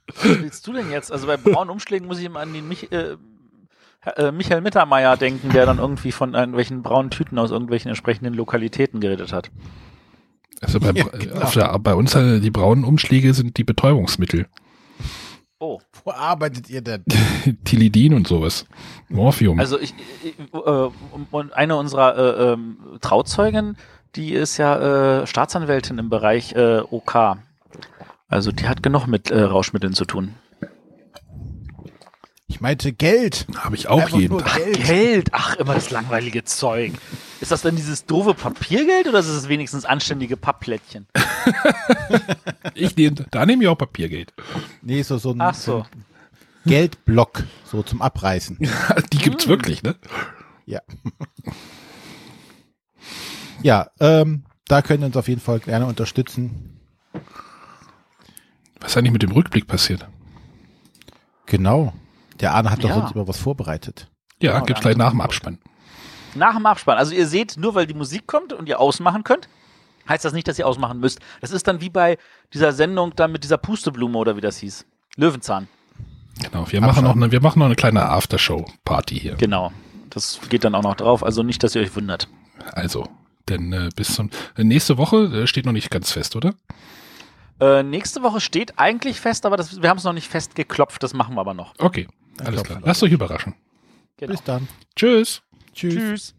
Was 0.07 0.41
willst 0.41 0.67
du 0.67 0.73
denn 0.73 0.91
jetzt? 0.91 1.13
Also 1.13 1.27
bei 1.27 1.37
braunen 1.37 1.71
Umschlägen 1.71 2.09
muss 2.09 2.19
ich 2.19 2.25
immer 2.25 2.41
an 2.41 2.53
den 2.53 2.67
Mich 2.67 2.91
äh, 2.93 3.17
äh, 4.17 4.33
Michael 4.33 4.63
Mittermeier 4.63 5.17
denken, 5.17 5.51
der 5.51 5.67
dann 5.67 5.79
irgendwie 5.79 6.13
von 6.13 6.35
irgendwelchen 6.35 6.83
braunen 6.83 7.11
Tüten 7.11 7.39
aus 7.39 7.51
irgendwelchen 7.51 7.91
entsprechenden 7.91 8.35
Lokalitäten 8.35 9.01
geredet 9.01 9.33
hat. 9.33 9.51
Also 10.61 10.81
bei, 10.81 10.91
ja, 10.93 11.05
genau. 11.05 11.51
der, 11.51 11.79
bei 11.79 11.95
uns 11.95 12.15
äh, 12.15 12.41
die 12.41 12.51
braunen 12.51 12.85
Umschläge 12.85 13.35
sind 13.35 13.57
die 13.57 13.65
Betäubungsmittel. 13.65 14.47
Oh. 15.63 15.79
Wo 16.05 16.13
arbeitet 16.13 16.71
ihr 16.71 16.81
denn? 16.81 17.05
Tilidin 17.65 18.15
und 18.15 18.27
sowas. 18.27 18.65
Morphium. 19.11 19.61
Also 19.61 19.79
ich, 19.79 19.93
ich 20.25 20.35
äh, 20.55 20.89
und 21.31 21.53
eine 21.53 21.77
unserer 21.77 22.17
äh, 22.17 22.53
ähm, 22.53 22.79
Trauzeugen, 23.03 23.77
die 24.17 24.33
ist 24.33 24.57
ja 24.57 25.21
äh, 25.21 25.27
Staatsanwältin 25.27 25.99
im 25.99 26.09
Bereich 26.09 26.55
äh, 26.55 26.81
OK. 26.81 27.37
Also 28.29 28.53
die 28.53 28.67
hat 28.69 28.83
genug 28.83 29.07
mit 29.07 29.31
äh, 29.31 29.43
Rauschmitteln 29.43 29.93
zu 29.93 30.07
tun. 30.07 30.35
Ich 32.61 32.63
meinte 32.63 32.93
Geld. 32.93 33.47
Habe 33.57 33.75
ich 33.75 33.89
auch 33.89 34.11
jeden 34.11 34.37
Tag. 34.37 34.55
Geld. 34.59 34.85
Geld. 34.85 35.29
Ach, 35.33 35.57
immer 35.57 35.73
das 35.73 35.89
langweilige 35.89 36.45
Zeug. 36.45 36.93
Ist 37.41 37.51
das 37.51 37.63
denn 37.63 37.75
dieses 37.75 38.05
doofe 38.05 38.35
Papiergeld 38.35 39.09
oder 39.09 39.21
ist 39.21 39.29
es 39.29 39.49
wenigstens 39.49 39.87
anständige 39.87 40.37
Pappplättchen? 40.37 41.07
ich 42.75 42.95
nehme, 42.97 43.17
da 43.31 43.47
nehme 43.47 43.63
ich 43.63 43.69
auch 43.71 43.79
Papiergeld. 43.79 44.35
Nee, 44.83 45.01
so, 45.01 45.17
so 45.17 45.31
ein, 45.31 45.41
Ach 45.41 45.55
so. 45.55 45.87
ein 45.91 46.05
Geldblock, 46.67 47.45
so 47.65 47.83
zum 47.83 48.03
Abreißen. 48.03 48.59
Die 49.15 49.17
gibt's 49.17 49.45
hm. 49.45 49.49
wirklich, 49.49 49.83
ne? 49.83 49.97
Ja. 50.67 50.83
Ja, 53.63 53.89
ähm, 54.01 54.45
da 54.69 54.83
können 54.83 55.01
wir 55.01 55.07
uns 55.07 55.17
auf 55.17 55.29
jeden 55.29 55.41
Fall 55.41 55.61
gerne 55.61 55.87
unterstützen. 55.87 56.79
Was 58.81 58.91
ist 58.91 58.97
eigentlich 58.99 59.13
mit 59.13 59.23
dem 59.23 59.33
Rückblick 59.33 59.67
passiert? 59.67 60.07
Genau. 61.47 61.95
Der 62.41 62.55
Arne 62.55 62.71
hat 62.71 62.83
doch 62.83 62.89
Ja. 62.89 62.95
sonst 62.97 63.13
immer 63.15 63.29
was 63.29 63.39
vorbereitet. 63.39 64.09
Ja, 64.43 64.53
Genau, 64.53 64.65
gibt's 64.67 64.83
gleich 64.83 64.97
nach 64.97 65.11
dem 65.11 65.21
Abspann. 65.21 65.59
Nach 66.35 66.55
dem 66.55 66.65
Abspann. 66.67 66.97
Also 66.97 67.13
ihr 67.15 67.27
seht, 67.27 67.57
nur 67.57 67.75
weil 67.75 67.87
die 67.87 67.95
Musik 67.95 68.27
kommt 68.27 68.53
und 68.53 68.69
ihr 68.69 68.81
ausmachen 68.81 69.25
könnt, 69.25 69.49
heißt 70.09 70.25
das 70.25 70.33
nicht, 70.33 70.49
dass 70.49 70.59
ihr 70.59 70.67
ausmachen 70.67 70.99
müsst. 71.01 71.19
Das 71.41 71.51
ist 71.51 71.67
dann 71.69 71.81
wie 71.81 71.91
bei 71.91 72.19
dieser 72.55 72.73
Sendung 72.73 73.15
dann 73.17 73.33
mit 73.33 73.45
dieser 73.45 73.59
Pusteblume 73.59 74.17
oder 74.17 74.37
wie 74.37 74.41
das 74.41 74.59
hieß. 74.59 74.87
Löwenzahn. 75.17 75.69
Genau, 76.43 76.65
wir 76.71 76.81
machen, 76.81 77.05
noch 77.05 77.15
eine, 77.17 77.31
wir 77.33 77.41
machen 77.43 77.59
noch 77.59 77.67
eine 77.67 77.77
kleine 77.77 78.09
Aftershow-Party 78.09 79.19
hier. 79.21 79.35
Genau. 79.35 79.73
Das 80.09 80.41
geht 80.49 80.65
dann 80.65 80.75
auch 80.75 80.83
noch 80.83 80.95
drauf. 80.97 81.23
Also 81.23 81.43
nicht, 81.43 81.63
dass 81.63 81.75
ihr 81.75 81.83
euch 81.83 81.95
wundert. 81.95 82.29
Also, 82.73 83.07
denn 83.49 83.73
äh, 83.73 83.91
bis 83.95 84.15
zum 84.15 84.31
äh, 84.57 84.65
nächste 84.65 84.97
Woche 84.97 85.43
äh, 85.43 85.47
steht 85.47 85.67
noch 85.67 85.73
nicht 85.73 85.91
ganz 85.91 86.11
fest, 86.13 86.35
oder? 86.37 86.55
Äh, 87.61 87.83
nächste 87.83 88.23
Woche 88.23 88.41
steht 88.41 88.79
eigentlich 88.79 89.21
fest, 89.21 89.45
aber 89.45 89.57
das, 89.57 89.83
wir 89.83 89.91
haben 89.91 89.99
es 89.99 90.05
noch 90.05 90.15
nicht 90.15 90.29
fest 90.29 90.55
geklopft. 90.55 91.03
Das 91.03 91.13
machen 91.13 91.35
wir 91.35 91.41
aber 91.43 91.53
noch. 91.55 91.75
Okay, 91.79 92.09
alles 92.47 92.63
glaub, 92.63 92.67
klar. 92.67 92.81
Lasst 92.85 93.03
euch 93.03 93.13
überraschen. 93.13 93.55
Genau. 94.17 94.33
Bis 94.33 94.43
dann. 94.45 94.69
Tschüss. 94.97 95.43
Tschüss. 95.73 95.95
Tschüss. 95.95 96.35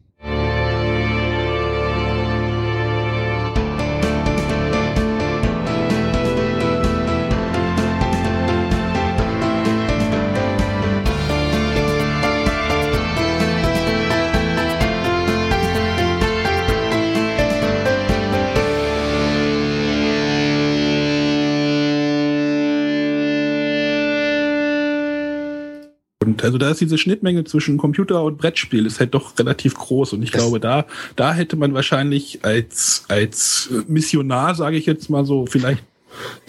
Und 26.23 26.43
also 26.43 26.57
da 26.60 26.69
ist 26.69 26.80
diese 26.81 26.98
Schnittmenge 26.99 27.43
zwischen 27.45 27.77
Computer 27.77 28.23
und 28.23 28.38
Brettspiel 28.38 28.85
ist 28.85 28.99
halt 28.99 29.14
doch 29.15 29.38
relativ 29.39 29.73
groß 29.76 30.14
und 30.14 30.22
ich 30.22 30.30
Das- 30.31 30.41
glaube, 30.41 30.60
da 30.60 30.85
da 31.15 31.34
hätte 31.34 31.56
man 31.56 31.73
wahrscheinlich 31.73 32.39
als 32.43 33.06
als 33.07 33.69
Missionar, 33.88 34.53
sage 34.56 34.77
ich 34.77 34.85
jetzt 34.85 35.10
mal 35.10 35.26
so, 35.26 35.45
vielleicht 35.48 35.84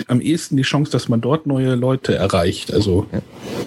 am 0.09 0.21
ehesten 0.21 0.57
die 0.57 0.65
Chance, 0.65 0.91
dass 0.91 1.09
man 1.09 1.21
dort 1.21 1.47
neue 1.47 1.75
Leute 1.77 2.15
erreicht. 2.15 2.73
Also 2.73 3.07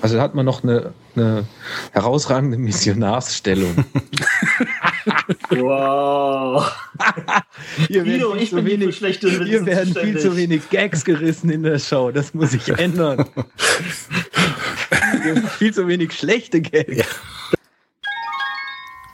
Also 0.01 0.17
da 0.17 0.21
hat 0.21 0.35
man 0.35 0.45
noch 0.45 0.61
eine, 0.63 0.93
eine 1.15 1.45
herausragende 1.91 2.57
Missionarsstellung. 2.57 3.85
Wow. 5.51 6.71
Hier 7.87 8.03
Guido, 8.03 8.29
werden, 8.29 8.41
ich 8.41 8.49
viel 8.49 8.61
bin 8.61 8.65
zu, 8.65 8.71
wenig, 8.81 8.95
schlechte 8.97 9.29
hier 9.29 9.65
werden 9.65 9.93
viel 9.95 10.17
zu 10.17 10.35
wenig 10.35 10.69
Gags 10.69 11.05
gerissen 11.05 11.49
in 11.51 11.61
der 11.63 11.77
Show. 11.79 12.11
Das 12.11 12.33
muss 12.33 12.51
sich 12.51 12.67
ändern. 12.77 13.25
Viel 15.57 15.73
zu 15.73 15.87
wenig 15.87 16.13
schlechte 16.13 16.61
Gags. 16.61 17.07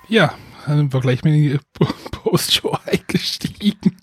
ja, 0.07 0.33
dann 0.65 0.77
sind 0.77 0.93
wir 0.93 0.99
gleich 1.01 1.23
mit 1.23 1.33
in 1.33 1.41
die 1.41 1.59
Postshow 2.11 2.77
eingestiegen. 2.85 3.97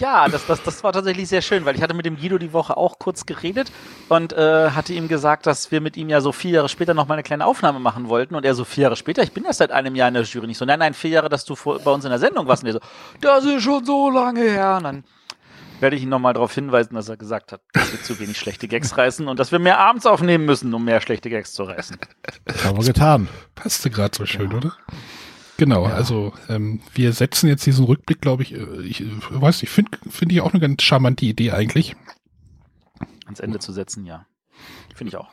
Ja, 0.00 0.28
das, 0.28 0.46
das, 0.46 0.62
das 0.62 0.82
war 0.82 0.94
tatsächlich 0.94 1.28
sehr 1.28 1.42
schön, 1.42 1.66
weil 1.66 1.76
ich 1.76 1.82
hatte 1.82 1.92
mit 1.92 2.06
dem 2.06 2.16
Guido 2.16 2.38
die 2.38 2.54
Woche 2.54 2.76
auch 2.78 2.98
kurz 2.98 3.26
geredet 3.26 3.70
und 4.08 4.32
äh, 4.32 4.70
hatte 4.70 4.94
ihm 4.94 5.08
gesagt, 5.08 5.46
dass 5.46 5.70
wir 5.70 5.82
mit 5.82 5.98
ihm 5.98 6.08
ja 6.08 6.22
so 6.22 6.32
vier 6.32 6.52
Jahre 6.52 6.70
später 6.70 6.94
noch 6.94 7.06
mal 7.06 7.14
eine 7.14 7.22
kleine 7.22 7.44
Aufnahme 7.44 7.80
machen 7.80 8.08
wollten. 8.08 8.34
Und 8.34 8.46
er 8.46 8.54
so, 8.54 8.64
vier 8.64 8.84
Jahre 8.84 8.96
später? 8.96 9.22
Ich 9.22 9.32
bin 9.32 9.44
erst 9.44 9.58
seit 9.58 9.72
einem 9.72 9.94
Jahr 9.94 10.08
in 10.08 10.14
der 10.14 10.22
Jury. 10.22 10.46
Nicht 10.46 10.56
so, 10.56 10.64
nein, 10.64 10.78
nein, 10.78 10.94
vier 10.94 11.10
Jahre, 11.10 11.28
dass 11.28 11.44
du 11.44 11.54
vor, 11.54 11.78
bei 11.80 11.90
uns 11.90 12.04
in 12.04 12.10
der 12.10 12.18
Sendung 12.18 12.48
warst. 12.48 12.62
Und 12.62 12.68
er 12.68 12.72
so, 12.72 12.80
das 13.20 13.44
ist 13.44 13.62
schon 13.62 13.84
so 13.84 14.08
lange 14.08 14.40
her. 14.40 14.76
Und 14.78 14.84
dann 14.84 15.04
werde 15.80 15.96
ich 15.96 16.02
ihn 16.02 16.08
nochmal 16.08 16.34
darauf 16.34 16.54
hinweisen, 16.54 16.94
dass 16.94 17.08
er 17.08 17.16
gesagt 17.16 17.52
hat, 17.52 17.62
dass 17.72 17.92
wir 17.92 18.02
zu 18.02 18.18
wenig 18.20 18.38
schlechte 18.38 18.68
Gags 18.68 18.96
reißen 18.96 19.26
und 19.28 19.38
dass 19.38 19.52
wir 19.52 19.58
mehr 19.58 19.78
abends 19.78 20.06
aufnehmen 20.06 20.44
müssen, 20.44 20.72
um 20.74 20.84
mehr 20.84 21.00
schlechte 21.00 21.30
Gags 21.30 21.52
zu 21.52 21.62
reißen. 21.64 21.96
Das 22.44 22.64
haben 22.64 22.76
wir 22.78 22.84
getan. 22.84 23.28
Passte 23.54 23.90
gerade 23.90 24.16
so 24.16 24.26
schön, 24.26 24.52
oder? 24.52 24.72
Genau, 25.56 25.84
also 25.84 26.32
ähm, 26.48 26.80
wir 26.94 27.12
setzen 27.12 27.48
jetzt 27.48 27.66
diesen 27.66 27.84
Rückblick, 27.84 28.20
glaube 28.22 28.42
ich, 28.42 28.54
äh, 28.54 28.82
ich 28.82 29.02
äh, 29.02 29.06
weiß 29.30 29.60
nicht, 29.62 29.70
finde 29.70 29.98
find 30.08 30.32
ich 30.32 30.40
auch 30.40 30.52
eine 30.52 30.60
ganz 30.60 30.82
charmante 30.82 31.26
Idee 31.26 31.50
eigentlich. 31.50 31.96
Ans 33.26 33.40
Ende 33.40 33.58
zu 33.58 33.72
setzen, 33.72 34.06
ja. 34.06 34.24
Finde 34.94 35.10
ich 35.10 35.16
auch. 35.16 35.30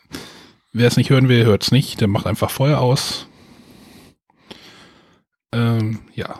Wer 0.73 0.87
es 0.87 0.97
nicht 0.97 1.09
hören 1.09 1.29
will, 1.29 1.45
hört 1.45 1.63
es 1.63 1.71
nicht. 1.71 2.01
Der 2.01 2.07
macht 2.09 2.27
einfach 2.27 2.51
Feuer 2.51 2.79
aus. 2.79 3.27
Ähm, 5.53 5.99
ja. 6.13 6.39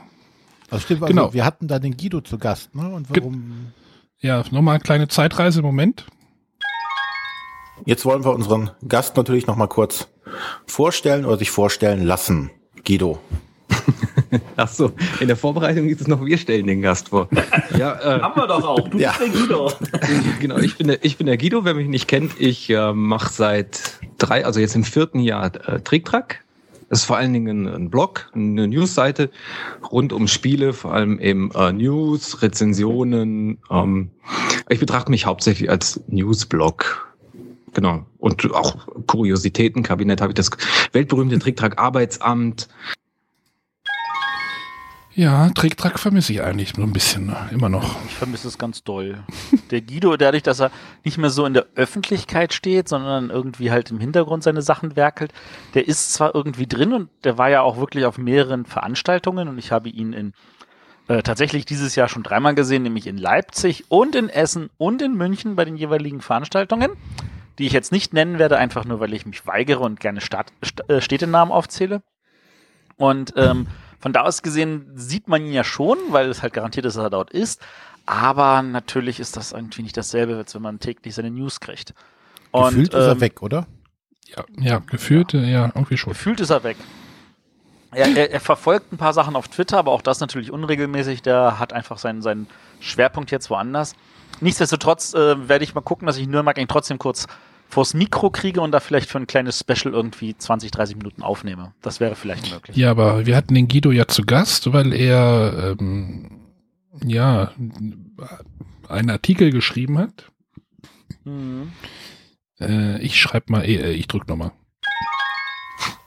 Also 0.70 0.84
stimmt, 0.84 1.04
also 1.04 1.14
Genau. 1.14 1.34
wir 1.34 1.46
hatten 1.46 1.68
da 1.68 1.80
den 1.80 1.96
Guido 1.96 2.22
zu 2.22 2.38
Gast, 2.38 2.76
ne? 2.76 2.90
Und 2.90 3.08
Ge- 3.12 3.22
warum? 3.24 3.72
Ja, 4.20 4.44
nochmal 4.52 4.76
eine 4.76 4.84
kleine 4.84 5.08
Zeitreise 5.08 5.60
im 5.60 5.66
Moment. 5.66 6.06
Jetzt 7.86 8.06
wollen 8.06 8.24
wir 8.26 8.32
unseren 8.34 8.72
Gast 8.88 9.16
natürlich 9.16 9.48
noch 9.48 9.56
mal 9.56 9.68
kurz 9.68 10.08
vorstellen 10.66 11.26
oder 11.26 11.38
sich 11.38 11.52
vorstellen 11.52 12.04
lassen. 12.04 12.50
Guido. 12.86 13.20
Ach 14.56 14.68
so, 14.68 14.92
in 15.20 15.28
der 15.28 15.38
Vorbereitung 15.38 15.88
ist 15.88 16.02
es 16.02 16.08
noch, 16.08 16.26
wir 16.26 16.38
stellen 16.38 16.68
den 16.68 16.82
Gast 16.82 17.10
vor. 17.10 17.30
Ja, 17.78 17.94
äh, 18.00 18.22
Haben 18.22 18.42
wir 18.42 18.48
doch 18.48 18.64
auch. 18.66 18.88
Du 18.88 18.98
Ja. 18.98 19.12
bist 19.12 19.22
der 19.22 19.30
Guido. 19.42 19.72
genau, 20.42 20.58
ich 20.58 20.78
bin, 20.78 20.88
der, 20.88 21.06
ich 21.06 21.18
bin 21.18 21.28
der 21.28 21.38
Guido, 21.38 21.64
wer 21.64 21.76
mich 21.76 21.88
nicht 21.88 22.08
kennt. 22.08 22.40
Ich 22.40 22.70
äh, 22.72 22.92
mache 22.94 23.32
seit 23.32 24.00
drei, 24.18 24.44
also 24.46 24.60
jetzt 24.60 24.76
im 24.76 24.84
vierten 24.84 25.20
Jahr 25.20 25.52
äh, 25.68 25.80
Tricktrack. 25.82 26.44
Ist 26.90 27.04
vor 27.04 27.18
allen 27.18 27.34
Dingen 27.34 27.68
ein 27.68 27.90
Blog, 27.90 28.30
eine 28.34 28.68
Newsseite 28.68 29.30
rund 29.92 30.14
um 30.14 30.28
Spiele, 30.28 30.72
vor 30.72 30.94
allem 30.94 31.20
eben 31.20 31.52
äh, 31.52 31.74
News, 31.74 32.42
Rezensionen. 32.42 33.60
Ähm, 33.70 34.10
ich 34.70 34.80
betrachte 34.80 35.12
mich 35.12 35.26
hauptsächlich 35.26 35.70
als 35.70 36.02
Newsblog. 36.08 37.14
Genau. 37.74 38.06
Und 38.18 38.52
auch 38.54 38.88
Kuriositätenkabinett 39.06 40.22
habe 40.22 40.32
ich 40.32 40.36
das 40.36 40.50
weltberühmte 40.94 41.40
Tricktrack 41.40 41.78
Arbeitsamt. 41.78 42.70
Ja, 45.18 45.50
Tricktrack 45.50 45.98
vermisse 45.98 46.32
ich 46.32 46.44
eigentlich 46.44 46.74
so 46.76 46.84
ein 46.84 46.94
bisschen, 46.94 47.26
ne? 47.26 47.50
immer 47.50 47.70
noch. 47.70 47.96
Ich 48.06 48.14
vermisse 48.14 48.48
es 48.48 48.60
ganz 48.60 48.84
doll. 48.84 49.24
Der 49.72 49.82
Guido, 49.82 50.16
dadurch, 50.16 50.44
dass 50.44 50.60
er 50.60 50.70
nicht 51.04 51.18
mehr 51.18 51.32
so 51.32 51.48
in 51.48 51.56
der 51.56 51.66
Öffentlichkeit 51.74 52.54
steht, 52.54 52.88
sondern 52.88 53.32
irgendwie 53.32 53.72
halt 53.72 53.90
im 53.90 54.00
Hintergrund 54.00 54.44
seine 54.44 54.62
Sachen 54.62 54.96
werkelt, 54.96 55.34
der 55.74 55.88
ist 55.88 56.14
zwar 56.14 56.36
irgendwie 56.36 56.68
drin 56.68 56.94
und 56.94 57.10
der 57.24 57.40
war 57.40 57.50
ja 57.50 57.62
auch 57.62 57.78
wirklich 57.78 58.06
auf 58.06 58.20
mehreren 58.20 58.66
Veranstaltungen 58.66 59.48
und 59.48 59.58
ich 59.58 59.72
habe 59.72 59.90
ihn 59.90 60.14
in 60.14 60.34
äh, 61.08 61.24
tatsächlich 61.24 61.66
dieses 61.66 61.96
Jahr 61.96 62.10
schon 62.10 62.22
dreimal 62.22 62.54
gesehen, 62.54 62.84
nämlich 62.84 63.08
in 63.08 63.18
Leipzig 63.18 63.86
und 63.90 64.14
in 64.14 64.30
Essen 64.30 64.70
und 64.78 65.02
in 65.02 65.16
München 65.16 65.56
bei 65.56 65.66
den 65.66 65.78
jeweiligen 65.78 66.22
Veranstaltungen, 66.22 66.92
die 67.58 67.66
ich 67.66 67.74
jetzt 67.74 67.92
nicht 67.92 68.14
nennen 68.14 68.38
werde, 68.38 68.58
einfach 68.58 68.86
nur, 68.86 69.00
weil 69.00 69.16
ich 69.16 69.26
mich 69.26 69.48
weigere 69.48 69.80
und 69.80 70.00
gerne 70.00 70.22
Stadt, 70.22 70.54
St 70.64 70.88
äh, 70.88 71.02
Städtenamen 71.02 71.52
aufzähle. 71.52 72.04
Und 72.98 73.34
ähm, 73.36 73.68
von 74.00 74.14
da 74.14 74.22
aus 74.22 74.42
gesehen 74.42 74.92
sieht 74.96 75.28
man 75.28 75.44
ihn 75.44 75.54
ja 75.54 75.64
schon, 75.64 75.98
weil 76.10 76.30
es 76.30 76.42
halt 76.42 76.54
garantiert 76.54 76.86
ist, 76.86 76.98
dass 76.98 77.04
er 77.04 77.10
dort 77.10 77.32
ist. 77.32 77.62
Aber 78.06 78.62
natürlich 78.62 79.20
ist 79.20 79.36
das 79.36 79.52
irgendwie 79.52 79.82
nicht 79.82 79.98
dasselbe, 79.98 80.38
als 80.38 80.56
wenn 80.56 80.62
man 80.62 80.80
täglich 80.80 81.16
seine 81.16 81.32
News 81.32 81.60
kriegt. 81.60 81.94
Und, 82.52 82.70
Gefühlt 82.70 82.94
ist 82.94 83.06
er 83.06 83.12
ähm, 83.12 83.22
weg, 83.22 83.42
oder? 83.42 83.68
Ja, 84.26 84.46
ja 84.58 84.80
gefühlt, 84.80 85.34
ja. 85.34 85.42
ja, 85.42 85.66
irgendwie 85.66 85.98
schon. 85.98 86.14
Gefühlt 86.14 86.40
ist 86.40 86.50
er 86.50 86.64
weg. 86.64 86.78
Er, 87.92 88.16
er, 88.16 88.32
er 88.32 88.40
verfolgt 88.40 88.92
ein 88.92 88.98
paar 88.98 89.14
Sachen 89.14 89.36
auf 89.36 89.48
Twitter, 89.48 89.78
aber 89.78 89.92
auch 89.92 90.02
das 90.02 90.20
natürlich 90.20 90.52
unregelmäßig. 90.52 91.22
Der 91.22 91.60
hat 91.60 91.74
einfach 91.74 91.98
seinen, 91.98 92.22
seinen 92.22 92.48
Schwerpunkt 92.80 93.32
jetzt 93.32 93.50
woanders. 93.50 93.96
Nichtsdestotrotz 94.40 95.14
äh, 95.14 95.50
werde 95.50 95.64
ich 95.64 95.74
mal 95.74 95.82
gucken, 95.82 96.06
dass 96.06 96.18
ich 96.18 96.28
Nürnberg 96.28 96.58
trotzdem 96.68 97.00
kurz 97.00 97.28
vors 97.70 97.94
Mikro 97.94 98.30
kriege 98.30 98.62
und 98.62 98.72
da 98.72 98.80
vielleicht 98.80 99.10
für 99.10 99.18
ein 99.18 99.28
kleines 99.28 99.60
Special 99.60 99.94
irgendwie 99.94 100.38
20, 100.38 100.72
30 100.72 100.96
Minuten 100.96 101.22
aufnehme. 101.22 101.74
Das 101.82 102.00
wäre 102.00 102.16
vielleicht 102.16 102.52
möglich. 102.52 102.78
Ja, 102.78 102.92
aber 102.92 103.26
wir 103.26 103.36
hatten 103.36 103.54
den 103.54 103.68
Guido 103.68 103.92
ja 103.92 104.08
zu 104.08 104.24
Gast, 104.24 104.72
weil 104.74 104.94
er 104.94 105.76
ähm, 105.80 106.42
ja 107.04 107.52
einen 108.88 109.10
Artikel 109.10 109.52
geschrieben 109.52 109.98
hat. 109.98 110.32
Mhm. 111.24 111.72
Äh, 112.60 113.02
ich 113.02 113.20
schreibe 113.20 113.52
mal, 113.52 113.64
äh, 113.66 113.92
ich 113.92 114.08
drück 114.08 114.28
nochmal. 114.28 114.52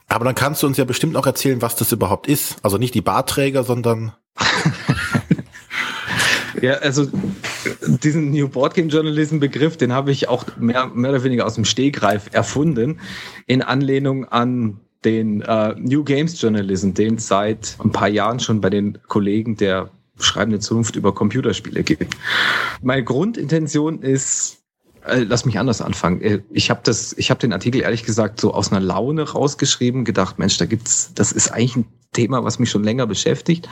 Aber 0.09 0.25
dann 0.25 0.35
kannst 0.35 0.63
du 0.63 0.67
uns 0.67 0.77
ja 0.77 0.85
bestimmt 0.85 1.17
auch 1.17 1.27
erzählen, 1.27 1.63
was 1.63 1.77
das 1.77 1.93
überhaupt 1.93 2.27
ist. 2.27 2.57
Also 2.65 2.79
nicht 2.79 2.95
die 2.95 3.01
Barträger, 3.01 3.63
sondern 3.63 4.13
Ja, 6.61 6.75
also 6.75 7.09
diesen 8.03 8.31
New 8.31 8.49
Board 8.49 8.75
Game 8.75 8.89
Journalism 8.89 9.39
Begriff, 9.39 9.77
den 9.77 9.93
habe 9.93 10.11
ich 10.11 10.29
auch 10.29 10.45
mehr, 10.59 10.87
mehr 10.87 11.11
oder 11.11 11.25
weniger 11.25 11.47
aus 11.47 11.55
dem 11.55 11.65
Stegreif 11.65 12.29
erfunden, 12.33 13.01
in 13.47 13.63
Anlehnung 13.63 14.25
an 14.27 14.81
den 15.05 15.43
äh, 15.43 15.75
New 15.79 16.05
Games 16.05 16.41
Journalism, 16.41 16.93
den 16.93 17.17
es 17.17 17.29
seit 17.29 17.77
ein 17.83 17.91
paar 17.91 18.09
Jahren 18.09 18.41
schon 18.41 18.61
bei 18.61 18.71
den 18.71 18.99
Kollegen 19.09 19.57
der 19.57 19.91
schreibende 20.19 20.59
Zunft 20.61 20.97
über 20.97 21.15
Computerspiele 21.15 21.83
gibt. 21.83 22.15
Meine 22.83 23.03
Grundintention 23.05 24.03
ist, 24.03 24.59
äh, 25.07 25.21
lass 25.21 25.47
mich 25.47 25.59
anders 25.59 25.81
anfangen. 25.81 26.21
Äh, 26.21 26.43
Ich 26.51 26.71
habe 26.71 26.81
das, 26.85 27.15
ich 27.17 27.31
habe 27.31 27.41
den 27.41 27.53
Artikel 27.53 27.81
ehrlich 27.81 28.05
gesagt 28.05 28.41
so 28.41 28.53
aus 28.53 28.71
einer 28.71 28.81
Laune 28.81 29.23
rausgeschrieben, 29.31 30.05
gedacht, 30.05 30.39
Mensch, 30.39 30.59
da 30.59 30.67
gibt's, 30.67 31.13
das 31.15 31.33
ist 31.33 31.51
eigentlich 31.51 31.77
ein 31.77 31.87
Thema, 32.13 32.45
was 32.45 32.59
mich 32.59 32.71
schon 32.71 32.85
länger 32.85 33.07
beschäftigt. 33.07 33.69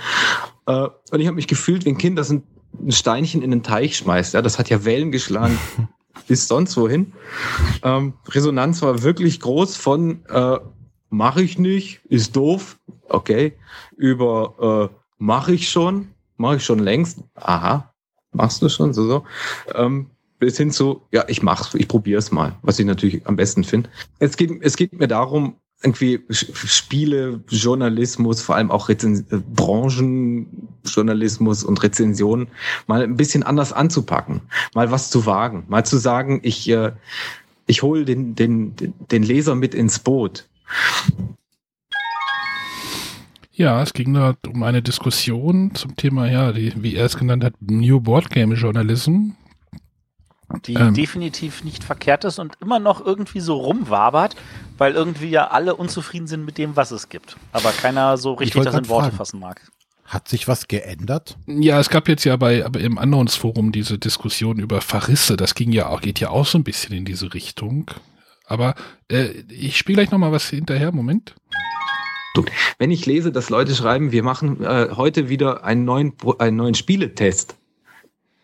Äh, 0.67 0.89
und 1.11 1.21
ich 1.21 1.27
habe 1.27 1.37
mich 1.37 1.49
gefühlt 1.49 1.85
wie 1.85 1.91
ein 1.91 1.99
Kind, 1.99 2.19
das 2.19 2.31
ein, 2.31 2.43
ein 2.81 2.93
Steinchen 2.93 3.43
in 3.43 3.51
den 3.51 3.63
Teich 3.63 3.97
schmeißt. 3.97 4.35
Ja, 4.35 4.43
das 4.43 4.59
hat 4.59 4.71
ja 4.71 4.85
Wellen 4.85 5.13
geschlagen 5.13 5.59
bis 6.27 6.49
sonst 6.49 6.77
wohin. 6.77 7.13
Ähm, 7.83 8.15
Resonanz 8.29 8.83
war 8.83 9.03
wirklich 9.03 9.41
groß 9.41 9.77
von 9.77 10.25
äh, 10.27 10.59
mache 11.11 11.43
ich 11.43 11.59
nicht, 11.59 12.01
ist 12.09 12.37
doof, 12.37 12.79
okay, 13.09 13.55
über 13.97 14.91
äh, 14.93 14.95
mache 15.19 15.55
ich 15.55 15.69
schon, 15.69 16.09
mache 16.37 16.57
ich 16.57 16.65
schon 16.65 16.79
längst, 16.79 17.23
aha, 17.35 17.93
machst 18.33 18.63
du 18.63 18.69
schon, 18.69 18.93
so, 18.93 19.07
so. 19.07 19.25
Ähm, 19.75 20.11
bis 20.39 20.57
hin 20.57 20.71
zu, 20.71 21.03
ja, 21.11 21.25
ich 21.29 21.43
mach's, 21.43 21.75
ich 21.75 21.89
probier's 21.89 22.31
mal, 22.31 22.57
was 22.63 22.79
ich 22.79 22.87
natürlich 22.87 23.27
am 23.27 23.37
besten 23.37 23.65
finde. 23.65 23.91
Es 24.19 24.37
geht, 24.37 24.51
es 24.63 24.77
geht 24.77 24.93
mir 24.93 25.09
darum, 25.09 25.57
irgendwie 25.83 26.21
Spiele, 26.31 27.41
Journalismus, 27.49 28.43
vor 28.43 28.57
allem 28.57 28.73
auch 28.73 28.89
Rezen 28.89 29.27
äh, 29.31 29.37
Branchenjournalismus 29.55 31.63
und 31.63 31.81
Rezensionen 31.83 32.49
mal 32.87 33.03
ein 33.03 33.17
bisschen 33.17 33.43
anders 33.45 33.73
anzupacken, 33.73 34.43
mal 34.75 34.91
was 34.91 35.11
zu 35.11 35.25
wagen, 35.27 35.65
mal 35.69 35.85
zu 35.85 35.99
sagen, 35.99 36.41
ich, 36.43 36.69
äh, 36.69 36.93
ich 37.67 37.83
hole 37.83 38.05
den, 38.05 38.35
den, 38.35 38.75
den 39.11 39.23
Leser 39.23 39.55
mit 39.55 39.75
ins 39.75 40.01
Boot. 40.01 40.49
Ja, 43.53 43.83
es 43.83 43.93
ging 43.93 44.15
da 44.15 44.37
um 44.49 44.63
eine 44.63 44.81
Diskussion 44.83 45.75
zum 45.75 45.97
Thema, 45.97 46.31
ja, 46.31 46.53
die, 46.53 46.73
wie 46.77 46.95
er 46.95 47.07
es 47.07 47.17
genannt 47.17 47.43
hat, 47.45 47.55
New 47.61 48.01
Board 48.01 48.31
Game 48.31 48.55
Journalism 48.55 49.31
die 50.65 50.75
ähm. 50.75 50.95
definitiv 50.95 51.63
nicht 51.65 51.85
verkehrt 51.85 52.25
ist 52.25 52.39
und 52.39 52.57
immer 52.61 52.79
noch 52.79 53.05
irgendwie 53.05 53.41
so 53.41 53.57
rumwabert, 53.57 54.35
weil 54.79 54.95
irgendwie 54.95 55.29
ja 55.29 55.49
alle 55.49 55.77
unzufrieden 55.77 56.27
sind 56.27 56.45
mit 56.45 56.59
dem, 56.59 56.77
was 56.77 56.91
es 56.91 57.09
gibt. 57.09 57.37
Aber 57.53 57.71
keiner 57.73 58.17
so 58.17 58.35
richtig 58.35 58.63
das 58.63 58.75
in 58.75 58.89
Worte 58.89 59.07
fragen. 59.07 59.17
fassen 59.17 59.41
mag. 59.41 59.61
Hat 60.05 60.27
sich 60.27 60.49
was 60.49 60.69
geändert? 60.69 61.37
Ja, 61.47 61.79
es 61.79 61.91
gab 61.91 62.09
jetzt 62.09 62.25
ja 62.25 62.35
bei 62.37 62.65
aber 62.65 62.81
im 62.81 62.97
Annons-Forum 62.97 63.73
diese 63.73 63.99
Diskussion 63.99 64.59
über 64.59 64.81
Verrisse. 64.81 65.37
Das 65.37 65.55
ging 65.55 65.71
ja 65.71 65.89
auch, 65.89 66.01
geht 66.01 66.19
ja 66.19 66.31
auch 66.31 66.47
so 66.47 66.57
ein 66.57 66.65
bisschen 66.65 66.97
in 66.97 67.05
diese 67.05 67.35
Richtung. 67.35 67.91
Aber 68.47 68.75
äh, 69.09 69.27
ich 69.51 69.77
spiele 69.77 69.97
gleich 69.97 70.11
noch 70.11 70.19
mal 70.19 70.33
was 70.33 70.49
hinterher. 70.49 70.93
Moment. 70.93 71.35
Wenn 72.79 72.91
ich 72.91 73.05
lese, 73.05 73.33
dass 73.33 73.51
Leute 73.51 73.75
schreiben, 73.75 74.13
wir 74.13 74.23
machen 74.23 74.65
äh, 74.65 74.89
heute 74.95 75.29
wieder 75.29 75.65
einen 75.65 75.85
neuen, 75.85 76.15
einen 76.39 76.57
neuen 76.57 76.75
Spieletest, 76.75 77.58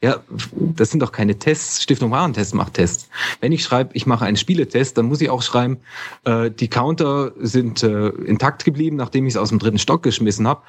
ja, 0.04 0.20
das 0.52 0.90
sind 0.90 1.00
doch 1.00 1.12
keine 1.12 1.38
Tests. 1.38 1.82
Stiftung 1.82 2.10
Warentest 2.10 2.54
macht 2.54 2.74
Tests. 2.74 3.08
Wenn 3.40 3.52
ich 3.52 3.64
schreibe, 3.64 3.88
ich 3.94 4.04
mache 4.04 4.26
einen 4.26 4.36
Spieletest, 4.36 4.98
dann 4.98 5.06
muss 5.06 5.22
ich 5.22 5.30
auch 5.30 5.40
schreiben, 5.40 5.78
äh, 6.24 6.50
die 6.50 6.68
Counter 6.68 7.32
sind 7.40 7.82
äh, 7.82 8.08
intakt 8.08 8.66
geblieben, 8.66 8.96
nachdem 8.96 9.26
ich 9.26 9.32
es 9.32 9.38
aus 9.38 9.48
dem 9.48 9.58
dritten 9.58 9.78
Stock 9.78 10.02
geschmissen 10.02 10.46
habe. 10.46 10.60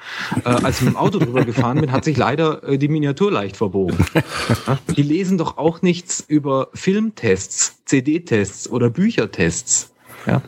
Äh, 0.42 0.48
als 0.48 0.78
ich 0.78 0.86
mit 0.86 0.94
dem 0.94 0.96
Auto 0.96 1.18
drüber 1.18 1.44
gefahren 1.44 1.82
bin, 1.82 1.92
hat 1.92 2.04
sich 2.06 2.16
leider 2.16 2.66
äh, 2.66 2.78
die 2.78 2.88
Miniatur 2.88 3.30
leicht 3.30 3.58
verbogen. 3.58 3.98
Ja? 4.14 4.78
Die 4.96 5.02
lesen 5.02 5.36
doch 5.36 5.58
auch 5.58 5.82
nichts 5.82 6.24
über 6.26 6.68
Filmtests, 6.72 7.84
CD-Tests 7.84 8.70
oder 8.70 8.88
Büchertests. 8.88 9.92
Ja? 10.26 10.40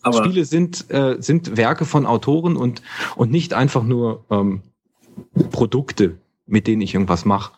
Aber 0.00 0.24
Spiele 0.24 0.46
sind, 0.46 0.90
äh, 0.90 1.16
sind 1.18 1.58
Werke 1.58 1.84
von 1.84 2.06
Autoren 2.06 2.56
und, 2.56 2.80
und 3.16 3.30
nicht 3.30 3.52
einfach 3.52 3.82
nur 3.82 4.24
ähm, 4.30 4.62
Produkte, 5.50 6.16
mit 6.46 6.66
denen 6.66 6.80
ich 6.80 6.94
irgendwas 6.94 7.26
mache. 7.26 7.57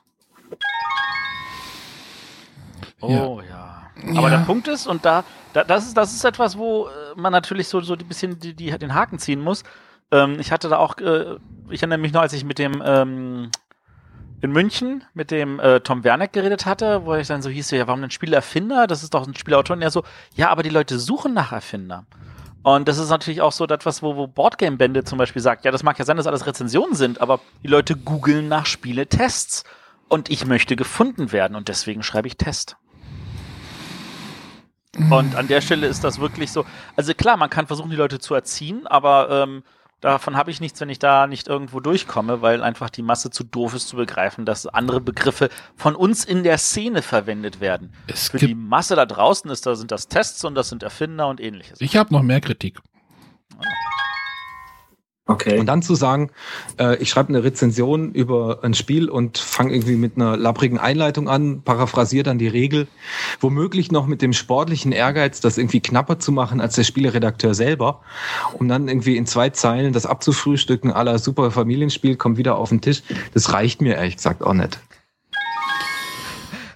Oh 3.01 3.41
ja. 3.43 3.49
ja. 3.49 4.19
Aber 4.19 4.31
ja. 4.31 4.39
der 4.39 4.45
Punkt 4.45 4.69
ist, 4.69 4.87
und 4.87 5.05
da, 5.05 5.25
da, 5.53 5.65
das 5.65 5.87
ist, 5.87 5.97
das 5.97 6.15
ist 6.15 6.25
etwas, 6.25 6.57
wo 6.57 6.87
äh, 6.87 6.91
man 7.17 7.33
natürlich 7.33 7.69
so, 7.69 7.81
so 7.81 7.95
ein 7.95 7.99
bisschen 8.07 8.39
die, 8.39 8.55
die, 8.55 8.71
den 8.79 8.95
Haken 8.95 9.19
ziehen 9.19 9.41
muss. 9.41 9.63
Ähm, 10.11 10.39
ich 10.41 10.53
hatte 10.53 10.69
da 10.69 10.79
auch, 10.79 10.97
äh, 10.99 11.37
ich 11.71 11.83
erinnere 11.83 11.99
mich 11.99 12.13
noch, 12.13 12.23
als 12.23 12.33
ich 12.33 12.45
mit 12.45 12.59
dem 12.59 12.83
ähm, 12.85 13.51
in 14.43 14.53
München 14.53 15.05
mit 15.13 15.31
dem 15.31 15.61
äh, 15.61 15.81
Tom 15.81 16.05
Werneck 16.05 16.33
geredet 16.33 16.67
hatte, 16.67 17.05
wo 17.05 17.15
ich 17.15 17.27
dann 17.27 17.43
so 17.43 17.51
hieß, 17.51 17.71
ja, 17.73 17.87
warum 17.87 18.03
ein 18.03 18.11
Spielerfinder? 18.11 18.87
Das 18.87 19.03
ist 19.03 19.15
doch 19.15 19.27
ein 19.27 19.35
Spielautor. 19.35 19.77
Und 19.77 19.83
er 19.83 19.91
so, 19.91 20.03
ja, 20.35 20.49
aber 20.49 20.63
die 20.63 20.71
Leute 20.71 20.99
suchen 20.99 21.35
nach 21.35 21.53
Erfinder. 21.53 22.07
Und 22.63 22.89
das 22.89 22.99
ist 22.99 23.11
natürlich 23.11 23.41
auch 23.41 23.53
so 23.53 23.65
etwas, 23.67 24.03
wo, 24.03 24.17
wo 24.17 24.27
Boardgame-Bände 24.27 25.05
zum 25.05 25.19
Beispiel 25.19 25.41
sagt, 25.41 25.65
ja, 25.65 25.71
das 25.71 25.83
mag 25.83 25.99
ja 25.99 26.05
sein, 26.05 26.17
dass 26.17 26.27
alles 26.27 26.47
Rezensionen 26.47 26.95
sind, 26.95 27.21
aber 27.21 27.41
die 27.63 27.69
Leute 27.69 27.97
googeln 27.97 28.49
nach 28.49 28.67
Spiele-Tests. 28.67 29.65
Und 30.09 30.29
ich 30.29 30.45
möchte 30.45 30.75
gefunden 30.75 31.33
werden 31.33 31.57
und 31.57 31.69
deswegen 31.69 32.03
schreibe 32.03 32.27
ich 32.27 32.37
Test. 32.37 32.77
Und 35.11 35.37
an 35.37 35.47
der 35.47 35.61
Stelle 35.61 35.87
ist 35.87 36.03
das 36.03 36.19
wirklich 36.19 36.51
so. 36.51 36.65
Also 36.97 37.15
klar, 37.15 37.37
man 37.37 37.49
kann 37.49 37.67
versuchen, 37.67 37.91
die 37.91 37.97
Leute 37.97 38.19
zu 38.19 38.35
erziehen, 38.35 38.87
aber 38.87 39.31
ähm, 39.31 39.63
davon 40.01 40.37
habe 40.37 40.51
ich 40.51 40.61
nichts, 40.61 40.81
wenn 40.81 40.89
ich 40.89 40.99
da 40.99 41.29
nicht 41.29 41.47
irgendwo 41.47 41.79
durchkomme, 41.79 42.43
weil 42.43 42.63
einfach 42.63 42.91
die 42.91 43.03
Masse 43.03 43.31
zu 43.31 43.45
doof 43.45 43.75
ist 43.75 43.89
zu 43.89 43.97
begreifen, 43.97 44.45
dass 44.47 44.67
andere 44.67 45.01
Begriffe 45.01 45.49
von 45.77 45.95
uns 45.95 46.25
in 46.25 46.43
der 46.43 46.59
Szene 46.59 47.03
verwendet 47.03 47.61
werden. 47.61 47.93
Es 48.09 48.31
Für 48.31 48.39
die 48.39 48.55
Masse 48.55 48.97
da 48.97 49.07
draußen 49.07 49.49
ist, 49.51 49.65
da 49.67 49.77
sind 49.77 49.93
das 49.93 50.09
Tests 50.09 50.45
und 50.45 50.57
das 50.57 50.69
sind 50.69 50.83
Erfinder 50.83 51.29
und 51.29 51.41
ähnliches. 51.41 51.81
Ich 51.81 51.97
habe 51.97 52.13
noch 52.13 52.23
mehr 52.23 52.41
Kritik. 52.41 52.81
Ah. 53.59 54.00
Okay. 55.31 55.61
Und 55.61 55.67
dann 55.67 55.81
zu 55.81 55.95
sagen, 55.95 56.31
äh, 56.79 56.97
ich 56.97 57.09
schreibe 57.09 57.29
eine 57.29 57.45
Rezension 57.45 58.13
über 58.13 58.59
ein 58.63 58.75
Spiel 58.75 59.09
und 59.09 59.39
fange 59.39 59.73
irgendwie 59.73 59.95
mit 59.95 60.17
einer 60.17 60.37
labbrigen 60.37 60.79
Einleitung 60.79 61.29
an, 61.29 61.63
paraphrasiere 61.63 62.25
dann 62.25 62.39
die 62.39 62.49
Regel, 62.49 62.89
womöglich 63.39 63.93
noch 63.93 64.09
mit 64.09 64.23
dem 64.23 64.33
sportlichen 64.33 64.91
Ehrgeiz, 64.91 65.41
das 65.41 65.57
irgendwie 65.57 65.81
knapper 65.81 66.19
zu 66.19 66.33
machen 66.33 66.61
als 66.61 66.75
der 66.75 66.83
Spieleredakteur 66.83 67.55
selber, 67.55 68.01
um 68.59 68.67
dann 68.67 68.89
irgendwie 68.89 69.17
in 69.17 69.27
zwei 69.27 69.51
Zeilen 69.51 69.93
das 69.93 70.05
abzufrühstücken, 70.05 70.91
aller 70.91 71.21
super 71.21 71.53
Familienspiel, 71.53 72.17
kommt 72.17 72.37
wieder 72.37 72.57
auf 72.57 72.71
den 72.71 72.81
Tisch. 72.81 73.03
Das 73.33 73.53
reicht 73.53 73.81
mir 73.81 73.95
ehrlich 73.95 74.17
gesagt 74.17 74.43
auch 74.43 74.55
nicht. 74.55 74.81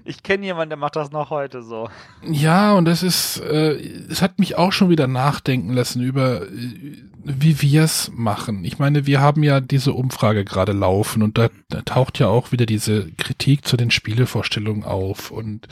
Ich 0.06 0.22
kenne 0.22 0.44
jemanden, 0.44 0.70
der 0.70 0.78
macht 0.78 0.96
das 0.96 1.10
noch 1.12 1.30
heute 1.30 1.62
so. 1.62 1.88
Ja, 2.22 2.74
und 2.74 2.84
das 2.84 3.02
ist, 3.02 3.38
äh, 3.40 3.72
es 4.10 4.20
hat 4.20 4.38
mich 4.38 4.56
auch 4.56 4.70
schon 4.70 4.90
wieder 4.90 5.06
nachdenken 5.06 5.72
lassen 5.72 6.02
über, 6.02 6.42
äh, 6.42 6.98
wie 7.24 7.62
wir 7.62 7.84
es 7.84 8.10
machen. 8.12 8.64
Ich 8.66 8.78
meine, 8.78 9.06
wir 9.06 9.22
haben 9.22 9.42
ja 9.42 9.60
diese 9.60 9.94
Umfrage 9.94 10.44
gerade 10.44 10.72
laufen 10.72 11.22
und 11.22 11.38
da, 11.38 11.48
da 11.70 11.80
taucht 11.80 12.18
ja 12.18 12.28
auch 12.28 12.52
wieder 12.52 12.66
diese 12.66 13.10
Kritik 13.12 13.66
zu 13.66 13.78
den 13.78 13.90
Spielevorstellungen 13.90 14.84
auf. 14.84 15.30
Und 15.30 15.68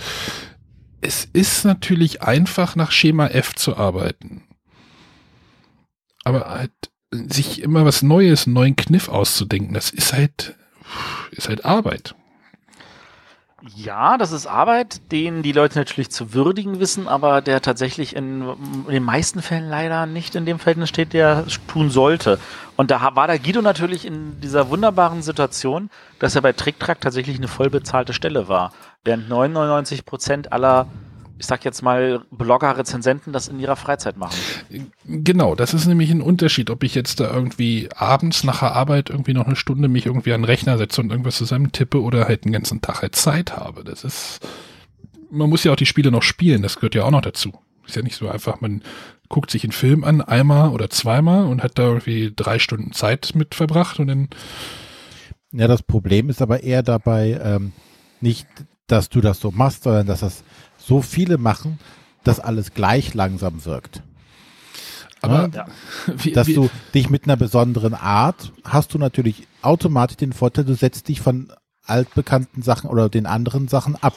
es 1.02 1.26
ist 1.26 1.66
natürlich 1.66 2.22
einfach, 2.22 2.74
nach 2.74 2.90
Schema 2.90 3.26
F 3.26 3.54
zu 3.54 3.76
arbeiten. 3.76 4.44
Aber 6.24 6.48
halt, 6.48 6.72
sich 7.10 7.60
immer 7.60 7.84
was 7.84 8.00
Neues, 8.00 8.46
einen 8.46 8.54
neuen 8.54 8.76
Kniff 8.76 9.10
auszudenken, 9.10 9.74
das 9.74 9.90
ist 9.90 10.14
halt, 10.14 10.54
ist 11.32 11.50
halt 11.50 11.66
Arbeit. 11.66 12.14
Ja, 13.76 14.18
das 14.18 14.32
ist 14.32 14.46
Arbeit, 14.46 15.12
den 15.12 15.42
die 15.42 15.52
Leute 15.52 15.78
natürlich 15.78 16.10
zu 16.10 16.34
würdigen 16.34 16.80
wissen, 16.80 17.06
aber 17.06 17.40
der 17.40 17.62
tatsächlich 17.62 18.16
in, 18.16 18.42
in 18.88 18.92
den 18.92 19.04
meisten 19.04 19.40
Fällen 19.40 19.68
leider 19.68 20.06
nicht 20.06 20.34
in 20.34 20.46
dem 20.46 20.58
Verhältnis 20.58 20.88
steht, 20.88 21.12
der 21.12 21.44
tun 21.68 21.88
sollte. 21.88 22.40
Und 22.76 22.90
da 22.90 23.14
war 23.14 23.28
der 23.28 23.38
Guido 23.38 23.62
natürlich 23.62 24.04
in 24.04 24.40
dieser 24.40 24.68
wunderbaren 24.68 25.22
Situation, 25.22 25.90
dass 26.18 26.34
er 26.34 26.42
bei 26.42 26.52
TrickTrack 26.52 27.00
tatsächlich 27.00 27.36
eine 27.36 27.46
voll 27.46 27.70
bezahlte 27.70 28.14
Stelle 28.14 28.48
war, 28.48 28.72
während 29.04 29.28
99 29.28 30.04
Prozent 30.04 30.52
aller 30.52 30.88
ich 31.42 31.48
sag 31.48 31.64
jetzt 31.64 31.82
mal, 31.82 32.22
Blogger, 32.30 32.78
Rezensenten 32.78 33.32
das 33.32 33.48
in 33.48 33.58
ihrer 33.58 33.74
Freizeit 33.74 34.16
machen. 34.16 34.38
Genau, 35.04 35.56
das 35.56 35.74
ist 35.74 35.86
nämlich 35.86 36.12
ein 36.12 36.22
Unterschied, 36.22 36.70
ob 36.70 36.84
ich 36.84 36.94
jetzt 36.94 37.18
da 37.18 37.34
irgendwie 37.34 37.88
abends 37.96 38.44
nach 38.44 38.60
der 38.60 38.76
Arbeit 38.76 39.10
irgendwie 39.10 39.34
noch 39.34 39.46
eine 39.46 39.56
Stunde 39.56 39.88
mich 39.88 40.06
irgendwie 40.06 40.32
an 40.34 40.42
den 40.42 40.44
Rechner 40.44 40.78
setze 40.78 41.00
und 41.00 41.10
irgendwas 41.10 41.36
zusammen 41.36 41.72
tippe 41.72 42.00
oder 42.00 42.28
halt 42.28 42.44
den 42.44 42.52
ganzen 42.52 42.80
Tag 42.80 43.02
halt 43.02 43.16
Zeit 43.16 43.56
habe. 43.56 43.82
Das 43.82 44.04
ist, 44.04 44.38
man 45.32 45.50
muss 45.50 45.64
ja 45.64 45.72
auch 45.72 45.76
die 45.76 45.84
Spiele 45.84 46.12
noch 46.12 46.22
spielen, 46.22 46.62
das 46.62 46.76
gehört 46.76 46.94
ja 46.94 47.02
auch 47.02 47.10
noch 47.10 47.22
dazu. 47.22 47.52
Ist 47.88 47.96
ja 47.96 48.02
nicht 48.02 48.14
so 48.14 48.28
einfach, 48.28 48.60
man 48.60 48.80
guckt 49.28 49.50
sich 49.50 49.64
einen 49.64 49.72
Film 49.72 50.04
an, 50.04 50.20
einmal 50.20 50.68
oder 50.68 50.90
zweimal 50.90 51.46
und 51.46 51.64
hat 51.64 51.76
da 51.76 51.88
irgendwie 51.88 52.32
drei 52.36 52.60
Stunden 52.60 52.92
Zeit 52.92 53.32
mit 53.34 53.56
verbracht 53.56 53.98
und 53.98 54.06
dann. 54.06 54.28
Ja, 55.50 55.66
das 55.66 55.82
Problem 55.82 56.30
ist 56.30 56.40
aber 56.40 56.62
eher 56.62 56.84
dabei, 56.84 57.40
ähm, 57.42 57.72
nicht, 58.20 58.46
dass 58.86 59.08
du 59.08 59.20
das 59.20 59.40
so 59.40 59.50
machst, 59.50 59.82
sondern 59.82 60.06
dass 60.06 60.20
das 60.20 60.44
so 60.82 61.02
viele 61.02 61.38
machen, 61.38 61.78
dass 62.24 62.40
alles 62.40 62.74
gleich 62.74 63.14
langsam 63.14 63.64
wirkt. 63.64 64.02
Aber 65.20 65.48
ja. 65.54 65.66
wie, 66.16 66.32
dass 66.32 66.48
wie, 66.48 66.54
du 66.54 66.70
dich 66.94 67.08
mit 67.08 67.24
einer 67.24 67.36
besonderen 67.36 67.94
Art 67.94 68.52
hast 68.64 68.92
du 68.92 68.98
natürlich 68.98 69.46
automatisch 69.62 70.16
den 70.16 70.32
Vorteil, 70.32 70.64
du 70.64 70.74
setzt 70.74 71.08
dich 71.08 71.20
von 71.20 71.52
altbekannten 71.84 72.62
Sachen 72.62 72.90
oder 72.90 73.08
den 73.08 73.26
anderen 73.26 73.68
Sachen 73.68 73.96
ab. 73.96 74.14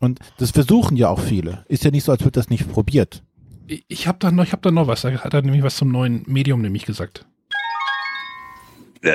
Und 0.00 0.18
das 0.38 0.50
versuchen 0.50 0.96
ja 0.96 1.08
auch 1.08 1.20
viele. 1.20 1.64
Ist 1.68 1.84
ja 1.84 1.90
nicht 1.90 2.04
so, 2.04 2.12
als 2.12 2.24
wird 2.24 2.36
das 2.36 2.50
nicht 2.50 2.70
probiert. 2.70 3.22
Ich 3.66 4.08
habe 4.08 4.18
da 4.18 4.30
noch, 4.30 4.44
ich 4.44 4.52
habe 4.52 4.62
da 4.62 4.70
noch 4.70 4.86
was. 4.86 5.02
Da 5.02 5.12
hat 5.12 5.34
er 5.34 5.42
nämlich 5.42 5.62
was 5.62 5.76
zum 5.76 5.90
neuen 5.90 6.24
Medium 6.26 6.62
nämlich 6.62 6.86
gesagt. 6.86 7.26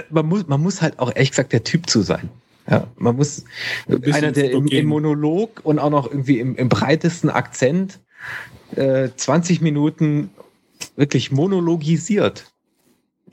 Man 0.10 0.26
muss, 0.26 0.48
man 0.48 0.62
muss 0.62 0.82
halt 0.82 1.00
auch 1.00 1.12
ehrlich 1.14 1.32
gesagt 1.32 1.54
der 1.54 1.64
Typ 1.64 1.90
zu 1.90 2.02
sein. 2.02 2.30
Ja, 2.70 2.88
man 2.96 3.16
muss 3.16 3.46
ein 3.88 4.04
einer, 4.12 4.32
der 4.32 4.52
im, 4.52 4.68
im, 4.68 4.88
Monolog 4.88 5.62
und 5.64 5.78
auch 5.78 5.92
noch 5.92 6.10
irgendwie 6.10 6.40
im, 6.40 6.56
im 6.56 6.68
breitesten 6.68 7.30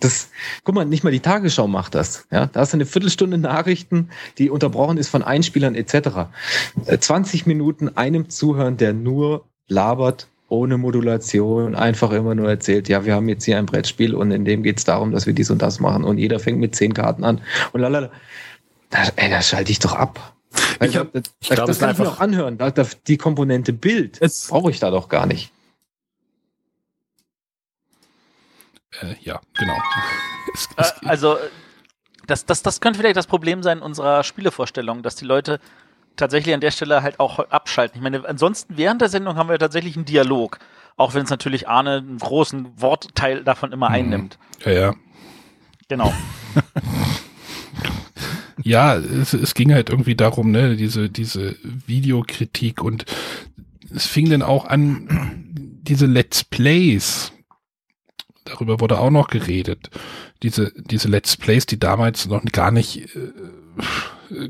das, 0.02 0.30
guck 0.64 0.74
mal, 0.74 0.84
nicht 0.84 1.04
mal 1.04 1.10
die 1.10 1.20
Tagesschau 1.20 1.66
macht 1.68 1.94
das. 1.94 2.26
Ja, 2.30 2.46
da 2.46 2.60
hast 2.60 2.72
du 2.72 2.76
eine 2.76 2.86
Viertelstunde 2.86 3.38
Nachrichten, 3.38 4.10
die 4.38 4.50
unterbrochen 4.50 4.98
ist 4.98 5.08
von 5.08 5.22
Einspielern 5.22 5.74
etc. 5.74 6.28
20 6.98 7.46
äh, 7.46 7.48
Minuten 7.48 7.96
einem 7.96 8.28
zuhören, 8.28 8.76
der 8.76 8.92
nur 8.92 9.44
labert 9.68 10.28
ohne 10.48 10.76
Modulation, 10.76 11.74
einfach 11.74 12.12
immer 12.12 12.34
nur 12.34 12.48
erzählt, 12.48 12.86
ja, 12.86 13.06
wir 13.06 13.14
haben 13.14 13.28
jetzt 13.28 13.44
hier 13.44 13.56
ein 13.56 13.64
Brettspiel 13.64 14.14
und 14.14 14.32
in 14.32 14.44
dem 14.44 14.62
geht 14.62 14.78
es 14.78 14.84
darum, 14.84 15.10
dass 15.10 15.26
wir 15.26 15.32
dies 15.32 15.50
und 15.50 15.62
das 15.62 15.80
machen 15.80 16.04
und 16.04 16.18
jeder 16.18 16.38
fängt 16.40 16.58
mit 16.58 16.74
zehn 16.74 16.92
Karten 16.92 17.24
an 17.24 17.40
und 17.72 17.80
lalala. 17.80 18.10
Da, 18.92 19.04
ey, 19.16 19.30
da 19.30 19.40
schalte 19.40 19.72
ich 19.72 19.78
doch 19.78 19.94
ab. 19.94 20.34
Ich 20.80 20.96
hab, 20.96 21.12
das, 21.12 21.22
ich 21.40 21.48
glaub, 21.48 21.66
das 21.66 21.78
kann 21.78 21.92
ich 21.92 21.98
mir 21.98 22.08
auch 22.08 22.20
anhören. 22.20 22.58
Da, 22.58 22.70
da, 22.70 22.86
die 23.06 23.16
Komponente 23.16 23.72
Bild 23.72 24.20
brauche 24.48 24.70
ich 24.70 24.80
da 24.80 24.90
doch 24.90 25.08
gar 25.08 25.24
nicht. 25.26 25.50
Äh, 29.00 29.14
ja, 29.22 29.40
genau. 29.56 29.76
es, 30.54 30.68
es, 30.76 30.90
äh, 30.90 31.06
also, 31.06 31.38
das, 32.26 32.44
das, 32.44 32.62
das 32.62 32.82
könnte 32.82 32.98
vielleicht 33.00 33.16
das 33.16 33.26
Problem 33.26 33.62
sein 33.62 33.80
unserer 33.80 34.24
Spielevorstellung, 34.24 35.02
dass 35.02 35.16
die 35.16 35.24
Leute 35.24 35.58
tatsächlich 36.16 36.54
an 36.54 36.60
der 36.60 36.70
Stelle 36.70 37.02
halt 37.02 37.18
auch 37.18 37.38
abschalten. 37.38 37.96
Ich 37.96 38.02
meine, 38.02 38.28
ansonsten 38.28 38.76
während 38.76 39.00
der 39.00 39.08
Sendung 39.08 39.36
haben 39.36 39.48
wir 39.48 39.58
tatsächlich 39.58 39.96
einen 39.96 40.04
Dialog, 40.04 40.58
auch 40.98 41.14
wenn 41.14 41.24
es 41.24 41.30
natürlich 41.30 41.66
Arne 41.66 41.96
einen 41.96 42.18
großen 42.18 42.78
Wortteil 42.78 43.42
davon 43.42 43.72
immer 43.72 43.88
mhm. 43.88 43.94
einnimmt. 43.94 44.38
Ja, 44.66 44.72
ja. 44.72 44.94
Genau. 45.88 46.12
ja, 48.62 48.96
es, 48.96 49.32
es 49.32 49.54
ging 49.54 49.72
halt 49.72 49.90
irgendwie 49.90 50.14
darum, 50.14 50.50
ne, 50.50 50.76
diese, 50.76 51.08
diese 51.08 51.56
Videokritik 51.86 52.82
und 52.82 53.04
es 53.94 54.06
fing 54.06 54.30
dann 54.30 54.42
auch 54.42 54.64
an, 54.64 55.44
diese 55.82 56.06
Let's 56.06 56.44
Plays. 56.44 57.32
Darüber 58.44 58.80
wurde 58.80 58.98
auch 58.98 59.10
noch 59.10 59.28
geredet. 59.28 59.90
Diese, 60.42 60.72
diese 60.76 61.08
Let's 61.08 61.36
Plays, 61.36 61.66
die 61.66 61.78
damals 61.78 62.26
noch 62.26 62.42
gar 62.44 62.70
nicht 62.70 63.14
äh, 63.14 63.32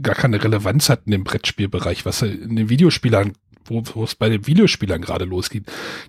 gar 0.01 0.15
keine 0.15 0.43
Relevanz 0.43 0.89
hatten 0.89 1.13
im 1.13 1.25
Brettspielbereich, 1.25 2.05
was 2.05 2.23
in 2.23 2.57
den 2.57 2.69
Videospielern, 2.69 3.33
wo, 3.65 3.83
wo 3.95 4.05
es 4.05 4.15
bei 4.15 4.29
den 4.29 4.47
Videospielern 4.47 5.03
gerade 5.03 5.25
losgeht. 5.25 5.65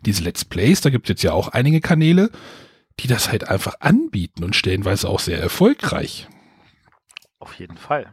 Diese 0.05 0.23
Let's 0.23 0.45
Plays, 0.45 0.81
da 0.81 0.89
gibt 0.89 1.05
es 1.05 1.09
jetzt 1.09 1.23
ja 1.23 1.33
auch 1.33 1.49
einige 1.49 1.81
Kanäle, 1.81 2.29
die 2.99 3.07
das 3.07 3.29
halt 3.29 3.47
einfach 3.49 3.75
anbieten 3.79 4.43
und 4.43 4.55
stellenweise 4.55 5.09
auch 5.09 5.19
sehr 5.19 5.39
erfolgreich. 5.39 6.27
Auf 7.43 7.55
jeden 7.55 7.75
Fall. 7.75 8.05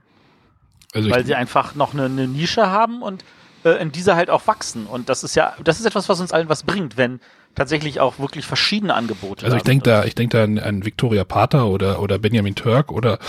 Also 0.93 1.09
Weil 1.09 1.25
sie 1.25 1.37
einfach 1.37 1.77
noch 1.77 1.95
eine, 1.95 2.07
eine 2.07 2.27
Nische 2.27 2.69
haben 2.69 3.01
und 3.01 3.25
äh, 3.63 3.81
in 3.81 3.93
dieser 3.93 4.17
halt 4.17 4.29
auch 4.29 4.49
wachsen. 4.49 4.87
Und 4.87 5.09
das 5.09 5.23
ist 5.23 5.37
ja, 5.37 5.55
das 5.63 5.79
ist 5.79 5.87
etwas, 5.87 6.09
was 6.09 6.21
uns 6.21 6.33
allen 6.33 6.49
was 6.49 6.65
bringt, 6.65 6.97
wenn 6.97 7.21
tatsächlich 7.55 8.01
auch 8.01 8.19
wirklich 8.19 8.45
verschiedene 8.45 8.93
Angebote. 8.95 9.45
Also 9.45 9.57
ich 9.57 9.63
denke 9.63 9.85
da, 9.85 10.05
ich 10.05 10.17
denke 10.17 10.37
da 10.37 10.43
an, 10.43 10.59
an 10.59 10.85
Victoria 10.85 11.23
Pater 11.23 11.69
oder 11.69 12.03
oder 12.03 12.19
Benjamin 12.19 12.57
Turk 12.57 12.91
oder 12.91 13.21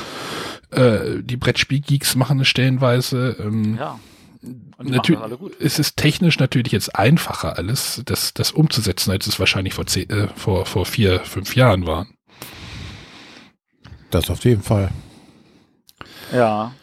äh, 0.72 1.22
die 1.22 1.38
Brettspielgeeks 1.38 2.16
machen 2.16 2.40
es 2.40 2.48
stellenweise. 2.48 3.36
Ähm, 3.40 3.78
ja. 3.78 4.00
Natürlich, 4.80 5.22
es 5.60 5.78
ist 5.78 5.98
technisch 5.98 6.40
natürlich 6.40 6.72
jetzt 6.72 6.96
einfacher 6.96 7.60
alles, 7.60 8.02
das, 8.06 8.34
das 8.34 8.52
umzusetzen, 8.52 9.12
als 9.12 9.28
es 9.28 9.40
wahrscheinlich 9.40 9.76
vor, 9.76 9.86
zehn, 9.86 10.10
äh, 10.10 10.30
vor, 10.36 10.66
vor 10.66 10.88
vier, 10.88 11.20
fünf 11.20 11.56
Jahren 11.56 11.86
war. 11.86 12.08
Das 14.10 14.32
auf 14.32 14.44
jeden 14.44 14.64
Fall. 14.64 14.90
Ja. 16.32 16.74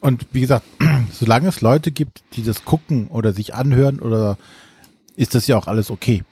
Und 0.00 0.26
wie 0.32 0.40
gesagt, 0.40 0.66
solange 1.12 1.48
es 1.48 1.60
Leute 1.60 1.90
gibt, 1.90 2.22
die 2.32 2.42
das 2.42 2.64
gucken 2.64 3.08
oder 3.08 3.32
sich 3.32 3.54
anhören 3.54 4.00
oder 4.00 4.38
ist 5.16 5.34
das 5.34 5.46
ja 5.46 5.56
auch 5.56 5.66
alles 5.66 5.90
okay. 5.90 6.24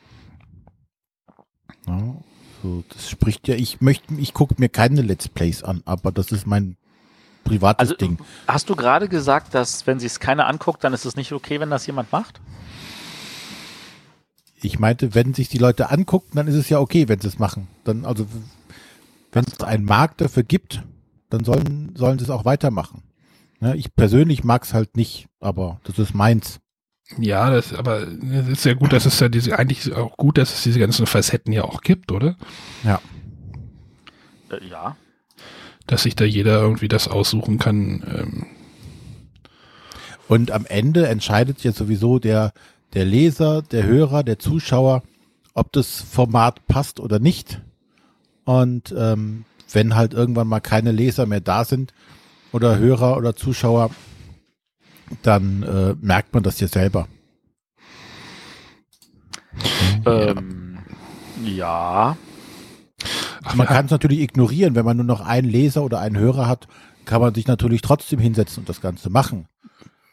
Ja, 1.86 2.16
so, 2.62 2.84
das 2.88 3.08
spricht 3.08 3.48
ja, 3.48 3.54
ich 3.54 3.80
möchte, 3.80 4.14
ich 4.14 4.34
gucke 4.34 4.54
mir 4.58 4.68
keine 4.68 5.02
Let's 5.02 5.28
Plays 5.28 5.62
an, 5.62 5.82
aber 5.84 6.12
das 6.12 6.32
ist 6.32 6.46
mein 6.46 6.76
privates 7.44 7.80
also, 7.80 7.94
Ding. 7.94 8.18
Hast 8.46 8.68
du 8.68 8.76
gerade 8.76 9.08
gesagt, 9.08 9.54
dass 9.54 9.86
wenn 9.86 10.00
sie 10.00 10.06
es 10.06 10.20
keiner 10.20 10.46
anguckt, 10.46 10.82
dann 10.84 10.92
ist 10.92 11.04
es 11.04 11.16
nicht 11.16 11.32
okay, 11.32 11.60
wenn 11.60 11.70
das 11.70 11.86
jemand 11.86 12.10
macht? 12.12 12.40
Ich 14.60 14.78
meinte, 14.78 15.14
wenn 15.14 15.34
sich 15.34 15.48
die 15.48 15.58
Leute 15.58 15.90
angucken, 15.90 16.32
dann 16.34 16.48
ist 16.48 16.56
es 16.56 16.68
ja 16.68 16.80
okay, 16.80 17.08
wenn 17.08 17.20
sie 17.20 17.28
es 17.28 17.38
machen. 17.38 17.68
Dann, 17.84 18.04
also, 18.04 18.26
wenn 19.32 19.44
es 19.44 19.60
einen 19.60 19.84
Markt 19.84 20.20
dafür 20.20 20.42
gibt, 20.42 20.82
dann 21.30 21.44
sollen, 21.44 21.94
sollen 21.96 22.18
sie 22.18 22.24
es 22.24 22.30
auch 22.30 22.44
weitermachen. 22.44 23.02
Ja, 23.60 23.74
ich 23.74 23.94
persönlich 23.94 24.44
mag 24.44 24.64
es 24.64 24.72
halt 24.72 24.96
nicht, 24.96 25.26
aber 25.40 25.80
das 25.84 25.98
ist 25.98 26.14
meins. 26.14 26.60
Ja, 27.16 27.50
das, 27.50 27.72
aber 27.72 28.06
es 28.06 28.48
ist 28.48 28.64
ja 28.64 28.74
gut, 28.74 28.92
dass 28.92 29.06
es 29.06 29.18
ja 29.18 29.28
diese, 29.28 29.58
eigentlich 29.58 29.92
auch 29.94 30.16
gut, 30.16 30.36
dass 30.36 30.52
es 30.52 30.62
diese 30.62 30.78
ganzen 30.78 31.06
Facetten 31.06 31.52
ja 31.52 31.64
auch 31.64 31.80
gibt, 31.80 32.12
oder? 32.12 32.36
Ja. 32.84 33.00
Äh, 34.50 34.66
ja. 34.68 34.96
Dass 35.86 36.02
sich 36.02 36.16
da 36.16 36.24
jeder 36.24 36.60
irgendwie 36.60 36.88
das 36.88 37.08
aussuchen 37.08 37.58
kann. 37.58 38.04
Ähm. 38.06 38.46
Und 40.28 40.50
am 40.50 40.66
Ende 40.66 41.08
entscheidet 41.08 41.64
ja 41.64 41.72
sowieso 41.72 42.18
der, 42.18 42.52
der 42.92 43.06
Leser, 43.06 43.62
der 43.62 43.84
Hörer, 43.84 44.22
der 44.22 44.38
Zuschauer, 44.38 45.02
ob 45.54 45.72
das 45.72 46.02
Format 46.02 46.66
passt 46.66 47.00
oder 47.00 47.18
nicht. 47.18 47.62
Und 48.44 48.94
ähm, 48.96 49.46
wenn 49.72 49.94
halt 49.94 50.14
irgendwann 50.14 50.48
mal 50.48 50.60
keine 50.60 50.92
Leser 50.92 51.26
mehr 51.26 51.40
da 51.40 51.64
sind 51.64 51.92
oder 52.52 52.78
Hörer 52.78 53.16
oder 53.16 53.36
Zuschauer, 53.36 53.90
dann 55.22 55.62
äh, 55.62 55.94
merkt 56.00 56.34
man 56.34 56.42
das 56.42 56.60
ja 56.60 56.68
selber. 56.68 57.08
Ähm, 60.06 60.78
ja. 61.44 62.16
Ach, 63.44 63.54
man 63.54 63.66
kann 63.66 63.86
es 63.86 63.90
natürlich 63.90 64.20
ignorieren, 64.20 64.74
wenn 64.74 64.84
man 64.84 64.96
nur 64.96 65.06
noch 65.06 65.20
einen 65.20 65.48
Leser 65.48 65.82
oder 65.82 66.00
einen 66.00 66.18
Hörer 66.18 66.46
hat, 66.46 66.68
kann 67.04 67.20
man 67.20 67.34
sich 67.34 67.46
natürlich 67.46 67.80
trotzdem 67.80 68.18
hinsetzen 68.18 68.62
und 68.62 68.68
das 68.68 68.80
Ganze 68.80 69.10
machen. 69.10 69.48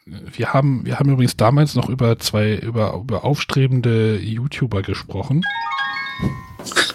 Wir 0.06 0.52
haben, 0.52 0.86
wir 0.86 0.98
haben 0.98 1.10
übrigens 1.10 1.36
damals 1.36 1.74
noch 1.74 1.88
über 1.88 2.18
zwei, 2.18 2.54
über, 2.54 2.94
über 2.94 3.24
aufstrebende 3.24 4.18
YouTuber 4.18 4.82
gesprochen. 4.82 5.42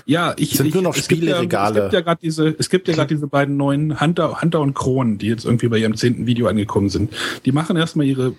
Ja, 0.05 0.33
ich 0.37 0.57
sind 0.57 0.67
ich, 0.67 0.73
nur 0.73 0.83
noch 0.83 0.95
Spieleregale. 0.95 1.75
Es 1.75 1.83
gibt 1.83 1.93
ja, 1.93 2.01
gerade 2.01 2.19
diese, 2.21 2.55
es 2.57 2.69
gibt 2.69 2.87
ja 2.87 2.95
gerade 2.95 3.13
diese 3.13 3.27
beiden 3.27 3.57
neuen 3.57 3.99
Hunter, 3.99 4.41
Hunter 4.41 4.61
und 4.61 4.73
Kronen, 4.73 5.17
die 5.17 5.27
jetzt 5.27 5.45
irgendwie 5.45 5.67
bei 5.67 5.77
ihrem 5.77 5.95
zehnten 5.95 6.25
Video 6.25 6.47
angekommen 6.47 6.89
sind. 6.89 7.13
Die 7.45 7.51
machen 7.51 7.77
erstmal 7.77 8.05
ihre 8.05 8.33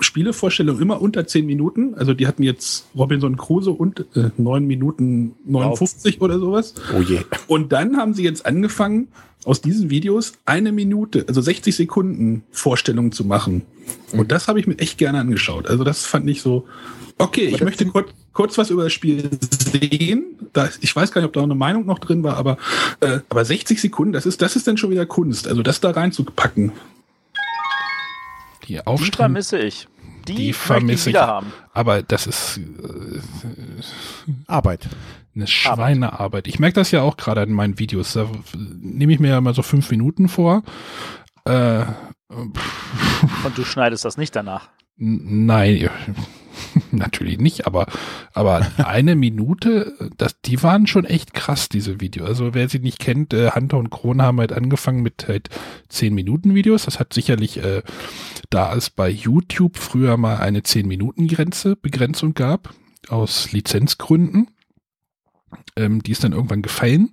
Spielevorstellung 0.00 0.80
immer 0.80 1.00
unter 1.00 1.26
zehn 1.26 1.46
Minuten. 1.46 1.94
Also 1.94 2.12
die 2.12 2.26
hatten 2.26 2.42
jetzt 2.42 2.86
Robinson 2.96 3.36
Crusoe 3.36 3.72
und 3.72 4.00
äh, 4.14 4.30
9 4.36 4.66
Minuten 4.66 5.34
59 5.46 6.16
wow. 6.16 6.22
oder 6.22 6.38
sowas. 6.38 6.74
Oh 6.96 7.00
je. 7.00 7.20
Und 7.46 7.72
dann 7.72 7.96
haben 7.96 8.12
sie 8.12 8.22
jetzt 8.22 8.44
angefangen, 8.44 9.08
aus 9.46 9.60
diesen 9.60 9.90
Videos 9.90 10.32
eine 10.44 10.72
Minute, 10.72 11.24
also 11.28 11.40
60 11.40 11.74
Sekunden 11.74 12.42
Vorstellungen 12.50 13.12
zu 13.12 13.24
machen. 13.24 13.62
Und 14.12 14.32
das 14.32 14.48
habe 14.48 14.58
ich 14.58 14.66
mir 14.66 14.78
echt 14.78 14.98
gerne 14.98 15.20
angeschaut. 15.20 15.68
Also 15.68 15.84
das 15.84 16.04
fand 16.04 16.28
ich 16.28 16.42
so, 16.42 16.66
okay, 17.16 17.46
ich 17.46 17.60
möchte 17.60 17.86
kurz, 17.86 18.10
kurz 18.32 18.58
was 18.58 18.70
über 18.70 18.82
das 18.82 18.92
Spiel 18.92 19.30
sehen. 19.40 20.24
Da, 20.52 20.68
ich 20.80 20.94
weiß 20.94 21.12
gar 21.12 21.20
nicht, 21.20 21.28
ob 21.28 21.32
da 21.32 21.44
eine 21.44 21.54
Meinung 21.54 21.86
noch 21.86 22.00
drin 22.00 22.24
war, 22.24 22.36
aber, 22.36 22.58
äh, 23.00 23.20
aber 23.28 23.44
60 23.44 23.80
Sekunden, 23.80 24.12
das 24.12 24.26
ist, 24.26 24.42
das 24.42 24.56
ist 24.56 24.66
dann 24.66 24.78
schon 24.78 24.90
wieder 24.90 25.06
Kunst. 25.06 25.46
Also 25.46 25.62
das 25.62 25.80
da 25.80 25.92
reinzupacken. 25.92 26.72
Die, 28.66 28.80
die 28.98 29.10
vermisse 29.12 29.58
ich. 29.60 29.86
Die, 30.26 30.34
die 30.34 30.52
vermisse 30.52 31.10
ich. 31.10 31.14
Wieder 31.14 31.28
haben. 31.28 31.52
Aber 31.72 32.02
das 32.02 32.26
ist 32.26 32.58
äh, 32.58 33.20
Arbeit. 34.48 34.88
Eine 35.36 35.46
Schweinearbeit. 35.46 36.48
Ich 36.48 36.58
merke 36.58 36.74
das 36.74 36.90
ja 36.90 37.02
auch 37.02 37.18
gerade 37.18 37.42
in 37.42 37.52
meinen 37.52 37.78
Videos. 37.78 38.14
Da 38.14 38.26
nehme 38.56 39.12
ich 39.12 39.20
mir 39.20 39.28
ja 39.28 39.40
mal 39.42 39.54
so 39.54 39.62
fünf 39.62 39.90
Minuten 39.90 40.28
vor. 40.28 40.62
Äh, 41.44 41.84
Und 42.28 42.58
du 43.54 43.64
schneidest 43.64 44.04
das 44.06 44.16
nicht 44.16 44.34
danach? 44.34 44.70
Nein, 44.96 45.90
natürlich 46.90 47.38
nicht, 47.38 47.66
aber, 47.66 47.86
aber 48.32 48.66
eine 48.78 49.14
Minute, 49.14 50.10
das, 50.16 50.40
die 50.40 50.62
waren 50.62 50.86
schon 50.86 51.04
echt 51.04 51.34
krass, 51.34 51.68
diese 51.68 52.00
Videos. 52.00 52.28
Also 52.28 52.54
wer 52.54 52.70
sie 52.70 52.78
nicht 52.78 52.98
kennt, 52.98 53.34
äh, 53.34 53.50
Hunter 53.50 53.76
und 53.76 53.90
Krone 53.90 54.22
haben 54.22 54.40
halt 54.40 54.52
angefangen 54.54 55.02
mit 55.02 55.26
halt 55.28 55.50
10 55.90 56.14
Minuten 56.14 56.54
Videos. 56.54 56.86
Das 56.86 56.98
hat 56.98 57.12
sicherlich, 57.12 57.62
äh, 57.62 57.82
da 58.48 58.74
es 58.74 58.88
bei 58.88 59.10
YouTube 59.10 59.76
früher 59.76 60.16
mal 60.16 60.38
eine 60.38 60.62
10 60.62 60.88
Minuten 60.88 61.28
Grenze, 61.28 61.76
Begrenzung 61.76 62.32
gab, 62.32 62.72
aus 63.08 63.52
Lizenzgründen, 63.52 64.48
ähm, 65.76 66.02
die 66.02 66.12
ist 66.12 66.24
dann 66.24 66.32
irgendwann 66.32 66.62
gefallen. 66.62 67.10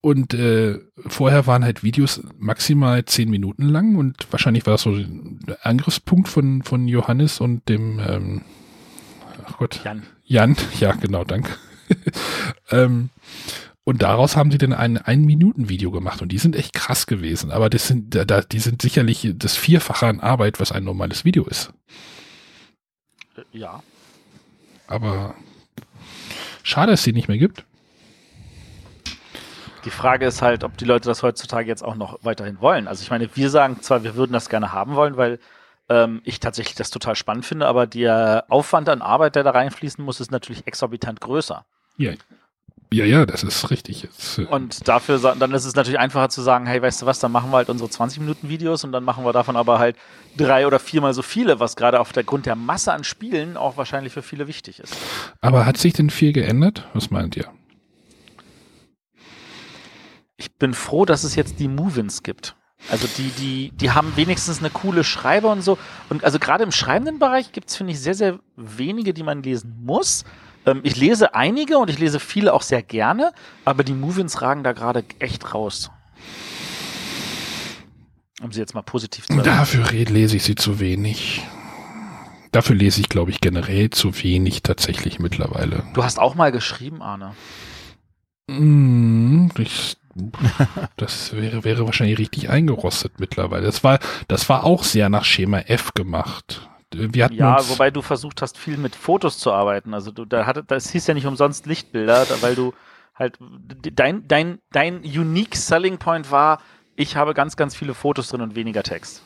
Und 0.00 0.34
äh, 0.34 0.80
vorher 1.06 1.46
waren 1.46 1.64
halt 1.64 1.84
Videos 1.84 2.22
maximal 2.36 3.04
zehn 3.04 3.30
Minuten 3.30 3.68
lang 3.68 3.94
und 3.94 4.26
wahrscheinlich 4.32 4.66
war 4.66 4.72
das 4.72 4.82
so 4.82 4.96
der 4.96 5.64
Angriffspunkt 5.64 6.28
von, 6.28 6.62
von 6.62 6.88
Johannes 6.88 7.40
und 7.40 7.68
dem 7.68 8.00
ähm, 8.00 8.42
ach 9.46 9.58
Gott, 9.58 9.80
Jan. 9.84 10.02
Jan, 10.24 10.56
ja, 10.80 10.92
genau, 10.92 11.22
danke. 11.24 11.52
ähm, 12.70 13.10
und 13.84 14.02
daraus 14.02 14.36
haben 14.36 14.50
sie 14.50 14.58
dann 14.58 14.72
ein 14.72 14.96
Ein-Minuten-Video 14.96 15.90
gemacht 15.90 16.22
und 16.22 16.30
die 16.30 16.38
sind 16.38 16.54
echt 16.54 16.72
krass 16.72 17.06
gewesen. 17.06 17.50
Aber 17.50 17.68
das 17.68 17.88
sind, 17.88 18.14
da, 18.14 18.40
die 18.40 18.60
sind 18.60 18.80
sicherlich 18.80 19.32
das 19.34 19.56
Vierfache 19.56 20.06
an 20.06 20.20
Arbeit, 20.20 20.60
was 20.60 20.70
ein 20.70 20.84
normales 20.84 21.24
Video 21.24 21.44
ist. 21.46 21.72
Ja. 23.52 23.82
Aber 24.86 25.34
schade, 26.62 26.92
dass 26.92 27.00
es 27.00 27.04
sie 27.04 27.12
nicht 27.12 27.28
mehr 27.28 27.38
gibt. 27.38 27.64
Die 29.84 29.90
Frage 29.90 30.26
ist 30.26 30.42
halt, 30.42 30.62
ob 30.62 30.76
die 30.76 30.84
Leute 30.84 31.08
das 31.08 31.22
heutzutage 31.22 31.68
jetzt 31.68 31.82
auch 31.82 31.96
noch 31.96 32.18
weiterhin 32.22 32.60
wollen. 32.60 32.86
Also 32.86 33.02
ich 33.02 33.10
meine, 33.10 33.34
wir 33.34 33.50
sagen 33.50 33.82
zwar, 33.82 34.04
wir 34.04 34.14
würden 34.14 34.32
das 34.32 34.48
gerne 34.48 34.72
haben 34.72 34.94
wollen, 34.94 35.16
weil 35.16 35.40
ähm, 35.88 36.22
ich 36.24 36.38
tatsächlich 36.38 36.76
das 36.76 36.90
total 36.90 37.16
spannend 37.16 37.44
finde, 37.44 37.66
aber 37.66 37.86
der 37.86 38.44
Aufwand 38.48 38.88
an 38.88 39.02
Arbeit, 39.02 39.34
der 39.34 39.42
da 39.42 39.50
reinfließen 39.50 40.04
muss, 40.04 40.20
ist 40.20 40.30
natürlich 40.30 40.66
exorbitant 40.66 41.20
größer. 41.20 41.64
Ja, 41.96 42.12
ja, 42.92 43.04
ja 43.04 43.26
das 43.26 43.42
ist 43.42 43.70
richtig. 43.70 44.02
Jetzt, 44.02 44.38
äh, 44.38 44.44
Und 44.44 44.86
dafür, 44.88 45.18
dann 45.18 45.52
ist 45.52 45.64
es 45.64 45.74
natürlich 45.74 45.98
einfacher 45.98 46.28
zu 46.28 46.42
sagen, 46.42 46.66
hey, 46.66 46.80
weißt 46.80 47.02
du 47.02 47.06
was, 47.06 47.18
dann 47.18 47.32
machen 47.32 47.50
wir 47.50 47.56
halt 47.56 47.68
unsere 47.68 47.90
20 47.90 48.20
Minuten 48.20 48.48
Videos 48.48 48.84
und 48.84 48.92
dann 48.92 49.04
machen 49.04 49.24
wir 49.24 49.32
davon 49.32 49.56
aber 49.56 49.78
halt 49.78 49.96
drei 50.36 50.66
oder 50.66 50.78
viermal 50.78 51.14
so 51.14 51.22
viele, 51.22 51.60
was 51.60 51.76
gerade 51.76 52.00
auf 52.00 52.12
der 52.12 52.24
Grund 52.24 52.46
der 52.46 52.56
Masse 52.56 52.92
an 52.92 53.04
Spielen 53.04 53.56
auch 53.56 53.76
wahrscheinlich 53.76 54.12
für 54.12 54.22
viele 54.22 54.46
wichtig 54.46 54.80
ist. 54.80 54.96
aber 55.40 55.66
hat 55.66 55.76
sich 55.76 55.92
denn 55.92 56.10
viel 56.10 56.32
geändert? 56.32 56.88
Was 56.94 57.10
meint 57.10 57.36
ihr? 57.36 57.48
Ich 60.36 60.52
bin 60.56 60.74
froh, 60.74 61.04
dass 61.04 61.24
es 61.24 61.36
jetzt 61.36 61.60
die 61.60 61.68
Movins 61.68 62.22
gibt. 62.22 62.56
Also 62.90 63.06
die, 63.16 63.30
die, 63.30 63.70
die 63.76 63.92
haben 63.92 64.12
wenigstens 64.16 64.58
eine 64.58 64.70
coole 64.70 65.04
Schreibe 65.04 65.46
und 65.46 65.62
so. 65.62 65.78
Und 66.08 66.24
also 66.24 66.38
gerade 66.38 66.64
im 66.64 66.72
schreibenden 66.72 67.18
Bereich 67.18 67.52
gibt 67.52 67.70
es, 67.70 67.76
finde 67.76 67.92
ich, 67.92 68.00
sehr, 68.00 68.14
sehr 68.14 68.40
wenige, 68.56 69.14
die 69.14 69.22
man 69.22 69.42
lesen 69.42 69.76
muss. 69.84 70.24
Ähm, 70.66 70.80
ich 70.82 70.96
lese 70.96 71.34
einige 71.34 71.78
und 71.78 71.90
ich 71.90 71.98
lese 71.98 72.20
viele 72.20 72.52
auch 72.52 72.62
sehr 72.62 72.82
gerne, 72.82 73.32
aber 73.64 73.84
die 73.84 73.94
Movins 73.94 74.42
ragen 74.42 74.62
da 74.62 74.72
gerade 74.72 75.04
echt 75.18 75.54
raus. 75.54 75.90
Um 78.40 78.52
sie 78.52 78.60
jetzt 78.60 78.74
mal 78.74 78.82
positiv 78.82 79.26
zu 79.26 79.32
erwähnen. 79.34 79.44
Dafür 79.44 79.84
lese 79.90 80.36
ich 80.36 80.42
sie 80.42 80.56
zu 80.56 80.80
wenig. 80.80 81.42
Dafür 82.50 82.76
lese 82.76 83.00
ich, 83.00 83.08
glaube 83.08 83.30
ich, 83.30 83.40
generell 83.40 83.90
zu 83.90 84.22
wenig 84.22 84.62
tatsächlich 84.62 85.18
mittlerweile. 85.18 85.84
Du 85.94 86.04
hast 86.04 86.18
auch 86.18 86.34
mal 86.34 86.52
geschrieben, 86.52 87.00
Arne. 87.00 87.34
Mm, 88.48 89.48
ich, 89.58 89.96
das 90.96 91.32
wäre, 91.34 91.64
wäre 91.64 91.86
wahrscheinlich 91.86 92.18
richtig 92.18 92.50
eingerostet 92.50 93.20
mittlerweile. 93.20 93.64
Das 93.64 93.84
war, 93.84 94.00
das 94.28 94.48
war 94.48 94.64
auch 94.64 94.84
sehr 94.84 95.08
nach 95.08 95.24
Schema 95.24 95.60
F 95.60 95.94
gemacht. 95.94 96.68
Wir 96.92 97.24
hatten 97.24 97.34
Ja, 97.34 97.68
wobei 97.68 97.90
du 97.90 98.02
versucht 98.02 98.42
hast, 98.42 98.58
viel 98.58 98.76
mit 98.76 98.94
Fotos 98.94 99.38
zu 99.38 99.52
arbeiten. 99.52 99.94
Also 99.94 100.10
du, 100.10 100.24
da 100.24 100.46
hatte, 100.46 100.64
das 100.64 100.90
hieß 100.90 101.06
ja 101.06 101.14
nicht 101.14 101.26
umsonst 101.26 101.66
Lichtbilder, 101.66 102.26
weil 102.40 102.54
du 102.54 102.72
halt 103.14 103.38
dein, 103.94 104.26
dein, 104.28 104.58
dein 104.70 105.00
unique 105.00 105.56
Selling 105.56 105.98
Point 105.98 106.30
war, 106.30 106.60
ich 106.96 107.16
habe 107.16 107.34
ganz, 107.34 107.56
ganz 107.56 107.74
viele 107.74 107.94
Fotos 107.94 108.28
drin 108.28 108.42
und 108.42 108.54
weniger 108.54 108.82
Text. 108.82 109.22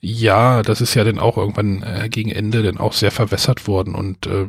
Ja, 0.00 0.62
das 0.62 0.80
ist 0.80 0.94
ja 0.94 1.04
dann 1.04 1.18
auch 1.18 1.36
irgendwann 1.36 1.82
äh, 1.82 2.08
gegen 2.08 2.30
Ende 2.30 2.62
dann 2.62 2.78
auch 2.78 2.94
sehr 2.94 3.10
verwässert 3.10 3.68
worden 3.68 3.94
und 3.94 4.26
äh, 4.26 4.48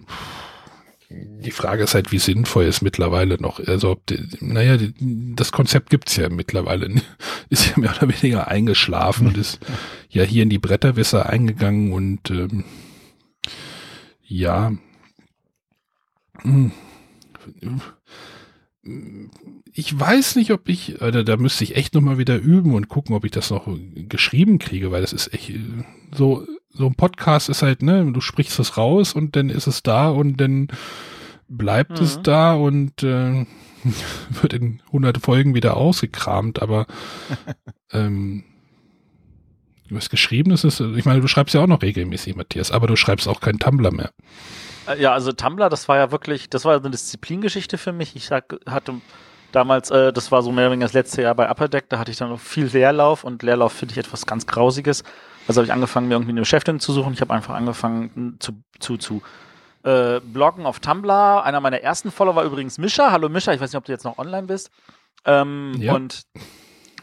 die 1.43 1.51
Frage 1.51 1.83
ist 1.83 1.93
halt, 1.93 2.11
wie 2.11 2.19
sinnvoll 2.19 2.65
es 2.65 2.81
mittlerweile 2.81 3.35
noch. 3.41 3.59
Also, 3.59 3.91
ob 3.91 4.05
die, 4.07 4.19
naja, 4.39 4.77
die, 4.77 4.93
das 5.35 5.51
Konzept 5.51 5.89
gibt's 5.89 6.15
ja 6.15 6.29
mittlerweile, 6.29 6.89
ist 7.49 7.67
ja 7.67 7.73
mehr 7.77 7.95
oder 7.95 8.09
weniger 8.09 8.47
eingeschlafen 8.47 9.27
und 9.27 9.37
ist 9.37 9.59
ja 10.09 10.23
hier 10.23 10.43
in 10.43 10.49
die 10.49 10.59
Bretterwisser 10.59 11.29
eingegangen 11.29 11.93
und 11.93 12.29
ähm, 12.29 12.63
ja. 14.23 14.73
Hm. 16.41 16.71
Ich 19.73 19.99
weiß 19.99 20.35
nicht, 20.37 20.51
ob 20.51 20.67
ich, 20.67 21.01
oder 21.01 21.23
da 21.23 21.37
müsste 21.37 21.63
ich 21.63 21.75
echt 21.75 21.93
nochmal 21.93 22.17
wieder 22.17 22.37
üben 22.37 22.73
und 22.73 22.87
gucken, 22.87 23.15
ob 23.15 23.25
ich 23.25 23.31
das 23.31 23.51
noch 23.51 23.67
geschrieben 24.09 24.57
kriege, 24.57 24.91
weil 24.91 25.01
das 25.01 25.13
ist 25.13 25.33
echt 25.33 25.51
äh, 25.51 25.59
so, 26.15 26.47
so 26.73 26.85
ein 26.87 26.95
Podcast 26.95 27.49
ist 27.49 27.61
halt, 27.61 27.81
ne, 27.81 28.11
du 28.11 28.21
sprichst 28.21 28.59
es 28.59 28.77
raus 28.77 29.13
und 29.13 29.35
dann 29.35 29.49
ist 29.49 29.67
es 29.67 29.83
da 29.83 30.09
und 30.09 30.37
dann 30.37 30.67
bleibt 31.47 31.99
es 31.99 32.17
Mhm. 32.17 32.23
da 32.23 32.53
und 32.53 33.03
äh, 33.03 33.45
wird 34.41 34.53
in 34.53 34.81
hundert 34.91 35.17
Folgen 35.19 35.53
wieder 35.55 35.75
ausgekramt, 35.77 36.61
aber 36.61 36.87
ähm, 37.91 38.43
was 39.89 40.09
Geschriebenes 40.09 40.63
ist, 40.63 40.79
ich 40.79 41.03
meine, 41.05 41.19
du 41.19 41.27
schreibst 41.27 41.53
ja 41.53 41.61
auch 41.61 41.67
noch 41.67 41.81
regelmäßig, 41.81 42.35
Matthias, 42.35 42.71
aber 42.71 42.87
du 42.87 42.95
schreibst 42.95 43.27
auch 43.27 43.41
kein 43.41 43.59
Tumblr 43.59 43.91
mehr. 43.91 44.11
Äh, 44.87 45.01
Ja, 45.01 45.13
also 45.13 45.31
Tumblr, 45.33 45.69
das 45.69 45.89
war 45.89 45.97
ja 45.97 46.11
wirklich, 46.11 46.49
das 46.49 46.63
war 46.65 46.77
eine 46.77 46.89
Disziplingeschichte 46.91 47.77
für 47.77 47.91
mich. 47.91 48.15
Ich 48.15 48.25
sag, 48.27 48.55
hatte 48.65 49.01
damals, 49.51 49.91
äh, 49.91 50.13
das 50.13 50.31
war 50.31 50.41
so 50.43 50.51
mehr 50.51 50.65
oder 50.65 50.71
weniger 50.73 50.85
das 50.85 50.93
letzte 50.93 51.21
Jahr 51.23 51.35
bei 51.35 51.49
Upper 51.49 51.67
Deck, 51.67 51.89
da 51.89 51.99
hatte 51.99 52.11
ich 52.11 52.17
dann 52.17 52.29
noch 52.29 52.39
viel 52.39 52.65
Leerlauf 52.67 53.25
und 53.25 53.43
Leerlauf 53.43 53.73
finde 53.73 53.91
ich 53.93 53.97
etwas 53.97 54.25
ganz 54.25 54.47
Grausiges. 54.47 55.03
Also 55.51 55.59
habe 55.59 55.65
ich 55.65 55.73
angefangen, 55.73 56.07
mir 56.07 56.13
irgendwie 56.13 56.31
eine 56.31 56.39
Beschäftigung 56.39 56.79
zu 56.79 56.93
suchen. 56.93 57.11
Ich 57.11 57.19
habe 57.19 57.33
einfach 57.33 57.55
angefangen 57.55 58.37
zu, 58.39 58.53
zu, 58.79 58.95
zu 58.95 59.21
äh, 59.83 60.21
bloggen 60.21 60.65
auf 60.65 60.79
Tumblr. 60.79 61.43
Einer 61.43 61.59
meiner 61.59 61.81
ersten 61.81 62.09
Follower 62.09 62.37
war 62.37 62.45
übrigens 62.45 62.77
Mischa. 62.77 63.11
Hallo 63.11 63.27
Mischa, 63.27 63.51
ich 63.51 63.59
weiß 63.59 63.69
nicht, 63.73 63.77
ob 63.77 63.83
du 63.83 63.91
jetzt 63.91 64.05
noch 64.05 64.17
online 64.17 64.47
bist. 64.47 64.71
Ähm, 65.25 65.73
Ja. 65.77 65.93
Und 65.93 66.21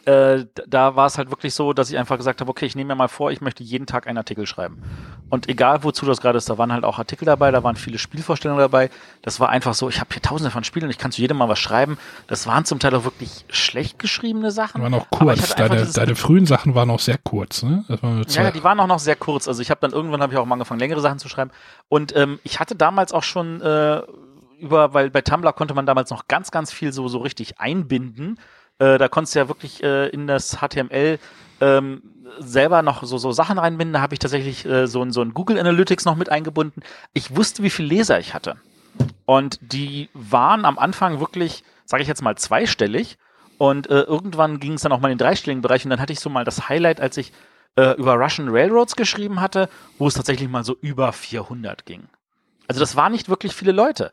äh, 0.08 0.46
da 0.66 0.96
war 0.96 1.06
es 1.06 1.18
halt 1.18 1.28
wirklich 1.28 1.52
so, 1.52 1.74
dass 1.74 1.90
ich 1.90 1.98
einfach 1.98 2.16
gesagt 2.16 2.40
habe, 2.40 2.50
okay, 2.50 2.64
ich 2.64 2.74
nehme 2.74 2.88
mir 2.88 2.94
mal 2.94 3.08
vor, 3.08 3.30
ich 3.30 3.42
möchte 3.42 3.62
jeden 3.62 3.84
Tag 3.86 4.06
einen 4.06 4.16
Artikel 4.16 4.46
schreiben. 4.46 4.82
Und 5.28 5.50
egal 5.50 5.84
wozu 5.84 6.06
das 6.06 6.22
gerade 6.22 6.38
ist, 6.38 6.48
da 6.48 6.56
waren 6.56 6.72
halt 6.72 6.84
auch 6.84 6.98
Artikel 6.98 7.26
dabei, 7.26 7.50
da 7.50 7.62
waren 7.62 7.76
viele 7.76 7.98
Spielvorstellungen 7.98 8.60
dabei. 8.60 8.88
Das 9.20 9.38
war 9.38 9.50
einfach 9.50 9.74
so, 9.74 9.90
ich 9.90 10.00
habe 10.00 10.08
hier 10.10 10.22
tausende 10.22 10.50
von 10.50 10.64
Spielen 10.64 10.86
und 10.86 10.90
ich 10.90 10.96
kann 10.96 11.12
zu 11.12 11.20
jedem 11.20 11.36
mal 11.36 11.50
was 11.50 11.58
schreiben. 11.58 11.98
Das 12.26 12.46
waren 12.46 12.64
zum 12.64 12.78
Teil 12.78 12.94
auch 12.94 13.04
wirklich 13.04 13.44
schlecht 13.50 13.98
geschriebene 13.98 14.50
Sachen. 14.50 14.78
Die 14.80 14.82
waren 14.82 14.94
auch 14.94 15.10
kurz. 15.10 15.54
Deine, 15.54 15.84
deine 15.84 16.16
frühen 16.16 16.46
Sachen 16.46 16.74
waren 16.74 16.88
auch 16.88 17.00
sehr 17.00 17.18
kurz, 17.18 17.62
ne? 17.62 17.84
Ja, 18.28 18.50
die 18.50 18.64
waren 18.64 18.80
auch 18.80 18.86
noch 18.86 19.00
sehr 19.00 19.16
kurz. 19.16 19.46
Also 19.46 19.60
ich 19.60 19.70
habe 19.70 19.80
dann 19.82 19.92
irgendwann 19.92 20.22
habe 20.22 20.32
ich 20.32 20.38
auch 20.38 20.46
mal 20.46 20.54
angefangen, 20.54 20.80
längere 20.80 21.02
Sachen 21.02 21.18
zu 21.18 21.28
schreiben. 21.28 21.50
Und 21.88 22.16
ähm, 22.16 22.40
ich 22.44 22.60
hatte 22.60 22.74
damals 22.74 23.12
auch 23.12 23.24
schon 23.24 23.60
äh, 23.60 24.00
über, 24.58 24.94
weil 24.94 25.10
bei 25.10 25.20
Tumblr 25.20 25.52
konnte 25.52 25.74
man 25.74 25.84
damals 25.84 26.08
noch 26.08 26.28
ganz, 26.28 26.50
ganz 26.50 26.72
viel 26.72 26.94
so, 26.94 27.08
so 27.08 27.18
richtig 27.18 27.60
einbinden. 27.60 28.38
Äh, 28.78 28.98
da 28.98 29.08
konntest 29.08 29.34
du 29.34 29.38
ja 29.40 29.48
wirklich 29.48 29.82
äh, 29.82 30.08
in 30.08 30.26
das 30.26 30.58
HTML 30.60 31.18
ähm, 31.60 32.02
selber 32.38 32.82
noch 32.82 33.02
so, 33.02 33.18
so 33.18 33.32
Sachen 33.32 33.58
reinbinden. 33.58 33.94
Da 33.94 34.00
habe 34.00 34.14
ich 34.14 34.20
tatsächlich 34.20 34.64
äh, 34.66 34.86
so, 34.86 35.02
ein- 35.02 35.12
so 35.12 35.20
ein 35.22 35.34
Google 35.34 35.58
Analytics 35.58 36.04
noch 36.04 36.16
mit 36.16 36.30
eingebunden. 36.30 36.82
Ich 37.14 37.34
wusste, 37.34 37.62
wie 37.62 37.70
viele 37.70 37.88
Leser 37.88 38.18
ich 38.20 38.34
hatte. 38.34 38.56
Und 39.26 39.58
die 39.60 40.08
waren 40.14 40.64
am 40.64 40.78
Anfang 40.78 41.20
wirklich, 41.20 41.64
sage 41.84 42.02
ich 42.02 42.08
jetzt 42.08 42.22
mal, 42.22 42.36
zweistellig. 42.36 43.18
Und 43.58 43.90
äh, 43.90 44.02
irgendwann 44.02 44.60
ging 44.60 44.74
es 44.74 44.82
dann 44.82 44.92
auch 44.92 45.00
mal 45.00 45.10
in 45.10 45.18
den 45.18 45.24
dreistelligen 45.26 45.62
Bereich. 45.62 45.84
Und 45.84 45.90
dann 45.90 46.00
hatte 46.00 46.12
ich 46.12 46.20
so 46.20 46.30
mal 46.30 46.44
das 46.44 46.68
Highlight, 46.68 47.00
als 47.00 47.16
ich 47.16 47.32
äh, 47.76 47.96
über 47.96 48.14
Russian 48.14 48.48
Railroads 48.48 48.94
geschrieben 48.94 49.40
hatte, 49.40 49.68
wo 49.98 50.06
es 50.06 50.14
tatsächlich 50.14 50.48
mal 50.48 50.62
so 50.64 50.76
über 50.80 51.12
400 51.12 51.84
ging. 51.84 52.04
Also 52.68 52.80
das 52.80 52.94
waren 52.96 53.12
nicht 53.12 53.28
wirklich 53.28 53.54
viele 53.54 53.72
Leute. 53.72 54.12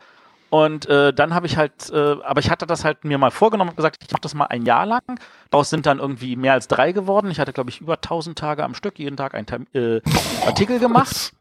Und 0.50 0.86
äh, 0.88 1.14
dann 1.14 1.34
habe 1.34 1.48
ich 1.48 1.58
halt, 1.58 1.90
äh, 1.92 2.16
aber 2.24 2.40
ich 2.40 2.50
hatte 2.50 2.66
das 2.66 2.86
halt 2.86 3.04
mir 3.04 3.18
mal 3.18 3.32
vorgenommen 3.32 3.72
und 3.72 3.76
gesagt, 3.76 3.98
ich 4.02 4.12
mache 4.12 4.22
das 4.22 4.36
mal 4.36 4.46
ein 4.46 4.66
Jahr 4.66 4.86
lang. 4.86 5.20
Daraus 5.50 5.70
sind 5.70 5.86
dann 5.86 6.00
irgendwie 6.00 6.36
mehr 6.36 6.54
als 6.54 6.68
drei 6.68 6.92
geworden. 6.92 7.32
Ich 7.32 7.40
hatte, 7.40 7.52
glaube 7.52 7.70
ich, 7.70 7.82
über 7.82 7.96
1000 7.96 8.38
Tage 8.38 8.64
am 8.64 8.76
Stück, 8.76 9.00
jeden 9.00 9.18
Tag 9.18 9.34
einen 9.34 9.68
äh, 9.74 10.02
Artikel 10.46 10.80
gemacht. 10.80 11.34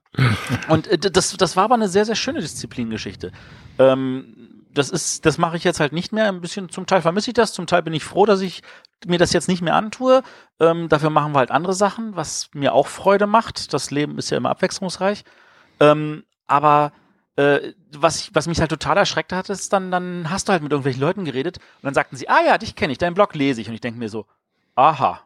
Und 0.68 0.86
äh, 0.88 0.98
das, 0.98 1.36
das 1.36 1.56
war 1.56 1.64
aber 1.64 1.74
eine 1.74 1.88
sehr, 1.88 2.04
sehr 2.04 2.14
schöne 2.14 2.40
Disziplingeschichte. 2.40 3.32
Ähm, 3.78 4.64
das 4.72 4.90
ist, 4.90 5.24
das 5.24 5.38
mache 5.38 5.56
ich 5.56 5.64
jetzt 5.64 5.80
halt 5.80 5.92
nicht 5.92 6.12
mehr. 6.12 6.28
Ein 6.28 6.40
bisschen, 6.40 6.68
zum 6.68 6.86
Teil 6.86 7.02
vermisse 7.02 7.30
ich 7.30 7.34
das, 7.34 7.52
zum 7.52 7.66
Teil 7.66 7.82
bin 7.82 7.92
ich 7.92 8.04
froh, 8.04 8.26
dass 8.26 8.40
ich 8.40 8.62
mir 9.06 9.18
das 9.18 9.32
jetzt 9.32 9.48
nicht 9.48 9.62
mehr 9.62 9.74
antue. 9.74 10.22
Ähm, 10.60 10.88
dafür 10.88 11.10
machen 11.10 11.32
wir 11.32 11.38
halt 11.38 11.50
andere 11.50 11.74
Sachen, 11.74 12.16
was 12.16 12.50
mir 12.54 12.72
auch 12.72 12.88
Freude 12.88 13.26
macht. 13.26 13.72
Das 13.72 13.90
Leben 13.90 14.18
ist 14.18 14.30
ja 14.30 14.36
immer 14.36 14.50
abwechslungsreich. 14.50 15.24
Ähm, 15.80 16.24
aber 16.46 16.92
äh, 17.36 17.72
was, 17.92 18.34
was 18.34 18.46
mich 18.46 18.60
halt 18.60 18.70
total 18.70 18.96
erschreckt 18.96 19.32
hat, 19.32 19.50
ist 19.50 19.72
dann, 19.72 19.90
dann 19.90 20.30
hast 20.30 20.48
du 20.48 20.52
halt 20.52 20.62
mit 20.62 20.72
irgendwelchen 20.72 21.00
Leuten 21.00 21.24
geredet 21.24 21.58
und 21.58 21.84
dann 21.84 21.94
sagten 21.94 22.16
sie, 22.16 22.28
ah 22.28 22.44
ja, 22.46 22.58
dich 22.58 22.76
kenne 22.76 22.92
ich, 22.92 22.98
deinen 22.98 23.14
Blog 23.14 23.34
lese 23.34 23.60
ich. 23.60 23.68
Und 23.68 23.74
ich 23.74 23.80
denke 23.80 23.98
mir 23.98 24.08
so, 24.08 24.26
aha, 24.76 25.20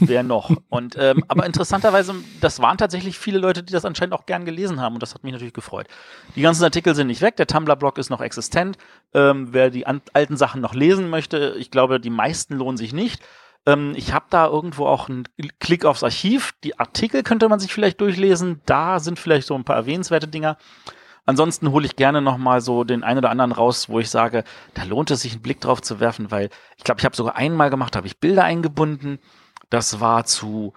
wer 0.00 0.22
noch? 0.22 0.50
Und 0.68 0.96
ähm, 0.98 1.24
aber 1.28 1.46
interessanterweise, 1.46 2.14
das 2.40 2.60
waren 2.60 2.78
tatsächlich 2.78 3.18
viele 3.18 3.38
Leute, 3.38 3.62
die 3.62 3.72
das 3.72 3.84
anscheinend 3.84 4.14
auch 4.14 4.26
gern 4.26 4.44
gelesen 4.44 4.80
haben 4.80 4.94
und 4.94 5.02
das 5.02 5.14
hat 5.14 5.24
mich 5.24 5.32
natürlich 5.32 5.54
gefreut. 5.54 5.86
Die 6.36 6.42
ganzen 6.42 6.64
Artikel 6.64 6.94
sind 6.94 7.06
nicht 7.06 7.22
weg, 7.22 7.36
der 7.36 7.46
Tumblr-Blog 7.46 7.98
ist 7.98 8.10
noch 8.10 8.20
existent. 8.20 8.76
Ähm, 9.14 9.48
wer 9.52 9.70
die 9.70 9.86
alten 9.86 10.36
Sachen 10.36 10.60
noch 10.60 10.74
lesen 10.74 11.08
möchte, 11.10 11.54
ich 11.58 11.70
glaube, 11.70 12.00
die 12.00 12.10
meisten 12.10 12.54
lohnen 12.54 12.76
sich 12.76 12.92
nicht. 12.92 13.22
Ähm, 13.66 13.94
ich 13.96 14.12
habe 14.12 14.26
da 14.30 14.46
irgendwo 14.46 14.86
auch 14.86 15.08
einen 15.08 15.24
Klick 15.58 15.84
aufs 15.84 16.02
Archiv. 16.02 16.52
Die 16.64 16.78
Artikel 16.78 17.22
könnte 17.22 17.48
man 17.48 17.60
sich 17.60 17.72
vielleicht 17.72 18.00
durchlesen. 18.00 18.60
Da 18.66 19.00
sind 19.00 19.18
vielleicht 19.18 19.46
so 19.46 19.54
ein 19.54 19.64
paar 19.64 19.76
erwähnenswerte 19.76 20.28
Dinger. 20.28 20.56
Ansonsten 21.26 21.70
hole 21.70 21.86
ich 21.86 21.96
gerne 21.96 22.20
noch 22.20 22.38
mal 22.38 22.60
so 22.60 22.84
den 22.84 23.04
einen 23.04 23.18
oder 23.18 23.30
anderen 23.30 23.52
raus, 23.52 23.88
wo 23.88 24.00
ich 24.00 24.10
sage, 24.10 24.44
da 24.74 24.84
lohnt 24.84 25.10
es 25.10 25.20
sich 25.20 25.32
einen 25.32 25.42
Blick 25.42 25.60
drauf 25.60 25.80
zu 25.82 26.00
werfen, 26.00 26.30
weil 26.30 26.50
ich 26.76 26.84
glaube, 26.84 27.00
ich 27.00 27.04
habe 27.04 27.16
sogar 27.16 27.36
einmal 27.36 27.70
gemacht, 27.70 27.96
habe 27.96 28.06
ich 28.06 28.18
Bilder 28.18 28.44
eingebunden. 28.44 29.18
Das 29.68 30.00
war 30.00 30.24
zu 30.24 30.72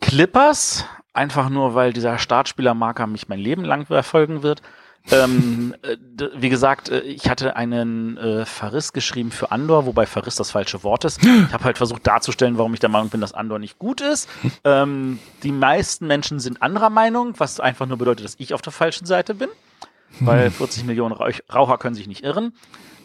Clippers, 0.00 0.86
einfach 1.12 1.48
nur, 1.48 1.74
weil 1.74 1.92
dieser 1.92 2.18
Startspielermarker 2.18 3.06
mich 3.06 3.28
mein 3.28 3.38
Leben 3.38 3.64
lang 3.64 3.86
verfolgen 3.86 4.42
wird. 4.42 4.62
Ähm, 5.10 5.74
äh, 5.82 5.96
wie 6.34 6.48
gesagt, 6.48 6.88
äh, 6.88 7.00
ich 7.00 7.28
hatte 7.28 7.56
einen 7.56 8.16
äh, 8.16 8.46
Verriss 8.46 8.92
geschrieben 8.92 9.30
für 9.30 9.50
Andor, 9.50 9.84
wobei 9.84 10.06
Verriss 10.06 10.36
das 10.36 10.50
falsche 10.50 10.82
Wort 10.82 11.04
ist. 11.04 11.22
Ich 11.22 11.52
habe 11.52 11.64
halt 11.64 11.76
versucht 11.76 12.06
darzustellen, 12.06 12.56
warum 12.56 12.72
ich 12.72 12.80
der 12.80 12.88
Meinung 12.88 13.10
bin, 13.10 13.20
dass 13.20 13.34
Andor 13.34 13.58
nicht 13.58 13.78
gut 13.78 14.00
ist. 14.00 14.28
Ähm, 14.64 15.18
die 15.42 15.52
meisten 15.52 16.06
Menschen 16.06 16.40
sind 16.40 16.62
anderer 16.62 16.88
Meinung, 16.88 17.34
was 17.38 17.60
einfach 17.60 17.86
nur 17.86 17.98
bedeutet, 17.98 18.24
dass 18.24 18.36
ich 18.38 18.54
auf 18.54 18.62
der 18.62 18.72
falschen 18.72 19.04
Seite 19.04 19.34
bin, 19.34 19.48
weil 20.20 20.50
40 20.50 20.84
Millionen 20.84 21.12
Rauch 21.12 21.32
Raucher 21.52 21.78
können 21.78 21.94
sich 21.94 22.06
nicht 22.06 22.24
irren. 22.24 22.54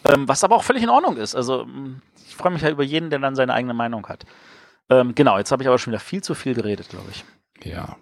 Ähm, 0.05 0.27
was 0.27 0.45
aber 0.45 0.55
auch 0.55 0.63
völlig 0.63 0.84
in 0.84 0.89
Ordnung 0.89 1.17
ist. 1.17 1.35
Also 1.35 1.65
mm, 1.65 2.01
ich 2.27 2.35
freue 2.35 2.53
mich 2.53 2.61
ja 2.61 2.69
über 2.69 2.84
jeden, 2.84 3.09
der 3.09 3.19
dann 3.19 3.35
seine 3.35 3.53
eigene 3.53 3.73
Meinung 3.73 4.07
hat. 4.07 4.26
Ähm, 4.89 5.13
genau, 5.13 5.38
jetzt 5.38 5.51
habe 5.51 5.61
ich 5.61 5.67
aber 5.67 5.77
schon 5.77 5.91
wieder 5.91 5.99
viel 5.99 6.23
zu 6.23 6.34
viel 6.34 6.53
geredet, 6.53 6.89
glaube 6.89 7.09
ich. 7.11 7.26
Ja. 7.69 7.97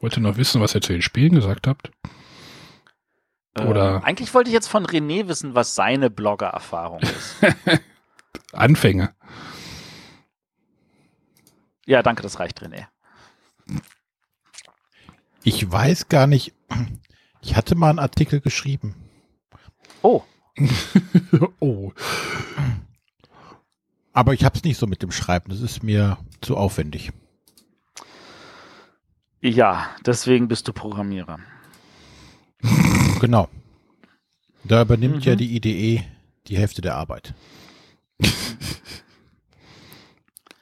Wollt 0.00 0.16
ihr 0.16 0.22
noch 0.22 0.36
wissen, 0.36 0.60
was 0.60 0.74
ihr 0.74 0.80
zu 0.80 0.92
den 0.92 1.02
Spielen 1.02 1.34
gesagt 1.34 1.66
habt? 1.66 1.90
Oder- 3.58 3.96
Ähm, 3.96 4.04
eigentlich 4.04 4.32
wollte 4.34 4.48
ich 4.50 4.54
jetzt 4.54 4.68
von 4.68 4.86
René 4.86 5.26
wissen, 5.28 5.54
was 5.54 5.74
seine 5.74 6.08
Blogger-Erfahrung 6.10 7.00
ist. 7.00 7.36
Anfänge. 8.52 9.14
ja, 11.86 12.02
danke, 12.02 12.22
das 12.22 12.38
reicht, 12.38 12.62
René. 12.62 12.86
Ich 15.42 15.70
weiß 15.70 16.08
gar 16.08 16.26
nicht. 16.26 16.54
Ich 17.40 17.56
hatte 17.56 17.74
mal 17.74 17.90
einen 17.90 17.98
Artikel 17.98 18.40
geschrieben. 18.40 18.94
Oh, 20.02 20.22
oh. 21.60 21.92
Aber 24.12 24.34
ich 24.34 24.44
habe 24.44 24.56
es 24.56 24.64
nicht 24.64 24.76
so 24.78 24.86
mit 24.86 25.02
dem 25.02 25.10
Schreiben. 25.12 25.50
Das 25.50 25.60
ist 25.60 25.82
mir 25.82 26.18
zu 26.40 26.56
aufwendig. 26.56 27.10
ja, 29.40 29.88
deswegen 30.04 30.48
bist 30.48 30.68
du 30.68 30.72
Programmierer. 30.72 31.38
Genau. 33.20 33.48
Da 34.64 34.82
übernimmt 34.82 35.16
Mhm. 35.16 35.22
ja 35.22 35.36
die 35.36 35.56
IDE 35.56 36.04
die 36.46 36.56
Hälfte 36.58 36.80
der 36.82 36.96
Arbeit. 36.96 37.34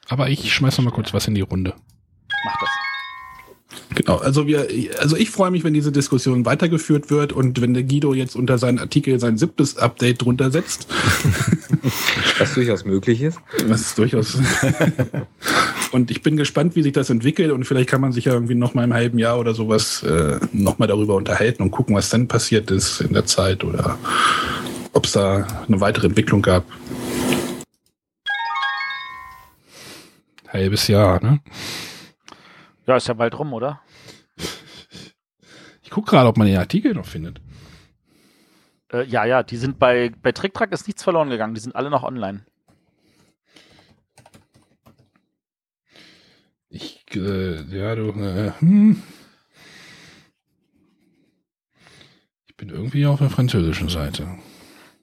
Aber 0.07 0.29
ich 0.29 0.53
schmeiß 0.53 0.77
noch 0.77 0.85
mal 0.85 0.91
kurz 0.91 1.13
was 1.13 1.27
in 1.27 1.35
die 1.35 1.41
Runde. 1.41 1.75
Mach 2.45 2.59
das. 2.59 2.69
Genau, 3.93 4.17
also 4.17 4.47
wir, 4.47 4.67
also 4.99 5.15
ich 5.15 5.29
freue 5.29 5.51
mich, 5.51 5.63
wenn 5.63 5.73
diese 5.73 5.91
Diskussion 5.91 6.45
weitergeführt 6.45 7.11
wird 7.11 7.33
und 7.33 7.61
wenn 7.61 7.73
der 7.73 7.83
Guido 7.83 8.13
jetzt 8.13 8.35
unter 8.35 8.57
seinen 8.57 8.79
Artikel 8.79 9.19
sein 9.19 9.37
siebtes 9.37 9.77
Update 9.77 10.23
drunter 10.23 10.49
setzt, 10.51 10.87
Was 12.39 12.53
durchaus 12.53 12.85
möglich 12.85 13.21
ist. 13.21 13.39
das 13.67 13.81
ist 13.81 13.97
durchaus. 13.97 14.37
und 15.91 16.11
ich 16.11 16.21
bin 16.23 16.37
gespannt, 16.37 16.75
wie 16.75 16.83
sich 16.83 16.93
das 16.93 17.09
entwickelt 17.09 17.51
und 17.51 17.65
vielleicht 17.65 17.89
kann 17.89 18.01
man 18.01 18.11
sich 18.11 18.25
ja 18.25 18.33
irgendwie 18.33 18.55
noch 18.55 18.73
mal 18.73 18.83
im 18.83 18.93
halben 18.93 19.19
Jahr 19.19 19.39
oder 19.39 19.53
sowas 19.53 20.03
äh, 20.03 20.39
noch 20.51 20.79
mal 20.79 20.87
darüber 20.87 21.15
unterhalten 21.15 21.61
und 21.61 21.71
gucken, 21.71 21.95
was 21.95 22.09
dann 22.09 22.27
passiert 22.27 22.71
ist 22.71 23.01
in 23.01 23.13
der 23.13 23.25
Zeit 23.25 23.63
oder 23.63 23.97
ob 24.93 25.05
es 25.05 25.11
da 25.11 25.47
eine 25.67 25.79
weitere 25.79 26.07
Entwicklung 26.07 26.41
gab. 26.41 26.65
Halbes 30.47 30.87
Jahr, 30.87 31.23
ne? 31.23 31.39
Ja, 32.89 32.97
ist 32.97 33.07
ja 33.07 33.13
bald 33.13 33.37
rum, 33.37 33.53
oder? 33.53 33.83
Ich 35.83 35.91
gucke 35.91 36.09
gerade, 36.09 36.27
ob 36.27 36.37
man 36.37 36.47
den 36.47 36.57
Artikel 36.57 36.95
noch 36.95 37.05
findet. 37.05 37.39
Äh, 38.91 39.03
ja, 39.03 39.25
ja, 39.25 39.43
die 39.43 39.57
sind 39.57 39.77
bei, 39.77 40.11
bei 40.23 40.31
TrickTrack 40.31 40.71
ist 40.71 40.87
nichts 40.87 41.03
verloren 41.03 41.29
gegangen. 41.29 41.53
Die 41.53 41.61
sind 41.61 41.75
alle 41.75 41.91
noch 41.91 42.01
online. 42.01 42.47
Ich, 46.69 47.05
äh, 47.13 47.61
ja, 47.65 47.93
du, 47.93 48.09
äh, 48.09 48.53
hm. 48.57 49.03
Ich 52.47 52.55
bin 52.57 52.69
irgendwie 52.69 53.05
auf 53.05 53.19
der 53.19 53.29
französischen 53.29 53.89
Seite. 53.89 54.39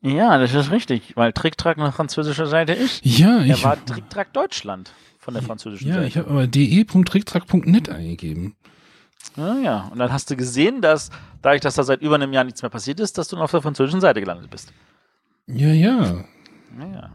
Ja, 0.03 0.39
das 0.39 0.53
ist 0.55 0.73
richtig, 0.73 1.17
weil 1.17 1.33
TrickTrack 1.33 1.79
eine 1.79 1.93
französische 1.93 2.49
Seite 2.49 2.73
ist. 2.73 3.05
Ja, 3.05 3.39
Er 3.39 3.55
ich, 3.55 3.63
war 3.63 3.85
TrickTrack 3.85 4.33
Deutschland 4.33 4.93
von 5.27 5.35
der 5.35 5.43
französischen 5.43 5.89
ja, 5.89 5.95
Seite. 5.95 6.07
ich 6.07 6.17
habe 6.17 6.31
aber 6.31 6.47
de.tricktrack.net 6.47 7.89
eingegeben. 7.89 8.55
Ja, 9.37 9.59
ja. 9.59 9.89
Und 9.91 9.99
dann 9.99 10.13
hast 10.13 10.31
du 10.31 10.37
gesehen, 10.37 10.81
dass 10.81 11.11
dadurch, 11.43 11.63
dass 11.63 11.75
da 11.75 11.83
seit 11.83 12.01
über 12.01 12.15
einem 12.15 12.33
Jahr 12.33 12.45
nichts 12.45 12.63
mehr 12.63 12.71
passiert 12.71 13.01
ist, 13.01 13.19
dass 13.19 13.27
du 13.27 13.37
auf 13.37 13.51
der 13.51 13.61
französischen 13.61 14.01
Seite 14.01 14.21
gelandet 14.21 14.49
bist. 14.51 14.73
Ja, 15.49 15.73
ja. 15.73 16.25
Ja. 16.79 17.11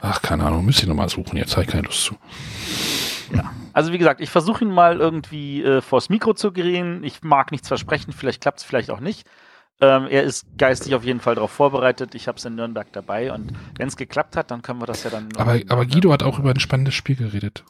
Ach, 0.00 0.20
keine 0.20 0.44
Ahnung, 0.44 0.64
müsst 0.64 0.82
ihr 0.82 0.88
nochmal 0.88 1.08
suchen. 1.08 1.36
Jetzt 1.36 1.52
habe 1.52 1.62
ich 1.62 1.70
keine 1.70 1.84
Lust 1.84 2.02
zu. 2.02 2.16
Also 3.72 3.92
wie 3.92 3.98
gesagt, 3.98 4.20
ich 4.20 4.30
versuche 4.30 4.64
ihn 4.64 4.72
mal 4.72 4.98
irgendwie 4.98 5.62
äh, 5.62 5.80
vors 5.80 6.08
Mikro 6.08 6.34
zu 6.34 6.50
gehen. 6.50 7.04
Ich 7.04 7.22
mag 7.22 7.52
nichts 7.52 7.68
versprechen, 7.68 8.12
vielleicht 8.12 8.40
klappt 8.40 8.58
es, 8.58 8.64
vielleicht 8.64 8.90
auch 8.90 9.00
nicht. 9.00 9.28
Ähm, 9.80 10.06
er 10.08 10.22
ist 10.22 10.46
geistig 10.56 10.94
auf 10.94 11.04
jeden 11.04 11.20
Fall 11.20 11.34
darauf 11.34 11.50
vorbereitet. 11.50 12.14
Ich 12.14 12.28
habe 12.28 12.38
es 12.38 12.44
in 12.44 12.54
Nürnberg 12.54 12.86
dabei 12.92 13.32
und 13.32 13.52
wenn 13.76 13.88
es 13.88 13.96
geklappt 13.96 14.36
hat, 14.36 14.50
dann 14.50 14.62
können 14.62 14.80
wir 14.80 14.86
das 14.86 15.02
ja 15.04 15.10
dann. 15.10 15.28
Aber, 15.36 15.60
aber 15.68 15.86
Guido 15.86 16.12
hat 16.12 16.22
auch 16.22 16.38
über 16.38 16.50
ein 16.50 16.60
spannendes 16.60 16.94
Spiel 16.94 17.16
geredet. 17.16 17.64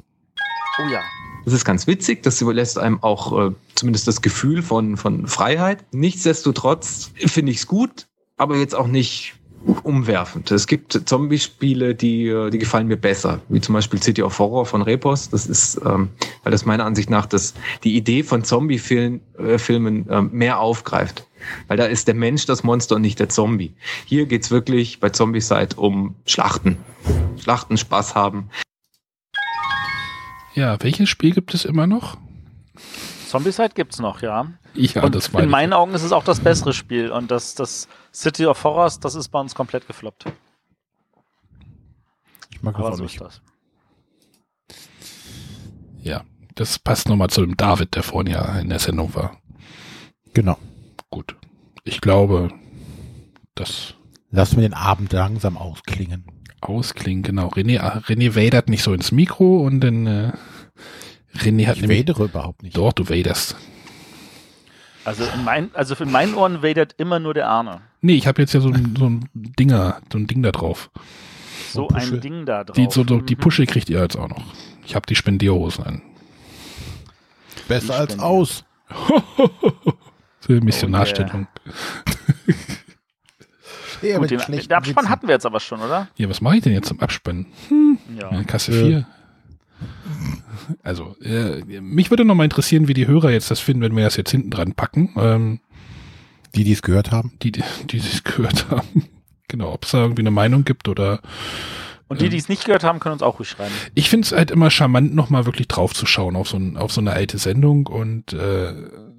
Oh 0.78 0.88
ja. 0.90 1.00
Das 1.44 1.54
ist 1.54 1.64
ganz 1.64 1.86
witzig, 1.86 2.22
das 2.22 2.40
überlässt 2.40 2.78
einem 2.78 3.02
auch 3.02 3.48
äh, 3.48 3.54
zumindest 3.74 4.08
das 4.08 4.22
Gefühl 4.22 4.62
von, 4.62 4.96
von 4.96 5.26
Freiheit. 5.26 5.84
Nichtsdestotrotz 5.92 7.12
finde 7.16 7.52
ich 7.52 7.58
es 7.58 7.66
gut, 7.66 8.06
aber 8.36 8.56
jetzt 8.56 8.74
auch 8.74 8.86
nicht 8.86 9.34
umwerfend. 9.82 10.50
Es 10.50 10.66
gibt 10.66 11.08
Zombie-Spiele, 11.08 11.94
die, 11.94 12.28
äh, 12.28 12.50
die 12.50 12.58
gefallen 12.58 12.86
mir 12.86 12.96
besser, 12.96 13.40
wie 13.48 13.60
zum 13.60 13.74
Beispiel 13.74 14.02
City 14.02 14.22
of 14.22 14.38
Horror 14.38 14.66
von 14.66 14.82
Repos. 14.82 15.30
Das 15.30 15.46
ist, 15.46 15.80
ähm, 15.84 16.10
weil 16.42 16.52
das 16.52 16.64
meiner 16.64 16.84
Ansicht 16.84 17.10
nach 17.10 17.26
das, 17.26 17.54
die 17.82 17.96
Idee 17.96 18.22
von 18.22 18.44
Zombie-Filmen 18.44 19.20
äh, 19.38 19.58
Filmen, 19.58 20.06
ähm, 20.10 20.30
mehr 20.32 20.60
aufgreift. 20.60 21.26
Weil 21.68 21.76
da 21.76 21.84
ist 21.84 22.08
der 22.08 22.14
Mensch 22.14 22.46
das 22.46 22.62
Monster 22.64 22.96
und 22.96 23.02
nicht 23.02 23.18
der 23.18 23.28
Zombie. 23.28 23.74
Hier 24.06 24.26
geht's 24.26 24.50
wirklich 24.50 25.00
bei 25.00 25.10
Zombie-Side 25.10 25.76
um 25.76 26.16
Schlachten. 26.26 26.78
Schlachten, 27.38 27.76
Spaß 27.76 28.14
haben. 28.14 28.50
Ja, 30.54 30.80
welches 30.82 31.08
Spiel 31.08 31.32
gibt 31.32 31.52
es 31.54 31.64
immer 31.64 31.86
noch? 31.86 32.16
Zombicide 33.28 33.70
gibt's 33.74 33.98
noch, 33.98 34.22
ja. 34.22 34.46
Ja, 34.74 35.02
und 35.02 35.14
das 35.14 35.32
meine 35.32 35.44
in 35.44 35.48
ich. 35.48 35.52
meinen 35.52 35.72
Augen 35.72 35.92
ist 35.94 36.02
es 36.02 36.12
auch 36.12 36.22
das 36.22 36.38
bessere 36.38 36.72
Spiel. 36.72 37.10
Und 37.10 37.30
das, 37.30 37.54
das 37.56 37.88
City 38.12 38.46
of 38.46 38.62
Horrors, 38.62 39.00
das 39.00 39.16
ist 39.16 39.28
bei 39.28 39.40
uns 39.40 39.54
komplett 39.54 39.86
gefloppt. 39.88 40.26
Ich 42.52 42.62
mag 42.62 42.76
das 42.76 42.84
auch 42.84 42.94
so 42.94 43.02
nicht. 43.02 43.14
ist 43.14 43.20
das. 43.20 43.42
Ja, 46.02 46.22
das 46.54 46.78
passt 46.78 47.08
nochmal 47.08 47.30
zu 47.30 47.40
dem 47.40 47.56
David, 47.56 47.96
der 47.96 48.04
vorhin 48.04 48.32
ja 48.32 48.58
in 48.60 48.68
der 48.68 48.78
Sendung 48.78 49.14
war. 49.14 49.36
Genau. 50.32 50.58
Gut. 51.14 51.36
Ich 51.84 52.00
glaube, 52.00 52.48
das 53.54 53.94
Lassen 54.32 54.56
wir 54.56 54.62
den 54.68 54.74
Abend 54.74 55.12
langsam 55.12 55.56
ausklingen. 55.56 56.24
ausklingen, 56.60 57.22
genau. 57.22 57.48
René, 57.50 57.78
ah, 57.78 57.98
René 58.08 58.34
wadert 58.34 58.68
nicht 58.68 58.82
so 58.82 58.92
ins 58.92 59.12
Mikro 59.12 59.58
und 59.60 59.78
dann 59.80 60.06
äh, 60.08 60.32
René 61.36 61.66
hat 61.68 61.76
Ich 61.76 61.82
nämlich- 61.82 62.00
wedere 62.00 62.24
überhaupt 62.24 62.64
nicht. 62.64 62.76
Doch, 62.76 62.92
du 62.92 63.08
waderst. 63.08 63.54
Also 65.04 65.22
in, 65.22 65.44
mein, 65.44 65.70
also 65.74 65.94
in 66.02 66.10
meinen 66.10 66.34
Ohren 66.34 66.62
wadert 66.64 66.94
immer 66.98 67.20
nur 67.20 67.32
der 67.34 67.48
Arne. 67.48 67.82
Nee, 68.00 68.14
ich 68.14 68.26
habe 68.26 68.42
jetzt 68.42 68.54
ja 68.54 68.60
so 68.60 68.70
ein, 68.70 68.96
so 68.98 69.08
ein 69.08 69.28
Dinger, 69.34 70.00
so 70.10 70.18
ein 70.18 70.26
Ding 70.26 70.42
da 70.42 70.50
drauf. 70.50 70.90
So 71.70 71.88
So 71.90 71.94
ein. 71.94 72.20
Ding 72.20 72.44
da 72.46 72.64
drauf. 72.64 72.74
Die, 72.74 72.88
so, 72.90 73.04
so, 73.06 73.20
die 73.20 73.36
Mhm. 73.36 73.40
Pusche 73.40 73.66
kriegt 73.66 73.88
ihr 73.88 74.00
jetzt 74.00 74.16
auch 74.16 74.28
noch. 74.28 74.42
Ich 74.84 74.96
habe 74.96 75.06
die 75.06 75.14
Spendierhosen 75.14 75.84
an. 75.84 76.02
Besser 77.68 77.94
als 78.00 78.18
aus. 78.18 78.64
So 80.46 80.52
eine 80.52 80.60
Missionarstellung. 80.62 81.46
Ja, 84.02 84.18
Gut, 84.18 84.30
den, 84.30 84.38
den 84.38 84.72
Abspann 84.72 85.08
hatten 85.08 85.28
wir 85.28 85.34
jetzt 85.34 85.46
aber 85.46 85.60
schon, 85.60 85.80
oder? 85.80 86.08
Ja, 86.16 86.28
was 86.28 86.42
mache 86.42 86.56
ich 86.56 86.62
denn 86.62 86.74
jetzt 86.74 86.88
zum 86.88 87.00
Abspannen? 87.00 87.46
Ja. 88.20 88.30
Ja, 88.32 88.42
Kasse 88.44 88.72
Äh. 88.72 88.86
4. 88.86 89.06
Also, 90.82 91.16
äh, 91.22 91.62
mich 91.80 92.10
würde 92.10 92.26
noch 92.26 92.34
mal 92.34 92.44
interessieren, 92.44 92.86
wie 92.86 92.92
die 92.92 93.06
Hörer 93.06 93.30
jetzt 93.30 93.50
das 93.50 93.60
finden, 93.60 93.82
wenn 93.82 93.96
wir 93.96 94.04
das 94.04 94.16
jetzt 94.16 94.30
hinten 94.30 94.50
dran 94.50 94.74
packen. 94.74 95.14
Ähm, 95.16 95.60
Die, 96.54 96.64
die 96.64 96.72
es 96.72 96.82
gehört 96.82 97.12
haben. 97.12 97.32
die, 97.42 97.50
die 97.52 97.62
die 97.90 97.96
es 97.96 98.24
gehört 98.24 98.68
haben. 98.70 99.08
Genau, 99.48 99.72
ob 99.72 99.84
es 99.84 99.92
da 99.92 100.02
irgendwie 100.02 100.22
eine 100.22 100.30
Meinung 100.30 100.64
gibt 100.64 100.88
oder. 100.88 101.20
Und 102.08 102.20
die, 102.20 102.28
die 102.28 102.36
es 102.36 102.50
nicht 102.50 102.66
gehört 102.66 102.84
haben, 102.84 103.00
können 103.00 103.14
uns 103.14 103.22
auch 103.22 103.38
ruhig 103.38 103.48
schreiben. 103.48 103.72
Ich 103.94 104.10
finde 104.10 104.26
es 104.26 104.32
halt 104.32 104.50
immer 104.50 104.70
charmant, 104.70 105.14
noch 105.14 105.30
mal 105.30 105.46
wirklich 105.46 105.68
drauf 105.68 105.94
zu 105.94 106.04
schauen 106.04 106.36
auf 106.36 106.48
so, 106.48 106.58
ein, 106.58 106.76
auf 106.76 106.92
so 106.92 107.00
eine 107.00 107.12
alte 107.12 107.38
Sendung 107.38 107.86
und 107.86 108.34
äh, 108.34 108.74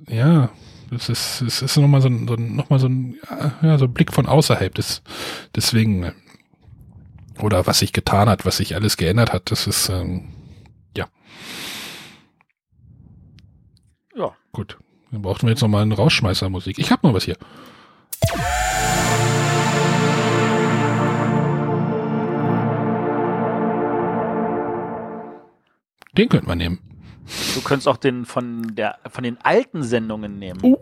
ja, 0.07 0.49
das 0.91 1.09
ist, 1.09 1.41
es 1.41 1.61
ist 1.61 1.77
noch 1.77 1.87
mal 1.87 2.01
so 2.01 2.07
ein, 2.07 2.27
so 2.27 2.35
ein, 2.35 2.55
noch 2.55 2.69
mal 2.69 2.79
so 2.79 2.87
ein, 2.87 3.15
ja, 3.61 3.77
so 3.77 3.85
ein 3.85 3.93
Blick 3.93 4.13
von 4.13 4.25
außerhalb. 4.25 4.73
Das, 4.75 5.01
deswegen, 5.55 6.03
äh, 6.03 6.11
oder 7.41 7.67
was 7.67 7.79
sich 7.79 7.91
getan 7.93 8.29
hat, 8.29 8.45
was 8.45 8.57
sich 8.57 8.75
alles 8.75 8.97
geändert 8.97 9.33
hat, 9.33 9.51
das 9.51 9.67
ist, 9.67 9.89
ähm, 9.89 10.29
ja, 10.95 11.07
Ja. 14.15 14.33
gut. 14.51 14.77
Dann 15.11 15.21
brauchten 15.21 15.47
wir 15.47 15.51
jetzt 15.51 15.61
noch 15.61 15.69
mal 15.69 15.81
eine 15.81 15.95
Rausschmeißermusik. 15.95 16.77
Ich 16.79 16.91
habe 16.91 17.07
noch 17.07 17.13
was 17.13 17.23
hier. 17.25 17.37
Den 26.17 26.29
könnten 26.29 26.47
wir 26.47 26.55
nehmen. 26.55 26.79
Du 27.55 27.61
könntest 27.61 27.87
auch 27.87 27.97
den 27.97 28.25
von 28.25 28.75
der 28.75 28.99
von 29.09 29.23
den 29.23 29.37
alten 29.41 29.83
Sendungen 29.83 30.37
nehmen. 30.37 30.59
Uh. 30.63 30.77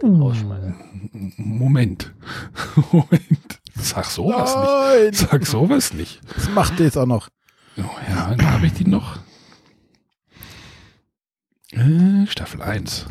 Moment. 1.38 2.14
Moment. 2.91 3.61
Sag 3.76 4.06
sowas 4.06 4.56
nicht. 4.56 4.65
Nein, 4.65 5.14
Sag 5.14 5.45
sowas 5.45 5.94
nicht. 5.94 6.22
das 6.36 6.49
macht 6.49 6.80
ihr 6.80 6.86
jetzt 6.86 6.98
auch 6.98 7.06
noch. 7.06 7.30
Oh, 7.78 7.82
ja, 8.10 8.36
dann 8.36 8.52
habe 8.52 8.65
ich 8.68 8.74
die 8.74 8.86
noch. 8.86 9.20
Äh, 11.72 12.28
Staffel 12.28 12.61
1. 12.61 13.07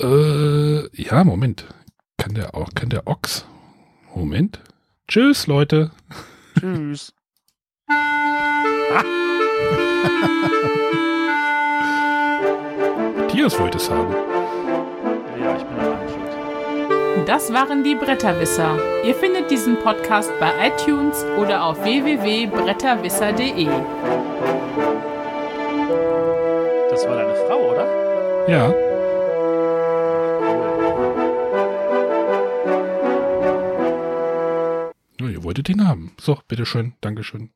Äh, 0.00 1.02
ja, 1.02 1.24
Moment. 1.24 1.66
Kann 2.18 2.34
der 2.34 2.54
auch, 2.54 2.68
kann 2.74 2.88
der 2.88 3.06
Ochs? 3.06 3.46
Moment. 4.14 4.60
Tschüss, 5.08 5.46
Leute. 5.46 5.90
Tschüss. 6.58 7.12
Matthias 13.38 13.60
wollte 13.60 13.78
es 13.78 13.88
haben. 13.88 14.12
Ja, 15.40 15.56
ich 15.56 15.62
bin 15.62 15.76
daran 15.76 16.08
schuld. 16.08 17.28
Das 17.28 17.52
waren 17.52 17.84
die 17.84 17.94
Bretterwisser. 17.94 18.76
Ihr 19.04 19.14
findet 19.14 19.48
diesen 19.48 19.78
Podcast 19.78 20.30
bei 20.40 20.50
iTunes 20.66 21.24
oder 21.38 21.62
auf 21.62 21.80
www.bretterwisser.de. 21.84 23.66
Das 26.90 27.06
war 27.06 27.16
deine 27.16 27.34
Frau, 27.46 27.70
oder? 27.70 27.86
Ja. 28.48 28.74
Ja, 35.20 35.28
ihr 35.28 35.44
wolltet 35.44 35.68
ihn 35.68 35.86
haben. 35.86 36.10
So, 36.20 36.38
bitteschön. 36.48 36.94
Dankeschön. 37.00 37.50